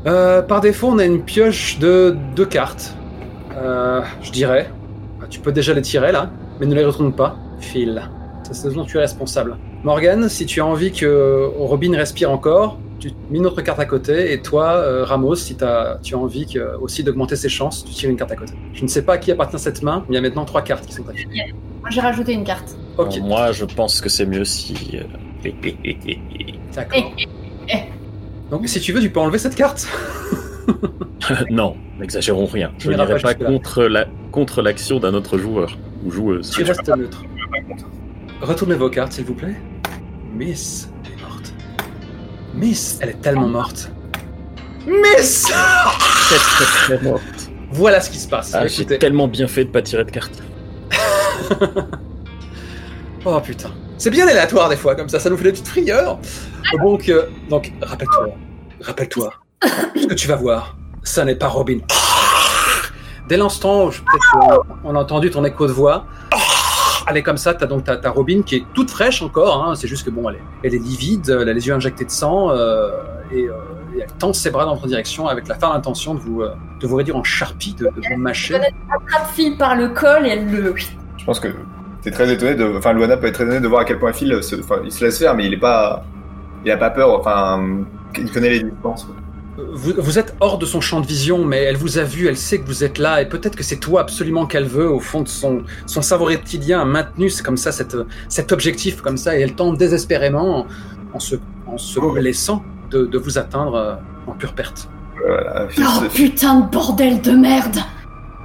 Euh, 0.07 0.43
par 0.43 0.61
défaut, 0.61 0.89
on 0.93 0.99
a 0.99 1.05
une 1.05 1.23
pioche 1.23 1.79
de 1.79 2.17
deux 2.37 2.45
cartes. 2.47 2.95
Euh, 3.57 4.03
je 4.23 4.31
dirais. 4.31 4.71
Ah, 5.23 5.27
Tu 5.31 5.41
peux 5.41 5.53
déjà 5.53 5.73
les 5.73 5.83
tirer 5.83 6.13
là, 6.13 6.31
mais 6.61 6.67
ne 6.67 6.75
les 6.75 6.85
retourne 6.85 7.13
pas. 7.13 7.37
Phil. 7.61 8.03
C'est 8.45 8.55
ce 8.55 8.69
dont 8.69 8.85
tu 8.85 8.97
es 8.99 9.01
responsable. 9.01 9.57
Morgan, 9.85 10.29
si 10.29 10.45
tu 10.47 10.61
as 10.61 10.67
envie 10.67 10.93
que 10.93 11.51
Robin 11.59 11.97
respire 11.97 12.31
encore, 12.31 12.79
tu 13.01 13.11
mets 13.31 13.39
une 13.39 13.47
autre 13.47 13.61
carte 13.63 13.81
à 13.81 13.85
côté. 13.87 14.33
Et 14.33 14.41
toi, 14.43 14.73
euh, 14.77 15.05
Ramos, 15.05 15.35
si 15.37 15.57
t'as- 15.57 15.99
tu 16.03 16.15
as 16.15 16.19
envie 16.19 16.47
que- 16.47 16.77
aussi 16.77 17.03
d'augmenter 17.05 17.37
ses 17.37 17.49
chances, 17.49 17.85
tu 17.85 17.93
tires 17.93 18.11
une 18.11 18.17
carte 18.17 18.33
à 18.33 18.37
côté. 18.37 18.53
Je 18.75 18.83
ne 18.83 18.89
sais 18.89 19.03
pas 19.03 19.15
à 19.15 19.19
qui 19.19 19.31
appartient 19.33 19.59
cette 19.59 19.83
main, 19.83 20.05
mais 20.09 20.15
il 20.15 20.15
y 20.17 20.19
a 20.19 20.23
maintenant 20.23 20.45
trois 20.45 20.63
cartes 20.63 20.85
qui 20.87 20.93
sont 20.95 21.09
actives. 21.09 21.27
Moi 21.81 21.91
j'ai 21.91 22.01
rajouté 22.01 22.33
une 22.33 22.45
carte. 22.45 22.77
Bon, 22.97 23.09
moi, 23.23 23.53
je 23.53 23.65
pense 23.65 24.01
que 24.01 24.09
c'est 24.09 24.25
mieux 24.27 24.45
si. 24.45 24.75
euh, 24.95 25.03
d'accord. 26.75 27.13
Donc, 28.51 28.69
si 28.69 28.81
tu 28.81 28.93
veux, 28.93 29.01
tu 29.01 29.11
peux 29.11 29.21
enlever 29.21 29.39
cette 29.39 29.55
carte. 29.55 29.87
non, 31.51 31.77
n'exagérons 31.99 32.47
rien. 32.47 32.71
Je 32.79 32.91
n'irai 32.93 33.19
pas 33.21 33.35
contre 33.35 33.85
la 33.85 34.07
contre 34.31 34.63
l'action 34.63 34.99
d'un 35.01 35.15
autre 35.15 35.39
joueur 35.39 35.77
ou 36.05 36.11
joueuse. 36.11 36.51
Tu 36.51 36.63
restes 36.63 36.89
neutre. 36.89 37.23
Retournez 38.41 38.75
vos 38.75 38.91
cartes, 38.91 39.13
s'il 39.13 39.25
vous 39.25 39.35
plaît. 39.35 39.57
Miss 40.33 40.89
est 41.05 41.21
morte. 41.23 41.55
Miss, 42.55 42.99
elle 43.01 43.11
est 43.11 43.21
tellement 43.21 43.49
morte. 43.49 43.91
Miss 44.87 45.43
Très, 45.45 46.37
très, 46.37 46.65
très 46.97 47.03
morte. 47.03 47.51
Voilà 47.73 48.01
ce 48.01 48.11
qui 48.11 48.19
se 48.19 48.29
passe. 48.29 48.55
Ah, 48.55 48.67
J'ai 48.67 48.85
tellement 48.87 49.29
bien 49.29 49.47
fait 49.47 49.65
de 49.65 49.71
pas 49.71 49.83
tirer 49.83 50.05
de 50.05 50.11
carte. 50.11 50.43
Oh 53.27 53.41
putain. 53.41 53.71
C'est 53.97 54.11
bien 54.11 54.29
aléatoire 54.29 54.69
des 54.69 54.77
fois, 54.77 54.95
comme 54.95 55.09
ça, 55.09 55.19
ça 55.19 55.31
nous 55.31 55.37
fait 55.39 55.45
des 55.45 55.53
petites 55.53 55.69
frayeurs. 55.69 56.19
Donc, 56.79 57.09
euh, 57.09 57.27
donc 57.49 57.73
rappelle-toi. 57.81 58.29
Rappelle-toi. 58.83 59.33
Ce 59.97 60.07
que 60.07 60.15
tu 60.15 60.29
vas 60.29 60.37
voir, 60.37 60.77
ça 61.03 61.25
n'est 61.25 61.35
pas 61.37 61.49
Robin. 61.49 61.79
Dès 63.29 63.37
l'instant 63.37 63.91
on 64.85 64.95
a 64.95 64.99
entendu 64.99 65.31
ton 65.31 65.45
écho 65.45 65.67
de 65.67 65.73
voix, 65.73 66.05
elle 67.09 67.17
est 67.17 67.23
comme 67.23 67.37
ça, 67.37 67.55
t'as 67.55 67.67
donc 67.67 67.85
ta, 67.85 67.97
ta 67.97 68.11
Robin 68.11 68.43
qui 68.43 68.57
est 68.57 68.65
toute 68.75 68.91
fraîche 68.91 69.23
encore, 69.23 69.65
hein, 69.65 69.75
c'est 69.75 69.89
juste 69.89 70.05
que 70.05 70.11
bon, 70.11 70.29
elle 70.29 70.37
est, 70.37 70.43
elle 70.63 70.75
est 70.75 70.79
livide, 70.79 71.29
elle 71.41 71.49
a 71.49 71.53
les 71.53 71.67
yeux 71.67 71.75
injectés 71.75 72.05
de 72.05 72.11
sang, 72.11 72.51
euh, 72.51 72.91
et, 73.33 73.45
euh, 73.45 73.53
et 73.97 74.01
elle 74.01 74.13
tend 74.19 74.33
ses 74.33 74.51
bras 74.51 74.65
dans 74.65 74.75
votre 74.75 74.87
direction 74.87 75.27
avec 75.29 75.49
la 75.49 75.55
ferme 75.55 75.75
intention 75.77 76.15
de 76.15 76.21
vous, 76.21 76.43
euh, 76.43 76.55
de 76.81 76.87
vous 76.87 76.97
réduire 76.97 77.17
en 77.17 77.25
charpie, 77.25 77.75
de, 77.75 77.85
de 77.87 78.03
vous 78.11 78.17
mâcher. 78.21 78.57
Attrape 78.57 79.31
Phil 79.35 79.57
par 79.57 79.77
le 79.77 79.89
col 79.89 80.27
et 80.27 80.31
elle 80.31 80.51
le. 80.51 80.75
Je 80.77 81.25
pense 81.25 81.41
que 81.41 81.49
t'es 82.03 82.11
très 82.11 82.31
étonné 82.31 82.55
de. 82.55 82.77
Enfin, 82.77 82.93
Luana 82.93 83.17
peut 83.17 83.27
être 83.27 83.35
très 83.35 83.45
étonné 83.45 83.61
de 83.61 83.69
voir 83.69 83.83
à 83.83 83.85
quel 83.85 83.99
point 83.99 84.13
Phil 84.13 84.43
se, 84.43 84.57
enfin, 84.57 84.77
il 84.85 84.93
se 84.93 85.05
laisse 85.05 85.19
faire, 85.19 85.35
mais 85.35 85.47
il 85.47 85.55
est 85.55 85.59
pas. 85.59 86.05
Il 86.65 86.71
a 86.71 86.77
pas 86.77 86.91
peur, 86.91 87.19
enfin. 87.19 87.63
Il 88.17 88.31
connaît 88.31 88.51
les 88.51 88.63
distances. 88.63 89.05
quoi. 89.05 89.15
Vous, 89.57 89.93
vous 89.97 90.19
êtes 90.19 90.35
hors 90.41 90.59
de 90.59 90.67
son 90.67 90.81
champ 90.81 91.01
de 91.01 91.07
vision, 91.07 91.45
mais 91.45 91.63
elle 91.63 91.77
vous 91.77 91.99
a 91.99 92.03
vu, 92.03 92.27
elle 92.27 92.37
sait 92.37 92.61
que 92.61 92.67
vous 92.67 92.83
êtes 92.83 92.99
là, 92.99 93.23
et 93.23 93.29
peut-être 93.29 93.55
que 93.55 93.63
c'est 93.63 93.77
toi 93.77 94.01
absolument 94.01 94.47
qu'elle 94.47 94.67
veut, 94.67 94.89
au 94.91 94.99
fond 94.99 95.21
de 95.23 95.29
son, 95.29 95.63
son 95.87 96.03
cerveau 96.03 96.25
reptilien 96.25 96.81
a 96.81 96.85
maintenu 96.85 97.31
c'est 97.31 97.45
comme 97.45 97.57
ça 97.57 97.71
cette, 97.71 97.97
cet 98.29 98.51
objectif 98.51 99.01
comme 99.01 99.17
ça, 99.17 99.39
et 99.39 99.43
elle 99.43 99.55
tente 99.55 99.79
désespérément, 99.79 100.61
en, 100.61 100.67
en 101.15 101.21
se, 101.21 101.37
en 101.67 101.79
se 101.79 102.01
blessant, 102.01 102.65
de, 102.91 103.07
de 103.07 103.19
vous 103.19 103.39
atteindre 103.39 103.75
euh, 103.75 103.95
en 104.27 104.33
pure 104.33 104.55
perte. 104.55 104.89
Voilà, 105.25 105.69
Oh 105.79 106.03
se, 106.03 106.15
putain 106.15 106.61
de 106.61 106.71
bordel 106.71 107.23
de 107.23 107.31
merde 107.31 107.77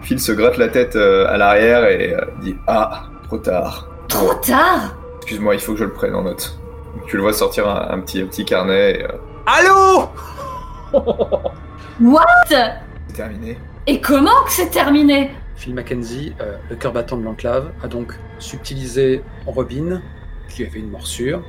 Phil 0.01 0.19
se 0.19 0.31
gratte 0.31 0.57
la 0.57 0.69
tête 0.69 0.95
euh, 0.95 1.27
à 1.27 1.37
l'arrière 1.37 1.85
et 1.87 2.13
euh, 2.13 2.21
dit 2.41 2.55
Ah, 2.67 3.05
trop 3.27 3.37
tard. 3.39 3.89
Trop 4.07 4.33
tard 4.35 4.95
Excuse-moi, 5.17 5.55
il 5.55 5.59
faut 5.59 5.73
que 5.73 5.79
je 5.79 5.83
le 5.83 5.91
prenne 5.91 6.15
en 6.15 6.23
note. 6.23 6.57
Donc, 6.95 7.07
tu 7.07 7.17
le 7.17 7.23
vois 7.23 7.33
sortir 7.33 7.67
un, 7.67 7.87
un 7.91 7.99
petit, 7.99 8.21
un 8.21 8.27
petit 8.27 8.45
carnet 8.45 8.99
et 8.99 9.03
euh, 9.03 9.07
Allô? 9.45 10.09
What? 12.01 12.25
C'est 12.49 13.13
terminé. 13.13 13.57
Et 13.87 14.01
comment 14.01 14.43
que 14.45 14.51
c'est 14.51 14.69
terminé? 14.69 15.31
Phil 15.55 15.73
Mackenzie, 15.73 16.33
euh, 16.39 16.55
le 16.69 16.75
cœur 16.75 16.93
battant 16.93 17.17
de 17.17 17.23
l'enclave, 17.23 17.71
a 17.83 17.87
donc 17.87 18.17
subtilisé 18.39 19.21
Robin, 19.45 20.01
qui 20.47 20.63
avait 20.63 20.79
une 20.79 20.89
morsure, 20.89 21.43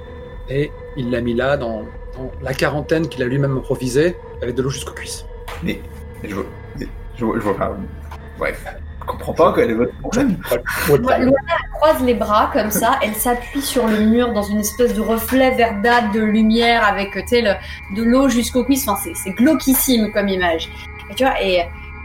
et 0.48 0.72
il 0.96 1.10
l'a 1.10 1.20
mis 1.20 1.34
là 1.34 1.56
dans, 1.56 1.84
dans 2.16 2.30
la 2.42 2.52
quarantaine 2.52 3.08
qu'il 3.08 3.22
a 3.22 3.26
lui-même 3.26 3.56
improvisée, 3.56 4.16
avec 4.42 4.56
de 4.56 4.62
l'eau 4.62 4.70
jusqu'aux 4.70 4.94
cuisses. 4.94 5.24
Mais, 5.62 5.80
mais 6.22 6.28
je 6.28 6.34
vois. 6.34 6.46
je 7.16 7.24
vois. 7.24 7.36
Je 7.36 7.40
vois 7.42 7.52
enfin, 7.52 7.76
bref. 8.38 8.64
Je 9.00 9.06
comprends 9.06 9.32
pas 9.32 9.52
quel 9.54 9.70
est 9.70 9.74
votre 9.74 9.92
problème. 9.98 10.36
Loana 10.88 11.56
croise 11.74 12.02
les 12.02 12.14
bras 12.14 12.50
comme 12.52 12.70
ça, 12.70 12.98
elle 13.02 13.14
s'appuie 13.14 13.62
sur 13.62 13.86
le 13.86 14.00
mur 14.00 14.32
dans 14.32 14.42
une 14.42 14.60
espèce 14.60 14.94
de 14.94 15.00
reflet 15.00 15.50
verdâtre 15.54 16.12
de 16.12 16.20
lumière 16.20 16.84
avec 16.84 17.14
le- 17.14 17.54
de 17.96 18.02
l'eau 18.02 18.28
jusqu'aux 18.28 18.64
cuisses. 18.64 18.86
Enfin, 18.88 19.00
c'est, 19.02 19.14
c'est 19.16 19.30
glauquissime 19.32 20.12
comme 20.12 20.28
image. 20.28 20.68
Et 21.10 21.14
tu 21.14 21.24
vois, 21.24 21.42
et 21.42 21.64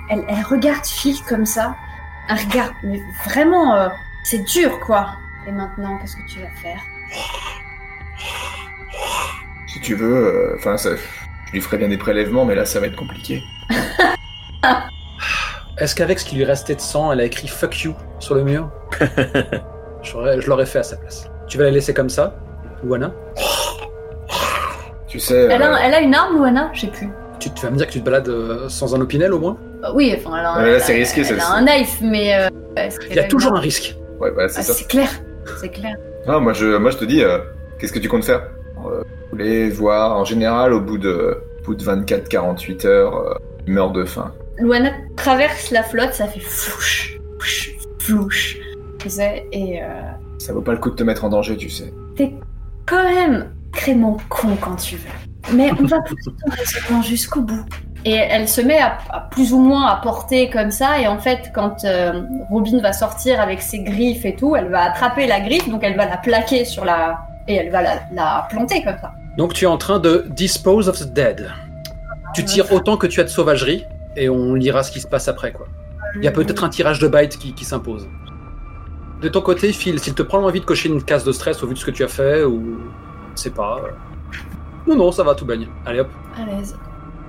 elle, 0.10 0.24
elle 0.28 0.44
regarde 0.44 0.86
Phil 0.86 1.16
comme 1.28 1.46
ça, 1.46 1.76
un 2.30 2.36
regard, 2.36 2.72
mais 2.84 3.02
vraiment, 3.26 3.76
euh, 3.76 3.90
c'est 4.24 4.44
dur 4.46 4.80
quoi. 4.80 5.10
Et 5.48 5.52
maintenant, 5.52 5.98
qu'est-ce 6.00 6.16
que 6.16 6.28
tu 6.28 6.40
vas 6.40 6.50
faire? 6.62 6.80
Si 9.68 9.80
tu 9.82 9.94
veux, 9.96 10.16
euh, 10.16 10.56
enfin. 10.58 10.76
Je 10.78 11.52
lui 11.52 11.62
ferai 11.62 11.78
bien 11.78 11.88
des 11.90 11.98
prélèvements, 11.98 12.44
mais 12.44 12.56
là, 12.56 12.66
ça 12.66 12.80
va 12.80 12.88
être 12.88 12.96
compliqué. 12.96 13.44
Est-ce 15.78 15.96
qu'avec 15.96 16.20
ce 16.20 16.26
qui 16.26 16.36
lui 16.36 16.46
restait 16.46 16.76
de 16.76 16.82
sang, 16.82 17.12
elle 17.12 17.20
a 17.20 17.26
écrit 17.26 17.48
fuck 17.48 17.84
you 17.84 17.94
sur 18.20 18.36
le 18.36 18.44
mur 18.44 18.70
Je 20.04 20.48
l'aurais 20.48 20.66
fait 20.66 20.80
à 20.80 20.84
sa 20.84 20.96
place. 20.98 21.30
Tu 21.48 21.58
vas 21.58 21.66
la 21.66 21.72
laisser 21.72 21.94
comme 21.94 22.10
ça, 22.10 22.36
Luana 22.84 23.12
Tu 25.08 25.20
sais. 25.20 25.48
elle, 25.50 25.62
euh, 25.62 25.74
a, 25.76 25.80
elle 25.86 25.94
a 25.94 26.00
une 26.02 26.14
arme, 26.14 26.36
Luana 26.38 26.70
Je 26.74 26.82
sais 26.82 26.88
plus. 26.88 27.10
tu, 27.40 27.50
tu 27.52 27.66
vas 27.66 27.72
me 27.72 27.78
dire 27.78 27.88
que 27.88 27.92
tu 27.92 28.00
te 28.00 28.06
balades 28.06 28.28
euh, 28.30 28.70
sans 28.70 28.96
un 28.96 29.02
opinel 29.02 29.34
au 29.34 29.40
moins? 29.40 29.58
Euh, 29.84 29.88
oui, 29.94 30.14
enfin, 30.18 30.38
elle 30.40 30.46
a, 30.46 30.52
un- 30.54 30.58
Ouais, 30.64 30.70
là, 30.70 30.76
elle 30.76 30.82
c'est 30.82 30.94
a- 30.94 30.96
risqué, 30.96 31.22
elle 31.22 31.28
celle-ci. 31.28 31.46
a 31.46 31.54
un 31.54 31.62
knife, 31.66 31.98
mais. 32.02 32.36
euh, 32.36 32.50
Il 33.10 33.16
y 33.16 33.20
a 33.20 33.24
toujours 33.26 33.54
un 33.56 33.60
risque. 33.60 33.96
Ouais, 34.20 34.32
voilà, 34.32 34.48
c'est 34.50 34.60
Ah, 34.60 34.64
ça. 34.64 34.74
c'est 34.74 34.88
clair, 34.88 35.10
c'est 35.60 35.70
clair. 35.70 35.96
Non, 36.28 36.40
moi 36.42 36.54
je, 36.54 36.78
moi 36.78 36.92
je 36.92 36.98
te 36.98 37.06
dis, 37.06 37.24
euh, 37.24 37.40
qu'est-ce 37.80 37.92
que 37.94 38.00
tu 38.00 38.08
comptes 38.10 38.24
faire? 38.26 38.42
Euh, 38.86 39.02
Vous 39.02 39.30
voulez 39.32 39.70
voir, 39.70 40.18
en 40.18 40.24
général, 40.26 40.74
au 40.74 40.82
bout 40.82 40.98
de, 40.98 41.38
au 41.62 41.66
bout 41.66 41.76
de 41.76 41.84
24-48 41.84 42.86
heures, 42.88 43.16
euh, 43.18 43.34
il 43.68 43.74
meurt 43.74 43.94
de 43.94 44.06
faim. 44.06 44.32
Luana 44.60 44.92
traverse 45.16 45.72
la 45.72 45.84
flotte, 45.84 46.14
ça 46.14 46.28
fait 46.28 46.40
flouche, 46.40 47.18
flouche, 47.40 47.72
flouche. 48.00 48.58
Tu 49.00 49.10
sais, 49.10 49.46
et 49.52 49.82
euh, 49.84 49.88
Ça 50.40 50.54
vaut 50.54 50.62
pas 50.62 50.72
le 50.72 50.78
coup 50.80 50.90
de 50.90 50.96
te 50.96 51.04
mettre 51.04 51.26
en 51.26 51.30
danger, 51.30 51.58
tu 51.58 51.70
sais. 51.70 51.94
t'es 52.16 52.34
quand 52.86 53.04
même 53.04 53.52
crément 53.72 54.18
con 54.30 54.56
quand 54.60 54.76
tu 54.78 54.96
veux. 54.96 55.54
Mais 55.56 55.70
on 55.80 55.86
va 55.86 56.00
pousser 56.02 56.32
ton 56.44 56.52
raisonnement 56.52 57.02
jusqu'au 57.04 57.42
bout. 57.42 57.66
Et 58.04 58.14
elle 58.14 58.48
se 58.48 58.62
met 58.62 58.78
à, 58.80 58.98
à 59.12 59.20
plus 59.20 59.52
ou 59.54 59.60
moins 59.60 59.88
à 59.88 59.96
porter 59.98 60.50
comme 60.50 60.72
ça, 60.72 61.00
et 61.02 61.08
en 61.08 61.18
fait, 61.20 61.52
quand 61.54 61.84
euh, 61.84 62.22
Robin 62.50 62.80
va 62.80 62.94
sortir 62.94 63.42
avec 63.42 63.62
ses 63.62 63.80
griffes 63.80 64.26
et 64.26 64.36
tout, 64.36 64.56
elle 64.56 64.70
va 64.70 64.84
attraper 64.84 65.28
la 65.28 65.40
griffe, 65.40 65.68
donc 65.70 65.84
elle 65.84 65.98
va 65.98 66.06
la 66.06 66.18
plaquer 66.18 66.66
sur 66.66 66.86
la. 66.86 67.20
et 67.48 67.56
elle 67.56 67.72
va 67.72 67.82
la, 67.82 67.96
la 68.14 68.48
planter 68.50 68.84
comme 68.84 68.98
ça. 69.02 69.12
Donc 69.38 69.54
tu 69.54 69.66
es 69.66 69.68
en 69.68 69.78
train 69.78 70.00
de 70.00 70.26
dispose 70.30 70.88
of 70.88 71.00
the 71.00 71.12
dead. 71.14 71.50
Tu 72.34 72.44
tires 72.46 72.72
autant 72.72 72.98
que 72.98 73.08
tu 73.08 73.20
as 73.20 73.24
de 73.24 73.30
sauvagerie, 73.30 73.86
et 74.16 74.30
on 74.30 74.54
lira 74.54 74.84
ce 74.84 74.92
qui 74.92 75.00
se 75.02 75.08
passe 75.08 75.28
après, 75.28 75.52
quoi. 75.52 75.68
Il 76.16 76.24
y 76.24 76.28
a 76.28 76.32
peut-être 76.32 76.64
un 76.64 76.70
tirage 76.70 77.00
de 77.00 77.08
bites 77.08 77.38
qui, 77.38 77.54
qui 77.54 77.66
s'impose. 77.66 78.08
De 79.22 79.28
ton 79.30 79.42
côté, 79.42 79.72
Phil, 79.74 80.00
s'il 80.00 80.14
te 80.14 80.24
prend 80.24 80.42
envie 80.44 80.60
de 80.62 80.66
cocher 80.66 80.90
une 80.90 81.04
case 81.04 81.24
de 81.24 81.32
stress 81.32 81.62
au 81.64 81.68
vu 81.68 81.74
de 81.74 81.80
ce 81.80 81.86
que 81.86 81.92
tu 81.92 82.04
as 82.04 82.08
fait, 82.08 82.44
ou... 82.44 82.78
Je 83.36 83.42
sais 83.42 83.50
pas... 83.50 83.82
euh, 83.84 83.90
Non, 84.88 84.96
non, 84.96 85.12
ça 85.12 85.24
va, 85.24 85.36
tout 85.36 85.46
baigne. 85.46 85.68
Allez 85.86 86.00
hop. 86.02 86.10
À 86.38 86.46
l'aise. 86.46 86.78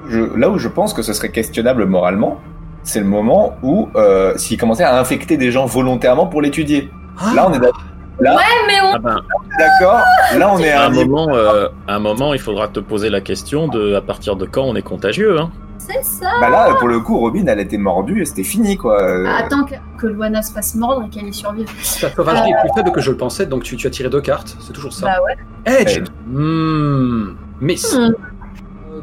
Je, 0.09 0.21
là 0.39 0.51
où 0.51 0.59
je 0.59 0.69
pense 0.69 0.95
que 0.95 1.03
ce 1.03 1.13
serait 1.13 1.31
questionnable 1.31 1.85
moralement, 1.87 2.41
c'est 2.85 3.01
le 3.01 3.07
moment 3.07 3.57
où 3.63 3.89
euh, 3.97 4.37
s'il 4.37 4.59
commençait 4.59 4.85
à 4.85 5.01
infecter 5.01 5.37
des 5.37 5.51
gens 5.51 5.67
volontairement 5.67 6.27
pour 6.29 6.43
l'étudier. 6.43 6.91
Là, 7.35 7.49
on 7.49 7.53
est 7.53 7.59
d'accord. 7.59 7.83
Là, 8.21 8.37
Ouais, 8.37 8.43
mais 8.67 8.81
on. 8.83 8.95
Ah 8.95 8.99
ben, 8.99 9.21
d'accord. 9.59 10.01
Là, 10.37 10.53
on 10.53 10.59
est 10.59 10.71
à 10.71 10.85
un 10.87 10.91
moment, 10.91 11.35
euh, 11.35 11.69
à 11.87 11.97
un 11.97 11.99
moment, 11.99 12.33
il 12.33 12.41
faudra 12.41 12.69
te 12.69 12.81
poser 12.81 13.11
la 13.11 13.21
question 13.21 13.69
de 13.69 13.95
à 13.95 14.01
partir 14.01 14.37
de 14.37 14.47
quand 14.47 14.63
on 14.63 14.75
est 14.75 14.83
contagieux. 14.83 15.39
Hein. 15.39 15.51
C'est 15.79 16.03
ça. 16.03 16.31
Bah 16.41 16.49
là, 16.49 16.75
pour 16.79 16.89
le 16.89 16.99
coup, 17.01 17.19
Robin, 17.19 17.45
elle 17.47 17.61
était 17.61 17.77
mordue 17.77 18.23
et 18.23 18.25
c'était 18.25 18.43
fini, 18.43 18.77
quoi. 18.77 19.01
Euh, 19.03 19.27
Attends 19.29 19.65
que, 19.65 19.75
que 19.99 20.07
Luana 20.07 20.43
se 20.43 20.53
fasse 20.53 20.75
mordre 20.75 21.05
et 21.07 21.09
qu'elle 21.11 21.29
y 21.29 21.35
survive. 21.35 21.67
Ta 22.01 22.11
sauvagerie 22.11 22.51
est 22.51 22.61
plus 22.61 22.71
faible 22.75 22.91
que 22.91 23.01
je 23.01 23.11
le 23.11 23.17
pensais, 23.17 23.47
donc 23.47 23.63
tu, 23.63 23.77
tu 23.77 23.87
as 23.87 23.91
tiré 23.91 24.09
deux 24.09 24.21
cartes, 24.23 24.57
c'est 24.61 24.73
toujours 24.73 24.93
ça. 24.93 25.07
Bah 25.07 25.19
ouais. 25.25 25.37
Edge 25.81 25.99
Edge. 25.99 26.09
Hmm, 26.27 27.35
Miss. 27.61 27.95
Hmm. 27.95 28.15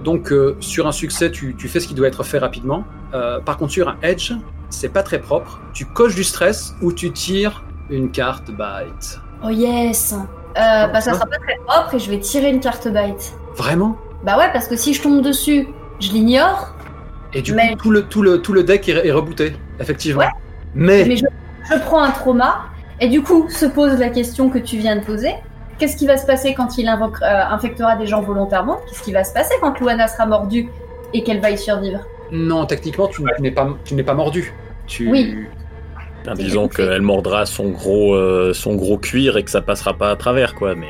Donc, 0.04 0.34
euh, 0.34 0.58
sur 0.60 0.88
un 0.88 0.92
succès, 0.92 1.32
tu, 1.32 1.56
tu 1.56 1.70
fais 1.70 1.80
ce 1.80 1.88
qui 1.88 1.94
doit 1.94 2.08
être 2.08 2.24
fait 2.24 2.40
rapidement. 2.40 2.84
Euh, 3.14 3.40
par 3.40 3.58
contre, 3.58 3.72
sur 3.72 3.88
un 3.88 3.96
Edge, 4.02 4.34
c'est 4.70 4.90
pas 4.92 5.04
très 5.04 5.20
propre. 5.20 5.62
Tu 5.74 5.86
coches 5.86 6.16
du 6.16 6.24
stress 6.24 6.76
ou 6.82 6.92
tu 6.92 7.12
tires 7.12 7.64
une 7.96 8.12
carte 8.12 8.50
bite. 8.52 9.20
Oh 9.44 9.50
yes. 9.50 10.14
Euh, 10.14 10.88
bah 10.88 11.02
ça 11.02 11.14
sera 11.14 11.26
pas 11.26 11.38
très 11.38 11.56
propre 11.66 11.96
et 11.96 12.00
je 12.00 12.10
vais 12.10 12.20
tirer 12.20 12.50
une 12.50 12.60
carte 12.60 12.88
bite. 12.88 13.34
Vraiment? 13.56 13.98
Bah 14.24 14.38
ouais, 14.38 14.52
parce 14.54 14.68
que 14.68 14.76
si 14.76 14.94
je 14.94 15.02
tombe 15.02 15.22
dessus, 15.22 15.68
je 16.00 16.12
l'ignore. 16.12 16.74
Et 17.34 17.42
du 17.42 17.54
Mais- 17.54 17.72
coup, 17.72 17.78
tout 17.78 17.92
le, 17.92 18.04
tout, 18.04 18.22
le, 18.22 18.42
tout 18.42 18.54
le 18.54 18.64
deck 18.64 18.88
est, 18.90 19.12
rebooté, 19.12 19.54
effectivement. 19.80 20.22
Ouais. 20.22 20.30
Mais, 20.76 21.06
Mais 21.08 21.18
je, 21.18 21.26
je 21.72 21.80
prends 21.80 22.02
un 22.02 22.12
trauma. 22.12 22.62
Et 23.00 23.08
du 23.10 23.22
coup, 23.24 23.50
se 23.50 23.66
pose 23.66 24.00
la 24.00 24.10
question 24.10 24.50
que 24.50 24.60
tu 24.60 24.78
viens 24.78 24.96
de 24.96 25.04
poser. 25.04 25.34
Qu'est-ce 25.80 25.98
qui 25.98 26.06
va 26.06 26.18
se 26.18 26.26
passer 26.28 26.54
quand 26.54 26.78
il 26.78 26.88
invoque- 26.88 27.22
euh, 27.24 27.44
infectera 27.50 27.96
des 27.96 28.06
gens 28.06 28.22
volontairement? 28.22 28.78
Qu'est-ce 28.88 29.02
qui 29.02 29.12
va 29.12 29.24
se 29.24 29.34
passer 29.34 29.56
quand 29.62 29.78
Luana 29.80 30.08
sera 30.08 30.26
mordue 30.28 30.70
et 31.14 31.24
qu'elle 31.24 31.42
va 31.42 31.50
y 31.50 31.58
survivre? 31.58 32.00
Non, 32.32 32.66
techniquement, 32.66 33.08
tu 33.08 33.24
n'es 33.40 33.52
pas, 33.52 33.68
tu 33.84 33.96
n'es 33.96 34.04
pas 34.04 34.14
mordu. 34.14 34.54
Tu... 34.86 35.10
Oui. 35.10 35.48
Ben, 36.26 36.34
disons 36.36 36.68
qu'elle 36.76 37.02
mordra 37.02 37.46
son 37.46 37.70
gros, 37.70 38.14
euh, 38.16 38.54
son 38.54 38.76
gros 38.76 38.98
cuir 38.98 39.38
et 39.38 39.44
que 39.44 39.52
ça 39.52 39.62
passera 39.62 39.94
pas 39.94 40.12
à 40.12 40.16
travers, 40.16 40.56
quoi. 40.56 40.76
Mais 40.76 40.88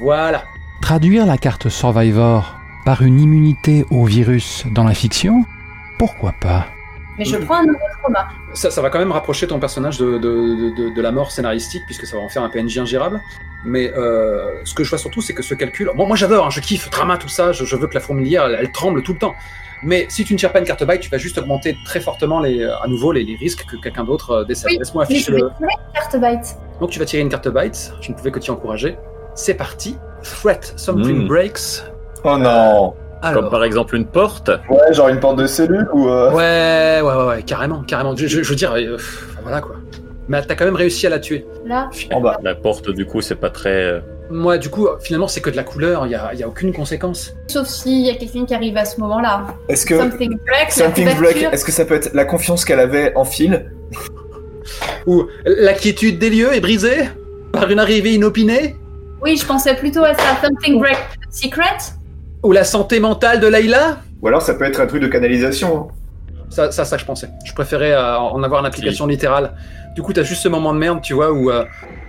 Voilà. 0.00 0.44
Traduire 0.82 1.24
la 1.26 1.38
carte 1.38 1.68
Survivor 1.68 2.56
par 2.84 3.02
une 3.02 3.18
immunité 3.20 3.86
au 3.90 4.04
virus 4.04 4.64
dans 4.74 4.84
la 4.84 4.92
fiction 4.94 5.44
Pourquoi 5.98 6.34
pas? 6.40 6.66
Mais 7.16 7.24
je 7.24 7.36
prends 7.36 7.58
un 7.58 7.62
nouveau 7.66 7.78
trauma. 8.02 8.26
Ça, 8.54 8.70
ça 8.72 8.82
va 8.82 8.90
quand 8.90 8.98
même 8.98 9.12
rapprocher 9.12 9.46
ton 9.46 9.60
personnage 9.60 9.98
de, 9.98 10.18
de, 10.18 10.18
de- 10.18 10.74
de- 10.88 10.94
de 10.94 11.00
la 11.00 11.12
mort 11.12 11.30
scénaristique, 11.30 11.82
puisque 11.86 12.06
ça 12.06 12.16
va 12.16 12.22
en 12.24 12.28
faire 12.28 12.42
un 12.42 12.48
PNJ 12.48 12.78
ingérable. 12.78 13.20
Mais 13.64 13.90
euh, 13.96 14.50
ce 14.64 14.74
que 14.74 14.82
je 14.82 14.90
vois 14.90 14.98
surtout, 14.98 15.22
c'est 15.22 15.32
que 15.32 15.42
ce 15.44 15.54
calcul. 15.54 15.90
Bon, 15.96 16.06
moi 16.08 16.16
j'adore, 16.16 16.46
hein, 16.46 16.50
je 16.50 16.60
kiffe, 16.60 16.90
drama, 16.90 17.16
tout 17.16 17.28
ça, 17.28 17.52
je, 17.52 17.64
je 17.64 17.76
veux 17.76 17.86
que 17.86 17.94
la 17.94 18.00
fourmilière, 18.00 18.46
elle, 18.46 18.58
elle 18.60 18.72
tremble 18.72 19.02
tout 19.04 19.12
le 19.12 19.18
temps. 19.20 19.36
Mais 19.84 20.06
si 20.08 20.24
tu 20.24 20.32
ne 20.32 20.38
tires 20.38 20.50
pas 20.52 20.58
une 20.60 20.64
carte 20.64 20.84
bite, 20.86 21.00
tu 21.00 21.10
vas 21.10 21.18
juste 21.18 21.36
augmenter 21.38 21.76
très 21.84 22.00
fortement 22.00 22.40
les, 22.40 22.62
euh, 22.62 22.74
à 22.82 22.88
nouveau 22.88 23.12
les, 23.12 23.22
les 23.24 23.36
risques 23.36 23.64
que 23.70 23.76
quelqu'un 23.76 24.04
d'autre 24.04 24.30
euh, 24.30 24.44
décède. 24.44 24.70
Oui, 24.72 24.78
Laisse-moi 24.78 25.02
afficher 25.04 25.32
le. 25.32 25.50
carte 25.94 26.16
bite. 26.16 26.56
Donc 26.80 26.90
tu 26.90 26.98
vas 26.98 27.04
tirer 27.04 27.22
une 27.22 27.28
carte 27.28 27.48
bite, 27.48 27.92
je 28.00 28.10
ne 28.10 28.16
pouvais 28.16 28.30
que 28.30 28.38
t'y 28.38 28.50
encourager. 28.50 28.96
C'est 29.34 29.54
parti. 29.54 29.96
Threat, 30.22 30.72
something 30.76 31.24
Mm. 31.24 31.28
breaks. 31.28 31.82
Oh 32.24 32.38
non. 32.38 32.94
Alors. 33.22 33.40
comme 33.42 33.50
par 33.50 33.64
exemple 33.64 33.96
une 33.96 34.06
porte. 34.06 34.50
Ouais, 34.70 34.92
genre 34.92 35.08
une 35.08 35.20
porte 35.20 35.36
de 35.38 35.46
cellule 35.46 35.88
ou. 35.92 36.08
euh, 36.08 36.30
Ouais, 36.32 37.00
ouais, 37.06 37.14
ouais, 37.22 37.26
ouais, 37.36 37.42
carrément, 37.42 37.82
carrément. 37.82 38.14
Je, 38.16 38.26
je- 38.26 38.42
je 38.42 38.48
veux 38.50 38.56
dire, 38.56 38.72
euh, 38.72 38.96
voilà 39.42 39.60
quoi. 39.60 39.76
Mais 40.28 40.40
t'as 40.42 40.54
quand 40.54 40.64
même 40.64 40.76
réussi 40.76 41.06
à 41.06 41.10
la 41.10 41.18
tuer. 41.18 41.46
Là, 41.66 41.90
En 42.12 42.20
bas. 42.20 42.38
La 42.42 42.54
porte, 42.54 42.88
du 42.90 43.04
coup, 43.06 43.20
c'est 43.20 43.34
pas 43.34 43.50
très. 43.50 44.02
Moi, 44.30 44.56
du 44.58 44.70
coup, 44.70 44.88
finalement, 45.00 45.28
c'est 45.28 45.40
que 45.40 45.50
de 45.50 45.56
la 45.56 45.64
couleur, 45.64 46.06
il 46.06 46.08
n'y 46.08 46.14
a, 46.14 46.32
y 46.34 46.42
a 46.42 46.48
aucune 46.48 46.72
conséquence. 46.72 47.34
sauf 47.46 47.66
s'il 47.68 48.06
y 48.06 48.10
a 48.10 48.14
quelqu'un 48.14 48.46
qui 48.46 48.54
arrive 48.54 48.76
à 48.76 48.84
ce 48.84 48.98
moment-là. 49.00 49.46
Est-ce 49.68 49.84
que. 49.84 49.96
Something 49.98 50.38
la 50.46 50.70
Something 50.70 51.08
est-ce 51.52 51.64
que 51.64 51.72
ça 51.72 51.84
peut 51.84 51.94
être 51.94 52.14
la 52.14 52.24
confiance 52.24 52.64
qu'elle 52.64 52.80
avait 52.80 53.12
en 53.16 53.24
Phil 53.24 53.70
Ou 55.06 55.26
la 55.44 55.74
quiétude 55.74 56.18
des 56.18 56.30
lieux 56.30 56.54
est 56.54 56.60
brisée 56.60 57.08
par 57.52 57.70
une 57.70 57.78
arrivée 57.78 58.14
inopinée 58.14 58.76
Oui, 59.22 59.36
je 59.36 59.44
pensais 59.44 59.74
plutôt 59.76 60.02
à 60.02 60.14
ça. 60.14 60.38
Something 60.42 60.78
break 60.78 60.96
secret. 61.30 61.76
Ou 62.42 62.52
la 62.52 62.64
santé 62.64 63.00
mentale 63.00 63.40
de 63.40 63.46
Layla 63.46 63.98
Ou 64.22 64.28
alors 64.28 64.42
ça 64.42 64.54
peut 64.54 64.64
être 64.64 64.80
un 64.80 64.86
truc 64.86 65.02
de 65.02 65.08
canalisation. 65.08 65.88
hein. 65.90 66.44
ça, 66.48 66.72
ça, 66.72 66.84
ça, 66.84 66.96
je 66.96 67.04
pensais. 67.04 67.28
Je 67.44 67.52
préférais 67.52 67.92
euh, 67.92 68.16
en 68.18 68.42
avoir 68.42 68.60
une 68.60 68.66
application 68.66 69.06
littérale. 69.06 69.52
Du 69.94 70.02
coup, 70.02 70.12
t'as 70.12 70.24
juste 70.24 70.42
ce 70.42 70.48
moment 70.48 70.72
de 70.74 70.78
merde, 70.78 71.00
tu 71.02 71.14
vois, 71.14 71.30
où 71.32 71.50
euh, 71.50 71.64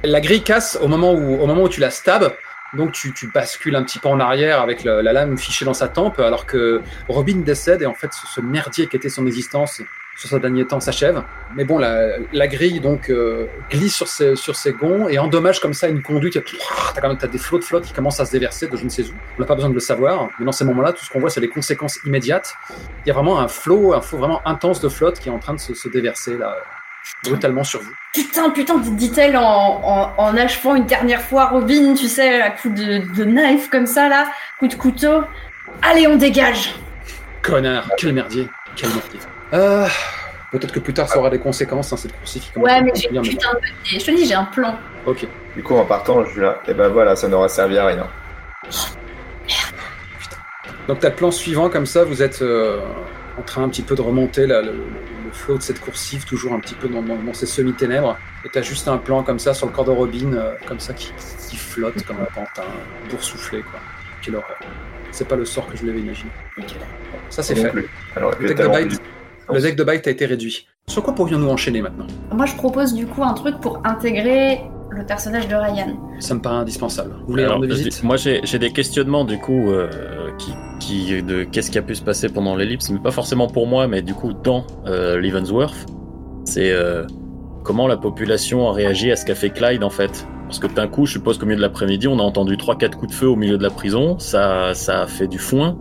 la 0.06 0.22
grille 0.22 0.44
casse 0.44 0.78
au 0.82 0.88
moment 0.88 1.14
où, 1.14 1.42
au 1.42 1.46
moment 1.46 1.64
où 1.64 1.70
tu 1.70 1.80
la 1.80 1.90
stabs. 1.90 2.36
Donc 2.74 2.92
tu, 2.92 3.14
bascules 3.34 3.76
un 3.76 3.84
petit 3.84 4.00
peu 4.00 4.10
en 4.10 4.20
arrière 4.20 4.62
avec 4.62 4.84
la 4.84 5.02
lame 5.02 5.38
fichée 5.38 5.64
dans 5.64 5.74
sa 5.74 5.88
tempe, 5.88 6.20
alors 6.20 6.46
que 6.46 6.82
Robin 7.08 7.38
décède 7.38 7.82
et 7.82 7.86
en 7.86 7.94
fait 7.94 8.12
ce, 8.12 8.42
merdier 8.42 8.88
qui 8.88 8.98
était 8.98 9.08
son 9.08 9.26
existence 9.26 9.82
sur 10.18 10.30
ce 10.30 10.36
dernier 10.36 10.66
temps 10.66 10.80
s'achève. 10.80 11.24
Mais 11.56 11.64
bon, 11.64 11.78
la, 11.78 12.48
grille 12.48 12.82
donc 12.82 13.10
euh, 13.10 13.48
glisse 13.70 13.96
sur 13.96 14.08
ses, 14.08 14.36
sur 14.36 14.56
ses 14.56 14.74
gonds 14.74 15.08
et 15.08 15.20
endommage 15.20 15.60
comme 15.60 15.74
ça 15.74 15.88
une 15.88 16.02
conduite. 16.02 16.34
T'as 16.94 17.02
quand 17.02 17.08
même 17.08 17.18
des 17.18 17.38
flots 17.38 17.60
de 17.60 17.64
flotte 17.64 17.86
qui 17.86 17.94
commencent 17.94 18.20
à 18.20 18.26
se 18.26 18.32
déverser 18.32 18.68
de 18.68 18.76
je 18.76 18.84
ne 18.84 18.90
sais 18.90 19.04
où. 19.04 19.14
On 19.38 19.42
n'a 19.42 19.48
pas 19.48 19.56
besoin 19.56 19.70
de 19.70 19.76
le 19.76 19.80
savoir. 19.80 20.30
Mais 20.40 20.46
dans 20.46 20.52
ces 20.52 20.66
moments-là, 20.66 20.92
tout 20.92 21.06
ce 21.06 21.10
qu'on 21.10 21.20
voit, 21.20 21.30
c'est 21.30 21.42
les 21.42 21.50
conséquences 21.50 22.00
immédiates. 22.06 22.56
Il 23.06 23.08
y 23.08 23.12
a 23.12 23.14
vraiment 23.14 23.40
un 23.40 23.48
flot, 23.48 23.94
un 23.94 24.02
flot 24.02 24.18
vraiment 24.18 24.42
intense 24.46 24.82
de 24.82 24.90
flotte 24.90 25.20
qui 25.20 25.30
est 25.30 25.34
en 25.34 25.40
train 25.40 25.54
de 25.54 25.60
se, 25.60 25.74
se 25.74 25.88
déverser 25.88 26.38
là, 26.38 26.58
brutalement 27.24 27.64
sur 27.64 27.82
vous. 27.82 27.92
Putain, 28.14 28.50
putain, 28.50 28.78
dit-elle 28.78 29.38
en, 29.38 29.44
en, 29.44 30.14
en 30.18 30.38
achevant 30.38 30.76
une 30.76 30.86
dernière 30.86 31.22
fois 31.22 31.48
Robin, 31.48 31.94
tu 31.94 32.08
sais, 32.08 32.42
à 32.42 32.52
coup 32.52 32.70
de, 32.70 33.14
de 33.16 33.24
knife 33.26 33.70
comme 33.70 33.88
ça, 33.88 34.08
là, 34.10 34.28
coup 34.60 34.68
de 34.68 34.76
couteau. 34.76 35.24
Allez, 35.82 36.08
on 36.08 36.16
dégage 36.16 36.74
Connard, 37.42 37.90
quel 37.98 38.14
merdier, 38.14 38.48
quel 38.76 38.90
merdier. 38.90 39.20
Euh, 39.54 39.88
Peut-être 40.52 40.72
que 40.72 40.80
plus 40.80 40.94
tard 40.94 41.10
ça 41.10 41.20
aura 41.20 41.30
des 41.30 41.40
conséquences, 41.40 41.92
hein, 41.92 41.98
cette 41.98 42.14
commence 42.14 42.52
Ouais, 42.56 42.82
mais 42.82 42.92
j'ai 42.96 43.10
putain 43.10 43.54
de. 43.54 43.60
Je 44.00 44.06
te 44.06 44.12
dis, 44.12 44.26
j'ai 44.26 44.36
un 44.36 44.46
plan. 44.46 44.78
Ok. 45.06 45.28
Du 45.56 45.64
coup, 45.64 45.76
en 45.76 45.86
partant, 45.86 46.24
je 46.24 46.32
suis 46.32 46.42
là. 46.42 46.62
Et 46.68 46.74
ben 46.74 46.88
voilà, 46.88 47.16
ça 47.16 47.28
n'aura 47.28 47.50
servi 47.50 47.78
à 47.78 47.88
rien. 47.88 48.08
Donc 50.88 51.00
t'as 51.00 51.10
le 51.10 51.16
plan 51.16 51.32
suivant 51.32 51.70
comme 51.70 51.86
ça, 51.86 52.04
vous 52.04 52.22
êtes 52.22 52.42
euh, 52.42 52.80
en 53.38 53.42
train 53.42 53.64
un 53.64 53.70
petit 53.70 53.82
peu 53.82 53.96
de 53.96 54.02
remonter 54.02 54.46
là, 54.46 54.62
le 54.62 54.76
flot 55.36 55.58
de 55.58 55.62
cette 55.62 55.80
coursive, 55.80 56.26
toujours 56.26 56.54
un 56.54 56.60
petit 56.60 56.76
peu 56.76 56.88
dans, 56.88 57.02
dans- 57.02 57.22
dans 57.22 57.34
ces 57.34 57.46
semi-ténèbres. 57.46 58.18
Et 58.46 58.50
t'as 58.50 58.62
juste 58.62 58.88
un 58.88 58.98
plan 58.98 59.24
comme 59.24 59.40
ça 59.40 59.54
sur 59.54 59.68
le 59.68 59.72
corps 59.74 59.86
de 59.86 59.92
Robin, 59.92 60.34
euh, 60.34 60.54
comme 60.68 60.80
ça 60.80 60.94
qui, 60.94 61.12
qui 61.50 61.58
flotte 61.58 62.04
comme 62.04 62.18
un 62.20 62.26
pantin, 62.34 62.64
boursouflé 63.10 63.62
quoi. 63.62 63.80
Quelle 64.22 64.36
horreur. 64.36 64.58
C'est 65.12 65.28
pas 65.28 65.36
le 65.36 65.46
sort 65.46 65.68
que 65.68 65.78
je 65.78 65.86
l'avais 65.86 66.00
imaginé. 66.00 66.30
Ça 67.30 67.44
c'est 67.44 67.56
fait. 67.56 67.70
plus. 67.70 67.88
Alors, 68.16 68.32
Le 68.40 68.48
deck, 68.50 68.58
de 68.58 68.68
bite, 68.68 69.02
le 69.54 69.62
deck 69.62 69.76
de 69.76 69.84
bite 69.84 70.08
a 70.08 70.12
été 70.12 70.26
réduit. 70.26 70.68
Sur 70.88 71.04
quoi 71.04 71.14
pourrions-nous 71.16 71.50
enchaîner 71.50 71.82
maintenant? 71.82 72.08
Moi, 72.32 72.46
je 72.46 72.56
propose 72.56 72.94
du 72.94 73.06
coup 73.08 73.24
un 73.24 73.34
truc 73.34 73.60
pour 73.62 73.82
intégrer 73.86 74.62
le 74.90 75.06
personnage 75.06 75.48
de 75.48 75.56
Ryan. 75.56 75.98
Ça 76.20 76.34
me 76.36 76.42
paraît 76.42 76.58
indispensable. 76.58 77.16
Vous 77.22 77.32
voulez 77.32 77.44
Alors, 77.44 77.56
rendre 77.56 77.68
visite 77.68 78.04
moi, 78.04 78.18
j'ai 78.18 78.42
j'ai 78.44 78.60
des 78.60 78.72
questionnements 78.72 79.26
du 79.26 79.38
coup 79.38 79.72
euh, 79.72 79.90
qui, 80.38 80.54
qui 80.80 81.24
de 81.24 81.44
qu'est-ce 81.44 81.72
qui 81.72 81.78
a 81.78 81.82
pu 81.82 81.96
se 81.96 82.04
passer 82.04 82.30
pendant 82.30 82.56
l'ellipse, 82.56 82.90
mais 82.90 83.00
pas 83.00 83.12
forcément 83.12 83.48
pour 83.48 83.68
moi, 83.68 83.88
mais 83.88 84.02
du 84.02 84.14
coup 84.14 84.34
dans 84.34 84.66
euh, 84.86 85.20
Leavenworth, 85.20 85.86
c'est 86.46 86.72
euh, 86.72 87.06
comment 87.64 87.88
la 87.88 87.98
population 87.98 88.70
a 88.70 88.74
réagi 88.74 89.12
à 89.12 89.16
ce 89.16 89.26
qu'a 89.26 89.36
fait 89.36 89.50
Clyde 89.50 89.84
en 89.84 89.90
fait. 89.90 90.28
Parce 90.48 90.60
que 90.60 90.68
d'un 90.68 90.88
coup, 90.88 91.08
je 91.08 91.14
suppose 91.14 91.40
qu'au 91.40 91.48
milieu 91.48 91.58
de 91.58 91.62
l'après-midi, 91.62 92.08
on 92.08 92.20
a 92.20 92.22
entendu 92.22 92.56
3-4 92.56 92.92
coups 92.92 93.12
de 93.12 93.16
feu 93.16 93.28
au 93.28 93.36
milieu 93.36 93.58
de 93.58 93.64
la 93.64 93.72
prison, 93.72 94.20
ça, 94.20 94.76
ça 94.76 95.02
a 95.02 95.08
fait 95.08 95.28
du 95.28 95.40
foin. 95.40 95.78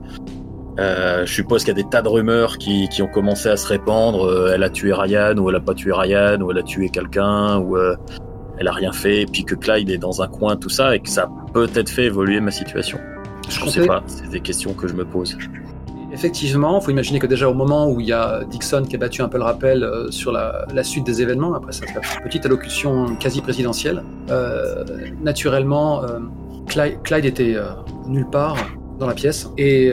Euh, 0.81 1.25
je 1.25 1.33
suppose 1.33 1.63
qu'il 1.65 1.77
y 1.77 1.81
a 1.81 1.83
des 1.83 1.89
tas 1.89 2.03
de 2.03 2.09
rumeurs 2.09 2.59
qui, 2.59 2.89
qui 2.89 3.03
ont 3.03 3.07
commencé 3.07 3.49
à 3.49 3.57
se 3.57 3.67
répandre. 3.69 4.25
euh, 4.25 4.53
elle 4.55 4.63
a 4.63 4.71
tué 4.71 4.93
Ryan, 4.93 5.37
ou 5.37 5.51
elle 5.51 5.57
a 5.57 5.61
pas 5.61 5.75
tué 5.75 5.93
Ryan, 5.93 6.41
ou 6.41 6.51
elle 6.51 6.59
a 6.59 6.63
tué 6.63 6.89
quelqu'un, 6.89 7.59
ou 7.59 7.77
euh, 7.77 7.95
elle 8.59 8.69
a 8.69 8.73
rien 8.73 8.93
fait, 8.93 9.23
et 9.23 9.27
puis 9.27 9.45
que 9.45 9.55
Clyde 9.55 9.91
est 9.91 9.99
dans 9.99 10.23
un 10.23 10.29
coin, 10.29 10.57
tout 10.57 10.69
ça, 10.69 10.95
et 10.95 11.01
que 11.01 11.09
ça 11.09 11.23
a 11.25 11.53
peut-être 11.53 11.89
fait 11.89 12.05
évoluer 12.05 12.41
ma 12.41 12.51
situation. 12.51 12.99
Je 13.49 13.59
comptais- 13.61 13.81
sais 13.83 13.87
pas, 13.87 14.03
c'est 14.07 14.29
des 14.31 14.41
questions 14.41 14.73
que 14.75 14.87
je 14.89 14.95
me 14.95 15.05
pose. 15.05 15.37
Effectivement, 16.13 16.79
il 16.81 16.85
faut 16.85 16.91
imaginer 16.93 17.19
que 17.19 17.27
déjà 17.27 17.49
au 17.49 17.55
moment 17.55 17.91
où 17.91 17.99
il 18.01 18.07
y 18.07 18.13
a 18.13 18.45
Dixon 18.49 18.85
qui 18.89 18.95
a 18.95 18.99
battu 18.99 19.21
un 19.23 19.29
peu 19.29 19.37
le 19.39 19.43
rappel 19.43 19.83
euh, 19.83 20.11
sur 20.13 20.31
la, 20.31 20.65
la 20.73 20.85
suite 20.85 21.05
des 21.05 21.21
événements, 21.21 21.55
après 21.55 21.73
cette 21.73 21.89
petite 22.23 22.47
allocution 22.47 23.17
quasi 23.17 23.41
présidentielle, 23.41 24.03
euh, 24.31 24.85
naturellement, 25.23 26.05
euh, 26.05 26.21
Clyde, 26.69 27.03
Clyde 27.03 27.25
était 27.25 27.55
euh, 27.57 27.65
nulle 28.07 28.29
part 28.31 28.57
dans 29.01 29.09
la 29.09 29.15
pièce. 29.15 29.51
Et 29.59 29.91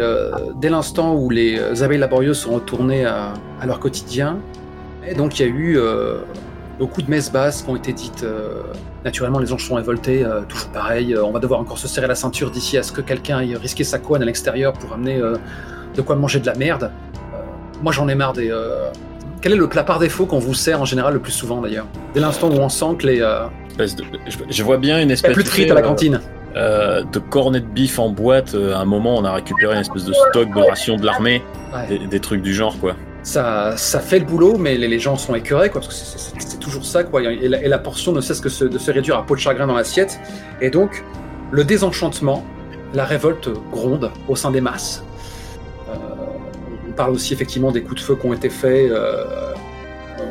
dès 0.62 0.70
l'instant 0.70 1.16
où 1.16 1.32
les 1.32 1.82
abeilles 1.82 1.98
laborieuses 1.98 2.38
sont 2.38 2.52
retournées 2.54 3.04
à, 3.04 3.34
à 3.60 3.66
leur 3.66 3.80
quotidien, 3.80 4.38
et 5.08 5.16
donc 5.16 5.40
il 5.40 5.42
y 5.42 5.50
a 5.50 5.52
eu 5.52 5.80
beaucoup 6.82 7.04
de 7.04 7.10
messes 7.12 7.32
basses 7.32 7.62
qui 7.62 7.70
ont 7.70 7.76
été 7.76 7.94
dites. 7.94 8.24
euh, 8.24 8.64
naturellement, 9.06 9.38
les 9.40 9.54
anges 9.54 9.66
sont 9.68 9.76
révoltés, 9.76 10.26
euh, 10.26 10.42
toujours 10.50 10.70
pareil. 10.70 11.14
euh, 11.14 11.24
on 11.24 11.32
va 11.32 11.40
devoir 11.40 11.60
encore 11.60 11.78
se 11.78 11.88
serrer 11.88 12.08
la 12.08 12.16
ceinture 12.16 12.50
d'ici 12.50 12.76
à 12.78 12.84
ce 12.84 12.92
que 12.92 13.02
quelqu'un 13.02 13.38
aille 13.38 13.56
risquer 13.56 13.84
sa 13.84 14.00
couenne 14.00 14.24
à 14.24 14.26
l'extérieur 14.26 14.74
pour 14.74 14.92
amener 14.94 15.22
de 15.96 16.02
quoi 16.02 16.16
manger 16.16 16.40
de 16.40 16.48
la 16.48 16.56
merde. 16.56 16.92
Moi, 17.84 17.92
j'en 17.94 18.08
ai 18.08 18.16
marre 18.16 18.34
des. 18.34 18.52
Quel 19.42 19.54
est 19.54 19.58
le 19.58 19.68
plat 19.70 19.84
par 19.84 20.00
défaut 20.00 20.26
qu'on 20.26 20.40
vous 20.40 20.54
sert 20.56 20.82
en 20.82 20.86
général 20.86 21.14
le 21.14 21.20
plus 21.20 21.32
souvent 21.32 21.62
d'ailleurs? 21.62 21.86
Dès 22.14 22.20
l'instant 22.20 22.50
où 22.50 22.54
on 22.58 22.70
sent 22.70 22.96
que 23.00 23.08
les. 23.08 23.20
de- 23.20 23.88
je, 24.50 24.64
vois 24.64 24.78
bien 24.78 25.00
une 25.02 25.12
espèce 25.12 25.34
plus 25.34 25.44
de 25.44 25.50
frites 25.50 25.72
à 25.72 25.76
la 25.76 25.82
cantine. 25.84 26.20
euh, 26.56 27.04
de 27.04 27.20
cornet 27.20 27.60
de 27.62 27.66
bif 27.66 27.98
en 28.00 28.10
boîte. 28.10 28.54
euh, 28.56 28.74
à 28.76 28.80
un 28.80 28.86
moment, 28.86 29.16
on 29.18 29.24
a 29.24 29.32
récupéré 29.34 29.74
une 29.76 29.82
espèce 29.82 30.04
de 30.06 30.14
stock 30.14 30.54
de 30.54 30.60
rations 30.62 30.98
de 30.98 31.06
l'armée, 31.06 31.42
Ouais. 31.74 31.88
des, 31.88 32.06
des 32.08 32.20
trucs 32.20 32.42
du 32.42 32.54
genre, 32.54 32.78
quoi. 32.80 32.96
Ça, 33.24 33.76
ça 33.78 34.00
fait 34.00 34.20
le 34.20 34.26
boulot, 34.26 34.58
mais 34.58 34.78
les, 34.78 35.00
gens 35.00 35.16
sont 35.16 35.36
écœurés, 35.36 35.70
quoi, 35.70 35.82
parce 35.82 35.88
que 35.88 35.94
c'est- 35.94 36.60
toujours 36.60 36.86
ça, 36.86 37.04
quoi. 37.04 37.24
Et 37.24 37.48
la, 37.48 37.80
portion 37.80 38.12
ne 38.12 38.22
cesse 38.22 38.40
que 38.40 38.66
de 38.66 38.78
se 38.78 38.92
réduire 38.92 39.18
à 39.18 39.26
peau 39.26 39.36
de 39.36 39.40
chagrin 39.40 39.66
dans 39.66 39.76
l'assiette. 39.76 40.20
Et 40.62 40.70
donc, 40.70 41.04
le 41.52 41.64
désenchantement, 41.64 42.46
la 42.94 43.04
révolte 43.04 43.50
gronde 43.72 44.12
au 44.28 44.36
sein 44.36 44.52
des 44.52 44.62
masses. 44.62 45.04
Euh, 45.90 45.94
on 46.88 46.92
parle 46.92 47.12
aussi 47.14 47.34
effectivement 47.34 47.72
des 47.72 47.82
coups 47.82 48.02
de 48.02 48.06
feu 48.06 48.16
qui 48.16 48.28
ont 48.28 48.34
été 48.34 48.50
faits. 48.50 48.92
euh, 48.92 49.54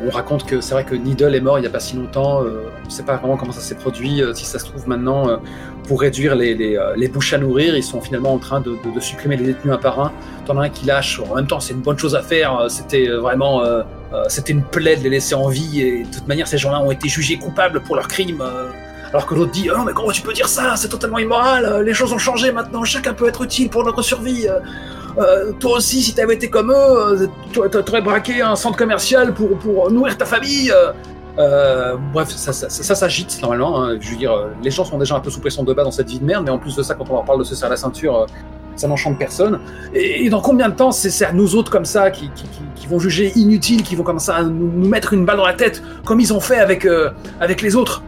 on 0.05 0.09
raconte 0.09 0.45
que 0.45 0.61
c'est 0.61 0.73
vrai 0.73 0.83
que 0.83 0.95
Needle 0.95 1.35
est 1.35 1.41
mort 1.41 1.57
il 1.57 1.61
n'y 1.61 1.67
a 1.67 1.71
pas 1.71 1.79
si 1.79 1.95
longtemps. 1.95 2.43
euh, 2.43 2.69
on 2.81 2.85
ne 2.85 2.91
sait 2.91 3.03
pas 3.03 3.17
vraiment 3.17 3.37
comment 3.37 3.51
ça 3.51 3.61
s'est 3.61 3.75
produit. 3.75 4.21
euh, 4.21 4.33
si 4.33 4.45
ça 4.45 4.59
se 4.59 4.65
trouve 4.65 4.87
maintenant, 4.87 5.29
euh, 5.29 5.37
pour 5.87 6.01
réduire 6.01 6.35
les, 6.35 7.07
bouches 7.11 7.33
à 7.33 7.37
nourrir, 7.37 7.75
ils 7.75 7.83
sont 7.83 8.01
finalement 8.01 8.33
en 8.33 8.37
train 8.37 8.61
de, 8.61 8.77
supprimer 8.99 9.37
les 9.37 9.45
détenus 9.45 9.73
un 9.73 9.77
par 9.77 9.99
un. 9.99 10.11
T'en 10.45 10.57
as 10.57 10.65
un 10.65 10.69
qui 10.69 10.85
lâche. 10.85 11.19
En 11.19 11.35
même 11.35 11.47
temps, 11.47 11.59
c'est 11.59 11.73
une 11.73 11.81
bonne 11.81 11.97
chose 11.97 12.15
à 12.15 12.21
faire. 12.21 12.65
C'était 12.69 13.07
vraiment, 13.07 13.63
c'était 14.27 14.53
une 14.53 14.63
plaie 14.63 14.95
de 14.95 15.03
les 15.03 15.09
laisser 15.09 15.33
en 15.33 15.47
vie. 15.47 15.81
Et 15.81 16.03
de 16.03 16.11
toute 16.11 16.27
manière, 16.27 16.47
ces 16.47 16.57
gens-là 16.57 16.81
ont 16.81 16.91
été 16.91 17.09
jugés 17.09 17.37
coupables 17.37 17.81
pour 17.81 17.95
leurs 17.95 18.07
crimes. 18.07 18.43
alors 19.09 19.25
que 19.25 19.33
l'autre 19.33 19.51
dit, 19.51 19.69
oh 19.75 19.83
mais 19.85 19.93
comment 19.93 20.11
tu 20.11 20.21
peux 20.21 20.33
dire 20.33 20.47
ça? 20.47 20.75
C'est 20.75 20.89
totalement 20.89 21.19
immoral. 21.19 21.83
Les 21.83 21.93
choses 21.93 22.13
ont 22.13 22.19
changé 22.19 22.51
maintenant. 22.51 22.83
Chacun 22.83 23.13
peut 23.13 23.27
être 23.27 23.41
utile 23.41 23.69
pour 23.69 23.83
notre 23.83 24.03
survie. 24.03 24.47
Euh, 25.17 25.51
toi 25.59 25.77
aussi, 25.77 26.01
si 26.01 26.13
t'avais 26.13 26.35
été 26.35 26.49
comme 26.49 26.71
eux, 26.71 27.29
euh, 27.57 27.67
t'aurais 27.81 28.01
braqué 28.01 28.41
un 28.41 28.55
centre 28.55 28.77
commercial 28.77 29.33
pour, 29.33 29.57
pour 29.57 29.91
nourrir 29.91 30.17
ta 30.17 30.25
famille. 30.25 30.71
euh. 30.71 30.91
Euh, 31.39 31.95
bref, 32.13 32.29
ça, 32.29 32.51
ça, 32.51 32.69
ça, 32.69 32.83
ça 32.83 32.95
s'agite 32.95 33.39
normalement. 33.41 33.83
hein. 33.83 33.97
Je 34.01 34.11
veux 34.11 34.17
dire, 34.17 34.33
les 34.61 34.69
gens 34.69 34.83
sont 34.83 34.97
déjà 34.97 35.15
un 35.15 35.21
peu 35.21 35.29
sous 35.29 35.39
pression 35.39 35.63
de 35.63 35.73
bas 35.73 35.83
dans 35.83 35.91
cette 35.91 36.09
vie 36.09 36.19
de 36.19 36.25
merde, 36.25 36.43
mais 36.43 36.51
en 36.51 36.59
plus 36.59 36.75
de 36.75 36.83
ça, 36.83 36.93
quand 36.93 37.09
on 37.09 37.13
leur 37.13 37.23
parle 37.23 37.39
de 37.39 37.45
se 37.45 37.55
serrer 37.55 37.71
la 37.71 37.77
ceinture, 37.77 38.27
ça 38.75 38.87
n'enchante 38.87 39.17
personne. 39.17 39.59
Et, 39.93 40.29
dans 40.29 40.41
combien 40.41 40.67
de 40.67 40.75
temps 40.75 40.91
c'est 40.91 41.23
à 41.25 41.31
nous 41.31 41.55
autres 41.55 41.71
comme 41.71 41.85
ça 41.85 42.11
qui, 42.11 42.29
qui, 42.75 42.87
vont 42.87 42.99
juger 42.99 43.31
inutile, 43.37 43.83
qui 43.83 43.95
vont 43.95 44.03
commencer 44.03 44.31
à 44.31 44.43
nous, 44.43 44.87
mettre 44.87 45.13
une 45.13 45.23
balle 45.23 45.37
dans 45.37 45.45
la 45.45 45.53
tête, 45.53 45.81
comme 46.03 46.19
ils 46.19 46.33
ont 46.33 46.41
fait 46.41 46.59
avec, 46.59 46.85
avec 47.39 47.61
les 47.61 47.77
autres? 47.77 48.03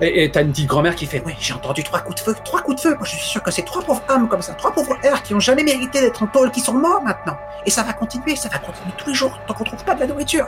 Et 0.00 0.30
t'as 0.30 0.42
une 0.42 0.50
petite 0.50 0.66
grand-mère 0.66 0.94
qui 0.94 1.06
fait 1.06 1.22
Oui, 1.26 1.34
j'ai 1.38 1.52
entendu 1.52 1.82
trois 1.84 2.00
coups 2.00 2.16
de 2.16 2.20
feu, 2.20 2.34
trois 2.44 2.62
coups 2.62 2.76
de 2.76 2.88
feu. 2.88 2.94
Moi, 2.96 3.04
je 3.04 3.16
suis 3.16 3.28
sûr 3.28 3.42
que 3.42 3.50
c'est 3.50 3.64
trois 3.64 3.82
pauvres 3.82 4.02
hommes 4.08 4.28
comme 4.28 4.40
ça, 4.40 4.54
trois 4.54 4.72
pauvres 4.72 4.96
airs 5.02 5.22
qui 5.22 5.34
ont 5.34 5.40
jamais 5.40 5.62
mérité 5.62 6.00
d'être 6.00 6.22
en 6.22 6.26
tôle, 6.26 6.50
qui 6.50 6.60
sont 6.60 6.72
morts 6.72 7.02
maintenant. 7.02 7.36
Et 7.66 7.70
ça 7.70 7.82
va 7.82 7.92
continuer, 7.92 8.36
ça 8.36 8.48
va 8.48 8.58
continuer 8.58 8.92
tous 8.96 9.08
les 9.08 9.14
jours, 9.14 9.38
tant 9.46 9.54
qu'on 9.54 9.64
trouve 9.64 9.84
pas 9.84 9.94
de 9.94 10.00
la 10.00 10.06
nourriture. 10.06 10.46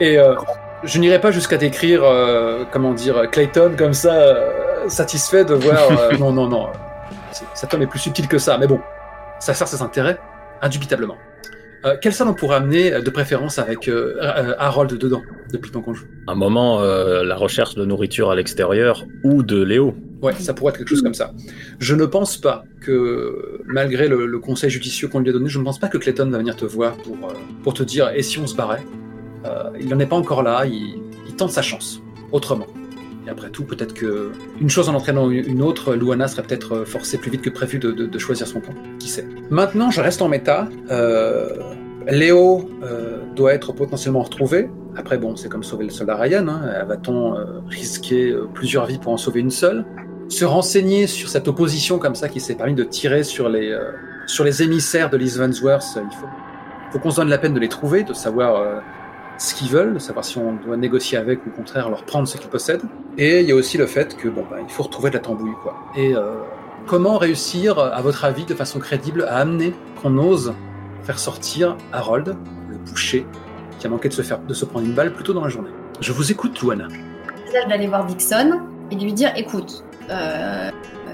Et 0.00 0.18
euh, 0.18 0.34
je 0.82 0.98
n'irai 0.98 1.20
pas 1.20 1.30
jusqu'à 1.30 1.56
décrire, 1.56 2.02
euh, 2.02 2.64
comment 2.72 2.92
dire, 2.92 3.30
Clayton 3.30 3.74
comme 3.78 3.94
ça, 3.94 4.14
euh, 4.14 4.88
satisfait 4.88 5.44
de 5.44 5.54
voir. 5.54 5.78
non, 6.18 6.32
non, 6.32 6.48
non. 6.48 6.68
cet 7.54 7.72
homme 7.72 7.82
est 7.82 7.86
plus 7.86 8.00
subtil 8.00 8.26
que 8.26 8.38
ça, 8.38 8.58
mais 8.58 8.66
bon, 8.66 8.80
ça 9.38 9.54
sert 9.54 9.68
ses 9.68 9.82
intérêts, 9.82 10.18
indubitablement. 10.62 11.16
Euh, 11.84 11.96
quelle 12.00 12.12
salle 12.12 12.28
on 12.28 12.34
pourrait 12.34 12.56
amener, 12.56 12.92
euh, 12.92 13.00
de 13.00 13.08
préférence, 13.08 13.58
avec 13.58 13.88
euh, 13.88 14.16
euh, 14.20 14.54
Harold 14.58 14.92
dedans, 14.98 15.22
depuis 15.50 15.70
temps 15.70 15.80
qu'on 15.80 15.94
joue? 15.94 16.04
Un 16.26 16.34
moment, 16.34 16.80
euh, 16.82 17.24
la 17.24 17.36
recherche 17.36 17.74
de 17.74 17.84
nourriture 17.86 18.30
à 18.30 18.34
l'extérieur 18.36 19.06
ou 19.24 19.42
de 19.42 19.62
Léo. 19.62 19.94
Ouais, 20.20 20.34
ça 20.34 20.52
pourrait 20.52 20.72
être 20.72 20.78
quelque 20.78 20.88
chose 20.88 21.00
comme 21.00 21.14
ça. 21.14 21.32
Je 21.78 21.94
ne 21.94 22.04
pense 22.04 22.36
pas 22.36 22.64
que, 22.82 23.62
malgré 23.66 24.08
le, 24.08 24.26
le 24.26 24.38
conseil 24.38 24.68
judicieux 24.68 25.08
qu'on 25.08 25.20
lui 25.20 25.30
a 25.30 25.32
donné, 25.32 25.48
je 25.48 25.58
ne 25.58 25.64
pense 25.64 25.78
pas 25.78 25.88
que 25.88 25.96
Clayton 25.96 26.28
va 26.28 26.36
venir 26.36 26.54
te 26.54 26.66
voir 26.66 26.96
pour, 26.98 27.16
pour 27.62 27.72
te 27.72 27.82
dire 27.82 28.10
et 28.14 28.22
si 28.22 28.38
on 28.38 28.46
se 28.46 28.54
barrait? 28.54 28.82
Il 29.80 29.88
n'en 29.88 29.98
est 29.98 30.06
pas 30.06 30.16
encore 30.16 30.42
là, 30.42 30.66
il, 30.66 31.00
il 31.26 31.34
tente 31.34 31.50
sa 31.50 31.62
chance, 31.62 32.02
autrement. 32.30 32.66
Après 33.30 33.50
tout, 33.50 33.64
peut-être 33.64 33.94
que 33.94 34.32
une 34.60 34.68
chose 34.68 34.88
en 34.88 34.94
entraînant 34.94 35.30
une 35.30 35.62
autre, 35.62 35.94
Luana 35.94 36.26
serait 36.26 36.42
peut-être 36.42 36.72
euh, 36.72 36.84
forcée 36.84 37.16
plus 37.18 37.30
vite 37.30 37.42
que 37.42 37.50
prévu 37.50 37.78
de, 37.78 38.18
choisir 38.18 38.46
son 38.46 38.60
camp. 38.60 38.74
Qui 38.98 39.08
sait? 39.08 39.26
Maintenant, 39.50 39.90
je 39.90 40.00
reste 40.00 40.20
en 40.20 40.28
méta. 40.28 40.68
Euh, 40.90 41.48
Léo 42.08 42.68
euh, 42.82 43.20
doit 43.36 43.54
être 43.54 43.72
potentiellement 43.72 44.22
retrouvé. 44.22 44.68
Après, 44.96 45.16
bon, 45.16 45.36
c'est 45.36 45.48
comme 45.48 45.62
sauver 45.62 45.84
le 45.84 45.90
soldat 45.90 46.16
Ryan. 46.16 46.48
Hein. 46.48 46.84
Va-t-on 46.86 47.36
risquer 47.68 48.34
plusieurs 48.52 48.86
vies 48.86 48.98
pour 48.98 49.12
en 49.12 49.16
sauver 49.16 49.40
une 49.40 49.50
seule? 49.50 49.84
Se 50.28 50.44
renseigner 50.44 51.06
sur 51.06 51.28
cette 51.28 51.46
opposition 51.46 51.98
comme 51.98 52.16
ça 52.16 52.28
qui 52.28 52.40
s'est 52.40 52.56
permis 52.56 52.74
de 52.74 52.84
tirer 52.84 53.22
sur 53.22 53.48
les, 53.48 53.76
sur 54.26 54.42
les 54.44 54.62
émissaires 54.62 55.08
de 55.08 55.16
Liz 55.16 55.38
Vansworth, 55.38 55.96
il 55.96 56.16
faut, 56.90 56.98
qu'on 56.98 57.10
se 57.10 57.16
donne 57.16 57.28
la 57.28 57.38
peine 57.38 57.54
de 57.54 57.60
les 57.60 57.68
trouver, 57.68 58.02
de 58.02 58.12
savoir 58.12 58.82
ce 59.40 59.54
qu'ils 59.54 59.70
veulent, 59.70 59.94
de 59.94 59.98
savoir 59.98 60.24
si 60.24 60.36
on 60.36 60.52
doit 60.52 60.76
négocier 60.76 61.16
avec 61.16 61.44
ou 61.46 61.48
au 61.48 61.52
contraire 61.52 61.88
leur 61.88 62.04
prendre 62.04 62.28
ce 62.28 62.36
qu'ils 62.36 62.50
possèdent. 62.50 62.82
Et 63.16 63.40
il 63.40 63.48
y 63.48 63.52
a 63.52 63.54
aussi 63.54 63.78
le 63.78 63.86
fait 63.86 64.14
que 64.16 64.28
bon, 64.28 64.44
bah, 64.48 64.58
il 64.62 64.70
faut 64.70 64.82
retrouver 64.82 65.08
de 65.08 65.14
la 65.14 65.20
tambouille. 65.20 65.54
Quoi. 65.62 65.74
Et 65.96 66.14
euh, 66.14 66.34
comment 66.86 67.16
réussir, 67.16 67.78
à 67.78 68.02
votre 68.02 68.26
avis, 68.26 68.44
de 68.44 68.54
façon 68.54 68.78
crédible, 68.78 69.24
à 69.24 69.38
amener 69.38 69.74
qu'on 70.00 70.18
ose 70.18 70.52
faire 71.04 71.18
sortir 71.18 71.78
Harold, 71.92 72.36
le 72.68 72.76
boucher, 72.76 73.26
qui 73.78 73.86
a 73.86 73.90
manqué 73.90 74.10
de 74.10 74.14
se, 74.14 74.20
faire, 74.20 74.40
de 74.40 74.52
se 74.52 74.66
prendre 74.66 74.84
une 74.86 74.92
balle 74.92 75.14
plus 75.14 75.24
tôt 75.24 75.32
dans 75.32 75.42
la 75.42 75.48
journée? 75.48 75.70
Je 76.00 76.12
vous 76.12 76.30
écoute, 76.30 76.60
Luana. 76.60 76.88
message 77.46 77.66
d'aller 77.66 77.86
voir 77.86 78.04
Dixon 78.04 78.60
et 78.90 78.96
de 78.96 79.02
lui 79.02 79.14
dire 79.14 79.32
écoute, 79.36 79.84
euh, 80.10 80.70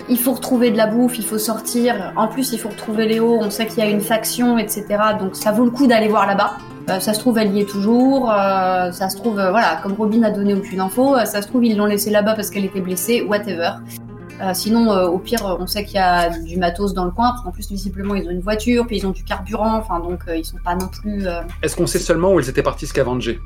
il 0.09 0.19
faut 0.19 0.33
retrouver 0.33 0.71
de 0.71 0.77
la 0.77 0.87
bouffe, 0.87 1.19
il 1.19 1.25
faut 1.25 1.39
sortir. 1.39 2.13
En 2.17 2.29
plus, 2.29 2.53
il 2.53 2.59
faut 2.59 2.69
retrouver 2.69 3.07
Léo. 3.07 3.39
On 3.41 3.51
sait 3.51 3.67
qu'il 3.67 3.79
y 3.79 3.83
a 3.83 3.91
une 3.91 4.01
faction, 4.01 4.59
etc. 4.59 4.85
Donc 5.19 5.37
ça 5.37 5.53
vaut 5.53 5.65
le 5.65 5.71
coup 5.71 5.87
d'aller 5.87 6.09
voir 6.09 6.27
là-bas. 6.27 6.57
Euh, 6.89 7.01
ça 7.01 7.15
se 7.15 7.19
trouve, 7.19 7.39
elle 7.39 7.53
y 7.53 7.61
est 7.61 7.69
toujours. 7.69 8.31
euh, 8.31 8.93
ça 8.93 9.09
se 9.09 9.17
trouve, 9.17 9.41
euh, 9.41 9.51
voilà, 9.51 9.81
comme 9.83 9.95
Robin 9.95 10.23
a 10.23 10.31
donné 10.31 10.55
aucune 10.55 10.81
info, 10.81 11.17
euh, 11.17 11.25
ça 11.25 11.43
se 11.43 11.49
trouve, 11.49 11.65
ils 11.65 11.77
l'ont 11.77 11.87
laissée 11.87 12.11
là-bas 12.11 12.35
parce 12.35 12.49
qu'elle 12.49 12.65
était 12.65 12.81
blessée, 12.81 13.23
whatever. 13.23 13.71
Euh, 14.41 14.53
sinon, 14.55 14.91
au 14.93 15.19
pire, 15.19 15.57
on 15.59 15.67
sait 15.67 15.85
qu'il 15.85 15.97
y 15.97 15.99
a 15.99 16.29
du 16.29 16.59
matos 16.59 16.95
dans 16.95 17.07
le 17.07 17.11
coin, 17.11 17.31
parce 17.31 17.43
qu'en 17.43 17.51
plus, 17.51 17.69
visiblement, 17.69 18.15
ils 18.15 18.29
ont 18.29 18.31
une 18.31 18.41
voiture, 18.41 18.87
puis 18.87 18.99
ils 18.99 19.07
ont 19.07 19.11
du 19.11 19.25
carburant, 19.25 19.77
enfin, 19.79 19.99
donc 19.99 20.21
ils 20.29 20.45
sont 20.45 20.59
pas 20.63 20.77
non 20.77 20.89
plus. 20.89 21.27
Est-ce 21.63 21.75
qu'on 21.75 21.87
sait 21.87 21.99
seulement 21.99 22.33
où 22.33 22.39
elles 22.39 22.49
étaient 22.49 22.63
parties 22.63 22.87
scavenger 22.87 23.41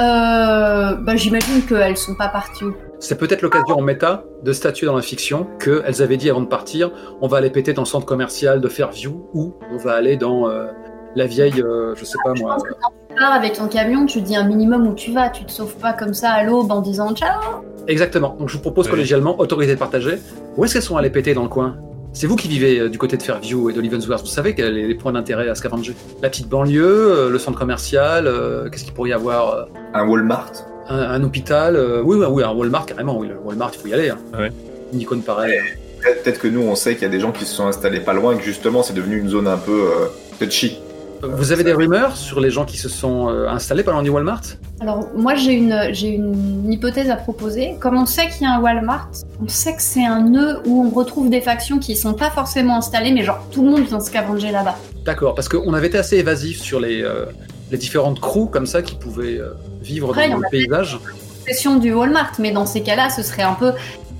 Euh, 0.00 0.94
bah, 0.94 1.14
j'imagine 1.16 1.62
qu'elles 1.62 1.96
sont 1.96 2.14
pas 2.16 2.26
parties 2.28 2.64
C'est 2.98 3.16
peut-être 3.16 3.42
l'occasion 3.42 3.76
en 3.78 3.80
méta 3.82 4.24
de 4.42 4.52
statuer 4.52 4.86
dans 4.88 4.96
la 4.96 5.02
fiction 5.02 5.46
qu'elles 5.60 6.02
avaient 6.02 6.16
dit 6.16 6.28
avant 6.30 6.40
de 6.40 6.46
partir 6.48 6.90
on 7.20 7.28
va 7.28 7.36
aller 7.36 7.50
péter 7.50 7.72
dans 7.74 7.82
le 7.82 7.86
centre 7.86 8.04
commercial 8.06 8.60
de 8.60 8.68
Fairview 8.68 9.28
ou 9.34 9.54
on 9.70 9.76
va 9.76 9.92
aller 9.94 10.16
dans 10.16 10.48
euh, 10.48 10.66
la 11.14 11.26
vieille, 11.26 11.60
euh, 11.62 11.94
je 11.96 12.04
sais 12.04 12.18
pas 12.24 12.32
Je 12.34 12.42
moi. 12.42 12.54
pense 12.54 12.64
que 12.64 12.70
quand 12.82 12.90
tu 13.08 13.14
pars 13.14 13.32
avec 13.34 13.52
ton 13.52 13.68
camion, 13.68 14.04
tu 14.06 14.20
dis 14.20 14.34
un 14.34 14.42
minimum 14.42 14.84
où 14.88 14.94
tu 14.94 15.12
vas. 15.12 15.28
Tu 15.28 15.44
te 15.44 15.52
sauves 15.52 15.76
pas 15.76 15.92
comme 15.92 16.12
ça 16.12 16.30
à 16.30 16.42
l'aube 16.42 16.72
en 16.72 16.80
disant 16.80 17.14
ciao. 17.14 17.40
Exactement. 17.86 18.34
Donc 18.36 18.48
je 18.48 18.54
vous 18.56 18.62
propose 18.62 18.86
Oui. 18.86 18.90
collégialement, 18.90 19.38
autorité 19.38 19.76
partagée, 19.76 20.18
où 20.56 20.64
est-ce 20.64 20.72
qu'elles 20.72 20.82
sont 20.82 20.96
allées 20.96 21.10
péter 21.10 21.32
dans 21.34 21.44
le 21.44 21.48
coin? 21.48 21.76
C'est 22.16 22.28
vous 22.28 22.36
qui 22.36 22.46
vivez 22.46 22.78
euh, 22.78 22.88
du 22.88 22.96
côté 22.96 23.16
de 23.16 23.22
Fairview 23.22 23.70
et 23.70 23.72
de 23.72 23.80
Leavensworth. 23.80 24.22
Vous 24.22 24.28
savez 24.30 24.54
quels 24.54 24.68
sont 24.68 24.72
les 24.88 24.94
points 24.94 25.12
d'intérêt 25.12 25.48
à 25.48 25.56
scavenger? 25.56 25.94
La 26.22 26.30
petite 26.30 26.48
banlieue, 26.48 26.84
euh, 26.84 27.28
le 27.28 27.38
centre 27.40 27.58
commercial, 27.58 28.28
euh, 28.28 28.68
qu'est-ce 28.70 28.84
qu'il 28.84 28.94
pourrait 28.94 29.10
y 29.10 29.12
avoir 29.12 29.66
Un 29.92 30.06
Walmart 30.06 30.52
un, 30.88 30.96
un 30.98 31.24
hôpital 31.24 31.76
Oui, 32.04 32.16
oui, 32.18 32.26
oui, 32.28 32.42
un 32.44 32.52
Walmart 32.52 32.86
carrément. 32.86 33.18
Oui, 33.18 33.26
le 33.28 33.36
Walmart, 33.42 33.72
il 33.74 33.80
faut 33.80 33.88
y 33.88 33.94
aller. 33.94 34.10
Hein. 34.10 34.18
Ouais. 34.38 34.52
Une 34.92 35.00
icône 35.00 35.22
pareille. 35.22 35.58
Peut-être 36.00 36.22
peut-être 36.22 36.38
que 36.38 36.48
nous, 36.48 36.60
on 36.60 36.74
sait 36.74 36.94
qu'il 36.94 37.02
y 37.02 37.06
a 37.06 37.08
des 37.08 37.20
gens 37.20 37.32
qui 37.32 37.46
se 37.46 37.54
sont 37.54 37.66
installés 37.66 38.00
pas 38.00 38.12
loin 38.12 38.34
et 38.34 38.36
que 38.38 38.44
justement, 38.44 38.82
c'est 38.82 38.92
devenu 38.92 39.18
une 39.18 39.28
zone 39.28 39.48
un 39.48 39.56
peu 39.56 39.72
euh, 39.72 40.06
touchy. 40.38 40.78
Vous 41.22 41.52
avez 41.52 41.64
des 41.64 41.72
rumeurs 41.72 42.16
sur 42.16 42.40
les 42.40 42.50
gens 42.50 42.64
qui 42.64 42.76
se 42.76 42.88
sont 42.88 43.28
euh, 43.28 43.48
installés 43.48 43.82
loin 43.82 44.02
du 44.02 44.10
Walmart? 44.10 44.42
Alors 44.80 45.08
moi 45.16 45.34
j'ai 45.34 45.52
une 45.52 45.88
j'ai 45.92 46.08
une 46.08 46.70
hypothèse 46.70 47.10
à 47.10 47.16
proposer. 47.16 47.76
Comme 47.80 47.96
on 47.96 48.06
sait 48.06 48.28
qu'il 48.28 48.42
y 48.42 48.46
a 48.46 48.54
un 48.54 48.60
Walmart, 48.60 49.08
on 49.42 49.48
sait 49.48 49.74
que 49.74 49.82
c'est 49.82 50.04
un 50.04 50.20
nœud 50.20 50.60
où 50.66 50.84
on 50.84 50.90
retrouve 50.90 51.30
des 51.30 51.40
factions 51.40 51.78
qui 51.78 51.96
sont 51.96 52.14
pas 52.14 52.30
forcément 52.30 52.76
installées, 52.76 53.12
mais 53.12 53.22
genre 53.22 53.40
tout 53.50 53.62
le 53.62 53.70
monde 53.70 53.84
vient 53.84 54.00
scavenger 54.00 54.50
là-bas. 54.50 54.76
D'accord, 55.04 55.34
parce 55.34 55.48
qu'on 55.48 55.74
avait 55.74 55.86
été 55.88 55.98
assez 55.98 56.16
évasif 56.16 56.60
sur 56.60 56.80
les, 56.80 57.02
euh, 57.02 57.26
les 57.70 57.78
différentes 57.78 58.20
crews 58.20 58.46
comme 58.46 58.66
ça 58.66 58.82
qui 58.82 58.94
pouvaient 58.94 59.38
euh, 59.38 59.54
vivre 59.82 60.10
Après, 60.10 60.28
dans 60.28 60.38
le 60.38 60.48
paysage. 60.50 60.98
Question 61.46 61.76
du 61.76 61.92
Walmart, 61.92 62.32
mais 62.38 62.52
dans 62.52 62.66
ces 62.66 62.82
cas-là, 62.82 63.10
ce 63.10 63.22
serait 63.22 63.42
un 63.42 63.52
peu 63.54 63.72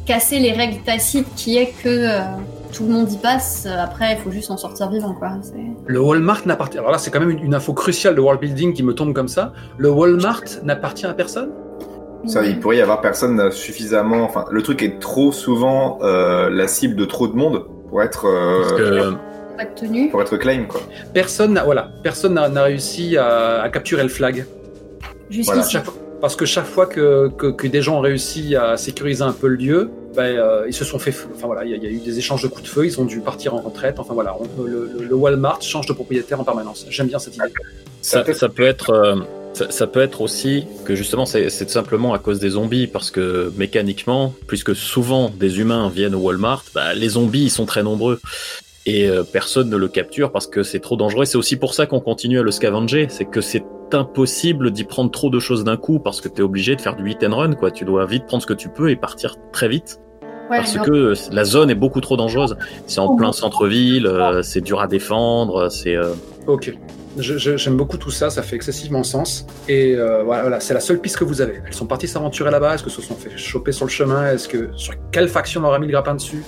casser 0.06 0.38
les 0.38 0.52
règles 0.52 0.82
tacites 0.84 1.26
qui 1.34 1.56
est 1.56 1.72
que 1.82 1.88
euh, 1.88 2.20
tout 2.74 2.84
le 2.86 2.90
monde 2.92 3.10
y 3.12 3.16
passe. 3.16 3.66
Après, 3.66 4.12
il 4.14 4.18
faut 4.18 4.30
juste 4.30 4.50
en 4.50 4.56
sortir 4.56 4.90
vivant, 4.90 5.14
quoi. 5.14 5.30
Le 5.86 6.00
Walmart 6.00 6.42
n'appartient. 6.46 6.78
Alors 6.78 6.90
là, 6.90 6.98
c'est 6.98 7.10
quand 7.10 7.20
même 7.20 7.30
une, 7.30 7.44
une 7.44 7.54
info 7.54 7.72
cruciale 7.72 8.14
de 8.14 8.20
world 8.20 8.40
building 8.40 8.74
qui 8.74 8.82
me 8.82 8.94
tombe 8.94 9.12
comme 9.14 9.28
ça. 9.28 9.52
Le 9.78 9.90
Walmart 9.90 10.42
n'appartient 10.64 11.06
à 11.06 11.14
personne? 11.14 11.50
Ça, 12.26 12.44
il 12.44 12.58
pourrait 12.58 12.78
y 12.78 12.80
avoir 12.80 13.00
personne 13.00 13.50
suffisamment. 13.52 14.24
Enfin, 14.24 14.46
le 14.50 14.62
truc 14.62 14.82
est 14.82 14.98
trop 14.98 15.30
souvent 15.30 15.98
euh, 16.02 16.48
la 16.50 16.68
cible 16.68 16.96
de 16.96 17.04
trop 17.04 17.28
de 17.28 17.34
monde 17.36 17.64
pour 17.90 18.02
être 18.02 18.26
euh, 18.26 18.60
Parce 18.62 18.72
que 18.72 19.10
Pas 19.58 19.64
de 19.66 19.74
tenue. 19.74 20.08
pour 20.10 20.22
être 20.22 20.36
claim 20.38 20.64
quoi. 20.66 20.80
Personne 21.12 21.52
n'a 21.52 21.64
voilà, 21.64 21.90
personne 22.02 22.32
n'a 22.34 22.62
réussi 22.62 23.16
à, 23.18 23.60
à 23.60 23.68
capturer 23.68 24.02
le 24.02 24.08
flag. 24.08 24.46
Jusqu'ici. 25.28 25.76
Voilà, 25.76 25.90
parce 26.22 26.34
que 26.34 26.46
chaque 26.46 26.64
fois 26.64 26.86
que, 26.86 27.28
que, 27.36 27.48
que 27.48 27.66
des 27.66 27.82
gens 27.82 27.98
ont 27.98 28.00
réussi 28.00 28.56
à 28.56 28.78
sécuriser 28.78 29.22
un 29.22 29.32
peu 29.32 29.48
le 29.48 29.56
lieu, 29.56 29.90
ben, 30.14 30.36
euh, 30.36 30.64
ils 30.66 30.74
se 30.74 30.84
sont 30.84 30.98
fait. 30.98 31.14
Enfin 31.34 31.46
voilà, 31.46 31.64
il 31.64 31.70
y, 31.70 31.86
a- 31.86 31.90
eu 31.90 31.98
des 31.98 32.18
échanges 32.18 32.42
de 32.42 32.48
coups 32.48 32.62
de 32.64 32.68
feu, 32.68 32.86
ils 32.86 33.00
ont 33.00 33.04
dû 33.04 33.20
partir 33.20 33.54
en 33.54 33.60
retraite. 33.60 33.96
Enfin 33.98 34.14
voilà, 34.14 34.36
le, 34.64 35.14
Walmart 35.14 35.62
change 35.62 35.86
de 35.86 35.92
propriétaire 35.92 36.40
en 36.40 36.44
permanence. 36.44 36.86
J'aime 36.88 37.08
bien 37.08 37.18
cette 37.18 37.36
idée. 37.36 37.44
ça, 38.00 38.22
peut- 38.22 38.64
être, 38.64 38.90
euh, 38.90 39.16
ça, 39.70 39.86
peut 39.86 40.00
être 40.00 40.20
aussi 40.20 40.66
que 40.84 40.94
justement 40.94 41.26
c'est 41.26 41.48
simplement 41.50 42.14
à 42.14 42.18
cause 42.18 42.38
des 42.38 42.50
zombies 42.50 42.86
parce 42.86 43.10
que 43.10 43.52
mécaniquement, 43.56 44.34
puisque 44.46 44.74
souvent 44.74 45.30
des 45.30 45.60
humains 45.60 45.88
viennent 45.88 46.14
au 46.14 46.20
Walmart, 46.20 46.64
bah, 46.74 46.94
les 46.94 47.10
zombies 47.10 47.44
ils 47.44 47.50
sont 47.50 47.66
très 47.66 47.82
nombreux 47.82 48.20
et 48.86 49.08
euh, 49.08 49.22
personne 49.24 49.70
ne 49.70 49.76
le 49.76 49.88
capture 49.88 50.30
parce 50.30 50.46
que 50.46 50.62
c'est 50.62 50.80
trop 50.80 50.96
dangereux. 50.96 51.24
C'est 51.24 51.38
aussi 51.38 51.56
pour 51.56 51.74
ça 51.74 51.86
qu'on 51.86 52.00
continue 52.00 52.38
à 52.38 52.42
le 52.42 52.50
scavenger, 52.50 53.06
c'est 53.08 53.24
que 53.24 53.40
c'est 53.40 53.64
impossible 53.92 54.70
d'y 54.72 54.84
prendre 54.84 55.10
trop 55.10 55.30
de 55.30 55.38
choses 55.38 55.64
d'un 55.64 55.76
coup 55.76 55.98
parce 56.00 56.20
que 56.20 56.28
tu 56.28 56.36
es 56.36 56.42
obligé 56.42 56.76
de 56.76 56.80
faire 56.80 56.96
du 56.96 57.08
hit 57.10 57.22
and 57.24 57.34
run 57.36 57.54
quoi. 57.54 57.70
Tu 57.70 57.84
dois 57.84 58.06
vite 58.06 58.26
prendre 58.26 58.42
ce 58.42 58.46
que 58.46 58.54
tu 58.54 58.68
peux 58.68 58.90
et 58.90 58.96
partir 58.96 59.36
très 59.52 59.68
vite 59.68 60.00
Ouais, 60.50 60.58
parce 60.58 60.76
non. 60.76 60.82
que 60.84 61.14
la 61.32 61.44
zone 61.44 61.70
est 61.70 61.74
beaucoup 61.74 62.00
trop 62.00 62.16
dangereuse. 62.16 62.56
C'est 62.86 63.00
en 63.00 63.06
Oh. 63.12 63.16
plein 63.16 63.32
centre-ville, 63.32 64.06
euh, 64.06 64.42
c'est 64.42 64.60
dur 64.60 64.80
à 64.80 64.86
défendre, 64.86 65.68
c'est 65.70 65.96
euh, 65.96 66.12
Ok. 66.46 66.76
J'aime 67.16 67.76
beaucoup 67.76 67.96
tout 67.96 68.10
ça, 68.10 68.28
ça 68.28 68.42
fait 68.42 68.56
excessivement 68.56 69.04
sens. 69.04 69.46
Et 69.68 69.94
euh, 69.94 70.24
voilà, 70.24 70.42
voilà, 70.42 70.60
c'est 70.60 70.74
la 70.74 70.80
seule 70.80 71.00
piste 71.00 71.16
que 71.16 71.24
vous 71.24 71.40
avez. 71.40 71.60
Elles 71.64 71.72
sont 71.72 71.86
parties 71.86 72.08
s'aventurer 72.08 72.50
là-bas. 72.50 72.74
Est-ce 72.74 72.82
que 72.82 72.90
se 72.90 73.00
sont 73.00 73.14
fait 73.14 73.30
choper 73.36 73.70
sur 73.70 73.84
le 73.86 73.90
chemin 73.90 74.32
Est-ce 74.32 74.48
que 74.48 74.70
sur 74.74 74.94
quelle 75.12 75.28
faction 75.28 75.60
leur 75.62 75.74
a 75.74 75.78
mis 75.78 75.86
le 75.86 75.92
grappin 75.92 76.14
dessus? 76.16 76.42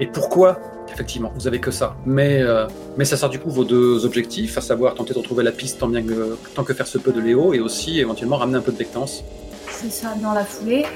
Et 0.00 0.06
pourquoi? 0.06 0.58
Effectivement, 0.90 1.30
vous 1.36 1.46
avez 1.46 1.58
que 1.60 1.70
ça. 1.70 1.94
Mais 2.06 2.40
euh, 2.40 2.66
mais 2.96 3.04
ça 3.04 3.18
sert 3.18 3.28
du 3.28 3.38
coup 3.38 3.50
vos 3.50 3.64
deux 3.64 4.06
objectifs, 4.06 4.56
à 4.56 4.62
savoir 4.62 4.94
tenter 4.94 5.12
de 5.12 5.18
retrouver 5.18 5.44
la 5.44 5.52
piste 5.52 5.78
tant 5.78 5.88
bien 5.88 6.02
que 6.02 6.36
tant 6.54 6.64
que 6.64 6.72
faire 6.72 6.86
se 6.86 6.96
peut 6.96 7.12
de 7.12 7.20
Léo, 7.20 7.52
et 7.52 7.60
aussi 7.60 8.00
éventuellement 8.00 8.38
ramener 8.38 8.56
un 8.56 8.62
peu 8.62 8.72
de 8.72 8.78
Bectance. 8.78 9.22
C'est 9.70 9.90
ça, 9.92 10.14
dans 10.22 10.32
la 10.32 10.44
foulée. 10.44 10.86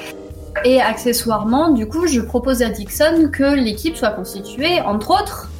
Et 0.65 0.81
accessoirement, 0.81 1.71
du 1.71 1.87
coup, 1.87 2.07
je 2.07 2.21
propose 2.21 2.63
à 2.63 2.69
Dixon 2.69 3.31
que 3.33 3.55
l'équipe 3.55 3.97
soit 3.97 4.11
constituée, 4.11 4.81
entre 4.81 5.11
autres, 5.11 5.51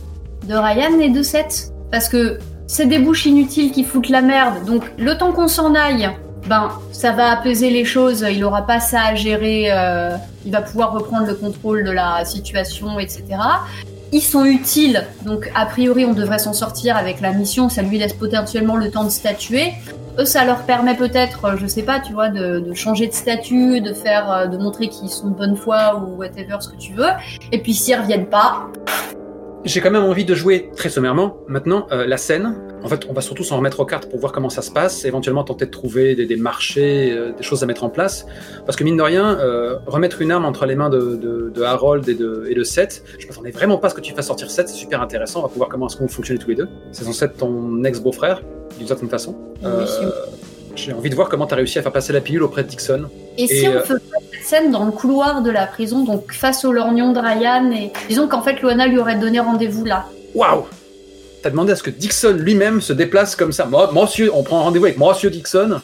de 0.47 0.55
Ryan 0.55 0.99
et 1.01 1.09
de 1.09 1.23
Seth. 1.23 1.73
Parce 1.91 2.09
que 2.09 2.39
c'est 2.67 2.87
des 2.87 2.99
bouches 2.99 3.27
inutiles 3.27 3.73
qui 3.73 3.85
foutent 3.85 4.09
la 4.09 4.23
merde. 4.23 4.65
Donc, 4.65 4.83
le 4.99 5.17
temps 5.19 5.33
qu'on 5.33 5.49
s'en 5.49 5.75
aille, 5.75 6.11
ben, 6.47 6.71
ça 6.91 7.13
va 7.13 7.31
apaiser 7.33 7.71
les 7.71 7.85
choses. 7.85 8.25
Il 8.31 8.45
aura 8.45 8.63
pas 8.63 8.81
ça 8.81 9.03
à 9.03 9.15
gérer. 9.15 9.71
euh, 9.71 10.17
il 10.45 10.53
va 10.53 10.63
pouvoir 10.63 10.93
reprendre 10.93 11.27
le 11.27 11.35
contrôle 11.35 11.85
de 11.85 11.91
la 11.91 12.25
situation, 12.25 12.99
etc. 12.99 13.25
Ils 14.15 14.21
sont 14.21 14.45
utiles, 14.45 15.07
donc 15.25 15.51
a 15.55 15.65
priori 15.65 16.05
on 16.05 16.13
devrait 16.13 16.39
s'en 16.39 16.53
sortir 16.53 16.99
avec 16.99 17.23
la 17.23 17.33
mission, 17.33 17.71
ça 17.71 17.81
lui 17.81 17.99
laisse 17.99 18.13
potentiellement 18.13 18.77
le 18.77 18.91
temps 18.91 19.05
de 19.05 19.11
statuer. 19.11 19.73
Eux, 20.19 20.27
ça 20.27 20.45
leur 20.45 20.65
permet 20.65 20.95
peut-être, 20.95 21.47
euh, 21.47 21.57
je 21.57 21.67
sais 21.67 21.83
pas, 21.83 21.99
tu 21.99 22.13
vois, 22.13 22.29
de, 22.29 22.75
changer 22.75 23.07
de 23.07 23.15
statut, 23.15 23.81
de 23.81 23.95
faire, 23.95 24.31
euh, 24.31 24.47
de 24.49 24.59
montrer 24.59 24.89
qu'ils 24.89 25.09
sont 25.09 25.29
de 25.29 25.35
bonne 25.35 25.57
foi 25.57 25.97
ou 25.97 26.19
whatever 26.19 26.59
ce 26.61 26.69
que 26.69 26.77
tu 26.77 26.93
veux. 26.93 27.09
Et 27.53 27.59
puis 27.59 27.73
s'ils 27.73 27.97
reviennent 27.97 28.27
pas, 28.27 28.67
J'ai 29.65 29.81
quand 29.81 29.93
même 29.93 30.03
envie 30.03 30.25
de 30.25 30.35
jouer 30.35 30.71
très 30.77 30.89
sommairement. 30.89 31.37
Maintenant, 31.47 31.87
euh, 31.93 32.05
la 32.05 32.17
scène, 32.17 32.57
en 32.83 32.89
fait, 32.89 33.07
on 33.09 33.13
va 33.13 33.21
surtout 33.21 33.45
s'en 33.45 33.59
remettre 33.59 33.79
aux 33.79 33.85
cartes 33.85 34.11
pour 34.11 34.19
voir 34.19 34.33
comment 34.33 34.49
ça 34.49 34.61
se 34.61 34.73
passe, 34.73 35.05
éventuellement 35.05 35.45
tenter 35.45 35.67
de 35.67 35.71
trouver 35.71 36.17
des, 36.17 36.27
des 36.27 36.35
marchés, 36.35 37.13
euh, 37.13 37.31
des 37.33 37.45
choses 37.45 37.63
à 37.63 37.67
mettre 37.67 37.85
en 37.85 37.89
place. 37.89 38.27
Parce 38.67 38.77
que 38.77 38.83
mine 38.83 38.97
de 38.97 39.03
rien, 39.03 39.39
euh, 39.39 39.79
remettre 39.87 40.21
une 40.21 40.33
arme 40.33 40.45
entre 40.47 40.67
les 40.67 40.75
mains 40.75 40.91
de, 40.91 41.15
de, 41.15 41.53
de 41.55 41.63
Harold 41.63 42.09
et 42.09 42.15
de, 42.15 42.45
et 42.49 42.55
de 42.57 42.65
Seth, 42.65 43.05
je 43.21 43.27
m'attendais 43.29 43.53
vraiment 43.53 43.79
pas 43.79 43.87
à 43.87 43.91
ce 43.91 43.95
que 43.95 44.01
tu 44.01 44.13
fasses 44.15 44.27
sortir 44.27 44.51
Seth, 44.51 44.69
c'est 44.69 44.75
super 44.75 45.01
intéressant, 45.01 45.41
on 45.41 45.43
va 45.45 45.49
pouvoir 45.49 45.69
comment 45.69 45.87
est-ce 45.87 45.97
qu'on 45.97 46.09
fonctionne 46.09 46.39
tous 46.39 46.49
les 46.49 46.57
deux. 46.57 46.69
C'est 46.91 47.05
censé 47.05 47.27
être 47.27 47.37
ton 47.37 47.85
ex-beau-frère, 47.85 48.43
d'une 48.79 48.89
certaine 48.89 49.11
façon. 49.11 49.37
Euh, 49.65 49.79
Oui, 49.83 49.87
si. 49.87 50.05
J'ai 50.75 50.93
envie 50.93 51.11
de 51.11 51.15
voir 51.15 51.29
comment 51.29 51.47
tu 51.47 51.55
as 51.55 51.57
réussi 51.57 51.79
à 51.79 51.83
faire 51.83 51.93
passer 51.93 52.13
la 52.13 52.21
pilule 52.21 52.43
auprès 52.43 52.63
de 52.63 52.69
Dixon. 52.69 53.09
Et, 53.37 53.47
si 53.47 53.55
Et, 53.57 53.69
on 53.69 53.73
euh, 53.73 53.83
faisait 53.83 54.01
cette 54.33 54.45
scène 54.45 54.71
dans 54.71 54.85
le 54.85 54.93
couloir 54.93 55.43
de 55.43 55.51
la 55.51 55.67
prison, 55.67 56.05
donc 56.05 56.33
face 56.33 56.65
au 56.65 56.73
lorgnon 56.73 57.13
de 57.13 57.21
Ryan, 57.21 57.71
et 57.73 57.93
disons 58.09 58.29
qu'en 58.29 58.43
fait 58.43 58.61
Luana 58.61 58.87
lui 58.87 58.99
aurait 58.99 59.19
donné 59.19 59.41
rendez-vous 59.41 59.85
là. 59.85 60.07
Waouh 60.35 60.67
T'as 61.43 61.51
demandé 61.51 61.73
à 61.73 61.77
ce 61.77 61.83
que 61.83 61.91
Dixon 61.91 62.37
lui-même 62.39 62.81
se 62.81 62.93
déplace 62.93 63.35
comme 63.35 63.53
ça. 63.53 63.69
Monsieur, 63.93 64.33
on 64.33 64.45
prend 64.45 64.63
rendez-vous 64.63 64.85
avec 64.85 64.99
monsieur 64.99 65.29
Dixon. 65.29 65.81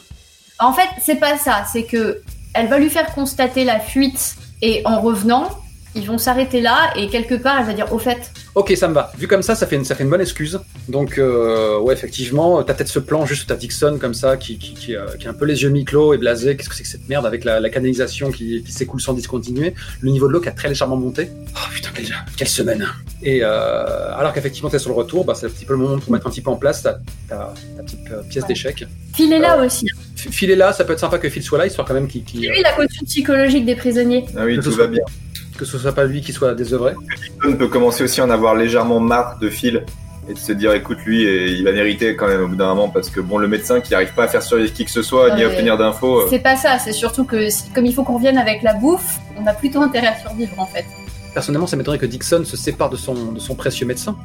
En 0.57 0.73
fait, 0.73 0.87
c'est 1.01 1.15
pas 1.19 1.37
ça, 1.37 1.63
c'est 1.71 1.83
que 1.83 2.21
elle 2.53 2.67
va 2.67 2.79
lui 2.79 2.89
faire 2.89 3.13
constater 3.13 3.65
la 3.65 3.79
fuite 3.79 4.35
et 4.61 4.81
en 4.85 5.01
revenant, 5.01 5.49
ils 5.95 6.05
vont 6.05 6.17
s'arrêter 6.17 6.61
là 6.61 6.91
et 6.95 7.07
quelque 7.07 7.35
part 7.35 7.57
elle 7.59 7.65
va 7.65 7.73
dire 7.73 7.91
au 7.93 7.99
fait, 7.99 8.31
Ok, 8.55 8.73
ça 8.75 8.87
me 8.87 8.93
va. 8.93 9.11
Vu 9.17 9.27
comme 9.27 9.41
ça, 9.43 9.55
ça 9.55 9.67
fait 9.67 9.75
une, 9.77 9.85
ça 9.85 9.95
fait 9.95 10.03
une 10.03 10.09
bonne 10.09 10.19
excuse. 10.21 10.59
Donc, 10.89 11.17
euh, 11.17 11.79
ouais, 11.79 11.93
effectivement, 11.93 12.61
t'as 12.63 12.73
peut-être 12.73 12.89
ce 12.89 12.99
plan 12.99 13.25
juste 13.25 13.43
où 13.43 13.45
t'as 13.47 13.55
Dixon 13.55 13.97
comme 14.01 14.13
ça, 14.13 14.37
qui, 14.37 14.57
qui, 14.57 14.73
qui, 14.73 14.95
euh, 14.95 15.05
qui 15.19 15.27
a 15.27 15.29
un 15.29 15.33
peu 15.33 15.45
les 15.45 15.61
yeux 15.63 15.69
mi-clos 15.69 16.13
et 16.13 16.17
blasé. 16.17 16.57
Qu'est-ce 16.57 16.67
que 16.67 16.75
c'est 16.75 16.83
que 16.83 16.89
cette 16.89 17.07
merde 17.07 17.25
avec 17.25 17.45
la, 17.45 17.59
la 17.59 17.69
canalisation 17.69 18.31
qui, 18.31 18.63
qui 18.63 18.71
s'écoule 18.71 18.99
sans 18.99 19.13
discontinuer? 19.13 19.75
Le 20.01 20.09
niveau 20.11 20.27
de 20.27 20.33
l'eau 20.33 20.41
qui 20.41 20.49
a 20.49 20.51
très 20.51 20.67
légèrement 20.67 20.97
monté. 20.97 21.29
Oh 21.55 21.59
putain, 21.71 21.89
quelle, 21.95 22.07
quelle 22.35 22.47
semaine 22.47 22.85
Et 23.23 23.39
euh, 23.43 24.13
alors 24.15 24.33
qu'effectivement 24.33 24.69
t'es 24.69 24.79
sur 24.79 24.89
le 24.89 24.95
retour, 24.95 25.23
bah, 25.25 25.35
c'est 25.35 25.45
un 25.45 25.49
petit 25.49 25.65
peu 25.65 25.73
le 25.73 25.79
moment 25.79 25.99
pour 25.99 26.11
mettre 26.11 26.27
un 26.27 26.31
petit 26.31 26.41
peu 26.41 26.49
en 26.49 26.55
place 26.57 26.81
ta, 26.83 26.99
ta, 27.29 27.53
ta 27.77 27.83
petite 27.83 27.99
euh, 28.11 28.21
pièce 28.29 28.43
Ouais. 28.43 28.47
d'échec. 28.49 28.85
Phil 29.15 29.31
est 29.31 29.39
là 29.39 29.63
aussi. 29.63 29.87
Phil 30.15 30.49
est 30.51 30.55
là, 30.55 30.73
ça 30.73 30.83
peut 30.83 30.93
être 30.93 30.99
sympa 30.99 31.17
que 31.19 31.29
Phil 31.29 31.43
soit 31.43 31.57
là, 31.59 31.65
histoire 31.67 31.87
quand 31.87 31.93
même 31.93 32.07
qu'il, 32.07 32.23
lui 32.35 32.61
la 32.61 32.73
caution 32.73 33.05
psychologique 33.05 33.65
des 33.65 33.75
prisonniers. 33.75 34.25
Ah 34.35 34.43
oui, 34.45 34.59
tout 34.59 34.71
va 34.71 34.87
bien. 34.87 35.03
Que 35.59 35.65
ce 35.65 35.77
soit 35.77 35.91
pas 35.93 36.05
lui 36.05 36.21
qui 36.21 36.31
soit 36.33 36.55
désœuvré. 36.55 36.93
On 37.45 37.53
peut 37.53 37.67
commencer 37.67 38.03
aussi 38.03 38.21
à 38.21 38.25
en 38.25 38.29
avoir 38.29 38.55
légèrement 38.55 38.99
marre 38.99 39.37
de 39.39 39.49
Phil 39.49 39.83
et 40.29 40.33
de 40.33 40.37
se 40.39 40.51
dire 40.53 40.73
écoute 40.73 40.99
lui 41.05 41.23
et 41.23 41.47
il 41.51 41.63
va 41.65 41.71
mériter 41.71 42.15
quand 42.15 42.27
même 42.27 42.41
au 42.41 42.47
bout 42.47 42.55
d'un 42.55 42.67
moment 42.73 42.89
parce 42.89 43.09
que 43.09 43.19
bon 43.19 43.37
le 43.39 43.47
médecin 43.47 43.81
qui 43.81 43.93
arrive 43.95 44.13
pas 44.13 44.23
à 44.23 44.27
faire 44.27 44.43
survivre 44.43 44.71
qui 44.73 44.85
que 44.85 44.91
ce 44.91 45.01
soit 45.01 45.35
ni 45.35 45.43
à 45.43 45.47
obtenir 45.47 45.77
d'infos 45.77 46.21
euh, 46.21 46.27
C'est 46.29 46.39
pas 46.39 46.55
ça, 46.55 46.77
c'est 46.79 46.91
surtout 46.93 47.25
que 47.25 47.49
si- 47.49 47.69
comme 47.71 47.85
il 47.85 47.93
faut 47.93 48.03
qu'on 48.03 48.15
revienne 48.15 48.37
avec 48.37 48.61
la 48.63 48.73
bouffe, 48.73 49.17
on 49.37 49.45
a 49.47 49.53
plutôt 49.53 49.81
intérêt 49.81 50.07
à 50.07 50.17
survivre 50.19 50.53
en 50.57 50.65
fait. 50.67 50.85
Personnellement, 51.33 51.67
ça 51.67 51.77
m'étonnerait 51.77 51.99
que 51.99 52.05
Dixon 52.05 52.43
se 52.45 52.57
sépare 52.57 52.89
de 52.89 52.95
son, 52.97 53.31
de 53.33 53.39
son 53.39 53.53
précieux 53.55 53.85
médecin. 53.85 54.15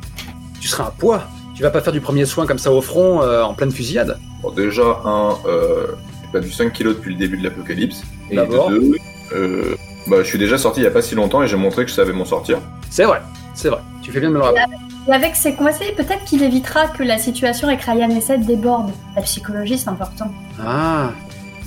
Tu 0.60 0.68
seras 0.68 0.84
un 0.88 0.90
poids. 0.90 1.24
Tu 1.54 1.62
vas 1.62 1.70
pas 1.70 1.80
faire 1.82 1.92
du 1.92 2.00
premier 2.00 2.24
soin 2.26 2.46
comme 2.46 2.58
ça 2.58 2.72
au 2.72 2.80
front 2.80 3.22
euh, 3.22 3.42
en 3.42 3.54
pleine 3.54 3.70
fusillade. 3.70 4.18
bon, 4.42 4.50
déjà 4.52 5.00
un 5.04 5.36
euh, 5.46 5.86
j'ai 6.22 6.28
perdu 6.32 6.50
5 6.50 6.72
kilos 6.72 6.96
depuis 6.96 7.12
le 7.12 7.18
début 7.18 7.36
de 7.38 7.44
l'apocalypse 7.44 8.02
et 8.30 8.36
de 8.36 8.44
deux 8.68 8.92
euh, 9.34 9.74
bah, 10.06 10.18
je 10.18 10.24
suis 10.24 10.38
déjà 10.38 10.58
sorti 10.58 10.80
il 10.80 10.84
y 10.84 10.86
a 10.86 10.90
pas 10.90 11.02
si 11.02 11.14
longtemps 11.14 11.42
et 11.42 11.48
j'ai 11.48 11.56
montré 11.56 11.84
que 11.84 11.90
je 11.90 11.94
savais 11.96 12.12
m'en 12.12 12.24
sortir 12.24 12.58
C'est 12.90 13.04
vrai, 13.04 13.22
c'est 13.54 13.68
vrai. 13.68 13.80
Tu 14.02 14.12
fais 14.12 14.20
bien 14.20 14.28
de 14.28 14.34
me 14.34 14.38
le 14.38 14.44
rappeler. 14.44 14.62
Et 15.08 15.12
avec 15.12 15.36
ses 15.36 15.54
conseils, 15.54 15.94
peut-être 15.94 16.24
qu'il 16.24 16.42
évitera 16.42 16.88
que 16.88 17.02
la 17.02 17.18
situation 17.18 17.68
avec 17.68 17.82
Ryan 17.82 18.10
et 18.10 18.20
Seth 18.20 18.44
déborde. 18.46 18.90
La 19.16 19.22
psychologie, 19.22 19.78
c'est 19.78 19.88
important. 19.88 20.30
Ah, 20.64 21.10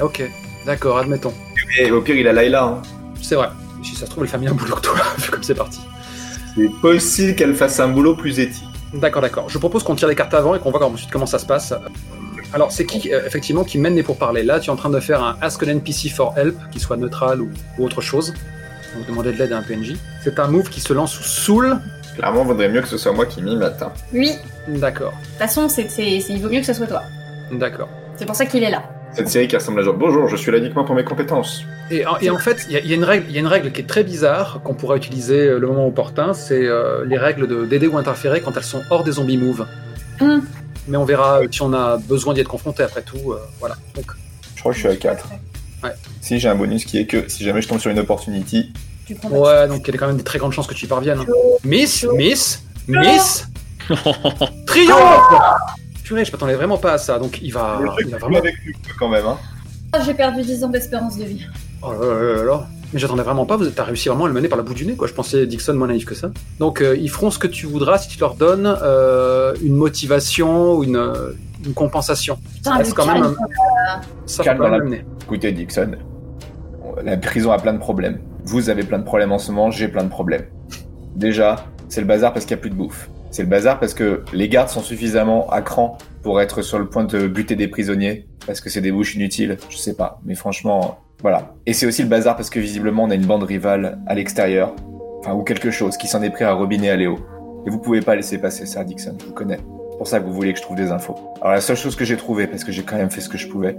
ok. 0.02 0.24
D'accord, 0.66 0.98
admettons. 0.98 1.34
et 1.80 1.92
au 1.92 2.02
pire 2.02 2.16
il 2.18 2.28
a 2.28 2.34
Layla 2.34 2.64
hein. 2.64 2.82
C'est 3.22 3.36
vrai. 3.36 3.50
Si 3.84 3.96
ça 3.96 4.06
se 4.06 4.12
trouve, 4.12 4.24
elle 4.24 4.30
fait 4.30 4.38
mieux 4.38 4.50
un 4.50 4.54
boulot 4.56 4.76
que 4.76 4.82
toi, 4.82 4.96
vu 5.18 5.30
comme 5.32 5.44
c'est 5.44 5.56
parti. 5.56 5.80
c'est 6.56 6.70
possible 6.82 7.36
qu'elle 7.36 7.56
fasse 7.56 7.80
un 7.80 7.88
boulot 7.90 8.16
plus 8.16 8.40
éthique 8.40 8.68
D'accord, 8.94 9.22
d'accord. 9.22 9.50
Je 9.50 9.58
propose 9.58 9.84
qu'on 9.84 9.96
tire 9.96 10.08
les 10.08 10.16
cartes 10.16 10.34
avant 10.34 10.56
et 10.56 10.60
qu'on 10.60 10.72
voit 10.72 10.84
ensuite 10.86 11.12
comment 11.12 11.26
ça 11.26 11.40
se 11.40 11.46
passe. 11.46 11.74
Alors, 12.54 12.72
c'est 12.72 12.86
qui, 12.86 13.14
euh, 13.14 13.22
effectivement, 13.26 13.64
qui 13.64 13.78
mène 13.78 13.96
les 13.96 14.04
pourparlers 14.04 14.44
Là, 14.44 14.60
tu 14.60 14.70
es 14.70 14.74
en 14.74 14.76
train 14.78 14.90
de 14.90 15.00
faire 15.00 15.22
un 15.24 15.38
Ask 15.42 15.62
an 15.64 15.68
NPC 15.68 16.10
for 16.10 16.34
Help, 16.38 16.56
qui 16.72 16.80
soit 16.80 16.98
neutral 16.98 17.42
ou, 17.42 17.50
ou 17.78 17.84
autre 17.86 18.02
chose. 18.02 18.34
Donc, 18.96 19.06
demander 19.08 19.32
de 19.34 19.38
l'aide 19.38 19.52
à 19.52 19.58
un 19.58 19.62
PNJ. 19.64 19.96
C'est 20.24 20.40
un 20.40 20.48
move 20.48 20.70
qui 20.70 20.80
se 20.80 20.94
lance 20.94 21.12
sous 21.14 21.24
Soul. 21.24 21.78
clairement 22.16 22.44
vaudrait 22.46 22.70
mieux 22.70 22.82
que 22.82 22.88
ce 22.88 22.98
soit 22.98 23.12
moi 23.14 23.26
qui 23.26 23.42
m'y 23.42 23.56
mette 23.56 23.82
hein. 23.82 23.92
Oui, 24.14 24.32
D'accord, 24.68 25.12
de 25.12 25.28
toute 25.28 25.38
façon, 25.38 25.70
c'est, 25.70 25.88
c'est- 25.90 26.20
c'est- 26.20 26.34
il 26.34 26.42
vaut 26.42 26.50
mieux 26.50 26.60
que 26.62 26.66
ce 26.66 26.74
soit 26.74 26.88
toi. 26.88 27.04
d'accord. 27.52 27.88
C'est 28.16 28.26
pour 28.26 28.36
ça 28.36 28.46
qu'il 28.46 28.64
est 28.64 28.72
là. 28.72 28.82
cette 29.14 29.30
série 29.30 29.48
qui 29.48 29.56
ressemble 29.56 29.80
à 29.80 29.84
genre 29.84 29.94
bonjour 29.94 30.28
je 30.28 30.36
suis 30.36 30.52
là 30.52 30.58
uniquement 30.58 30.84
pour 30.84 30.94
mes 30.96 31.04
compétences 31.04 31.62
Et 31.92 32.06
en, 32.06 32.18
et 32.20 32.30
en 32.30 32.38
fait, 32.40 32.66
il 32.68 32.74
y, 32.74 32.78
a- 32.78 32.80
il 32.82 32.88
y 32.90 32.94
a 32.94 32.96
une 32.96 33.04
règle, 33.04 33.26
il 33.30 33.36
y 33.36 33.38
a 33.38 33.42
une 33.42 33.48
règle 33.48 33.72
qui 33.72 33.82
est 33.82 33.86
très 33.88 34.04
bizarre 34.04 34.60
qu'on 34.64 34.74
pourra 34.74 34.98
utiliser 34.98 35.48
euh, 35.48 35.60
le 35.60 35.68
moment 35.68 35.88
opportun. 35.88 36.34
C'est 36.34 36.66
euh, 36.66 37.06
les 37.06 37.18
règles 37.18 37.48
de 37.48 37.66
d'aider 37.66 37.88
ou 37.88 37.98
interférer 37.98 38.42
quand 38.42 38.58
elles 38.58 38.64
sont 38.64 38.82
hors 38.90 39.04
des 39.04 39.14
zombies 39.14 39.38
move. 39.38 39.66
Hmm. 40.20 40.40
Mais 40.88 40.98
on 40.98 41.06
verra 41.06 41.42
euh, 41.42 41.48
si 41.52 41.62
on 41.62 41.74
a 41.74 41.98
besoin 41.98 42.34
d'y 42.34 42.40
être 42.42 42.48
confronté 42.48 42.84
après 42.84 43.02
tout. 43.02 43.32
euh, 43.34 43.40
voilà. 43.60 43.76
Donc, 43.96 44.06
je 44.56 44.60
crois 44.62 44.72
que 44.72 44.78
je 44.78 44.82
suis 44.88 44.90
à 44.90 44.96
4 44.96 45.28
Ouais. 45.84 45.92
si 46.22 46.40
j'ai 46.40 46.50
un 46.50 46.56
bonus 46.56 46.86
qui 46.86 46.98
est 46.98 47.06
que 47.06 47.30
si 47.30 47.44
jamais 47.44 47.62
je 47.62 47.68
tombe 47.68 47.80
sur 47.80 47.92
une 47.92 48.00
opportunity 48.00 48.74
Tu 49.06 49.14
prends 49.14 49.30
ouais, 49.30 49.68
donc 49.68 49.88
il 49.88 49.94
y 49.94 49.96
a 49.96 50.00
quand 50.00 50.08
même 50.08 50.18
des 50.18 50.24
très 50.24 50.40
grandes 50.40 50.52
chances 50.54 50.66
que 50.66 50.74
tu 50.74 50.86
y 50.86 50.88
parviennes. 50.88 51.20
hein. 51.20 51.26
Miss, 51.64 52.04
Miss, 52.16 52.64
Miss, 52.88 53.48
triomphe. 54.66 55.24
Purée, 56.04 56.26
je 56.26 56.32
m'attendais 56.32 56.56
vraiment 56.56 56.78
pas 56.78 56.94
à 56.94 56.98
ça. 56.98 57.20
Donc 57.20 57.40
il 57.42 57.52
va, 57.54 57.80
il 58.00 58.10
va 58.10 58.18
vraiment. 58.18 58.38
avec 58.40 58.56
lui 58.66 58.76
quand 58.98 59.10
même 59.10 59.26
hein. 59.26 59.38
Ah, 59.94 60.00
J'ai 60.06 60.14
perdu 60.16 60.42
10 60.42 60.64
ans 60.64 60.70
d'espérance 60.70 61.18
de 61.18 61.26
vie. 61.26 61.46
Oh 61.84 61.92
là 61.92 62.00
là 62.20 62.34
là 62.38 62.44
là. 62.44 62.68
Mais 62.94 63.00
j'attendais 63.00 63.24
vraiment 63.24 63.46
pas, 63.46 63.58
vous 63.58 63.66
t'as 63.70 63.84
réussi 63.84 64.08
vraiment 64.08 64.26
à 64.26 64.28
le 64.30 64.34
mener 64.34 64.48
par 64.48 64.58
la 64.58 64.64
bout 64.64 64.74
du 64.74 64.86
nez, 64.86 64.96
quoi. 64.96 65.08
Je 65.08 65.14
pensais 65.14 65.46
Dixon 65.46 65.74
moins 65.74 65.88
naïf 65.88 66.06
que 66.06 66.16
ça. 66.16 66.32
Donc, 66.60 66.82
euh, 66.82 66.96
ils 66.96 67.10
feront 67.10 67.30
ce 67.32 67.38
que 67.40 67.48
tu 67.48 67.66
voudras 67.66 67.98
si 67.98 68.08
tu 68.08 68.18
leur 68.20 68.36
donnes 68.36 68.66
euh, 68.82 69.54
une 69.62 69.76
motivation 69.76 70.74
ou 70.76 70.84
une, 70.86 70.96
euh, 70.96 71.32
une 71.66 71.74
compensation. 71.74 72.38
Putain, 72.56 72.78
reste 72.78 72.92
le 72.92 72.96
quand 72.96 73.06
même 73.06 73.24
calme. 73.24 73.36
Ça 74.26 74.44
Calme 74.44 74.58
faut 74.58 74.64
quand 74.64 74.70
dans 74.70 74.78
même 74.78 74.80
la- 74.80 74.86
le 74.86 74.90
mener. 75.04 75.06
Écoutez, 75.24 75.52
Dixon, 75.52 75.92
la 77.04 77.18
prison 77.18 77.52
a 77.52 77.60
plein 77.60 77.74
de 77.74 77.80
problèmes. 77.80 78.20
Vous 78.46 78.70
avez 78.70 78.84
plein 78.84 79.00
de 79.00 79.04
problèmes 79.04 79.32
en 79.34 79.40
ce 79.40 79.52
moment, 79.52 79.70
j'ai 79.72 79.90
plein 79.90 80.04
de 80.04 80.10
problèmes. 80.10 80.46
Déjà, 81.16 81.66
c'est 81.90 82.00
le 82.02 82.08
bazar 82.08 82.32
parce 82.34 82.46
qu'il 82.46 82.56
n'y 82.56 82.60
a 82.60 82.62
plus 82.62 82.70
de 82.70 82.76
bouffe. 82.76 83.10
C'est 83.32 83.44
le 83.44 83.50
bazar 83.50 83.80
parce 83.80 83.94
que 83.94 84.24
les 84.34 84.48
gardes 84.48 84.70
sont 84.70 84.82
suffisamment 84.82 85.50
à 85.50 85.62
cran 85.62 85.98
pour 86.24 86.40
être 86.40 86.62
sur 86.62 86.80
le 86.80 86.88
point 86.88 87.04
de 87.04 87.28
buter 87.28 87.56
des 87.56 87.68
prisonniers, 87.68 88.28
parce 88.46 88.62
que 88.62 88.70
c'est 88.70 88.82
des 88.82 88.92
bouches 88.92 89.16
inutiles, 89.16 89.58
je 89.70 89.78
sais 89.78 89.96
pas. 89.96 90.22
Mais 90.26 90.36
franchement, 90.36 91.00
voilà. 91.22 91.56
Et 91.66 91.74
c'est 91.74 91.86
aussi 91.86 92.04
le 92.04 92.10
bazar 92.10 92.36
parce 92.36 92.50
que 92.50 92.60
visiblement 92.60 93.04
on 93.04 93.10
a 93.10 93.16
une 93.16 93.26
bande 93.26 93.44
rivale 93.44 94.00
à 94.08 94.16
l'extérieur, 94.16 94.76
enfin 95.20 95.34
ou 95.34 95.44
quelque 95.44 95.72
chose, 95.72 95.98
qui 95.98 96.08
s'en 96.08 96.22
est 96.22 96.30
pris 96.30 96.44
à 96.44 96.54
Robin 96.54 96.82
et 96.84 96.90
à 96.90 96.96
Léo. 96.96 97.18
Et 97.66 97.70
vous 97.70 97.80
pouvez 97.80 98.02
pas 98.02 98.16
laisser 98.16 98.38
passer 98.38 98.66
ça, 98.66 98.84
Dixon, 98.84 99.16
je 99.20 99.26
vous 99.26 99.34
connais. 99.34 99.60
Pour 99.98 100.08
ça 100.08 100.20
que 100.20 100.26
vous 100.26 100.34
vouliez 100.34 100.54
que 100.54 100.60
je 100.60 100.64
trouve 100.64 100.78
des 100.78 100.92
infos. 100.92 101.16
Alors 101.42 101.54
la 101.54 101.62
seule 101.62 101.76
chose 101.76 101.96
que 101.96 102.06
j'ai 102.06 102.18
trouvée, 102.18 102.46
parce 102.48 102.64
que 102.64 102.72
j'ai 102.72 102.84
quand 102.84 102.98
même 102.98 103.10
fait 103.10 103.22
ce 103.22 103.30
que 103.30 103.38
je 103.38 103.48
pouvais, 103.48 103.76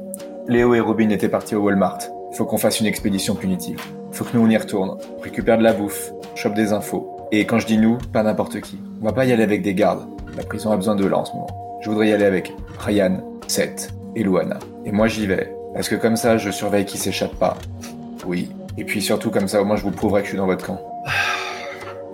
Léo 0.49 0.75
et 0.75 0.81
Robin 0.81 1.11
étaient 1.11 1.29
partis 1.29 1.55
au 1.55 1.63
Walmart. 1.63 1.99
Faut 2.33 2.45
qu'on 2.45 2.59
fasse 2.59 2.81
une 2.81 2.87
expédition 2.87 3.35
punitive. 3.35 3.81
Faut 4.13 4.25
que 4.25 4.37
nous 4.37 4.45
on 4.45 4.51
y 4.51 4.57
retourne. 4.57 4.99
Récupère 5.23 5.59
de 5.59 5.63
la 5.63 5.73
bouffe, 5.73 6.13
on 6.33 6.37
chope 6.37 6.55
des 6.55 6.73
infos. 6.73 7.17
Et 7.31 7.47
quand 7.47 7.59
je 7.59 7.67
dis 7.67 7.79
nous, 7.79 7.99
pas 8.13 8.23
n'importe 8.23 8.61
qui. 8.61 8.79
On 9.01 9.05
va 9.05 9.13
pas 9.13 9.25
y 9.25 9.33
aller 9.33 9.43
avec 9.43 9.63
des 9.63 9.75
gardes. 9.75 10.09
La 10.37 10.43
prison 10.43 10.71
a 10.73 10.77
besoin 10.77 10.97
de 10.97 11.07
là 11.07 11.19
en 11.19 11.25
ce 11.25 11.33
moment. 11.33 11.79
Je 11.81 11.91
voudrais 11.91 12.09
y 12.09 12.13
aller 12.13 12.25
avec 12.25 12.53
Ryan, 12.79 13.23
Seth 13.47 13.95
et 14.17 14.23
Luana. 14.23 14.59
Et 14.85 14.93
moi 14.93 15.07
j'y 15.07 15.27
vais. 15.27 15.58
Parce 15.79 15.89
que 15.89 15.95
comme 15.95 16.17
ça, 16.17 16.39
je 16.39 16.51
surveille 16.51 16.85
qui 16.85 16.99
s'échappe 16.99 17.37
pas. 17.37 17.57
Oui. 18.27 18.51
Et 18.79 18.83
puis 18.83 19.01
surtout 19.01 19.31
comme 19.31 19.47
ça, 19.47 19.63
au 19.63 19.65
moins 19.65 19.77
je 19.77 19.85
vous 19.85 19.93
prouverai 19.93 20.23
que 20.23 20.27
je 20.27 20.31
suis 20.31 20.37
dans 20.37 20.47
votre 20.47 20.67
camp. 20.67 20.81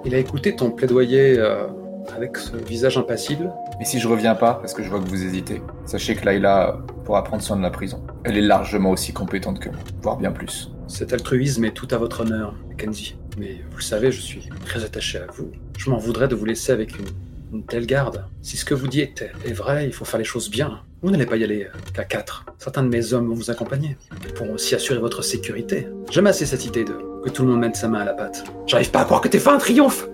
Il 0.05 0.15
a 0.15 0.19
écouté 0.19 0.55
ton 0.55 0.71
plaidoyer 0.71 1.39
euh, 1.39 1.67
avec 2.15 2.37
ce 2.37 2.59
visage 2.59 2.99
impassible. 2.99 3.51
Et 3.81 3.87
si 3.87 4.01
je 4.01 4.07
reviens 4.07 4.35
pas, 4.35 4.53
parce 4.61 4.75
que 4.75 4.83
je 4.83 4.91
vois 4.91 5.01
que 5.01 5.09
vous 5.09 5.25
hésitez, 5.25 5.63
sachez 5.87 6.15
que 6.15 6.27
Layla 6.27 6.77
pourra 7.07 7.25
prendre 7.25 7.43
soin 7.43 7.57
de 7.57 7.63
la 7.63 7.71
prison. 7.71 8.03
Elle 8.25 8.37
est 8.37 8.43
largement 8.43 8.91
aussi 8.91 9.15
compétente 9.15 9.61
que 9.61 9.71
moi, 9.71 9.79
voire 10.03 10.19
bien 10.19 10.31
plus. 10.31 10.71
Cet 10.87 11.15
altruisme 11.15 11.65
est 11.65 11.73
tout 11.73 11.89
à 11.91 11.97
votre 11.97 12.21
honneur, 12.21 12.55
Kenzie. 12.77 13.17
Mais 13.39 13.63
vous 13.71 13.79
le 13.79 13.83
savez, 13.83 14.13
je 14.13 14.21
suis 14.21 14.47
très 14.67 14.85
attaché 14.85 15.17
à 15.17 15.27
vous. 15.35 15.51
Je 15.79 15.89
m'en 15.89 15.97
voudrais 15.97 16.29
de 16.29 16.35
vous 16.35 16.45
laisser 16.45 16.71
avec 16.71 16.99
une, 16.99 17.07
une 17.55 17.65
telle 17.65 17.87
garde. 17.87 18.27
Si 18.43 18.59
ce 18.59 18.67
que 18.67 18.75
vous 18.75 18.89
dites 18.89 19.25
est 19.47 19.55
vrai, 19.55 19.87
il 19.87 19.95
faut 19.95 20.05
faire 20.05 20.19
les 20.19 20.25
choses 20.25 20.51
bien. 20.51 20.83
Vous 21.05 21.11
n'allez 21.11 21.27
pas 21.27 21.37
y 21.37 21.45
aller 21.45 21.65
euh, 21.65 21.79
qu'à 21.93 22.05
quatre. 22.05 22.47
Certains 22.57 22.83
de 22.83 22.89
mes 22.89 23.13
hommes 23.13 23.29
vont 23.29 23.35
vous 23.35 23.51
accompagner. 23.51 23.99
Ils 24.25 24.33
pourront 24.33 24.55
aussi 24.55 24.75
assurer 24.75 24.99
votre 24.99 25.21
sécurité. 25.21 25.87
J'aime 26.11 26.27
assez 26.27 26.47
cette 26.47 26.65
idée 26.65 26.83
de 26.83 26.95
que 27.23 27.29
tout 27.29 27.43
le 27.43 27.51
monde 27.51 27.61
mette 27.61 27.77
sa 27.77 27.89
main 27.89 28.01
à 28.01 28.05
la 28.07 28.15
pâte. 28.15 28.43
J'arrive 28.67 28.91
pas 28.91 29.01
à 29.01 29.05
croire 29.05 29.21
que 29.21 29.29
fait 29.29 29.51
un 29.51 29.59
triomphe 29.59 30.09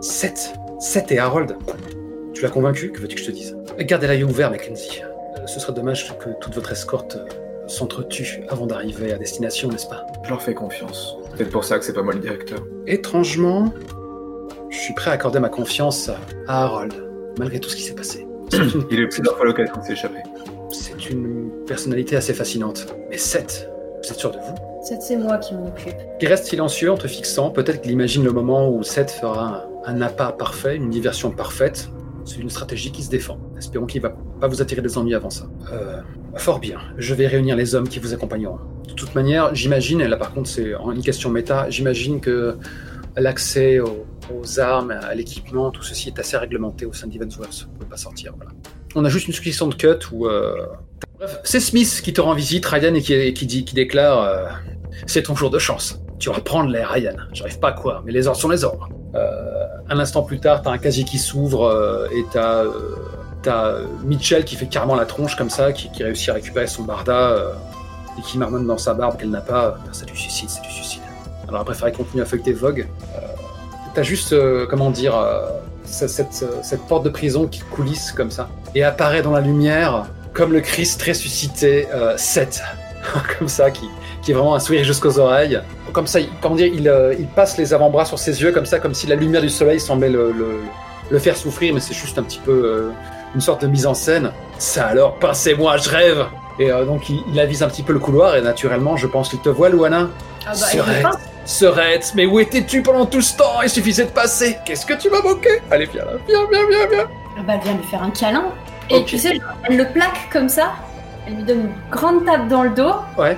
Seth 0.00 0.52
Seth 0.80 1.12
et 1.12 1.20
Harold 1.20 1.56
Tu 2.34 2.42
l'as 2.42 2.48
convaincu? 2.48 2.90
Que 2.90 3.00
veux-tu 3.00 3.14
que 3.14 3.20
je 3.20 3.26
te 3.26 3.30
dise? 3.30 3.56
Gardez 3.78 4.08
l'œil 4.08 4.24
ouvert, 4.24 4.50
Mackenzie. 4.50 5.02
Euh, 5.04 5.46
Ce 5.46 5.60
serait 5.60 5.72
dommage 5.72 6.08
que 6.18 6.30
toute 6.40 6.56
votre 6.56 6.72
escorte 6.72 7.14
euh, 7.14 7.68
s'entretue 7.68 8.42
avant 8.48 8.66
d'arriver 8.66 9.12
à 9.12 9.18
destination, 9.18 9.68
n'est-ce 9.68 9.86
pas? 9.86 10.04
Je 10.24 10.30
leur 10.30 10.42
fais 10.42 10.54
confiance. 10.54 11.16
Peut-être 11.36 11.50
pour 11.50 11.62
ça 11.62 11.78
que 11.78 11.84
c'est 11.84 11.92
pas 11.92 12.02
moi 12.02 12.12
le 12.12 12.18
directeur. 12.18 12.58
Étrangement, 12.88 13.72
je 14.68 14.78
suis 14.78 14.94
prêt 14.94 15.12
à 15.12 15.14
accorder 15.14 15.38
ma 15.38 15.48
confiance 15.48 16.10
à 16.48 16.64
Harold, 16.64 16.92
malgré 17.38 17.60
tout 17.60 17.68
ce 17.68 17.76
qui 17.76 17.82
s'est 17.82 17.94
passé. 17.94 18.26
C'est 18.50 18.58
une, 18.58 18.84
Il 18.90 18.98
a 18.98 19.02
eu 19.02 19.08
plusieurs 19.08 19.36
fois 19.36 19.46
l'occasion 19.46 19.74
de 19.76 19.82
s'échapper. 19.84 20.18
c'est 20.70 21.10
une 21.10 21.50
personnalité 21.66 22.16
assez 22.16 22.34
fascinante. 22.34 22.86
Mais 23.10 23.18
Seth, 23.18 23.68
vous 24.02 24.10
êtes 24.10 24.18
sûr 24.18 24.30
de 24.30 24.36
vous? 24.38 24.54
C'est 24.82 25.02
c'est 25.02 25.16
moi 25.16 25.38
qui 25.38 25.54
m'en 25.54 25.66
occupe. 25.66 25.96
Il 26.20 26.28
reste 26.28 26.44
silencieux 26.46 26.92
en 26.92 26.96
te 26.96 27.08
fixant. 27.08 27.50
Peut-être 27.50 27.80
qu'il 27.82 27.90
imagine 27.90 28.24
le 28.24 28.32
moment 28.32 28.68
où 28.70 28.82
Seth 28.84 29.10
fera 29.10 29.68
un, 29.86 29.94
un 29.94 30.00
appât 30.00 30.32
parfait, 30.32 30.76
une 30.76 30.90
diversion 30.90 31.30
parfaite. 31.30 31.90
C'est 32.24 32.38
une 32.38 32.50
stratégie 32.50 32.90
qui 32.90 33.02
se 33.02 33.10
défend. 33.10 33.38
Espérons 33.56 33.86
qu'il 33.86 34.02
va 34.02 34.10
pas 34.40 34.48
vous 34.48 34.60
attirer 34.60 34.82
des 34.82 34.98
ennuis 34.98 35.14
avant 35.14 35.30
ça. 35.30 35.46
Euh, 35.72 36.00
fort 36.36 36.58
bien. 36.58 36.78
Je 36.98 37.14
vais 37.14 37.26
réunir 37.26 37.56
les 37.56 37.74
hommes 37.74 37.88
qui 37.88 37.98
vous 38.00 38.12
accompagneront. 38.12 38.58
De 38.86 38.92
toute 38.94 39.14
manière, 39.14 39.54
j'imagine, 39.54 40.00
et 40.00 40.08
là 40.08 40.16
par 40.16 40.32
contre 40.34 40.48
c'est 40.48 40.74
en 40.74 40.90
une 40.92 41.02
question 41.02 41.30
méta, 41.30 41.70
j'imagine 41.70 42.20
que 42.20 42.56
l'accès 43.16 43.78
aux, 43.78 44.04
aux 44.34 44.60
armes, 44.60 44.90
à 44.90 45.14
l'équipement, 45.14 45.70
tout 45.70 45.82
ceci 45.82 46.08
est 46.08 46.18
assez 46.18 46.36
réglementé 46.36 46.86
au 46.86 46.92
sein 46.92 47.06
d'Evansworth. 47.06 47.66
Vous 47.68 47.74
pouvez 47.78 47.90
pas 47.90 47.96
sortir. 47.96 48.32
On 48.94 49.04
a 49.04 49.08
juste 49.08 49.26
une 49.26 49.34
succession 49.34 49.68
de 49.68 49.74
cuts 49.74 49.88
où... 50.12 50.26
euh, 50.26 50.66
Bref, 51.18 51.38
c'est 51.44 51.60
Smith 51.60 52.00
qui 52.02 52.12
te 52.12 52.20
rend 52.20 52.34
visite, 52.34 52.64
Ryan, 52.66 52.94
et 52.94 53.32
qui, 53.32 53.46
dit, 53.46 53.64
qui 53.64 53.74
déclare 53.74 54.22
euh, 54.22 54.46
C'est 55.06 55.22
ton 55.22 55.34
jour 55.34 55.50
de 55.50 55.58
chance. 55.58 56.00
Tu 56.18 56.30
vas 56.30 56.40
prendre 56.40 56.70
l'air, 56.70 56.90
Ryan. 56.90 57.16
J'arrive 57.32 57.58
pas 57.58 57.68
à 57.68 57.72
quoi, 57.72 58.02
mais 58.04 58.12
les 58.12 58.26
ordres 58.26 58.40
sont 58.40 58.48
les 58.48 58.64
ordres. 58.64 58.88
Euh, 59.14 59.66
un 59.88 59.98
instant 59.98 60.22
plus 60.22 60.40
tard, 60.40 60.62
t'as 60.62 60.70
un 60.70 60.78
casier 60.78 61.04
qui 61.04 61.18
s'ouvre 61.18 62.08
et 62.12 62.24
t'as 62.32 62.64
Mitchell 64.04 64.44
qui 64.44 64.56
fait 64.56 64.66
carrément 64.66 64.96
la 64.96 65.06
tronche 65.06 65.36
comme 65.36 65.50
ça, 65.50 65.72
qui, 65.72 66.02
réussit 66.02 66.30
à 66.30 66.34
récupérer 66.34 66.66
son 66.66 66.82
barda 66.82 67.36
et 68.18 68.22
qui 68.22 68.38
marmonne 68.38 68.66
dans 68.66 68.78
sa 68.78 68.94
barbe 68.94 69.18
qu'elle 69.18 69.30
n'a 69.30 69.40
pas. 69.40 69.78
C'est 69.92 70.06
du 70.06 70.16
suicide, 70.16 70.48
c'est 70.48 70.62
du 70.62 70.70
suicide. 70.70 71.02
Alors 71.48 71.64
il 71.68 71.74
faudrait 71.74 71.92
continuer 71.92 72.22
à 72.22 72.26
feuilleter 72.26 72.52
Vogue. 72.52 72.88
T'as 73.96 74.02
juste, 74.02 74.32
euh, 74.32 74.66
comment 74.68 74.90
dire, 74.90 75.16
euh, 75.16 75.40
cette, 75.84 76.10
cette, 76.10 76.44
cette 76.62 76.82
porte 76.82 77.04
de 77.04 77.08
prison 77.08 77.46
qui 77.46 77.60
coulisse 77.60 78.12
comme 78.12 78.30
ça 78.30 78.48
et 78.74 78.84
apparaît 78.84 79.22
dans 79.22 79.32
la 79.32 79.40
lumière 79.40 80.06
comme 80.34 80.52
le 80.52 80.60
Christ 80.60 81.02
ressuscité 81.02 81.88
euh, 81.94 82.14
Seth, 82.18 82.62
comme 83.38 83.48
ça, 83.48 83.70
qui, 83.70 83.86
qui 84.20 84.32
est 84.32 84.34
vraiment 84.34 84.54
un 84.54 84.60
sourire 84.60 84.84
jusqu'aux 84.84 85.18
oreilles. 85.18 85.58
Comme 85.92 86.06
ça, 86.06 86.20
il, 86.20 86.28
comment 86.42 86.56
dire, 86.56 86.70
il, 86.72 86.88
euh, 86.88 87.14
il 87.18 87.26
passe 87.26 87.56
les 87.56 87.72
avant-bras 87.72 88.04
sur 88.04 88.18
ses 88.18 88.42
yeux, 88.42 88.52
comme 88.52 88.66
ça, 88.66 88.78
comme 88.78 88.92
si 88.92 89.06
la 89.06 89.14
lumière 89.14 89.40
du 89.40 89.48
soleil 89.48 89.80
semblait 89.80 90.10
le, 90.10 90.30
le, 90.32 90.58
le 91.10 91.18
faire 91.18 91.36
souffrir, 91.36 91.72
mais 91.72 91.80
c'est 91.80 91.94
juste 91.94 92.18
un 92.18 92.22
petit 92.22 92.40
peu 92.44 92.52
euh, 92.52 92.90
une 93.34 93.40
sorte 93.40 93.62
de 93.62 93.66
mise 93.66 93.86
en 93.86 93.94
scène. 93.94 94.30
Ça 94.58 94.88
alors, 94.88 95.14
pincez-moi, 95.14 95.78
je 95.78 95.88
rêve 95.88 96.26
Et 96.58 96.70
euh, 96.70 96.84
donc, 96.84 97.08
il, 97.08 97.22
il 97.32 97.40
avise 97.40 97.62
un 97.62 97.68
petit 97.68 97.82
peu 97.82 97.94
le 97.94 97.98
couloir, 97.98 98.36
et 98.36 98.42
naturellement, 98.42 98.98
je 98.98 99.06
pense 99.06 99.30
qu'il 99.30 99.40
te 99.40 99.48
voit, 99.48 99.70
Luana. 99.70 100.10
Ah 100.46 100.52
bah. 101.02 101.12
Serette, 101.46 102.12
mais 102.14 102.26
où 102.26 102.38
étais-tu 102.40 102.82
pendant 102.82 103.06
tout 103.06 103.22
ce 103.22 103.36
temps? 103.36 103.62
Il 103.62 103.70
suffisait 103.70 104.04
de 104.04 104.10
passer. 104.10 104.56
Qu'est-ce 104.64 104.84
que 104.84 104.94
tu 104.94 105.08
m'as 105.10 105.22
moqué 105.22 105.48
Allez, 105.70 105.86
viens 105.86 106.04
là, 106.04 106.12
viens, 106.28 106.40
viens, 106.50 106.66
viens, 106.68 106.86
viens. 106.90 107.08
Ah 107.38 107.42
bah, 107.46 107.54
viens 107.62 107.74
lui 107.74 107.84
faire 107.84 108.02
un 108.02 108.10
câlin. 108.10 108.46
Et 108.90 109.04
tu 109.04 109.16
sais, 109.18 109.38
elle 109.64 109.76
le 109.76 109.86
plaque 109.86 110.28
comme 110.32 110.48
ça. 110.48 110.72
Elle 111.26 111.36
lui 111.36 111.42
donne 111.44 111.60
une 111.60 111.72
grande 111.90 112.24
tape 112.24 112.48
dans 112.48 112.62
le 112.64 112.70
dos. 112.70 112.92
Ouais. 113.18 113.36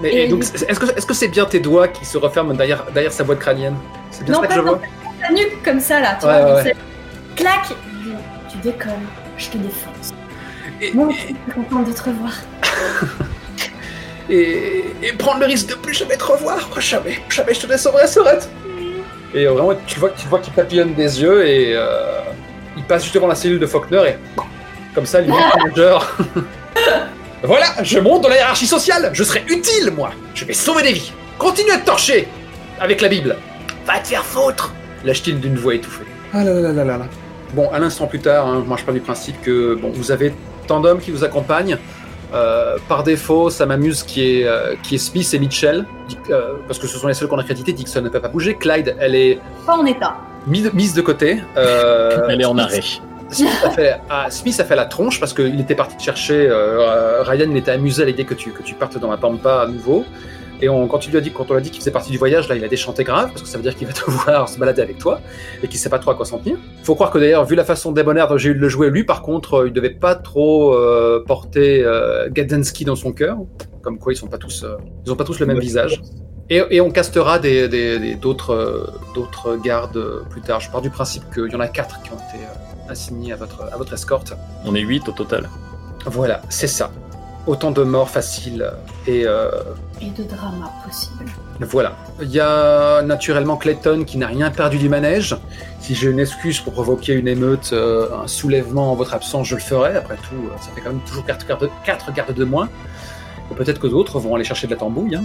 Mais 0.00 0.10
Et 0.10 0.24
et 0.24 0.28
donc, 0.28 0.42
est-ce 0.42 0.78
que 0.78 0.86
est-ce 0.96 1.06
que 1.06 1.14
c'est 1.14 1.28
bien 1.28 1.46
tes 1.46 1.60
doigts 1.60 1.88
qui 1.88 2.04
se 2.04 2.18
referment 2.18 2.52
derrière, 2.54 2.84
derrière 2.92 3.12
sa 3.12 3.24
boîte 3.24 3.38
crânienne? 3.38 3.76
C'est 4.10 4.24
bien 4.24 4.34
Non, 4.34 4.40
ça 4.40 4.46
que 4.46 4.52
pas 4.52 4.56
je 4.58 4.60
vois 4.60 4.80
sa 5.26 5.32
nuque 5.32 5.62
comme 5.64 5.80
ça 5.80 6.00
là, 6.00 6.18
tu 6.20 6.26
Ouais, 6.26 6.42
vois. 6.42 6.54
ouais, 6.62 6.74
Clac 7.34 7.68
Tu- 8.50 8.58
décolles, 8.58 8.90
je 9.38 9.48
te 9.48 9.56
défonce. 9.58 10.12
Et- 10.82 10.92
Moi 10.92 11.08
je 11.10 11.16
suis 11.18 11.36
contente 11.54 11.86
de 11.88 11.92
te 11.92 12.02
revoir. 12.02 12.32
et, 14.28 15.12
prendre 15.18 15.40
le 15.40 15.46
risque 15.46 15.68
de 15.68 15.74
plus 15.74 15.94
jamais 15.94 16.16
te 16.16 16.24
revoir. 16.24 16.68
Oh, 16.74 16.80
jamais, 16.80 17.20
jamais 17.28 17.54
je 17.54 17.60
te 17.60 17.66
descendrai, 17.66 18.06
Serette. 18.06 18.48
Et 19.34 19.46
euh, 19.46 19.52
vraiment, 19.52 19.74
tu 19.86 19.98
vois, 19.98 20.10
tu 20.10 20.26
vois 20.28 20.38
qu'il 20.38 20.52
papillonne 20.52 20.94
des 20.94 21.22
yeux 21.22 21.46
et 21.46 21.74
euh, 21.74 22.20
il 22.76 22.84
passe 22.84 23.02
juste 23.02 23.14
devant 23.14 23.26
la 23.26 23.34
cellule 23.34 23.58
de 23.58 23.66
Faulkner 23.66 24.02
et 24.08 24.40
comme 24.94 25.04
ça, 25.04 25.20
montre 25.20 25.42
le 25.56 25.62
manager. 25.62 26.16
voilà, 27.42 27.66
je 27.82 27.98
monte 27.98 28.22
dans 28.22 28.30
la 28.30 28.36
hiérarchie 28.36 28.66
sociale. 28.66 29.10
Je 29.12 29.24
serai 29.24 29.44
utile, 29.46 29.90
moi. 29.94 30.10
Je 30.34 30.46
vais 30.46 30.54
sauver 30.54 30.82
des 30.82 30.94
vies. 30.94 31.12
Continue 31.38 31.70
à 31.70 31.78
te 31.78 31.84
torcher 31.84 32.26
avec 32.80 33.02
la 33.02 33.08
Bible. 33.08 33.36
Va 33.86 33.98
te 33.98 34.08
faire 34.08 34.24
foutre. 34.24 34.72
Lâche-t-il 35.04 35.38
d'une 35.38 35.56
voix 35.56 35.74
étouffée. 35.74 36.04
Ah 36.32 36.42
là 36.42 36.54
là 36.54 36.72
là 36.72 36.84
là 36.84 36.96
là. 36.96 37.06
Bon, 37.52 37.70
un 37.72 37.82
instant 37.82 38.06
plus 38.06 38.20
tard, 38.20 38.46
hein, 38.46 38.64
moi 38.66 38.78
je 38.78 38.84
pars 38.84 38.94
du 38.94 39.00
principe 39.00 39.40
que 39.42 39.74
bon, 39.74 39.90
vous 39.92 40.10
avez 40.10 40.32
tant 40.66 40.80
d'hommes 40.80 41.00
qui 41.00 41.10
vous 41.10 41.24
accompagnent. 41.24 41.76
Euh, 42.34 42.76
par 42.88 43.02
défaut, 43.04 43.50
ça 43.50 43.66
m'amuse 43.66 44.02
qui 44.02 44.40
est, 44.40 44.46
euh, 44.46 44.74
qui 44.82 44.96
est 44.96 44.98
Smith 44.98 45.32
et 45.32 45.38
Mitchell, 45.38 45.84
euh, 46.30 46.54
parce 46.66 46.78
que 46.78 46.86
ce 46.86 46.98
sont 46.98 47.06
les 47.08 47.14
seuls 47.14 47.28
qu'on 47.28 47.38
a 47.38 47.44
crédité. 47.44 47.72
Dixon 47.72 48.02
ne 48.02 48.08
peut 48.08 48.20
pas 48.20 48.28
bouger. 48.28 48.54
Clyde, 48.54 48.96
elle 48.98 49.14
est 49.14 49.38
Pas 49.64 49.76
en 49.76 49.86
état. 49.86 50.16
mise, 50.46 50.72
mise 50.74 50.92
de 50.94 51.02
côté. 51.02 51.40
Euh, 51.56 52.18
Elle 52.28 52.40
est 52.40 52.44
en 52.44 52.52
Smith- 52.52 52.64
arrêt. 52.64 52.80
Smith 53.28 53.50
a, 53.64 53.70
fait, 53.70 54.00
ah, 54.08 54.26
Smith 54.30 54.58
a 54.60 54.64
fait 54.64 54.76
la 54.76 54.84
tronche 54.86 55.18
parce 55.18 55.32
qu'il 55.34 55.58
était 55.60 55.74
parti 55.74 55.96
te 55.96 56.02
chercher. 56.02 56.46
euh, 56.48 57.22
Ryan, 57.22 57.48
il 57.50 57.56
était 57.56 57.72
amusé 57.72 58.02
à 58.02 58.06
l'idée 58.06 58.24
que 58.24 58.34
tu, 58.34 58.50
que 58.52 58.62
tu 58.62 58.74
partes 58.74 58.98
dans 58.98 59.10
la 59.10 59.16
pampa 59.16 59.62
à 59.62 59.66
nouveau. 59.66 60.04
Et 60.62 60.68
on, 60.68 60.86
quand, 60.88 60.98
tu 60.98 61.10
lui 61.10 61.18
as 61.18 61.20
dit, 61.20 61.30
quand 61.32 61.44
on 61.50 61.54
lui 61.54 61.58
a 61.58 61.60
dit 61.60 61.70
qu'il 61.70 61.80
faisait 61.80 61.90
partie 61.90 62.10
du 62.10 62.18
voyage, 62.18 62.48
là, 62.48 62.54
il 62.56 62.64
a 62.64 62.68
déchanté 62.68 63.04
grave 63.04 63.28
parce 63.30 63.42
que 63.42 63.48
ça 63.48 63.58
veut 63.58 63.62
dire 63.62 63.74
qu'il 63.76 63.86
va 63.86 63.92
te 64.00 64.10
voir 64.10 64.48
se 64.48 64.58
balader 64.58 64.80
avec 64.82 64.98
toi 64.98 65.20
et 65.62 65.68
qu'il 65.68 65.78
sait 65.78 65.90
pas 65.90 65.98
trop 65.98 66.12
à 66.12 66.14
quoi 66.14 66.24
s'en 66.24 66.38
tenir. 66.38 66.56
Faut 66.82 66.94
croire 66.94 67.10
que 67.10 67.18
d'ailleurs, 67.18 67.44
vu 67.44 67.54
la 67.56 67.64
façon 67.64 67.92
débonnaire 67.92 68.26
dont 68.28 68.38
j'ai 68.38 68.50
eu 68.50 68.54
de 68.54 68.60
le 68.60 68.68
jouer, 68.68 68.88
lui, 68.90 69.04
par 69.04 69.22
contre, 69.22 69.54
euh, 69.54 69.66
il 69.68 69.72
devait 69.72 69.90
pas 69.90 70.14
trop 70.14 70.74
euh, 70.74 71.22
porter 71.26 71.82
euh, 71.84 72.28
Gadensky 72.30 72.84
dans 72.84 72.96
son 72.96 73.12
cœur. 73.12 73.36
Comme 73.82 73.98
quoi, 73.98 74.12
ils 74.12 74.16
sont 74.16 74.26
pas 74.28 74.38
tous, 74.38 74.64
euh, 74.64 74.76
ils 75.04 75.12
ont 75.12 75.16
pas 75.16 75.24
tous 75.24 75.38
le 75.40 75.46
même 75.46 75.58
visage. 75.60 76.00
Et, 76.48 76.62
et 76.70 76.80
on 76.80 76.90
castera 76.90 77.38
des, 77.38 77.68
des- 77.68 77.98
des- 77.98 78.14
d'autres, 78.14 79.56
gardes 79.62 80.24
plus 80.30 80.40
tard. 80.40 80.60
Je 80.60 80.70
pars 80.70 80.80
du 80.80 80.90
principe 80.90 81.22
qu'il 81.34 81.50
y 81.50 81.56
en 81.56 81.60
a 81.60 81.68
quatre 81.68 82.00
qui 82.02 82.10
ont 82.12 82.16
été 82.16 82.42
assignés 82.88 83.32
à 83.32 83.36
votre, 83.36 83.62
à 83.72 83.76
votre 83.76 83.92
escorte. 83.92 84.32
On 84.64 84.74
est 84.74 84.80
8 84.80 85.08
au 85.08 85.12
total. 85.12 85.48
Voilà, 86.06 86.42
c'est 86.48 86.68
ça. 86.68 86.90
Autant 87.46 87.70
de 87.70 87.82
morts 87.84 88.10
faciles. 88.10 88.68
Et 89.06 89.24
euh, 89.24 89.50
Et 90.00 90.10
de 90.10 90.24
drama 90.24 90.70
possible. 90.84 91.24
voilà. 91.60 91.92
Il 92.20 92.28
y 92.30 92.40
a 92.40 93.02
naturellement 93.02 93.56
Clayton 93.56 94.02
qui 94.04 94.18
n'a 94.18 94.26
rien 94.26 94.50
perdu 94.50 94.78
du 94.78 94.88
manège. 94.88 95.36
Si 95.80 95.94
j'ai 95.94 96.08
une 96.10 96.18
excuse 96.18 96.58
pour 96.58 96.72
provoquer 96.72 97.12
une 97.12 97.28
émeute, 97.28 97.70
euh, 97.72 98.08
un 98.24 98.26
soulèvement 98.26 98.90
en 98.90 98.94
votre 98.96 99.14
absence, 99.14 99.46
je 99.46 99.54
le 99.54 99.60
ferai. 99.60 99.94
Après 99.96 100.16
tout, 100.16 100.34
euh, 100.34 100.56
ça 100.60 100.70
fait 100.74 100.80
quand 100.80 100.90
même 100.90 101.00
toujours 101.06 101.24
quatre 101.24 101.46
gardes, 101.46 101.70
quatre 101.84 102.12
gardes 102.12 102.34
de 102.34 102.44
moins. 102.44 102.68
Et 103.52 103.54
peut-être 103.54 103.78
que 103.80 103.86
d'autres 103.86 104.18
vont 104.18 104.34
aller 104.34 104.42
chercher 104.44 104.66
de 104.66 104.72
la 104.72 104.78
tambouille. 104.78 105.14
hein. 105.14 105.22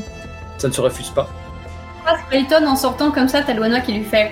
Ça 0.59 0.67
ne 0.67 0.73
se 0.73 0.81
refuse 0.81 1.09
pas. 1.09 1.27
Ah, 2.05 2.17
Clayton, 2.29 2.67
en 2.67 2.75
sortant 2.75 3.09
comme 3.09 3.27
ça, 3.29 3.41
t'as 3.41 3.53
Luana 3.53 3.81
qui 3.81 3.93
lui 3.93 4.03
fait 4.03 4.31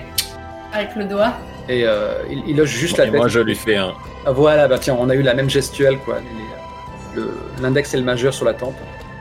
avec 0.72 0.94
le 0.94 1.06
doigt. 1.06 1.32
Et 1.68 1.82
euh, 1.84 2.14
il, 2.30 2.42
il 2.46 2.56
loge 2.56 2.68
juste 2.68 2.98
la 2.98 3.06
Et 3.06 3.10
tête. 3.10 3.16
moi, 3.16 3.26
je 3.26 3.40
lui 3.40 3.56
fais 3.56 3.76
un. 3.76 3.92
Ah, 4.26 4.30
voilà, 4.30 4.68
bah 4.68 4.78
tiens, 4.78 4.96
on 4.98 5.08
a 5.10 5.14
eu 5.16 5.22
la 5.22 5.34
même 5.34 5.50
gestuelle, 5.50 5.98
quoi. 5.98 6.18
Les- 6.20 6.24
le- 6.24 6.59
L'index 7.60 7.94
et 7.94 7.96
le 7.96 8.02
majeur 8.04 8.32
sur 8.34 8.44
la 8.44 8.54
tempe. 8.54 8.76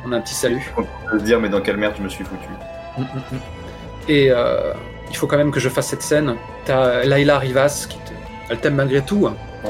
On 0.06 0.12
a 0.12 0.18
un 0.18 0.22
petit 0.22 0.34
salut. 0.36 0.72
On 0.78 0.84
peut 0.84 1.20
se 1.20 1.24
dire, 1.24 1.40
mais 1.40 1.50
dans 1.50 1.62
quelle 1.62 1.78
merde 1.78 1.94
je 1.98 2.04
me 2.04 2.10
suis 2.10 2.24
foutu 2.24 2.48
Mm, 2.98 3.02
mm, 3.02 3.06
mm. 3.36 3.40
Et 4.10 4.32
euh, 4.32 4.74
il 5.10 5.16
faut 5.16 5.28
quand 5.28 5.38
même 5.38 5.52
que 5.52 5.60
je 5.60 5.70
fasse 5.70 5.88
cette 5.88 6.02
scène. 6.02 6.36
T'as 6.66 7.04
Layla 7.04 7.38
Rivas 7.40 7.86
qui 7.90 7.98
te... 8.00 8.12
Elle 8.50 8.58
t'aime 8.60 8.76
malgré 8.76 9.02
tout. 9.02 9.28
hein. 9.28 9.36
Oh. 9.66 9.70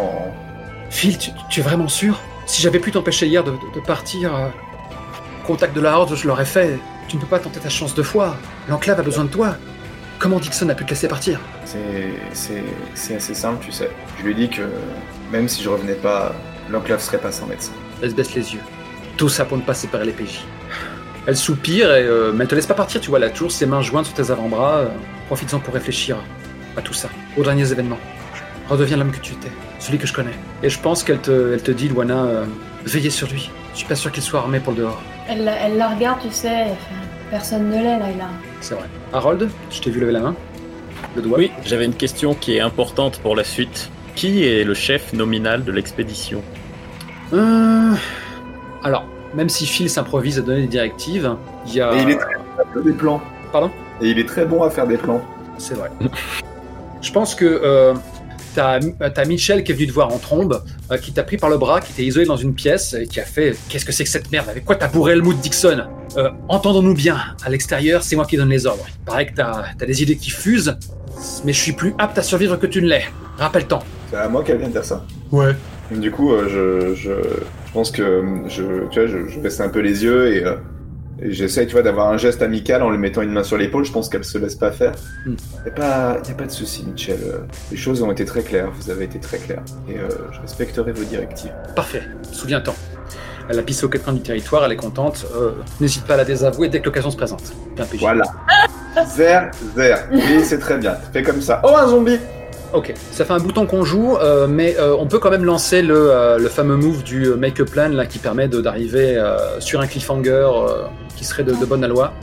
Phil, 0.90 1.18
tu, 1.18 1.32
tu 1.50 1.60
es 1.60 1.64
vraiment 1.64 1.88
sûr? 1.90 2.20
Si 2.46 2.62
j'avais 2.62 2.80
pu 2.80 2.92
t'empêcher 2.92 3.28
hier 3.28 3.44
de, 3.44 3.52
de- 3.52 3.58
de 3.76 3.80
partir 3.86 4.34
euh, 4.36 4.48
contact 5.46 5.76
de 5.76 5.82
la 5.82 5.98
Horde, 5.98 6.16
je 6.16 6.28
l'aurais 6.28 6.46
fait. 6.46 6.80
Tu 7.08 7.16
ne 7.18 7.22
peux 7.22 7.28
pas 7.28 7.40
tenter 7.40 7.60
ta 7.60 7.70
chance 7.70 7.94
deux 7.94 8.04
fois. 8.04 8.36
L'enclave 8.70 9.00
a 9.00 9.04
besoin 9.04 9.26
de 9.26 9.30
toi. 9.30 9.56
Comment 10.20 10.40
Dixon 10.40 10.70
a 10.70 10.76
pu 10.76 10.86
te 10.86 10.90
laisser 10.92 11.08
partir? 11.08 11.40
C'est 12.34 13.16
assez 13.16 13.34
simple, 13.34 13.64
tu 13.66 13.72
sais. 13.72 13.90
Je 14.20 14.24
lui 14.24 14.32
ai 14.32 14.36
dit 14.36 14.50
que 14.50 14.64
même 15.32 15.48
si 15.48 15.62
je 15.64 15.70
revenais 15.70 15.94
pas, 15.96 16.34
l'enclave 16.70 17.00
serait 17.02 17.18
pas 17.20 17.32
sans 17.32 17.46
médecin. 17.48 17.72
Elle 18.02 18.12
se 18.12 18.16
baisse 18.16 18.34
les 18.36 18.54
yeux. 18.54 18.62
Tout 19.18 19.30
ça 19.30 19.46
pour 19.46 19.58
ne 19.58 19.64
pas 19.64 19.74
séparer 19.74 20.06
les 20.06 20.12
PJ. 20.12 20.42
Elle 21.28 21.36
soupire, 21.36 21.94
et, 21.94 22.04
euh, 22.04 22.32
mais 22.34 22.44
elle 22.44 22.48
te 22.50 22.56
laisse 22.56 22.66
pas 22.68 22.74
partir, 22.74 23.02
tu 23.02 23.10
vois. 23.10 23.20
Elle 23.20 23.26
a 23.26 23.30
toujours 23.30 23.52
ses 23.52 23.66
mains 23.66 23.82
jointes 23.82 24.06
sur 24.06 24.16
tes 24.16 24.32
avant-bras. 24.32 24.78
euh, 24.78 24.88
Profites-en 25.28 25.60
pour 25.60 25.74
réfléchir 25.74 26.18
à 26.78 26.82
tout 26.82 26.94
ça, 26.94 27.10
aux 27.38 27.44
derniers 27.44 27.72
événements. 27.72 28.00
Redeviens 28.70 28.98
l'homme 28.98 29.12
que 29.12 29.20
tu 29.20 29.34
étais, 29.34 29.52
celui 29.80 29.98
que 29.98 30.08
je 30.08 30.14
connais. 30.14 30.34
Et 30.64 30.70
je 30.70 30.80
pense 30.80 31.04
qu'elle 31.04 31.20
te, 31.20 31.54
elle 31.54 31.62
te 31.62 31.72
dit, 31.72 31.88
Luana, 31.90 32.24
euh, 32.24 32.46
veillez 32.86 33.10
sur 33.10 33.28
lui. 33.28 33.50
Je 33.74 33.80
suis 33.80 33.88
pas 33.88 33.96
sûr 33.96 34.12
qu'il 34.12 34.24
soit 34.24 34.40
armé 34.40 34.60
pour 34.60 34.74
le 34.74 34.80
dehors. 34.80 35.02
Elle, 35.28 35.44
la- 35.44 35.56
elle 35.68 35.78
la 35.78 35.90
regarde, 35.90 36.20
tu 36.22 36.32
sais. 36.32 36.68
personne 37.30 37.68
ne 37.70 37.76
l'est, 37.76 37.84
là, 38.00 38.08
là. 38.18 38.30
C'est 38.62 38.74
vrai. 38.76 38.86
Harold, 39.14 39.50
je 39.70 39.82
t'ai 39.82 39.92
vu 39.92 40.00
lever 40.00 40.14
la 40.14 40.20
main. 40.22 40.36
Le 41.16 41.22
doigt. 41.22 41.38
Oui, 41.38 41.52
j'avais 41.66 41.86
une 41.86 41.94
question 41.94 42.34
qui 42.34 42.56
est 42.56 42.60
importante 42.60 43.20
pour 43.20 43.36
la 43.36 43.44
suite. 43.44 43.90
Qui 44.16 44.46
est 44.46 44.64
le 44.64 44.74
chef 44.74 45.14
nominal 45.14 45.64
de 45.64 45.72
l'expédition? 45.72 46.42
Euh, 47.34 47.94
Alors, 48.84 49.06
même 49.36 49.50
si 49.50 49.66
Phil 49.66 49.90
s'improvise 49.90 50.40
à 50.40 50.42
donner 50.42 50.62
des 50.62 50.68
directives, 50.68 51.36
il 51.68 51.76
y 51.76 51.82
a. 51.82 51.94
Et 51.94 52.02
il 52.02 52.10
est 52.10 52.18
très 52.18 52.36
bon 52.36 52.42
à 52.60 52.74
faire 52.74 52.84
des 52.84 52.94
plans. 52.94 53.22
Pardon 53.52 53.72
Et 54.02 54.10
il 54.10 54.20
est 54.20 54.28
très 54.28 54.46
bon 54.46 54.64
à 54.64 54.70
faire 54.70 54.88
des 54.88 54.98
plans. 54.98 55.22
C'est 55.58 55.76
vrai. 55.76 55.90
Je 57.02 57.12
pense 57.12 57.34
que 57.34 57.46
euh, 57.46 57.94
t'as 58.56 58.80
as 59.16 59.26
Mitchell 59.26 59.64
qui 59.64 59.72
est 59.72 59.76
venu 59.76 59.88
te 59.88 59.94
voir 59.94 60.12
en 60.14 60.18
trombe, 60.18 60.62
euh, 60.92 60.98
qui 60.98 61.14
t'a 61.14 61.24
pris 61.24 61.38
par 61.38 61.50
le 61.50 61.58
bras, 61.58 61.80
qui 61.80 61.94
t'est 61.94 62.04
isolé 62.04 62.26
dans 62.26 62.36
une 62.36 62.54
pièce 62.54 62.94
et 62.94 63.08
qui 63.08 63.20
a 63.22 63.24
fait 63.26 63.56
Qu'est-ce 63.70 63.86
que 63.86 63.92
c'est 63.92 64.04
que 64.04 64.10
cette 64.10 64.32
merde? 64.32 64.50
Avec 64.50 64.66
quoi 64.66 64.76
t'as 64.76 64.88
bourré 64.90 65.16
le 65.16 65.22
mood 65.22 65.40
Dixon? 65.40 65.84
Euh, 66.18 66.30
Entendons-nous 66.50 66.96
bien, 66.96 67.18
à 67.46 67.50
l'extérieur, 67.50 68.04
c'est 68.04 68.16
moi 68.16 68.26
qui 68.26 68.36
donne 68.36 68.50
les 68.50 68.66
ordres. 68.66 68.86
Il 69.02 69.06
paraît 69.06 69.28
que 69.28 69.36
t'as 69.36 69.64
as 69.80 69.86
des 69.86 70.04
idées 70.04 70.18
qui 70.18 70.32
fusent, 70.32 70.76
mais 71.46 71.54
je 71.54 71.62
suis 71.62 71.74
plus 71.74 71.94
apte 72.00 72.18
à 72.18 72.24
survivre 72.24 72.58
que 72.58 72.68
tu 72.68 72.82
ne 72.82 72.88
l'es. 72.88 73.06
Rappelle-t'en. 73.38 73.80
C'est 74.10 74.18
à 74.18 74.28
moi 74.28 74.44
qu'elle 74.44 74.58
vient 74.58 74.68
de 74.68 74.74
dire 74.74 74.84
ça. 74.86 75.06
Ouais. 75.32 75.56
Du 75.92 76.12
coup, 76.12 76.34
euh, 76.34 76.48
je, 76.48 76.96
je, 76.96 77.12
je 77.14 77.74
pense 77.74 77.92
que 77.92 78.02
euh, 78.02 78.24
je, 78.48 78.64
tu 78.90 79.00
vois, 79.00 79.08
je, 79.08 79.28
je 79.28 79.40
baisse 79.40 79.60
un 79.60 79.70
peu 79.70 79.80
les 79.80 80.04
yeux 80.04 80.36
et, 80.36 80.46
euh, 80.46 80.56
et 81.22 81.32
j'essaie, 81.32 81.66
tu 81.66 81.74
vois, 81.74 81.82
d'avoir 81.82 82.10
un 82.10 82.18
geste 82.18 82.42
amical 82.44 82.84
en 82.84 82.92
lui 82.92 82.98
mettant 83.00 83.22
une 83.24 83.32
main 83.32 83.44
sur 83.44 83.58
l'épaule. 83.58 83.86
Je 83.86 83.92
pense 83.92 84.08
qu'elle 84.08 84.24
se 84.24 84.38
laisse 84.38 84.56
pas 84.56 84.72
faire. 84.72 84.94
Hmm. 85.26 85.34
Y 85.66 85.70
a 85.70 85.72
pas, 85.72 86.18
y 86.28 86.32
a 86.32 86.36
pas 86.36 86.46
de 86.46 86.52
souci, 86.52 86.86
Mitchell. 86.86 87.18
Euh, 87.26 87.38
Les 87.72 87.78
choses 87.78 88.02
ont 88.04 88.12
été 88.12 88.24
très 88.24 88.42
claires. 88.44 88.70
Vous 88.80 88.92
avez 88.92 89.06
été 89.06 89.20
très 89.20 89.38
clair. 89.40 89.62
Et 89.90 89.98
euh, 89.98 90.08
je 90.32 90.40
respecterai 90.42 90.92
vos 90.92 91.04
directives. 91.04 91.52
Parfait, 91.76 92.04
souviens-toi. 92.32 92.76
Elle 93.50 93.58
a 93.58 93.64
pissé 93.64 93.84
au 93.84 93.90
quatre 93.90 94.04
coins 94.04 94.14
du 94.14 94.22
territoire, 94.22 94.64
elle 94.64 94.74
est 94.74 94.76
contente. 94.76 95.26
Euh, 95.36 95.54
N'hésite 95.82 96.06
pas 96.06 96.14
à 96.14 96.18
la 96.18 96.26
désavouer 96.26 96.70
dès 96.70 96.82
que 96.82 96.86
l'occasion 96.86 97.10
se 97.10 97.18
présente. 97.18 97.52
Bien. 97.76 97.88
Voilà. 98.00 98.26
Zer, 99.08 99.50
zer. 99.76 100.08
Oui, 100.12 100.42
c'est 100.44 100.60
très 100.60 100.78
bien. 100.78 100.94
Fais 101.12 101.24
comme 101.24 101.42
ça. 101.42 101.60
Oh, 101.64 101.74
un 101.76 101.88
zombie 101.88 102.20
Ok, 102.74 102.94
ça 103.12 103.26
fait 103.26 103.34
un 103.34 103.40
bouton 103.40 103.66
qu'on 103.66 103.84
joue, 103.84 104.16
euh, 104.18 104.46
mais 104.48 104.76
euh, 104.78 104.96
on 105.00 105.08
peut 105.08 105.18
quand 105.18 105.32
même 105.32 105.44
lancer 105.44 105.82
le, 105.82 105.96
euh, 106.12 106.38
le 106.38 106.50
fameux 106.50 106.76
move 106.76 107.04
du 107.04 107.30
make 107.36 107.60
a 107.60 107.66
plan 107.66 107.90
là, 107.90 108.06
qui 108.06 108.20
permet 108.20 108.48
de- 108.48 108.62
d'arriver 108.62 109.18
euh, 109.18 109.60
sur 109.60 109.80
un 109.82 109.88
cliffhanger 109.88 110.30
euh, 110.54 110.84
qui 111.16 111.26
serait 111.26 111.44
de, 111.44 111.54
de 111.54 111.66
bonne 111.66 111.86
loi. 111.88 112.14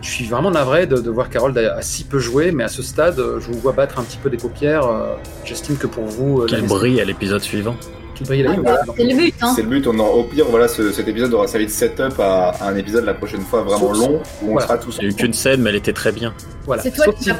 Je 0.00 0.08
suis 0.08 0.24
vraiment 0.26 0.52
navré 0.52 0.86
de, 0.86 0.98
de 0.98 1.10
voir 1.10 1.28
Carole 1.28 1.58
a, 1.58 1.78
a 1.78 1.82
si 1.82 2.04
peu 2.04 2.20
joué, 2.20 2.52
mais 2.52 2.62
à 2.62 2.68
ce 2.68 2.82
stade, 2.82 3.16
je 3.40 3.46
vous 3.50 3.58
vois 3.58 3.72
battre 3.72 3.98
un 3.98 4.02
petit 4.04 4.18
peu 4.18 4.30
des 4.30 4.36
paupières. 4.36 4.86
euh, 4.86 5.14
J'estime 5.44 5.76
que 5.76 5.88
pour 5.88 6.04
vous, 6.04 6.42
euh, 6.42 6.46
Qu'il 6.46 6.58
la- 6.60 6.66
brille 6.68 7.00
à 7.00 7.04
l'épisode 7.04 7.40
suivant. 7.42 7.74
qu'il 8.14 8.24
brille 8.28 8.44
la 8.44 8.52
Ah 8.52 8.56
voilà. 8.62 8.80
c'est 8.96 9.02
le 9.04 9.16
but, 9.16 9.34
hein. 9.42 9.52
C'est 9.56 9.62
le 9.62 9.68
but. 9.68 9.86
On 9.88 9.98
en- 9.98 10.06
au 10.10 10.22
pire, 10.22 10.44
voilà, 10.48 10.68
ce- 10.68 10.92
cet 10.92 11.08
épisode 11.08 11.34
aura 11.34 11.48
servi 11.48 11.66
de 11.66 11.70
setup 11.72 12.20
à, 12.20 12.50
à 12.50 12.68
un 12.68 12.76
épisode 12.76 13.04
la 13.04 13.14
prochaine 13.14 13.40
fois 13.42 13.62
vraiment 13.62 13.92
Sauf- 13.92 13.98
long 14.06 14.22
où 14.42 14.46
on 14.50 14.52
voilà. 14.52 14.66
sera 14.68 14.78
tous 14.78 14.96
Il 15.00 15.00
n'y 15.00 15.06
a 15.06 15.10
eu 15.10 15.14
qu'une 15.16 15.32
scène, 15.32 15.60
mais 15.62 15.70
elle 15.70 15.76
était 15.76 15.92
très 15.92 16.12
bien. 16.12 16.32
Voilà. 16.64 16.82
C'est 16.82 16.92
toi, 16.92 17.12
qui 17.12 17.24
si- 17.24 17.30
vas 17.30 17.36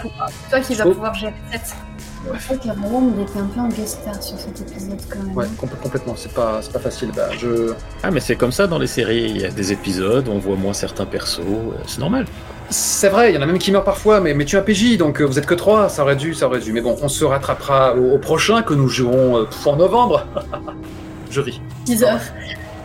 toi 0.50 0.60
qui 0.60 0.74
pouvoir 0.74 1.14
gérer 1.14 1.34
cette. 1.52 1.76
Ouais. 2.30 2.38
Je 2.38 2.54
crois 2.56 2.74
Roland, 2.82 3.10
il 3.16 3.22
était 3.22 3.38
un 3.38 3.44
peu 3.46 3.60
en 3.60 3.68
guest 3.68 4.00
star 4.02 4.22
sur 4.22 4.38
cet 4.38 4.60
épisode 4.60 4.98
quand 5.08 5.18
même. 5.22 5.36
Ouais, 5.36 5.46
compl- 5.60 5.80
complètement, 5.82 6.14
c'est 6.16 6.32
pas, 6.32 6.58
c'est 6.62 6.72
pas 6.72 6.78
facile. 6.78 7.10
Bah, 7.14 7.28
je... 7.38 7.72
Ah, 8.02 8.10
mais 8.10 8.20
c'est 8.20 8.36
comme 8.36 8.52
ça 8.52 8.66
dans 8.66 8.78
les 8.78 8.86
séries. 8.86 9.30
Il 9.30 9.40
y 9.40 9.44
a 9.44 9.50
des 9.50 9.72
épisodes, 9.72 10.28
on 10.28 10.38
voit 10.38 10.56
moins 10.56 10.72
certains 10.72 11.06
persos. 11.06 11.40
euh, 11.40 11.72
C'est 11.86 11.98
normal. 12.00 12.26
C'est 12.70 13.08
vrai, 13.08 13.32
il 13.32 13.34
y 13.34 13.38
en 13.38 13.42
a 13.42 13.46
même 13.46 13.58
qui 13.58 13.72
meurent 13.72 13.84
parfois, 13.84 14.20
mais, 14.20 14.34
mais 14.34 14.44
tu 14.44 14.56
es 14.56 14.58
un 14.58 14.62
PJ, 14.62 14.98
donc 14.98 15.20
euh, 15.20 15.24
vous 15.24 15.38
êtes 15.38 15.46
que 15.46 15.54
trois, 15.54 15.88
ça 15.88 16.02
aurait 16.02 16.16
dû, 16.16 16.34
ça 16.34 16.46
aurait 16.46 16.60
dû. 16.60 16.72
Mais 16.72 16.82
bon, 16.82 16.96
on 17.02 17.08
se 17.08 17.24
rattrapera 17.24 17.94
au, 17.94 18.12
au 18.14 18.18
prochain 18.18 18.60
que 18.62 18.74
nous 18.74 18.88
jouerons 18.88 19.38
euh, 19.38 19.44
en 19.64 19.76
novembre. 19.76 20.26
je 21.30 21.40
ris. 21.40 21.62
Teaser. 21.86 22.06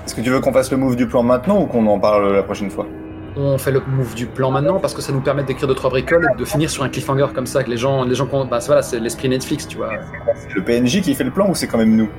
Est-ce 0.05 0.15
que 0.15 0.21
tu 0.21 0.29
veux 0.29 0.39
qu'on 0.39 0.53
fasse 0.53 0.71
le 0.71 0.77
move 0.77 0.95
du 0.95 1.07
plan 1.07 1.23
maintenant 1.23 1.61
ou 1.61 1.65
qu'on 1.65 1.85
en 1.87 1.99
parle 1.99 2.33
la 2.33 2.43
prochaine 2.43 2.69
fois? 2.69 2.85
On 3.35 3.57
fait 3.57 3.71
le 3.71 3.81
move 3.87 4.13
du 4.13 4.27
plan 4.27 4.51
maintenant 4.51 4.79
parce 4.79 4.93
que 4.93 5.01
ça 5.01 5.11
nous 5.11 5.21
permet 5.21 5.43
d'écrire 5.43 5.67
deux 5.67 5.73
trois 5.73 5.89
bricoles 5.89 6.27
et 6.33 6.39
de 6.39 6.45
finir 6.45 6.69
sur 6.69 6.83
un 6.83 6.89
cliffhanger 6.89 7.27
comme 7.33 7.47
ça 7.47 7.63
que 7.63 7.69
les 7.69 7.77
gens, 7.77 8.03
les 8.03 8.13
gens, 8.13 8.27
bah 8.45 8.59
voilà, 8.65 8.81
c'est 8.83 8.99
l'esprit 8.99 9.27
Netflix, 9.29 9.67
tu 9.67 9.77
vois. 9.77 9.89
C'est 10.35 10.53
le 10.53 10.63
PNJ 10.63 11.01
qui 11.01 11.15
fait 11.15 11.23
le 11.23 11.31
plan 11.31 11.49
ou 11.49 11.55
c'est 11.55 11.65
quand 11.67 11.79
même 11.79 11.95
nous? 11.95 12.09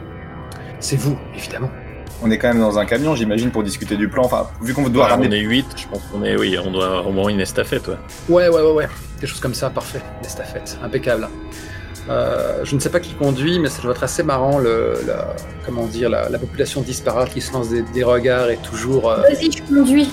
C'est 0.80 0.96
vous, 0.96 1.16
évidemment. 1.36 1.70
On 2.22 2.30
est 2.30 2.38
quand 2.38 2.48
même 2.48 2.58
dans 2.60 2.78
un 2.78 2.84
camion, 2.84 3.14
j'imagine, 3.14 3.50
pour 3.50 3.62
discuter 3.62 3.96
du 3.96 4.08
plan. 4.08 4.24
Enfin, 4.24 4.48
vu 4.62 4.74
qu'on 4.74 4.88
doit 4.88 5.04
on 5.06 5.08
ramener. 5.08 5.36
est 5.38 5.42
8, 5.42 5.66
je 5.76 5.86
pense 5.88 6.00
qu'on 6.10 6.24
est. 6.24 6.36
Oui, 6.36 6.56
on 6.64 6.70
doit 6.72 7.02
au 7.06 7.12
moins 7.12 7.28
une 7.28 7.40
estafette, 7.40 7.86
ouais. 7.88 7.96
Ouais, 8.28 8.48
ouais, 8.48 8.62
ouais, 8.62 8.72
ouais. 8.72 8.88
Des 9.20 9.26
choses 9.26 9.40
comme 9.40 9.54
ça, 9.54 9.70
parfait. 9.70 10.00
L'estafette, 10.22 10.78
impeccable. 10.82 11.28
Euh, 12.10 12.60
je 12.64 12.74
ne 12.74 12.80
sais 12.80 12.90
pas 12.90 13.00
qui 13.00 13.14
conduit, 13.14 13.58
mais 13.58 13.68
ça 13.68 13.80
doit 13.82 13.92
être 13.92 14.04
assez 14.04 14.22
marrant, 14.22 14.58
le, 14.58 14.94
la, 15.06 15.34
comment 15.64 15.86
dire, 15.86 16.10
la, 16.10 16.28
la 16.28 16.38
population 16.38 16.82
disparate 16.82 17.30
qui 17.30 17.40
se 17.40 17.52
lance 17.52 17.68
des, 17.70 17.82
des 17.82 18.02
regards 18.04 18.50
et 18.50 18.56
toujours. 18.58 19.10
euh, 19.10 19.16
Vas-y, 19.22 19.50
je 19.52 19.62
conduis. 19.62 20.10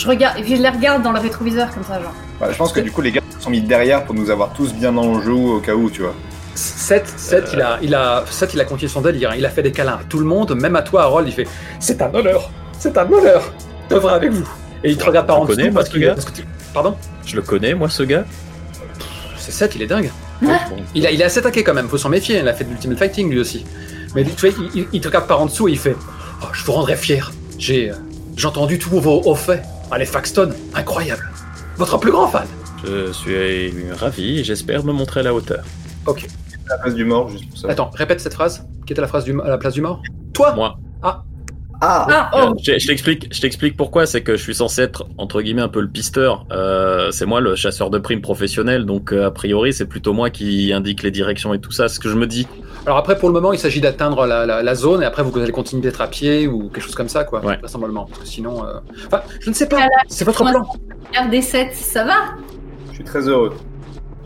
Je 0.00 0.08
regarde, 0.08 0.38
et 0.38 0.42
puis 0.42 0.56
je 0.56 0.62
les 0.62 0.68
regarde 0.68 1.02
dans 1.02 1.12
le 1.12 1.20
rétroviseur 1.20 1.70
comme 1.74 1.84
ça, 1.84 2.00
genre. 2.00 2.14
Je 2.50 2.56
pense 2.56 2.72
que 2.72 2.80
du 2.80 2.90
coup, 2.90 3.02
les 3.02 3.12
gars 3.12 3.20
se 3.36 3.44
sont 3.44 3.50
mis 3.50 3.60
derrière 3.60 4.04
pour 4.04 4.14
nous 4.14 4.30
avoir 4.30 4.50
tous 4.54 4.72
bien 4.72 4.92
dans 4.92 5.14
le 5.14 5.22
jeu 5.22 5.32
au 5.32 5.60
cas 5.60 5.74
où, 5.74 5.90
tu 5.90 6.00
vois. 6.02 6.14
7, 6.54 7.06
7 7.16 7.50
il, 7.52 7.60
a, 7.60 7.78
il, 7.82 7.94
a, 7.94 8.24
7, 8.30 8.54
il 8.54 8.60
a 8.60 8.64
continué 8.64 8.88
son 8.90 9.02
délire. 9.02 9.30
hein. 9.30 9.34
Il 9.36 9.44
a 9.44 9.50
fait 9.50 9.62
des 9.62 9.72
câlins 9.72 9.98
à 10.00 10.04
tout 10.08 10.18
le 10.18 10.24
monde, 10.24 10.54
même 10.54 10.74
à 10.76 10.82
toi, 10.82 11.02
Harold. 11.02 11.28
Il 11.28 11.34
fait 11.34 11.46
C'est 11.80 12.00
un 12.00 12.12
honneur, 12.14 12.50
c'est 12.78 12.96
un 12.96 13.10
honneur 13.10 13.52
d'œuvrer 13.90 14.14
avec 14.14 14.30
vous. 14.32 14.48
Et 14.82 14.90
il 14.90 14.96
te 14.96 15.04
regarde 15.04 15.26
par 15.26 15.38
en 15.40 15.44
dessous 15.44 15.56
connais, 15.56 15.70
moi, 15.70 15.74
parce 15.80 15.88
ce 15.88 15.92
qu'il- 15.92 16.00
gars 16.02 16.14
parce 16.14 16.24
que 16.24 16.32
tu- 16.32 16.46
Pardon? 16.72 16.96
Je 17.26 17.36
le 17.36 17.42
connais, 17.42 17.74
moi, 17.74 17.88
ce 17.90 18.02
gars? 18.02 18.24
C'est 19.36 19.52
7, 19.52 19.74
il 19.76 19.82
est 19.82 19.86
dingue. 19.86 20.10
Il, 20.94 21.06
a, 21.06 21.10
il 21.10 21.20
est 21.20 21.24
assez 21.24 21.42
taqué 21.42 21.62
quand 21.62 21.74
même, 21.74 21.88
faut 21.88 21.98
s'en 21.98 22.08
méfier. 22.08 22.38
Il 22.38 22.48
a 22.48 22.54
fait 22.54 22.64
de 22.64 22.70
l'Ultimate 22.70 22.98
Fighting 22.98 23.30
lui 23.30 23.38
aussi. 23.40 23.64
Mais 24.14 24.24
tu 24.24 24.48
vois, 24.50 24.58
il, 24.74 24.80
il- 24.80 24.88
il 24.94 25.00
te 25.00 25.08
regarde 25.08 25.26
par 25.26 25.40
en 25.42 25.46
dessous 25.46 25.68
et 25.68 25.72
il 25.72 25.78
fait 25.78 25.94
Oh, 26.42 26.46
Je 26.52 26.64
vous 26.64 26.72
rendrai 26.72 26.96
fier. 26.96 27.30
J'ai 27.58 27.90
euh, 27.90 27.94
j'ai 28.36 28.46
entendu 28.46 28.78
tous 28.78 28.98
vos 29.00 29.20
hauts 29.24 29.34
faits. 29.34 29.62
Allez, 29.92 30.06
Faxton, 30.06 30.50
incroyable. 30.74 31.28
Votre 31.76 31.98
plus 31.98 32.12
grand 32.12 32.28
fan. 32.28 32.46
Je 32.84 33.12
suis 33.12 33.92
ravi 33.92 34.38
et 34.38 34.44
j'espère 34.44 34.84
me 34.84 34.92
montrer 34.92 35.20
à 35.20 35.22
la 35.24 35.34
hauteur. 35.34 35.64
Ok. 36.06 36.26
la 36.68 36.78
place 36.78 36.94
du 36.94 37.04
mort, 37.04 37.28
juste 37.28 37.48
pour 37.48 37.58
ça. 37.58 37.68
Attends, 37.68 37.90
répète 37.90 38.20
cette 38.20 38.34
phrase. 38.34 38.66
Qui 38.86 38.92
était 38.92 39.02
la 39.02 39.08
phrase 39.08 39.24
du, 39.24 39.38
à 39.40 39.48
la 39.48 39.58
place 39.58 39.74
du 39.74 39.80
mort? 39.80 40.02
Toi? 40.32 40.54
Moi. 40.54 40.78
Ah 41.02 41.24
Ah, 41.82 42.30
Euh, 42.34 42.46
oh 42.50 42.54
je 42.62 42.78
je 42.78 42.86
t'explique, 42.86 43.34
je 43.34 43.40
t'explique 43.40 43.76
pourquoi. 43.76 44.04
C'est 44.06 44.20
que 44.22 44.36
je 44.36 44.42
suis 44.42 44.54
censé 44.54 44.82
être 44.82 45.06
entre 45.16 45.40
guillemets 45.40 45.62
un 45.62 45.68
peu 45.68 45.80
le 45.80 45.88
pisteur. 45.88 46.44
Euh, 46.52 47.10
c'est 47.10 47.24
moi 47.26 47.40
le 47.40 47.54
chasseur 47.56 47.88
de 47.90 47.98
primes 47.98 48.20
professionnel, 48.20 48.84
donc 48.84 49.12
euh, 49.12 49.26
a 49.26 49.30
priori 49.30 49.72
c'est 49.72 49.86
plutôt 49.86 50.12
moi 50.12 50.28
qui 50.30 50.72
indique 50.74 51.02
les 51.02 51.10
directions 51.10 51.54
et 51.54 51.60
tout 51.60 51.72
ça. 51.72 51.88
C'est 51.88 51.94
ce 51.94 52.00
que 52.00 52.08
je 52.10 52.16
me 52.16 52.26
dis. 52.26 52.46
Alors 52.86 52.98
après, 52.98 53.16
pour 53.18 53.28
le 53.28 53.34
moment, 53.34 53.52
il 53.52 53.58
s'agit 53.58 53.80
d'atteindre 53.80 54.26
la, 54.26 54.46
la- 54.46 54.62
la 54.62 54.74
zone 54.74 55.02
et 55.02 55.06
après 55.06 55.22
vous 55.22 55.38
allez 55.38 55.52
continuer 55.52 55.82
d'être 55.82 56.00
à 56.00 56.06
pied 56.08 56.46
ou 56.46 56.68
quelque 56.68 56.82
chose 56.84 56.94
comme 56.94 57.08
ça, 57.08 57.24
quoi. 57.24 57.44
Ouais. 57.44 57.56
Vraisemblablement. 57.58 58.06
Parce 58.06 58.20
que 58.20 58.26
sinon. 58.26 58.64
euh, 58.64 58.74
Enfin, 59.06 59.22
je 59.40 59.48
ne 59.50 59.54
sais 59.54 59.66
pas. 59.68 59.76
Voilà. 59.76 59.90
C'est 60.08 60.24
votre 60.24 60.42
plan. 60.44 60.64
RD7, 61.14 61.72
ça 61.72 62.04
va? 62.04 62.14
Je 62.90 62.94
suis 62.96 63.04
très 63.04 63.26
heureux. 63.28 63.52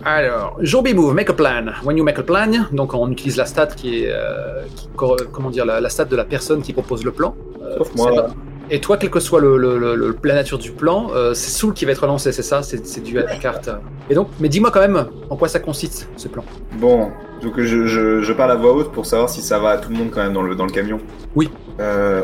Alors, 0.05 0.59
Zombie 0.63 0.93
Move, 0.95 1.15
make 1.15 1.31
a 1.31 1.33
plan. 1.33 1.73
When 1.83 1.97
you 1.97 2.05
make 2.05 2.19
a 2.19 2.23
plan, 2.23 2.67
donc 2.73 2.93
on 2.95 3.11
utilise 3.11 3.37
la 3.37 3.47
stat 3.47 3.69
qui 3.69 4.05
est. 4.05 4.11
euh, 4.13 4.63
qui 4.77 4.89
comment 5.33 5.51
dire, 5.51 5.65
la, 5.65 5.81
la 5.81 5.89
stat 5.89 6.05
de 6.07 6.17
la 6.17 6.25
personne 6.25 6.61
qui 6.63 6.73
propose 6.73 7.05
le 7.05 7.11
plan. 7.13 7.35
Euh, 7.63 7.79
Sauf 7.79 7.95
moi. 7.97 8.27
Et 8.71 8.81
toi, 8.81 8.97
quel 8.97 9.11
que 9.11 9.21
soit 9.21 9.41
le, 9.41 9.59
le- 9.59 9.77
le- 9.79 9.95
le- 9.95 10.17
la 10.25 10.35
nature 10.35 10.59
du 10.59 10.71
plan, 10.73 11.11
euh, 11.15 11.35
c'est 11.35 11.51
Soul 11.51 11.75
qui 11.75 11.85
va 11.85 11.93
être 11.93 12.07
lancé, 12.07 12.33
c'est 12.33 12.43
ça 12.43 12.63
C'est 12.63 13.03
dû 13.03 13.19
à 13.19 13.25
ta 13.25 13.37
carte. 13.37 13.69
Et 14.09 14.15
donc, 14.15 14.29
mais 14.41 14.49
dis-moi 14.49 14.71
quand 14.71 14.81
même 14.81 15.07
en 15.29 15.37
quoi 15.37 15.49
ça 15.49 15.61
consiste, 15.61 16.09
ce 16.17 16.29
plan? 16.29 16.43
Bon, 16.79 17.11
donc 17.43 17.61
je, 17.61 17.87
je, 17.87 18.23
je 18.23 18.33
parle 18.33 18.53
à 18.53 18.55
voix 18.55 18.73
haute 18.73 18.91
pour 18.91 19.05
savoir 19.05 19.29
si 19.29 19.43
ça 19.43 19.59
va 19.59 19.71
à 19.71 19.77
tout 19.79 19.91
le 19.91 19.97
monde 19.99 20.09
quand 20.11 20.23
même 20.23 20.33
dans 20.33 20.41
le, 20.43 20.55
dans 20.55 20.65
le 20.65 20.71
camion. 20.73 20.99
Oui. 21.37 21.51
Euh, 21.79 22.23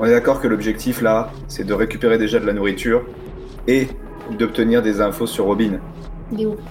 on 0.00 0.06
est 0.06 0.10
d'accord 0.12 0.40
que 0.40 0.48
l'objectif 0.48 1.02
là, 1.02 1.30
c'est 1.46 1.64
de 1.64 1.74
récupérer 1.74 2.16
déjà 2.16 2.38
de 2.40 2.46
la 2.46 2.54
nourriture 2.54 3.02
et 3.68 3.88
d'obtenir 4.38 4.80
des 4.80 5.02
infos 5.02 5.26
sur 5.26 5.44
Robin. 5.44 5.72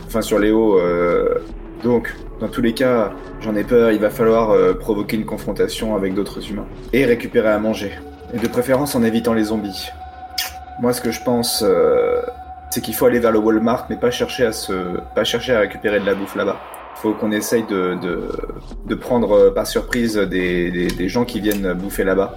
Enfin 0.08 0.22
sur 0.22 0.40
Léo. 0.40 0.78
euh, 0.80 1.36
Donc, 1.84 2.14
dans 2.40 2.48
tous 2.48 2.62
les 2.62 2.74
cas, 2.74 3.12
j'en 3.42 3.56
ai 3.56 3.64
peur, 3.64 3.92
il 3.92 4.00
va 4.00 4.10
falloir 4.10 4.52
euh, 4.52 4.74
provoquer 4.74 5.16
une 5.18 5.26
confrontation 5.26 5.96
avec 5.96 6.14
d'autres 6.14 6.50
humains. 6.50 6.66
Et 6.94 7.06
récupérer 7.06 7.50
à 7.50 7.60
manger. 7.60 7.92
Et 8.34 8.38
de 8.38 8.48
préférence 8.48 8.96
en 8.96 9.04
évitant 9.04 9.34
les 9.34 9.46
zombies. 9.46 9.90
Moi 10.82 10.94
ce 10.94 11.02
que 11.02 11.12
je 11.12 11.22
pense, 11.24 11.64
euh, 11.66 12.22
c'est 12.72 12.82
qu'il 12.82 12.96
faut 12.96 13.06
aller 13.06 13.20
vers 13.20 13.32
le 13.32 13.40
Walmart, 13.40 13.86
mais 13.90 13.98
pas 13.98 14.10
chercher 14.12 14.46
à 14.46 14.52
se, 14.52 14.74
pas 15.16 15.24
chercher 15.24 15.54
à 15.54 15.60
récupérer 15.60 16.00
de 16.00 16.06
la 16.06 16.16
bouffe 16.16 16.36
là-bas. 16.36 16.58
Faut 16.96 17.14
qu'on 17.14 17.32
essaye 17.32 17.64
de, 17.64 17.98
de, 18.88 18.96
prendre 18.96 19.32
euh, 19.34 19.52
par 19.54 19.66
surprise 19.68 20.16
des, 20.18 20.72
des 20.72 21.10
gens 21.10 21.26
qui 21.26 21.40
viennent 21.40 21.74
bouffer 21.74 22.04
là-bas. 22.04 22.36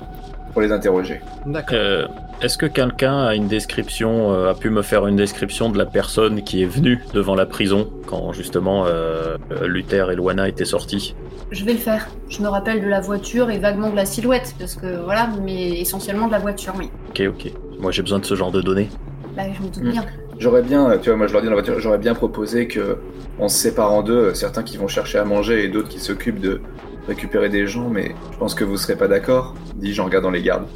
Pour 0.54 0.62
les 0.62 0.72
interroger. 0.72 1.20
D'accord. 1.44 1.76
Euh, 1.76 2.06
Est-ce 2.40 2.56
que 2.56 2.64
quelqu'un 2.66 3.26
a 3.26 3.34
une 3.34 3.48
description, 3.48 4.32
euh, 4.32 4.50
a 4.50 4.54
pu 4.54 4.70
me 4.70 4.80
faire 4.82 5.06
une 5.06 5.16
description 5.16 5.68
de 5.68 5.76
la 5.76 5.84
personne 5.84 6.42
qui 6.42 6.62
est 6.62 6.66
venue 6.66 7.00
devant 7.12 7.34
la 7.34 7.44
prison 7.44 7.90
quand 8.06 8.32
justement 8.32 8.84
euh, 8.86 9.36
Luther 9.66 10.10
et 10.10 10.14
Luana 10.16 10.48
étaient 10.48 10.64
sortis? 10.64 11.14
Je 11.50 11.64
vais 11.64 11.72
le 11.72 11.78
faire. 11.78 12.08
Je 12.30 12.40
me 12.40 12.48
rappelle 12.48 12.80
de 12.82 12.88
la 12.88 13.00
voiture 13.00 13.50
et 13.50 13.58
vaguement 13.58 13.90
de 13.90 13.96
la 13.96 14.06
silhouette, 14.06 14.54
parce 14.58 14.74
que 14.76 15.02
voilà, 15.04 15.28
mais 15.44 15.80
essentiellement 15.80 16.26
de 16.28 16.32
la 16.32 16.38
voiture, 16.38 16.72
oui. 16.78 16.88
Ok, 17.10 17.22
ok. 17.28 17.52
Moi 17.80 17.90
j'ai 17.92 18.02
besoin 18.02 18.20
de 18.20 18.24
ce 18.24 18.34
genre 18.34 18.50
de 18.52 18.62
données. 18.62 18.88
Bah, 19.36 19.42
je 19.52 19.60
me 19.62 19.68
doute 19.68 19.82
Mm. 19.82 19.90
bien. 19.90 20.04
J'aurais 20.38 20.62
bien, 20.62 20.98
tu 21.00 21.10
vois, 21.10 21.16
moi 21.18 21.26
je 21.28 21.32
leur 21.32 21.42
dis 21.42 21.46
dans 21.48 21.54
la 21.54 21.60
voiture, 21.60 21.78
j'aurais 21.78 21.98
bien 21.98 22.14
proposé 22.14 22.66
que 22.66 22.98
on 23.38 23.48
se 23.48 23.56
sépare 23.56 23.92
en 23.92 24.02
deux, 24.02 24.32
certains 24.34 24.62
qui 24.64 24.76
vont 24.76 24.88
chercher 24.88 25.18
à 25.18 25.24
manger 25.24 25.64
et 25.64 25.68
d'autres 25.68 25.88
qui 25.88 25.98
s'occupent 26.00 26.40
de 26.40 26.60
récupérer 27.08 27.48
des 27.48 27.66
gens, 27.66 27.88
mais 27.88 28.14
je 28.32 28.38
pense 28.38 28.54
que 28.54 28.64
vous 28.64 28.76
serez 28.76 28.96
pas 28.96 29.08
d'accord, 29.08 29.54
dis-je 29.76 30.00
en 30.00 30.04
regardant 30.06 30.30
les 30.30 30.42
gardes. 30.42 30.66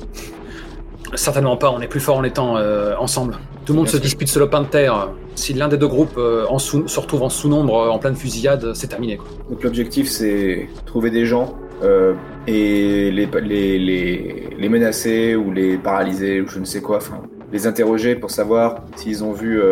Certainement 1.14 1.56
pas, 1.56 1.70
on 1.70 1.80
est 1.80 1.86
plus 1.88 2.00
fort 2.00 2.18
en 2.18 2.24
étant 2.24 2.56
euh, 2.58 2.94
ensemble. 2.98 3.38
Tout 3.64 3.72
le 3.72 3.78
monde 3.78 3.88
se 3.88 3.96
dispute 3.96 4.28
ce 4.28 4.38
lopin 4.38 4.60
de 4.60 4.66
terre. 4.66 5.08
Si 5.34 5.54
l'un 5.54 5.68
des 5.68 5.78
deux 5.78 5.88
groupes 5.88 6.18
euh, 6.18 6.44
en 6.48 6.58
sous- 6.58 6.86
se 6.88 7.00
retrouve 7.00 7.22
en 7.22 7.28
sous-nombre 7.30 7.78
euh, 7.78 7.88
en 7.88 7.98
pleine 7.98 8.16
fusillade, 8.16 8.74
c'est 8.74 8.88
terminé. 8.88 9.16
Quoi. 9.16 9.26
Donc 9.48 9.62
l'objectif 9.62 10.08
c'est 10.08 10.68
trouver 10.84 11.10
des 11.10 11.24
gens 11.26 11.54
et 12.48 13.10
les, 13.12 13.26
les, 13.26 13.78
les, 13.78 14.48
les 14.58 14.68
menacer 14.68 15.36
ou 15.36 15.52
les 15.52 15.76
paralyser 15.78 16.40
ou 16.40 16.48
je 16.48 16.58
ne 16.58 16.64
sais 16.64 16.80
quoi, 16.82 16.96
enfin 16.96 17.22
les 17.52 17.68
interroger 17.68 18.16
pour 18.16 18.32
savoir 18.32 18.82
s'ils 18.96 19.22
ont 19.22 19.32
vu, 19.32 19.62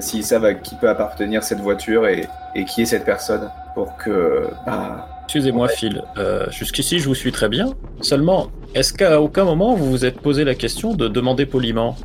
s'ils 0.00 0.24
savent 0.24 0.44
à 0.44 0.54
qui 0.54 0.74
peut 0.80 0.88
appartenir 0.88 1.44
cette 1.44 1.60
voiture 1.60 2.08
et, 2.08 2.26
et 2.56 2.64
qui 2.64 2.82
est 2.82 2.86
cette 2.86 3.04
personne 3.04 3.48
pour 3.76 3.96
que 3.96 4.48
bah, 4.66 5.06
Excusez-moi 5.24 5.68
Phil, 5.68 6.02
Euh, 6.18 6.46
jusqu'ici 6.50 6.98
je 6.98 7.08
vous 7.08 7.14
suis 7.14 7.32
très 7.32 7.48
bien. 7.48 7.74
Seulement, 8.00 8.50
est-ce 8.74 8.92
qu'à 8.92 9.20
aucun 9.20 9.44
moment 9.44 9.74
vous 9.74 9.90
vous 9.90 10.04
êtes 10.04 10.20
posé 10.20 10.44
la 10.44 10.54
question 10.54 10.94
de 10.94 11.08
demander 11.08 11.46
poliment? 11.46 11.96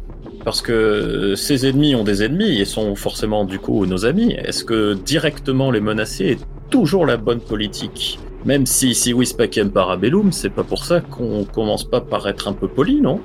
Parce 0.46 0.62
que 0.62 0.72
euh, 0.72 1.36
ces 1.36 1.68
ennemis 1.68 1.96
ont 1.96 2.04
des 2.04 2.24
ennemis 2.24 2.60
et 2.60 2.66
sont 2.66 2.96
forcément 2.96 3.44
du 3.46 3.60
coup 3.60 3.86
nos 3.86 4.06
amis. 4.06 4.34
Est-ce 4.34 4.64
que 4.64 4.94
directement 4.94 5.70
les 5.70 5.82
menacer 5.82 6.26
est 6.26 6.40
toujours 6.70 7.06
la 7.06 7.18
bonne 7.18 7.42
politique? 7.42 8.20
Même 8.46 8.66
si 8.66 8.96
si 8.96 9.14
Wispacem 9.14 9.70
parabellum, 9.70 10.32
c'est 10.32 10.50
pas 10.50 10.64
pour 10.64 10.86
ça 10.86 11.02
qu'on 11.02 11.44
commence 11.44 11.84
pas 11.84 12.00
par 12.00 12.28
être 12.28 12.48
un 12.48 12.54
peu 12.54 12.70
poli, 12.70 13.02
non? 13.02 13.20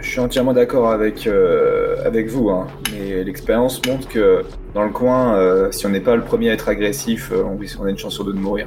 Je 0.00 0.10
suis 0.10 0.20
entièrement 0.20 0.52
d'accord 0.52 0.90
avec, 0.90 1.26
euh, 1.26 1.96
avec 2.04 2.28
vous, 2.28 2.50
hein. 2.50 2.66
mais 2.92 3.24
l'expérience 3.24 3.80
montre 3.86 4.06
que 4.08 4.42
dans 4.74 4.84
le 4.84 4.90
coin, 4.90 5.36
euh, 5.36 5.72
si 5.72 5.86
on 5.86 5.88
n'est 5.88 6.00
pas 6.00 6.16
le 6.16 6.22
premier 6.22 6.50
à 6.50 6.52
être 6.52 6.68
agressif, 6.68 7.32
on, 7.32 7.58
on 7.80 7.86
a 7.86 7.90
une 7.90 7.96
chance 7.96 8.14
sur 8.14 8.24
deux 8.24 8.34
de 8.34 8.38
mourir. 8.38 8.66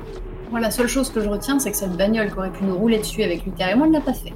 Moi, 0.51 0.59
la 0.59 0.71
seule 0.71 0.87
chose 0.87 1.11
que 1.11 1.21
je 1.21 1.29
retiens, 1.29 1.59
c'est 1.59 1.69
que 1.69 1.77
cette 1.77 1.95
bagnole 1.95 2.31
qui 2.31 2.37
aurait 2.37 2.51
pu 2.51 2.63
nous 2.63 2.75
rouler 2.75 2.97
dessus 2.97 3.21
avec 3.21 3.45
Luther 3.45 3.69
et 3.69 3.75
moi 3.75 3.85
ne 3.87 3.93
l'a 3.93 4.01
pas 4.01 4.13
fait. 4.13 4.33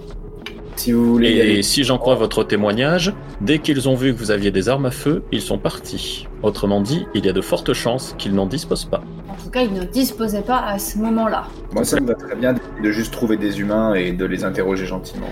Si 0.75 0.91
vous 0.91 1.13
voulez 1.13 1.29
Et 1.29 1.63
si 1.63 1.83
j'en 1.83 1.97
crois 1.97 2.13
votre 2.13 2.43
témoignage, 2.43 3.13
dès 3.41 3.57
qu'ils 3.59 3.89
ont 3.89 3.95
vu 3.95 4.13
que 4.13 4.19
vous 4.19 4.29
aviez 4.29 4.51
des 4.51 4.69
armes 4.69 4.85
à 4.85 4.91
feu, 4.91 5.23
ils 5.31 5.41
sont 5.41 5.57
partis. 5.57 6.27
Autrement 6.43 6.81
dit, 6.81 7.07
il 7.15 7.25
y 7.25 7.29
a 7.29 7.33
de 7.33 7.41
fortes 7.41 7.73
chances 7.73 8.15
qu'ils 8.19 8.35
n'en 8.35 8.45
disposent 8.45 8.85
pas. 8.85 9.01
En 9.27 9.43
tout 9.43 9.49
cas, 9.49 9.61
ils 9.61 9.73
ne 9.73 9.83
disposaient 9.85 10.43
pas 10.43 10.59
à 10.59 10.77
ce 10.77 10.99
moment-là. 10.99 11.45
moi 11.73 11.83
ça 11.83 11.99
me 11.99 12.07
va 12.07 12.13
très 12.13 12.35
bien 12.35 12.53
de 12.53 12.91
juste 12.91 13.11
trouver 13.11 13.37
des 13.37 13.59
humains 13.59 13.95
et 13.95 14.11
de 14.11 14.25
les 14.25 14.43
interroger 14.43 14.85
gentiment. 14.85 15.29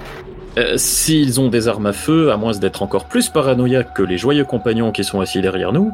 Euh, 0.58 0.78
S'ils 0.78 1.40
ont 1.40 1.50
des 1.50 1.68
armes 1.68 1.86
à 1.86 1.94
feu, 1.94 2.32
à 2.32 2.38
moins 2.38 2.54
d'être 2.54 2.82
encore 2.82 3.06
plus 3.06 3.30
paranoïaques 3.30 3.94
que 3.94 4.04
les 4.04 4.18
joyeux 4.18 4.46
compagnons 4.46 4.92
qui 4.92 5.04
sont 5.04 5.22
assis 5.22 5.42
derrière 5.42 5.74
nous, 5.74 5.92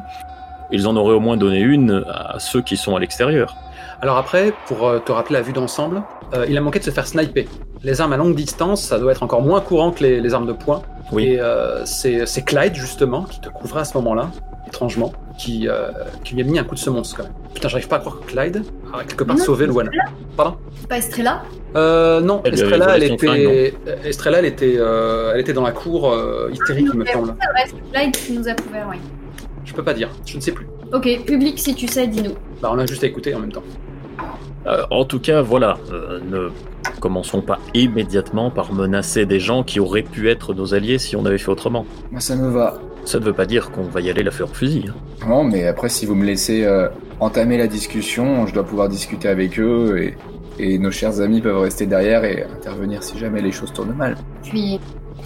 ils 0.72 0.86
en 0.86 0.96
auraient 0.96 1.14
au 1.14 1.20
moins 1.20 1.36
donné 1.36 1.60
une 1.60 2.04
à 2.08 2.38
ceux 2.38 2.62
qui 2.62 2.76
sont 2.76 2.96
à 2.96 3.00
l'extérieur. 3.00 3.54
Alors 4.00 4.16
après, 4.16 4.52
pour 4.66 4.86
euh, 4.86 4.98
te 5.00 5.10
rappeler 5.12 5.34
la 5.34 5.42
vue 5.42 5.52
d'ensemble, 5.52 6.02
euh, 6.34 6.46
il 6.48 6.56
a 6.56 6.60
manqué 6.60 6.78
de 6.78 6.84
se 6.84 6.90
faire 6.90 7.06
sniper. 7.06 7.46
Les 7.82 8.00
armes 8.00 8.12
à 8.12 8.16
longue 8.16 8.34
distance, 8.34 8.82
ça 8.82 8.98
doit 8.98 9.12
être 9.12 9.22
encore 9.22 9.42
moins 9.42 9.60
courant 9.60 9.90
que 9.90 10.02
les, 10.04 10.20
les 10.20 10.34
armes 10.34 10.46
de 10.46 10.52
poing. 10.52 10.82
Oui. 11.12 11.24
Et 11.24 11.40
euh, 11.40 11.84
c'est 11.84 12.44
Clyde, 12.44 12.74
justement, 12.74 13.24
qui 13.24 13.40
te 13.40 13.48
couvrait 13.48 13.80
à 13.80 13.84
ce 13.84 13.96
moment-là, 13.98 14.30
étrangement, 14.66 15.12
qui, 15.38 15.68
euh, 15.68 15.88
qui 16.24 16.34
lui 16.34 16.42
a 16.42 16.44
mis 16.44 16.58
un 16.58 16.64
coup 16.64 16.74
de 16.74 16.80
semonce, 16.80 17.14
quand 17.14 17.22
même. 17.24 17.32
Putain, 17.54 17.68
j'arrive 17.68 17.88
pas 17.88 17.96
à 17.96 18.00
croire 18.00 18.20
que 18.20 18.26
Clyde 18.26 18.62
a 18.92 19.04
quelque 19.04 19.24
part 19.24 19.36
Non, 19.36 19.42
sauvé 19.42 19.66
Luana. 19.66 19.90
Pardon 20.36 20.56
C'est 20.78 20.88
pas 20.88 20.98
Estrella 20.98 21.42
Euh, 21.76 22.20
non, 22.20 22.42
Elle 22.44 22.54
Estrella, 22.54 22.96
elle 22.96 23.18
flingue, 23.18 23.38
était, 23.38 23.74
Estrella, 24.04 24.38
elle 24.40 24.44
était, 24.44 24.76
euh, 24.76 25.32
elle 25.34 25.40
était 25.40 25.52
dans 25.54 25.62
la 25.62 25.72
cour 25.72 26.12
euh, 26.12 26.50
hystérique, 26.52 26.88
il 26.92 26.98
me 26.98 27.06
semble. 27.06 27.34
C'est 27.40 27.48
vrai, 27.50 27.64
c'est 27.66 27.92
Clyde 27.98 28.16
qui 28.16 28.32
nous 28.38 28.48
a 28.48 28.54
couvert, 28.54 28.86
oui. 28.90 28.96
Je 29.64 29.72
peux 29.74 29.82
pas 29.82 29.94
dire, 29.94 30.08
je 30.26 30.36
ne 30.36 30.40
sais 30.40 30.52
plus. 30.52 30.66
Ok, 30.92 31.24
public, 31.26 31.58
si 31.58 31.74
tu 31.74 31.86
sais, 31.86 32.06
dis-nous. 32.06 32.34
Bah, 32.62 32.70
on 32.72 32.78
a 32.78 32.86
juste 32.86 33.04
à 33.04 33.06
écouter 33.06 33.34
en 33.34 33.40
même 33.40 33.52
temps. 33.52 33.62
Euh, 34.66 34.82
en 34.90 35.04
tout 35.04 35.20
cas, 35.20 35.40
voilà, 35.40 35.78
euh, 35.92 36.20
ne 36.28 36.50
commençons 37.00 37.40
pas 37.40 37.58
immédiatement 37.74 38.50
par 38.50 38.72
menacer 38.72 39.24
des 39.24 39.40
gens 39.40 39.62
qui 39.62 39.80
auraient 39.80 40.02
pu 40.02 40.28
être 40.30 40.52
nos 40.54 40.74
alliés 40.74 40.98
si 40.98 41.16
on 41.16 41.24
avait 41.24 41.38
fait 41.38 41.50
autrement. 41.50 41.86
Moi, 42.10 42.20
ça 42.20 42.36
me 42.36 42.48
va. 42.50 42.78
Ça 43.04 43.18
ne 43.18 43.24
veut 43.24 43.32
pas 43.32 43.46
dire 43.46 43.70
qu'on 43.70 43.84
va 43.84 44.00
y 44.00 44.10
aller 44.10 44.22
la 44.22 44.30
fleur 44.30 44.50
au 44.50 44.54
fusil. 44.54 44.84
hein. 44.90 45.26
Non, 45.26 45.42
mais 45.44 45.66
après, 45.66 45.88
si 45.88 46.04
vous 46.04 46.14
me 46.14 46.24
laissez 46.26 46.64
euh, 46.64 46.88
entamer 47.20 47.56
la 47.56 47.66
discussion, 47.66 48.46
je 48.46 48.52
dois 48.52 48.64
pouvoir 48.64 48.88
discuter 48.88 49.28
avec 49.28 49.58
eux 49.58 49.98
et, 50.02 50.16
et 50.58 50.78
nos 50.78 50.90
chers 50.90 51.20
amis 51.20 51.40
peuvent 51.40 51.58
rester 51.60 51.86
derrière 51.86 52.24
et 52.24 52.42
intervenir 52.44 53.02
si 53.02 53.16
jamais 53.18 53.40
les 53.40 53.52
choses 53.52 53.72
tournent 53.72 53.94
mal. 53.96 54.16
Puis, 54.42 54.78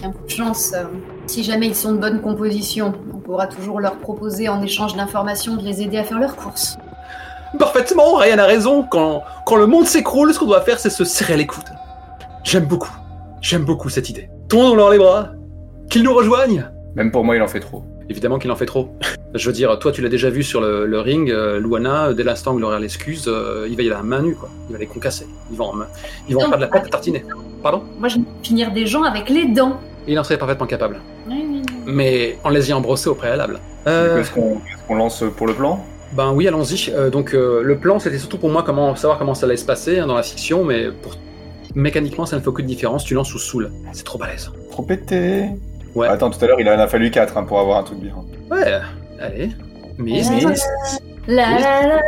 un 0.03 0.11
coup 0.11 0.23
de 0.25 0.29
chance, 0.29 0.71
euh, 0.75 0.83
si 1.27 1.43
jamais 1.43 1.67
ils 1.67 1.75
sont 1.75 1.91
de 1.93 1.97
bonne 1.97 2.21
composition, 2.21 2.93
on 3.13 3.17
pourra 3.17 3.47
toujours 3.47 3.81
leur 3.81 3.97
proposer 3.97 4.47
en 4.47 4.61
échange 4.61 4.95
d'informations 4.95 5.57
de 5.57 5.63
les 5.63 5.81
aider 5.81 5.97
à 5.97 6.03
faire 6.03 6.19
leurs 6.19 6.35
courses. 6.37 6.77
Parfaitement, 7.57 8.15
Ryan 8.15 8.39
a 8.39 8.45
raison. 8.45 8.83
Quand, 8.83 9.23
quand 9.45 9.55
le 9.55 9.67
monde 9.67 9.85
s'écroule, 9.85 10.33
ce 10.33 10.39
qu'on 10.39 10.45
doit 10.47 10.61
faire, 10.61 10.79
c'est 10.79 10.89
se 10.89 11.03
serrer 11.03 11.37
les 11.37 11.47
coudes. 11.47 11.63
J'aime 12.43 12.65
beaucoup. 12.65 12.91
J'aime 13.41 13.63
beaucoup 13.63 13.89
cette 13.89 14.09
idée. 14.09 14.29
Tournons-leur 14.49 14.89
les 14.89 14.97
bras. 14.97 15.29
Qu'ils 15.89 16.03
nous 16.03 16.13
rejoignent. 16.13 16.65
Même 16.95 17.11
pour 17.11 17.23
moi, 17.23 17.35
il 17.35 17.41
en 17.41 17.47
fait 17.47 17.59
trop. 17.59 17.83
Évidemment 18.09 18.37
qu'il 18.39 18.51
en 18.51 18.55
fait 18.55 18.65
trop. 18.65 18.89
Je 19.33 19.47
veux 19.47 19.53
dire, 19.53 19.79
toi, 19.79 19.91
tu 19.91 20.01
l'as 20.01 20.09
déjà 20.09 20.29
vu 20.29 20.43
sur 20.43 20.61
le, 20.61 20.85
le 20.85 20.99
ring, 20.99 21.31
euh, 21.31 21.59
Luana, 21.59 22.13
dès 22.13 22.23
l'instant 22.23 22.53
où 22.53 22.59
il 22.59 22.63
aura 22.65 22.79
l'excuse, 22.79 23.25
euh, 23.27 23.65
il 23.67 23.75
va 23.75 23.81
y 23.83 23.87
aller 23.87 23.95
à 23.95 24.03
main 24.03 24.21
nue, 24.21 24.35
quoi. 24.35 24.47
Il 24.69 24.73
va 24.73 24.79
les 24.79 24.85
concasser. 24.85 25.25
Ils 25.49 25.57
vont 25.57 25.65
en, 25.65 25.73
ils 26.29 26.35
vont 26.35 26.41
en 26.41 26.43
Non, 26.43 26.49
faire 26.49 26.57
de 26.59 26.63
la 26.63 26.67
pâte 26.69 26.85
à 26.85 26.89
tartiner. 26.89 27.25
Pardon 27.63 27.81
Moi, 27.97 28.09
je 28.09 28.17
vais 28.17 28.23
finir 28.43 28.71
des 28.71 28.85
gens 28.85 29.01
avec 29.03 29.29
les 29.29 29.47
dents. 29.47 29.79
Il 30.07 30.19
en 30.19 30.23
serait 30.23 30.37
parfaitement 30.37 30.67
capable. 30.67 30.99
Oui, 31.27 31.43
oui, 31.49 31.61
oui. 31.65 31.75
Mais 31.87 32.37
en 32.43 32.49
les 32.49 32.67
ayant 32.67 32.81
brossés 32.81 33.09
au 33.09 33.15
préalable. 33.15 33.59
Euh, 33.87 34.19
Est-ce 34.19 34.31
qu'on 34.31 34.57
est-ce 34.57 34.87
qu'on 34.87 34.95
lance 34.95 35.23
pour 35.35 35.47
le 35.47 35.53
plan? 35.53 35.83
Ben 36.15 36.31
oui, 36.31 36.47
allons-y. 36.47 36.91
Euh, 36.91 37.09
donc 37.09 37.33
euh, 37.33 37.61
le 37.63 37.77
plan, 37.77 37.99
c'était 37.99 38.17
surtout 38.17 38.37
pour 38.37 38.49
moi 38.49 38.63
comment 38.63 38.95
savoir 38.95 39.17
comment 39.17 39.33
ça 39.33 39.45
allait 39.45 39.57
se 39.57 39.65
passer 39.65 39.99
hein, 39.99 40.07
dans 40.07 40.15
la 40.15 40.23
fiction, 40.23 40.63
mais 40.63 40.91
pour... 40.91 41.15
mécaniquement, 41.75 42.25
ça 42.25 42.35
ne 42.35 42.41
fait 42.41 42.47
aucune 42.47 42.67
différence. 42.67 43.03
Tu 43.03 43.13
lances 43.15 43.33
ou 43.33 43.39
soul. 43.39 43.71
C'est 43.93 44.03
trop 44.03 44.17
balèze. 44.19 44.51
Trop 44.71 44.83
pété 44.83 45.49
Ouais. 45.95 46.07
Attends, 46.07 46.31
tout 46.31 46.43
à 46.43 46.47
l'heure, 46.47 46.59
il 46.59 46.67
en 46.67 46.79
a 46.79 46.87
fallu 46.87 47.11
4 47.11 47.45
pour 47.45 47.59
avoir 47.59 47.77
un 47.77 47.83
truc 47.83 47.99
bien. 47.99 48.15
Ouais. 48.49 48.79
Allez. 49.19 49.51
Miss, 49.97 50.29
miss. 50.31 50.67
La 51.27 51.59
la 51.59 51.87
la. 51.87 52.01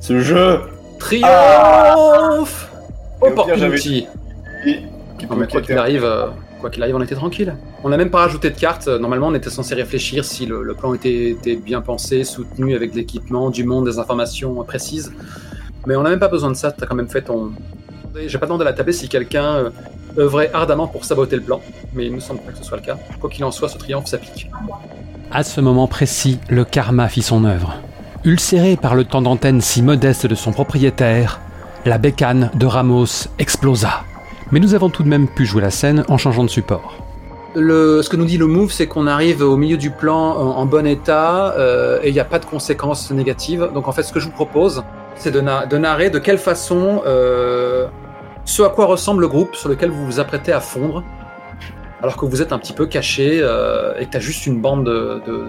Ce 0.00 0.18
jeu 0.20 0.60
Triomphe 0.98 2.70
pire, 3.20 3.30
Opportunity. 3.32 4.06
qui 4.64 5.26
Non, 5.30 5.36
mais 5.36 5.46
quoi 5.46 5.62
qu'il 5.62 5.78
arrive, 5.78 6.04
euh, 6.04 6.26
quoi 6.60 6.70
qu'il 6.70 6.82
arrive, 6.82 6.96
on 6.96 7.02
était 7.02 7.14
tranquille. 7.14 7.54
On 7.84 7.88
n'a 7.88 7.96
même 7.96 8.10
pas 8.10 8.20
rajouté 8.20 8.50
de 8.50 8.58
cartes. 8.58 8.88
Euh, 8.88 8.98
Normalement, 8.98 9.28
on 9.28 9.34
était 9.34 9.50
censé 9.50 9.74
réfléchir 9.74 10.24
si 10.24 10.46
le, 10.46 10.74
plan 10.74 10.94
était, 10.94 11.36
bien 11.56 11.80
pensé, 11.80 12.24
soutenu 12.24 12.74
avec 12.76 12.92
de 12.92 12.96
l'équipement, 12.96 13.50
du 13.50 13.64
monde, 13.64 13.86
des 13.86 13.98
informations 13.98 14.62
précises. 14.64 15.12
Mais 15.86 15.96
on 15.96 16.02
n'a 16.02 16.10
même 16.10 16.20
pas 16.20 16.28
besoin 16.28 16.50
de 16.50 16.56
ça. 16.56 16.70
T'as 16.70 16.86
quand 16.86 16.94
même 16.94 17.08
fait 17.08 17.22
ton. 17.22 17.52
J'ai 18.26 18.38
pas 18.38 18.46
demandé 18.46 18.62
à 18.62 18.66
la 18.66 18.72
taper 18.72 18.92
si 18.92 19.08
quelqu'un 19.08 19.56
euh, 19.56 19.70
œuvrait 20.18 20.50
ardemment 20.52 20.86
pour 20.86 21.04
saboter 21.04 21.36
le 21.36 21.42
plan, 21.42 21.60
mais 21.94 22.06
il 22.06 22.12
me 22.12 22.20
semble 22.20 22.40
pas 22.40 22.52
que 22.52 22.58
ce 22.58 22.64
soit 22.64 22.76
le 22.76 22.84
cas. 22.84 22.98
Quoi 23.20 23.30
qu'il 23.30 23.44
en 23.44 23.50
soit, 23.50 23.68
ce 23.68 23.78
triomphe 23.78 24.06
s'applique. 24.06 24.50
À 25.32 25.42
ce 25.42 25.60
moment 25.60 25.88
précis, 25.88 26.38
le 26.50 26.64
karma 26.64 27.08
fit 27.08 27.22
son 27.22 27.44
œuvre. 27.44 27.74
Ulcéré 28.24 28.76
par 28.76 28.94
le 28.94 29.04
temps 29.04 29.22
d'antenne 29.22 29.60
si 29.60 29.82
modeste 29.82 30.26
de 30.26 30.34
son 30.34 30.52
propriétaire, 30.52 31.40
la 31.86 31.98
bécane 31.98 32.50
de 32.54 32.66
Ramos 32.66 33.28
explosa. 33.38 34.04
Mais 34.52 34.60
nous 34.60 34.74
avons 34.74 34.90
tout 34.90 35.02
de 35.02 35.08
même 35.08 35.26
pu 35.26 35.46
jouer 35.46 35.62
la 35.62 35.70
scène 35.70 36.04
en 36.08 36.18
changeant 36.18 36.44
de 36.44 36.50
support. 36.50 37.11
Le, 37.54 38.00
ce 38.02 38.08
que 38.08 38.16
nous 38.16 38.24
dit 38.24 38.38
le 38.38 38.46
move, 38.46 38.72
c'est 38.72 38.86
qu'on 38.86 39.06
arrive 39.06 39.42
au 39.42 39.56
milieu 39.56 39.76
du 39.76 39.90
plan 39.90 40.16
en, 40.36 40.56
en 40.56 40.64
bon 40.66 40.86
état 40.86 41.52
euh, 41.58 41.98
et 42.02 42.08
il 42.08 42.14
n'y 42.14 42.20
a 42.20 42.24
pas 42.24 42.38
de 42.38 42.46
conséquences 42.46 43.10
négatives. 43.10 43.68
Donc 43.74 43.88
en 43.88 43.92
fait, 43.92 44.02
ce 44.04 44.12
que 44.12 44.20
je 44.20 44.24
vous 44.26 44.30
propose, 44.32 44.82
c'est 45.16 45.30
de, 45.30 45.40
na- 45.42 45.66
de 45.66 45.76
narrer 45.76 46.08
de 46.08 46.18
quelle 46.18 46.38
façon 46.38 47.02
euh, 47.06 47.86
ce 48.46 48.62
à 48.62 48.70
quoi 48.70 48.86
ressemble 48.86 49.20
le 49.20 49.28
groupe 49.28 49.54
sur 49.54 49.68
lequel 49.68 49.90
vous 49.90 50.06
vous 50.06 50.18
apprêtez 50.18 50.50
à 50.52 50.60
fondre, 50.60 51.04
alors 52.02 52.16
que 52.16 52.24
vous 52.24 52.40
êtes 52.40 52.52
un 52.54 52.58
petit 52.58 52.72
peu 52.72 52.86
caché 52.86 53.40
euh, 53.42 53.92
et 54.00 54.06
que 54.06 54.10
tu 54.12 54.16
as 54.16 54.20
juste 54.20 54.46
une 54.46 54.60
bande 54.60 54.86
de, 54.86 55.20
de, 55.26 55.48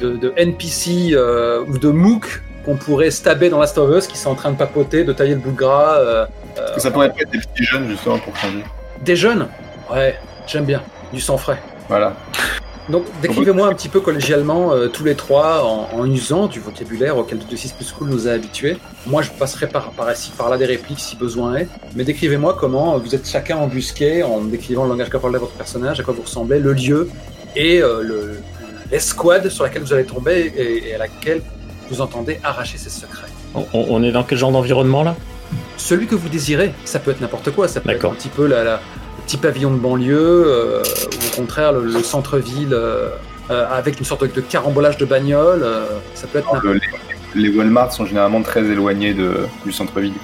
de- 0.00 0.16
de 0.16 0.32
NPC 0.36 1.10
euh, 1.12 1.62
ou 1.68 1.78
de 1.78 1.88
MOOC 1.88 2.42
qu'on 2.64 2.74
pourrait 2.76 3.12
stabber 3.12 3.48
dans 3.48 3.60
Last 3.60 3.78
of 3.78 3.96
Us 3.96 4.08
qui 4.08 4.18
sont 4.18 4.30
en 4.30 4.34
train 4.34 4.50
de 4.50 4.56
papoter, 4.56 5.04
de 5.04 5.12
tailler 5.12 5.34
le 5.34 5.40
bout 5.40 5.52
de 5.52 5.56
gras. 5.56 5.98
ça 6.78 6.90
pourrait 6.90 7.06
être 7.16 7.30
des 7.30 7.38
petits 7.38 7.62
jeunes, 7.64 7.88
justement, 7.88 8.18
pour 8.18 8.36
changer 8.36 8.64
des 9.02 9.14
jeunes? 9.14 9.46
Ouais, 9.92 10.18
j'aime 10.48 10.64
bien. 10.64 10.82
Du 11.12 11.20
sang 11.20 11.38
frais. 11.38 11.60
Voilà. 11.88 12.14
Donc 12.88 13.04
décrivez-moi 13.20 13.66
un 13.68 13.74
petit 13.74 13.88
peu 13.90 14.00
collégialement 14.00 14.72
euh, 14.72 14.88
tous 14.88 15.04
les 15.04 15.14
trois 15.14 15.62
en, 15.64 15.88
en 15.98 16.06
usant 16.10 16.46
du 16.46 16.58
vocabulaire 16.58 17.18
auquel 17.18 17.38
de 17.38 17.56
6 17.56 17.72
plus 17.72 17.92
cool 17.92 18.08
nous 18.08 18.28
a 18.28 18.30
habitués. 18.32 18.78
Moi 19.06 19.20
je 19.20 19.30
passerai 19.30 19.66
par, 19.68 19.90
par 19.90 20.10
ici, 20.10 20.32
par 20.36 20.48
là 20.48 20.56
des 20.56 20.64
répliques 20.64 21.00
si 21.00 21.14
besoin 21.16 21.56
est. 21.56 21.68
Mais 21.96 22.04
décrivez-moi 22.04 22.56
comment 22.58 22.98
vous 22.98 23.14
êtes 23.14 23.28
chacun 23.28 23.58
embusqué 23.58 24.22
en 24.22 24.40
décrivant 24.40 24.84
le 24.84 24.90
langage 24.90 25.10
corporel 25.10 25.34
de 25.34 25.38
votre 25.38 25.52
personnage, 25.52 26.00
à 26.00 26.02
quoi 26.02 26.14
vous 26.14 26.22
ressemblez, 26.22 26.58
le 26.60 26.72
lieu 26.72 27.10
et 27.56 27.82
euh, 27.82 28.02
le- 28.02 28.40
l'escouade 28.90 29.50
sur 29.50 29.64
laquelle 29.64 29.82
vous 29.82 29.92
allez 29.92 30.04
tomber 30.06 30.50
et, 30.56 30.88
et 30.88 30.94
à 30.94 30.98
laquelle 30.98 31.42
vous 31.90 32.00
entendez 32.00 32.40
arracher 32.42 32.78
ses 32.78 32.88
secrets. 32.90 33.28
On, 33.54 33.64
on 33.74 34.02
est 34.02 34.12
dans 34.12 34.22
quel 34.24 34.38
genre 34.38 34.52
d'environnement 34.52 35.02
là? 35.02 35.14
Celui 35.76 36.06
que 36.06 36.14
vous 36.14 36.28
désirez, 36.30 36.72
ça 36.86 36.98
peut 36.98 37.10
être 37.10 37.20
n'importe 37.20 37.50
quoi, 37.50 37.68
ça 37.68 37.80
peut 37.80 37.90
être 37.90 37.96
D'accord. 37.96 38.12
un 38.12 38.14
petit 38.16 38.28
peu 38.28 38.46
la, 38.46 38.64
la- 38.64 38.80
petit 39.28 39.36
pavillon 39.36 39.70
de 39.70 39.76
banlieue, 39.78 40.16
euh, 40.46 40.82
ou 40.82 41.32
au 41.32 41.36
contraire 41.36 41.72
le, 41.72 41.84
le 41.84 42.02
centre-ville 42.02 42.72
euh, 42.72 43.10
euh, 43.50 43.66
avec 43.70 43.98
une 43.98 44.06
sorte 44.06 44.24
de 44.24 44.40
carambolage 44.40 44.96
de 44.96 45.04
bagnole, 45.04 45.60
euh, 45.62 45.84
ça 46.14 46.26
peut 46.26 46.38
être 46.38 46.46
n'importe 46.46 46.64
Le- 46.64 46.80
les, 47.34 47.48
les 47.50 47.56
Walmart 47.56 47.92
sont 47.92 48.06
généralement 48.06 48.40
très 48.42 48.64
éloignés 48.64 49.12
de, 49.12 49.32
du 49.66 49.70
centre-ville. 49.72 50.14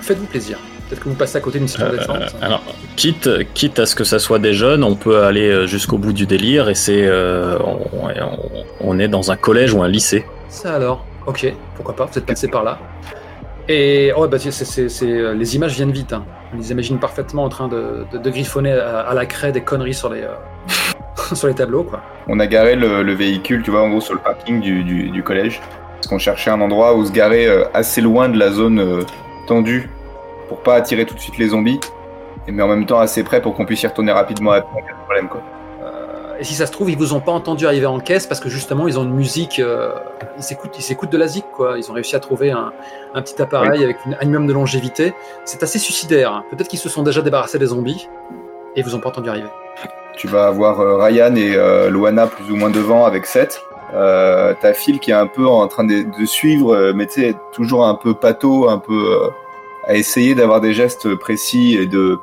Faites-vous 0.00 0.24
plaisir. 0.26 0.58
Peut-être 0.88 1.02
que 1.04 1.08
vous 1.10 1.14
passez 1.14 1.36
à 1.36 1.40
côté 1.40 1.58
d'une 1.58 1.68
station 1.68 2.14
Euh. 2.14 2.26
Alors, 2.40 2.62
quitte, 2.96 3.28
quitte 3.52 3.78
à 3.78 3.84
ce 3.84 3.94
que 3.94 4.04
ça 4.04 4.18
soit 4.18 4.38
des 4.38 4.54
jeunes, 4.54 4.82
on 4.82 4.96
peut 4.96 5.22
aller 5.22 5.66
jusqu'au 5.66 5.98
bout 5.98 6.14
du 6.14 6.24
délire 6.26 6.70
et 6.70 6.74
c'est, 6.74 7.04
euh, 7.06 7.58
on, 7.62 7.78
on- 8.08 8.64
on 8.80 8.98
est 8.98 9.08
dans 9.08 9.30
un 9.30 9.36
collège 9.36 9.74
ou 9.74 9.82
un 9.82 9.88
lycée. 9.88 10.24
Ça 10.48 10.74
alors 10.74 11.04
Ok, 11.26 11.52
pourquoi 11.76 11.94
pas, 11.94 12.06
vous 12.06 12.18
êtes 12.18 12.24
passé 12.24 12.48
par 12.48 12.64
là. 12.64 12.78
Et 13.68 14.12
oh, 14.16 14.26
bah, 14.26 14.38
c'est, 14.38 14.50
c'est- 14.50 14.88
c'est- 14.88 15.34
les 15.34 15.56
images 15.56 15.74
viennent 15.74 15.92
vite. 15.92 16.14
Hein. 16.14 16.24
On 16.52 16.56
les 16.56 16.70
imagine 16.70 16.98
parfaitement 16.98 17.44
en 17.44 17.48
train 17.48 17.68
de, 17.68 18.06
griffonner 18.24 18.72
à, 18.72 19.00
à 19.00 19.14
la 19.14 19.26
craie 19.26 19.52
des 19.52 19.60
conneries 19.60 19.94
sur 19.94 20.08
les, 20.08 20.22
euh, 20.22 20.34
sur 21.34 21.48
les 21.48 21.54
tableaux. 21.54 21.84
Quoi. 21.84 22.00
On 22.26 22.40
a 22.40 22.46
garé 22.46 22.74
le, 22.74 23.02
le 23.02 23.12
véhicule, 23.12 23.62
tu 23.62 23.70
vois, 23.70 23.82
en 23.82 23.90
gros, 23.90 24.00
sur 24.00 24.14
le 24.14 24.20
parking 24.20 24.60
du, 24.60 24.82
du, 24.82 25.22
collège. 25.22 25.60
Parce 25.96 26.06
qu'on 26.06 26.18
cherchait 26.18 26.50
un 26.50 26.60
endroit 26.60 26.94
où 26.94 27.04
se 27.04 27.12
garer 27.12 27.46
euh, 27.46 27.64
assez 27.74 28.00
loin 28.00 28.28
de 28.28 28.38
la 28.38 28.50
zone 28.50 28.78
euh, 28.78 29.02
tendue 29.46 29.90
pour 30.48 30.62
pas 30.62 30.76
attirer 30.76 31.04
tout 31.04 31.14
de 31.14 31.20
suite 31.20 31.38
les 31.38 31.48
zombies. 31.48 31.80
Mais 32.46 32.62
en 32.62 32.68
même 32.68 32.86
temps 32.86 32.98
assez 32.98 33.24
près 33.24 33.42
pour 33.42 33.54
qu'on 33.54 33.66
puisse 33.66 33.82
y 33.82 33.86
retourner 33.86 34.12
rapidement 34.12 34.54
de 34.54 34.62
problème, 35.04 35.28
quoi. 35.28 35.42
Et 36.40 36.44
si 36.44 36.54
ça 36.54 36.66
se 36.66 36.72
trouve, 36.72 36.88
ils 36.88 36.96
vous 36.96 37.14
ont 37.14 37.20
pas 37.20 37.32
entendu 37.32 37.66
arriver 37.66 37.86
en 37.86 37.98
caisse 37.98 38.26
parce 38.26 38.40
que 38.40 38.48
justement, 38.48 38.86
ils 38.86 38.96
ont 38.98 39.02
une 39.02 39.14
musique. 39.14 39.58
euh, 39.58 39.92
ils 40.36 40.42
s'écoutent, 40.42 40.78
ils 40.78 40.82
s'écoutent 40.82 41.10
de 41.10 41.18
la 41.18 41.26
zik, 41.26 41.44
quoi. 41.52 41.76
Ils 41.78 41.90
ont 41.90 41.94
réussi 41.94 42.14
à 42.14 42.20
trouver 42.20 42.52
un, 42.52 42.72
un 43.14 43.22
petit 43.22 43.42
appareil 43.42 43.82
avec 43.82 43.96
une, 44.06 44.14
un 44.14 44.20
minimum 44.20 44.46
de 44.46 44.52
longévité. 44.52 45.14
C'est 45.44 45.62
assez 45.64 45.80
suicidaire. 45.80 46.44
Peut-être 46.50 46.68
qu'ils 46.68 46.78
se 46.78 46.88
sont 46.88 47.02
déjà 47.02 47.22
débarrassés 47.22 47.58
des 47.58 47.66
zombies 47.66 48.08
et 48.76 48.80
ils 48.80 48.84
vous 48.84 48.94
ont 48.94 49.00
pas 49.00 49.08
entendu 49.08 49.28
arriver. 49.30 49.48
Tu 50.16 50.28
vas 50.28 50.46
avoir 50.46 50.80
euh, 50.80 50.96
Ryan 50.96 51.34
et 51.34 51.56
euh, 51.56 51.90
Luana 51.90 52.28
plus 52.28 52.50
ou 52.52 52.56
moins 52.56 52.70
devant 52.70 53.04
avec 53.04 53.26
Seth. 53.26 53.60
Euh, 53.94 54.54
T'as 54.60 54.74
Phil 54.74 55.00
qui 55.00 55.10
est 55.10 55.14
un 55.14 55.26
peu 55.26 55.46
en 55.46 55.66
train 55.66 55.84
de, 55.84 56.04
de 56.20 56.24
suivre, 56.26 56.92
mais 56.94 57.06
tu 57.06 57.22
sais, 57.22 57.34
toujours 57.52 57.84
un 57.86 57.94
peu 57.94 58.14
pâteau, 58.14 58.68
un 58.68 58.78
peu 58.78 59.18
à 59.86 59.94
essayer 59.94 60.34
d'avoir 60.34 60.60
des 60.60 60.74
gestes 60.74 61.14
précis 61.14 61.76
et 61.80 61.86
de 61.86 62.18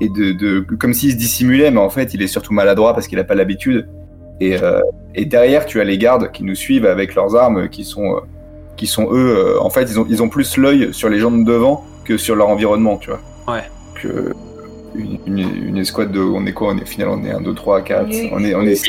et 0.00 0.08
de, 0.08 0.32
de 0.32 0.60
comme 0.76 0.92
s'il 0.94 1.12
se 1.12 1.16
dissimulait, 1.16 1.70
mais 1.70 1.80
en 1.80 1.90
fait 1.90 2.14
il 2.14 2.22
est 2.22 2.26
surtout 2.26 2.52
maladroit 2.52 2.94
parce 2.94 3.06
qu'il 3.08 3.18
a 3.18 3.24
pas 3.24 3.34
l'habitude. 3.34 3.88
Et, 4.40 4.56
euh, 4.60 4.80
et 5.14 5.24
derrière 5.24 5.64
tu 5.66 5.80
as 5.80 5.84
les 5.84 5.96
gardes 5.98 6.30
qui 6.32 6.42
nous 6.44 6.54
suivent 6.56 6.86
avec 6.86 7.14
leurs 7.14 7.36
armes, 7.36 7.68
qui 7.68 7.84
sont 7.84 8.16
euh, 8.16 8.20
qui 8.76 8.86
sont 8.86 9.08
eux, 9.12 9.36
euh, 9.56 9.60
en 9.62 9.70
fait 9.70 9.82
ils 9.82 10.00
ont 10.00 10.06
ils 10.08 10.22
ont 10.22 10.28
plus 10.28 10.56
l'œil 10.56 10.92
sur 10.92 11.08
les 11.08 11.18
gens 11.20 11.30
de 11.30 11.44
devant 11.44 11.84
que 12.04 12.16
sur 12.16 12.34
leur 12.34 12.48
environnement, 12.48 12.96
tu 12.96 13.10
vois. 13.10 13.20
Ouais. 13.54 13.62
Que 13.94 14.32
une, 14.96 15.18
une, 15.26 15.66
une 15.68 15.76
escouade 15.78 16.12
de, 16.12 16.20
on 16.20 16.44
est 16.46 16.52
quoi 16.52 16.72
On 16.72 16.78
est 16.78 16.86
final, 16.86 17.08
on 17.08 17.24
est 17.24 17.30
1, 17.30 17.40
2, 17.40 17.54
3, 17.54 17.82
4, 17.82 18.06
Oui. 18.08 18.28
on 18.32 18.44
est 18.44 18.54
on 18.54 18.62
est 18.62 18.80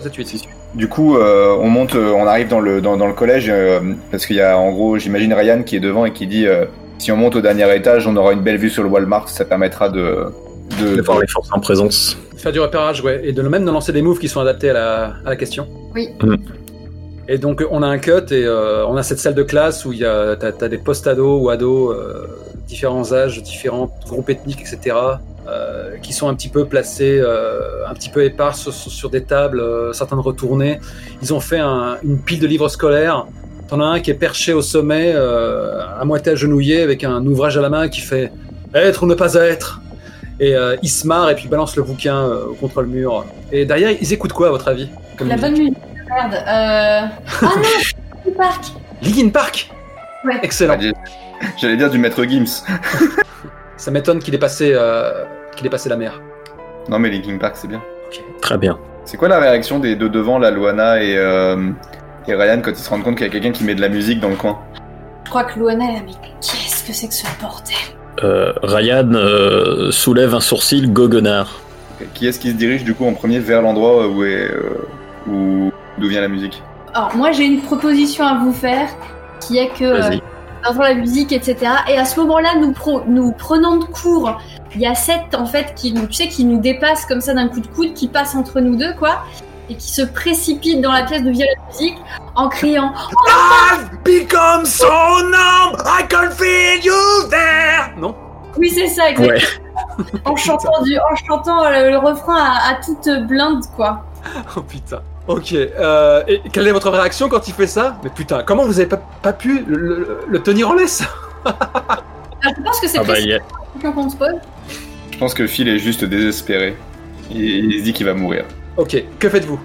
Vous 0.00 0.06
êtes 0.06 0.14
huit. 0.16 0.44
du 0.74 0.88
coup, 0.88 1.16
euh, 1.16 1.56
on 1.60 1.68
monte, 1.68 1.94
euh, 1.94 2.12
on 2.12 2.26
arrive 2.26 2.48
dans 2.48 2.60
le 2.60 2.80
dans, 2.80 2.96
dans 2.96 3.06
le 3.06 3.12
collège 3.12 3.46
euh, 3.48 3.80
parce 4.10 4.26
qu'il 4.26 4.36
y 4.36 4.40
a 4.40 4.56
en 4.58 4.70
gros, 4.72 4.98
j'imagine 4.98 5.32
Ryan 5.34 5.62
qui 5.62 5.76
est 5.76 5.80
devant 5.80 6.04
et 6.06 6.12
qui 6.12 6.26
dit 6.26 6.46
euh, 6.46 6.64
si 7.04 7.12
on 7.12 7.18
monte 7.18 7.36
au 7.36 7.42
dernier 7.42 7.66
étage, 7.76 8.06
on 8.06 8.16
aura 8.16 8.32
une 8.32 8.40
belle 8.40 8.56
vue 8.56 8.70
sur 8.70 8.82
le 8.82 8.88
Walmart, 8.88 9.28
ça 9.28 9.44
permettra 9.44 9.90
de 9.90 10.24
de, 10.80 10.96
De 10.96 11.02
voir 11.02 11.20
les 11.20 11.26
forces 11.26 11.50
en 11.52 11.60
présence. 11.60 12.16
Faire 12.38 12.50
du 12.50 12.58
repérage, 12.60 13.02
ouais, 13.02 13.20
et 13.22 13.32
de 13.32 13.42
même 13.42 13.66
de 13.66 13.70
lancer 13.70 13.92
des 13.92 14.00
moves 14.00 14.18
qui 14.18 14.28
sont 14.28 14.40
adaptés 14.40 14.70
à 14.70 14.72
la, 14.72 15.04
à 15.26 15.28
la 15.28 15.36
question. 15.36 15.68
Oui. 15.94 16.08
Mm. 16.22 16.36
Et 17.28 17.36
donc 17.36 17.62
on 17.70 17.82
a 17.82 17.86
un 17.86 17.98
cut 17.98 18.10
et 18.30 18.44
euh, 18.46 18.86
on 18.86 18.96
a 18.96 19.02
cette 19.02 19.18
salle 19.18 19.34
de 19.34 19.42
classe 19.42 19.84
où 19.84 19.92
il 19.92 19.98
y 19.98 20.06
a 20.06 20.34
t'as, 20.36 20.52
t'as 20.52 20.68
des 20.68 20.78
post-ados 20.78 21.42
ou 21.42 21.50
ados, 21.50 21.94
euh, 21.94 22.26
différents 22.66 23.12
âges, 23.12 23.42
différents 23.42 23.94
groupes 24.08 24.30
ethniques, 24.30 24.62
etc. 24.62 24.96
euh, 25.46 25.96
qui 26.02 26.14
sont 26.14 26.28
un 26.28 26.34
petit 26.34 26.48
peu 26.48 26.64
placés, 26.64 27.18
euh, 27.20 27.86
un 27.86 27.92
petit 27.92 28.08
peu 28.08 28.24
épars 28.24 28.56
sur, 28.56 29.10
des 29.10 29.24
tables, 29.24 29.60
euh, 29.60 29.92
certaines 29.92 30.18
retournées. 30.20 30.80
Ils 31.20 31.34
ont 31.34 31.40
fait 31.40 31.58
un- 31.58 31.98
une 32.02 32.18
pile 32.18 32.40
de 32.40 32.46
livres 32.46 32.68
scolaires. 32.70 33.26
T'en 33.68 33.80
as 33.80 33.84
un 33.84 34.00
qui 34.00 34.10
est 34.10 34.14
perché 34.14 34.52
au 34.52 34.62
sommet, 34.62 35.12
euh, 35.14 35.80
à 35.98 36.04
moitié 36.04 36.32
agenouillé, 36.32 36.82
avec 36.82 37.02
un 37.04 37.24
ouvrage 37.24 37.56
à 37.56 37.60
la 37.60 37.68
main 37.70 37.88
qui 37.88 38.00
fait 38.00 38.30
Être 38.74 39.02
ou 39.04 39.06
ne 39.06 39.14
pas 39.14 39.34
être. 39.34 39.80
Et 40.40 40.54
euh, 40.54 40.76
il 40.82 40.88
se 40.88 41.06
marre 41.06 41.30
et 41.30 41.34
puis 41.36 41.48
balance 41.48 41.76
le 41.76 41.82
bouquin 41.84 42.16
euh, 42.26 42.46
contre 42.60 42.82
le 42.82 42.88
mur. 42.88 43.24
Et 43.52 43.64
derrière, 43.64 43.90
ils 43.90 44.12
écoutent 44.12 44.32
quoi 44.32 44.48
à 44.48 44.50
votre 44.50 44.68
avis 44.68 44.88
comme 45.16 45.28
La 45.28 45.36
musique 45.36 45.50
bonne 45.50 45.58
musique. 45.58 45.78
Merde. 46.08 46.34
Euh... 46.34 47.00
Ah 47.42 47.52
non, 47.56 47.62
le 48.26 48.32
parc. 48.32 48.64
Linkin 49.02 49.28
Park 49.28 49.70
Ouais. 50.24 50.40
Excellent. 50.42 50.74
J'allais- 50.80 50.92
J'allais 51.58 51.76
dire 51.76 51.90
du 51.90 51.98
maître 51.98 52.24
Gims. 52.24 52.46
Ça 53.76 53.90
m'étonne 53.90 54.18
qu'il 54.18 54.34
ait 54.34 54.38
passé, 54.38 54.72
euh, 54.74 55.24
qu'il 55.56 55.66
ait 55.66 55.70
passé 55.70 55.88
la 55.88 55.96
mer. 55.96 56.20
Non 56.88 56.98
mais 56.98 57.10
Linkin 57.10 57.36
Park 57.38 57.56
c'est 57.56 57.68
bien. 57.68 57.82
Très 58.40 58.56
bien. 58.58 58.78
C'est 59.04 59.16
quoi 59.16 59.28
la 59.28 59.38
réaction 59.38 59.78
des 59.78 59.96
deux 59.96 60.08
devant, 60.08 60.38
la 60.38 60.50
Luana 60.50 61.02
et 61.02 61.16
euh, 61.16 61.70
et 62.26 62.34
Ryan 62.34 62.60
quand 62.62 62.70
ils 62.70 62.76
se 62.76 62.88
rendent 62.90 63.02
compte 63.02 63.16
qu'il 63.16 63.26
y 63.26 63.28
a 63.28 63.32
quelqu'un 63.32 63.52
qui 63.52 63.64
met 63.64 63.74
de 63.74 63.80
la 63.80 63.88
musique 63.88 64.20
dans 64.20 64.28
le 64.30 64.36
coin 64.36 64.58
Je 65.24 65.30
crois 65.30 65.44
que 65.44 65.58
Luana, 65.58 65.84
elle 65.90 65.96
a 65.96 66.02
mis 66.04 66.16
qu'est-ce 66.40 66.84
que 66.84 66.92
c'est 66.92 67.08
que 67.08 67.14
ce 67.14 67.26
bordel? 67.40 67.74
Euh, 68.22 68.52
Ryan 68.62 69.10
euh, 69.14 69.90
soulève 69.90 70.34
un 70.34 70.40
sourcil 70.40 70.92
goguenard. 70.92 71.60
Qui 72.14 72.26
est-ce 72.26 72.38
qui 72.38 72.50
se 72.50 72.54
dirige 72.56 72.84
du 72.84 72.94
coup 72.94 73.06
en 73.06 73.12
premier 73.12 73.38
vers 73.38 73.62
l'endroit 73.62 74.08
où 74.08 74.24
est 74.24 74.50
euh, 74.50 74.86
où 75.28 75.70
d'où 75.98 76.08
vient 76.08 76.20
la 76.20 76.28
musique? 76.28 76.62
Alors, 76.92 77.16
moi, 77.16 77.32
j'ai 77.32 77.44
une 77.44 77.60
proposition 77.60 78.24
à 78.24 78.38
vous 78.38 78.52
faire 78.52 78.88
qui 79.40 79.58
est 79.58 79.68
que. 79.76 79.84
Euh, 79.84 80.16
entend 80.66 80.82
la 80.82 80.94
musique, 80.94 81.32
etc. 81.32 81.56
Et 81.90 81.98
à 81.98 82.04
ce 82.04 82.18
moment-là, 82.20 82.50
nous, 82.60 82.72
pro- 82.72 83.02
nous 83.06 83.32
prenons 83.32 83.78
de 83.78 83.84
court. 83.84 84.40
Il 84.74 84.80
y 84.80 84.86
a 84.86 84.94
sept 84.94 85.34
en 85.36 85.44
fait 85.44 85.74
qui 85.76 85.92
nous, 85.92 86.06
tu 86.06 86.14
sais, 86.14 86.28
qui 86.28 86.44
nous 86.44 86.60
dépasse 86.60 87.04
comme 87.06 87.20
ça 87.20 87.34
d'un 87.34 87.48
coup 87.48 87.60
de 87.60 87.66
coude, 87.66 87.94
qui 87.94 88.08
passe 88.08 88.34
entre 88.34 88.60
nous 88.60 88.76
deux, 88.76 88.92
quoi, 88.98 89.24
et 89.70 89.74
qui 89.76 89.88
se 89.90 90.02
précipite 90.02 90.80
dans 90.80 90.92
la 90.92 91.04
pièce 91.04 91.22
de 91.22 91.30
via 91.30 91.46
la 91.46 91.72
musique 91.72 91.96
en 92.34 92.48
criant 92.48 92.92
I've 93.28 93.90
become 94.04 94.64
so 94.64 94.86
numb, 95.22 95.80
I 95.86 96.06
can 96.08 96.30
feel 96.30 96.84
you 96.84 97.28
there. 97.30 97.92
Non 97.96 98.14
Oui, 98.58 98.70
c'est 98.70 98.88
ça, 98.88 99.10
exactement. 99.10 99.38
Ouais. 99.98 100.04
En 100.24 100.36
chantant, 100.46 100.82
du, 100.82 100.96
en 100.98 101.14
chantant 101.26 101.64
euh, 101.64 101.90
le 101.90 101.98
refrain 101.98 102.36
à, 102.36 102.72
à 102.72 102.74
toute 102.84 103.26
blinde, 103.26 103.62
quoi. 103.76 104.04
Oh 104.56 104.60
putain. 104.62 105.00
Ok. 105.26 105.52
Euh, 105.54 106.22
et 106.28 106.40
quelle 106.52 106.66
est 106.68 106.72
votre 106.72 106.90
réaction 106.90 107.28
quand 107.28 107.48
il 107.48 107.54
fait 107.54 107.66
ça? 107.66 107.96
Mais 108.04 108.10
putain, 108.10 108.42
comment 108.44 108.64
vous 108.64 108.78
avez 108.78 108.88
pas, 108.88 109.00
pas 109.22 109.32
pu 109.32 109.64
le, 109.66 109.76
le- 109.76 110.18
le 110.28 110.42
tenir 110.42 110.70
en 110.70 110.74
laisse? 110.74 111.02
Ah, 112.46 112.50
Je 112.58 112.62
pense 112.62 112.78
que 112.78 112.88
c'est 112.88 112.98
Ah 112.98 113.04
bah, 113.04 113.12
précis 113.14 113.24
il 113.24 113.30
y 113.30 113.34
a- 113.34 113.38
la 113.38 113.44
question 113.72 113.92
qu'on 113.92 114.10
se 114.10 114.16
pose. 114.16 114.34
Je 115.12 115.16
pense 115.18 115.32
que 115.32 115.46
Phil 115.46 115.66
est 115.68 115.78
juste 115.78 116.04
désespéré. 116.04 116.76
Il, 117.30 117.40
il 117.40 117.78
se 117.78 117.84
dit 117.84 117.92
qu'il 117.94 118.04
va 118.04 118.12
mourir. 118.12 118.44
Ok. 118.76 119.02
Que 119.18 119.28
faites-vous 119.28 119.58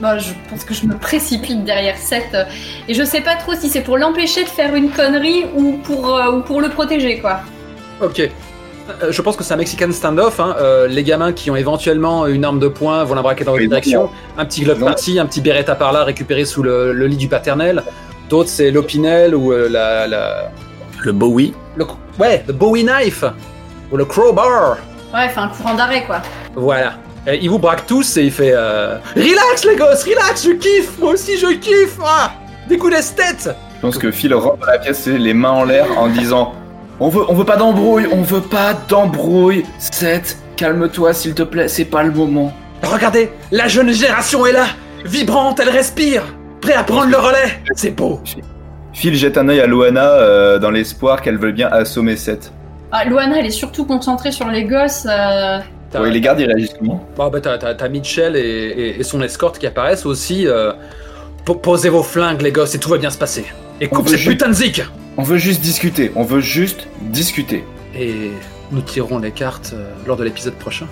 Bah, 0.00 0.18
je 0.18 0.32
pense 0.50 0.64
que 0.64 0.74
je 0.74 0.84
me 0.86 0.94
précipite 0.96 1.64
derrière 1.64 1.96
Seth. 1.96 2.34
euh, 2.34 2.44
Et 2.88 2.94
je 2.94 3.02
sais 3.04 3.20
pas 3.20 3.36
trop 3.36 3.54
si 3.54 3.68
c'est 3.68 3.80
pour 3.82 3.96
l'empêcher 3.98 4.42
de 4.44 4.48
faire 4.48 4.74
une 4.74 4.90
connerie 4.90 5.46
ou 5.54 5.78
pour, 5.84 6.16
euh, 6.16 6.32
ou 6.32 6.40
pour 6.42 6.60
le 6.60 6.68
protéger, 6.68 7.20
quoi. 7.20 7.40
Ok. 8.02 8.20
Euh, 8.20 9.10
je 9.10 9.22
pense 9.22 9.36
que 9.36 9.42
c'est 9.42 9.54
un 9.54 9.56
Mexican 9.56 9.90
standoff. 9.92 10.38
Hein. 10.40 10.54
Euh, 10.60 10.86
les 10.86 11.02
gamins 11.02 11.32
qui 11.32 11.50
ont 11.50 11.56
éventuellement 11.56 12.26
une 12.26 12.44
arme 12.44 12.58
de 12.60 12.68
poing 12.68 13.02
vont 13.04 13.14
la 13.14 13.22
braquer 13.22 13.44
dans 13.44 13.56
une 13.56 13.68
direction. 13.68 14.10
Un 14.38 14.44
petit 14.44 14.62
glove 14.62 14.78
par-ci, 14.80 15.18
un 15.18 15.26
petit 15.26 15.40
beretta 15.40 15.74
par-là 15.74 16.04
récupéré 16.04 16.44
sous 16.44 16.62
le, 16.62 16.92
le 16.92 17.06
lit 17.06 17.16
du 17.16 17.28
paternel. 17.28 17.82
D'autres, 18.28 18.48
c'est 18.50 18.70
l'opinel 18.70 19.34
ou 19.34 19.52
euh, 19.52 19.68
la, 19.68 20.06
la- 20.06 20.50
Le 21.02 21.12
Bowie. 21.12 21.54
le, 21.76 21.84
ouais, 22.18 22.44
le 22.46 22.52
Bowie 22.52 22.84
knife 22.84 23.24
ou 23.92 23.96
le 23.96 24.04
crowbar. 24.04 24.76
Ouais, 25.14 25.28
fait 25.28 25.38
un 25.40 25.48
courant 25.48 25.74
d'arrêt, 25.74 26.04
quoi. 26.04 26.20
Voilà. 26.54 26.94
Et 27.26 27.38
il 27.42 27.50
vous 27.50 27.58
braque 27.58 27.86
tous 27.86 28.16
et 28.18 28.22
il 28.24 28.30
fait 28.30 28.52
euh, 28.54 28.98
Relax 29.16 29.64
les 29.64 29.76
gosses, 29.76 30.04
relax, 30.04 30.44
je 30.44 30.52
kiffe, 30.52 30.98
moi 31.00 31.12
aussi 31.12 31.36
je 31.38 31.48
kiffe 31.54 31.98
ah 32.04 32.32
Des 32.68 32.78
coups 32.78 32.94
d'esthète 32.94 33.50
Je 33.76 33.80
pense 33.80 33.98
que 33.98 34.10
Phil 34.12 34.32
rentre 34.34 34.58
dans 34.58 34.66
la 34.66 34.78
pièce 34.78 35.06
les 35.06 35.34
mains 35.34 35.50
en 35.50 35.64
l'air 35.64 35.86
en 35.98 36.06
disant 36.08 36.54
On 37.00 37.08
veut, 37.08 37.24
on 37.28 37.34
veut 37.34 37.44
pas 37.44 37.56
d'embrouille, 37.56 38.06
on 38.12 38.22
veut 38.22 38.40
pas 38.40 38.74
d'embrouille. 38.88 39.64
Seth, 39.78 40.38
calme-toi 40.56 41.12
s'il 41.14 41.34
te 41.34 41.42
plaît, 41.42 41.66
c'est 41.68 41.84
pas 41.86 42.04
le 42.04 42.12
moment. 42.12 42.52
Regardez, 42.84 43.30
la 43.50 43.66
jeune 43.66 43.90
génération 43.92 44.46
est 44.46 44.52
là 44.52 44.66
Vibrante, 45.04 45.58
elle 45.60 45.70
respire 45.70 46.22
Prêt 46.60 46.74
à 46.74 46.84
prendre 46.84 47.10
le 47.10 47.16
relais 47.16 47.60
C'est 47.74 47.90
beau 47.90 48.20
Phil 48.92 49.14
jette 49.14 49.36
un 49.36 49.48
œil 49.48 49.60
à 49.60 49.66
Luana 49.66 50.10
euh, 50.10 50.58
dans 50.58 50.70
l'espoir 50.70 51.20
qu'elle 51.22 51.38
veuille 51.38 51.52
bien 51.52 51.68
assommer 51.68 52.16
Seth. 52.16 52.52
Ah, 52.92 53.04
Luana, 53.04 53.40
elle 53.40 53.46
est 53.46 53.50
surtout 53.50 53.84
concentrée 53.84 54.32
sur 54.32 54.46
les 54.48 54.64
gosses. 54.64 55.06
euh, 55.10 55.58
T'as- 55.90 56.02
Oui, 56.02 56.10
les 56.10 56.20
gardes, 56.20 56.40
ils 56.40 56.46
réagissent 56.46 56.74
comment? 56.78 57.06
Bon, 57.16 57.28
bah, 57.28 57.40
t'as, 57.40 57.58
t'as- 57.58 57.74
t'as 57.74 57.88
Mitchell 57.88 58.36
et, 58.36 58.40
et- 58.40 59.00
et 59.00 59.02
son 59.02 59.22
escorte 59.22 59.58
qui 59.58 59.66
apparaissent 59.66 60.06
aussi. 60.06 60.46
euh, 60.46 60.72
Po- 61.44 61.54
Posez 61.54 61.90
vos 61.90 62.02
flingues, 62.02 62.42
les 62.42 62.50
gosses, 62.50 62.74
et 62.74 62.78
tout 62.80 62.88
va 62.88 62.98
bien 62.98 63.10
se 63.10 63.18
passer. 63.18 63.44
Et 63.80 63.86
On 63.86 63.96
coupe 63.96 64.06
veut 64.06 64.10
cette 64.10 64.18
juste- 64.18 64.30
putain 64.32 64.48
de 64.48 64.54
zik 64.54 64.82
On 65.16 65.22
veut 65.22 65.36
juste 65.38 65.60
discuter. 65.60 66.10
On 66.16 66.24
veut 66.24 66.40
juste 66.40 66.88
discuter. 67.02 67.62
Et 67.96 68.30
nous 68.72 68.80
tirerons 68.80 69.20
les 69.20 69.30
cartes 69.30 69.70
euh, 69.74 69.88
lors 70.08 70.16
de 70.16 70.24
l'épisode 70.24 70.54
prochain, 70.54 70.86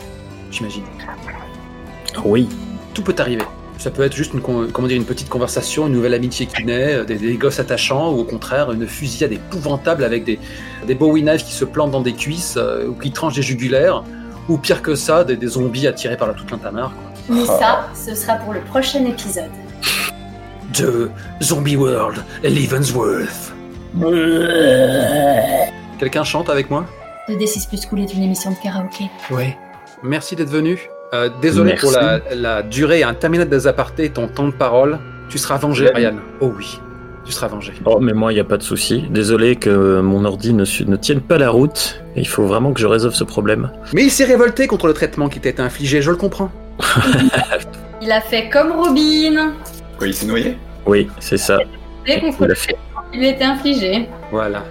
j'imagine. 0.52 0.84
Oui. 2.24 2.48
Tout 2.94 3.02
peut 3.02 3.14
arriver. 3.18 3.42
Ça 3.78 3.90
peut 3.90 4.02
être 4.04 4.14
juste 4.14 4.32
une, 4.32 4.40
comment 4.40 4.86
dire, 4.86 4.96
une 4.96 5.04
petite 5.04 5.28
conversation, 5.28 5.88
une 5.88 5.92
nouvelle 5.94 6.14
amitié 6.14 6.46
qui 6.46 6.64
naît, 6.64 6.94
euh, 6.94 7.04
des, 7.04 7.16
des 7.16 7.34
gosses 7.34 7.58
attachants, 7.58 8.12
ou 8.12 8.20
au 8.20 8.24
contraire 8.24 8.70
une 8.70 8.86
fusillade 8.86 9.32
épouvantable 9.32 10.04
avec 10.04 10.24
des, 10.24 10.38
des 10.86 10.94
Bowie 10.94 11.22
knives 11.22 11.42
qui 11.44 11.52
se 11.52 11.64
plantent 11.64 11.90
dans 11.90 12.00
des 12.00 12.12
cuisses, 12.12 12.54
euh, 12.56 12.86
ou 12.86 12.94
qui 12.94 13.10
tranchent 13.10 13.34
des 13.34 13.42
jugulaires, 13.42 14.04
ou 14.48 14.58
pire 14.58 14.82
que 14.82 14.94
ça, 14.94 15.24
des, 15.24 15.36
des 15.36 15.46
zombies 15.48 15.86
attirés 15.86 16.16
par 16.16 16.28
la 16.28 16.34
toute 16.34 16.50
l'intamar. 16.50 16.92
quoi. 16.92 17.36
Mais 17.36 17.44
ça, 17.46 17.88
ce 17.94 18.14
sera 18.14 18.34
pour 18.36 18.52
le 18.52 18.60
prochain 18.60 19.04
épisode. 19.06 19.50
The 20.72 21.10
Zombie 21.42 21.76
World, 21.76 22.22
Leavensworth. 22.42 23.52
Quelqu'un 25.98 26.24
chante 26.24 26.50
avec 26.50 26.70
moi? 26.70 26.84
Le 27.28 27.36
D6 27.36 27.68
Plus 27.68 27.86
Cool 27.86 28.00
est 28.00 28.12
une 28.12 28.22
émission 28.22 28.50
de 28.50 28.56
karaoké. 28.62 29.04
Oui. 29.30 29.54
Merci 30.02 30.36
d'être 30.36 30.50
venu. 30.50 30.78
Euh, 31.14 31.30
désolé 31.40 31.70
Merci. 31.72 31.86
pour 31.86 31.92
la, 31.94 32.20
la 32.34 32.62
durée 32.62 33.02
interminable 33.02 33.50
des 33.50 33.66
apartés 33.66 34.06
et 34.06 34.10
ton 34.10 34.26
temps 34.28 34.48
de 34.48 34.52
parole. 34.52 34.98
Tu 35.30 35.38
seras 35.38 35.56
vengé. 35.56 35.88
Ryan. 35.94 36.16
Oh 36.40 36.52
oui, 36.56 36.78
tu 37.24 37.32
seras 37.32 37.48
vengé. 37.48 37.72
Oh, 37.84 37.98
mais 38.00 38.12
moi, 38.12 38.32
il 38.32 38.36
n'y 38.36 38.40
a 38.40 38.44
pas 38.44 38.56
de 38.56 38.62
souci. 38.62 39.04
Désolé 39.10 39.56
que 39.56 40.00
mon 40.00 40.24
ordi 40.24 40.52
ne, 40.52 40.64
tienne 40.96 41.20
pas 41.20 41.38
la 41.38 41.50
route. 41.50 42.02
Il 42.16 42.28
faut 42.28 42.44
vraiment 42.44 42.72
que 42.72 42.80
je 42.80 42.86
résolve 42.86 43.14
ce 43.14 43.24
problème. 43.24 43.70
Mais 43.92 44.04
il 44.04 44.10
s'est 44.10 44.24
révolté 44.24 44.66
contre 44.66 44.86
le 44.86 44.94
traitement 44.94 45.28
qui 45.28 45.40
t'a 45.40 45.48
été 45.48 45.62
infligé, 45.62 46.02
je 46.02 46.10
le 46.10 46.16
comprends. 46.16 46.50
Il 48.02 48.12
a 48.12 48.20
fait 48.20 48.50
comme 48.50 48.72
Robin. 48.72 49.54
Quoi, 49.96 50.08
il 50.08 50.14
s'est 50.14 50.26
noyé? 50.26 50.58
Oui, 50.84 51.08
c'est 51.20 51.38
ça. 51.38 51.58
Et 52.06 52.20
contre 52.20 52.42
Il 52.42 52.46
le 52.48 52.52
a 52.52 52.54
fait. 52.54 52.76
il 53.14 53.20
lui 53.20 53.28
était 53.28 53.44
infligé. 53.44 54.06
Voilà. 54.30 54.62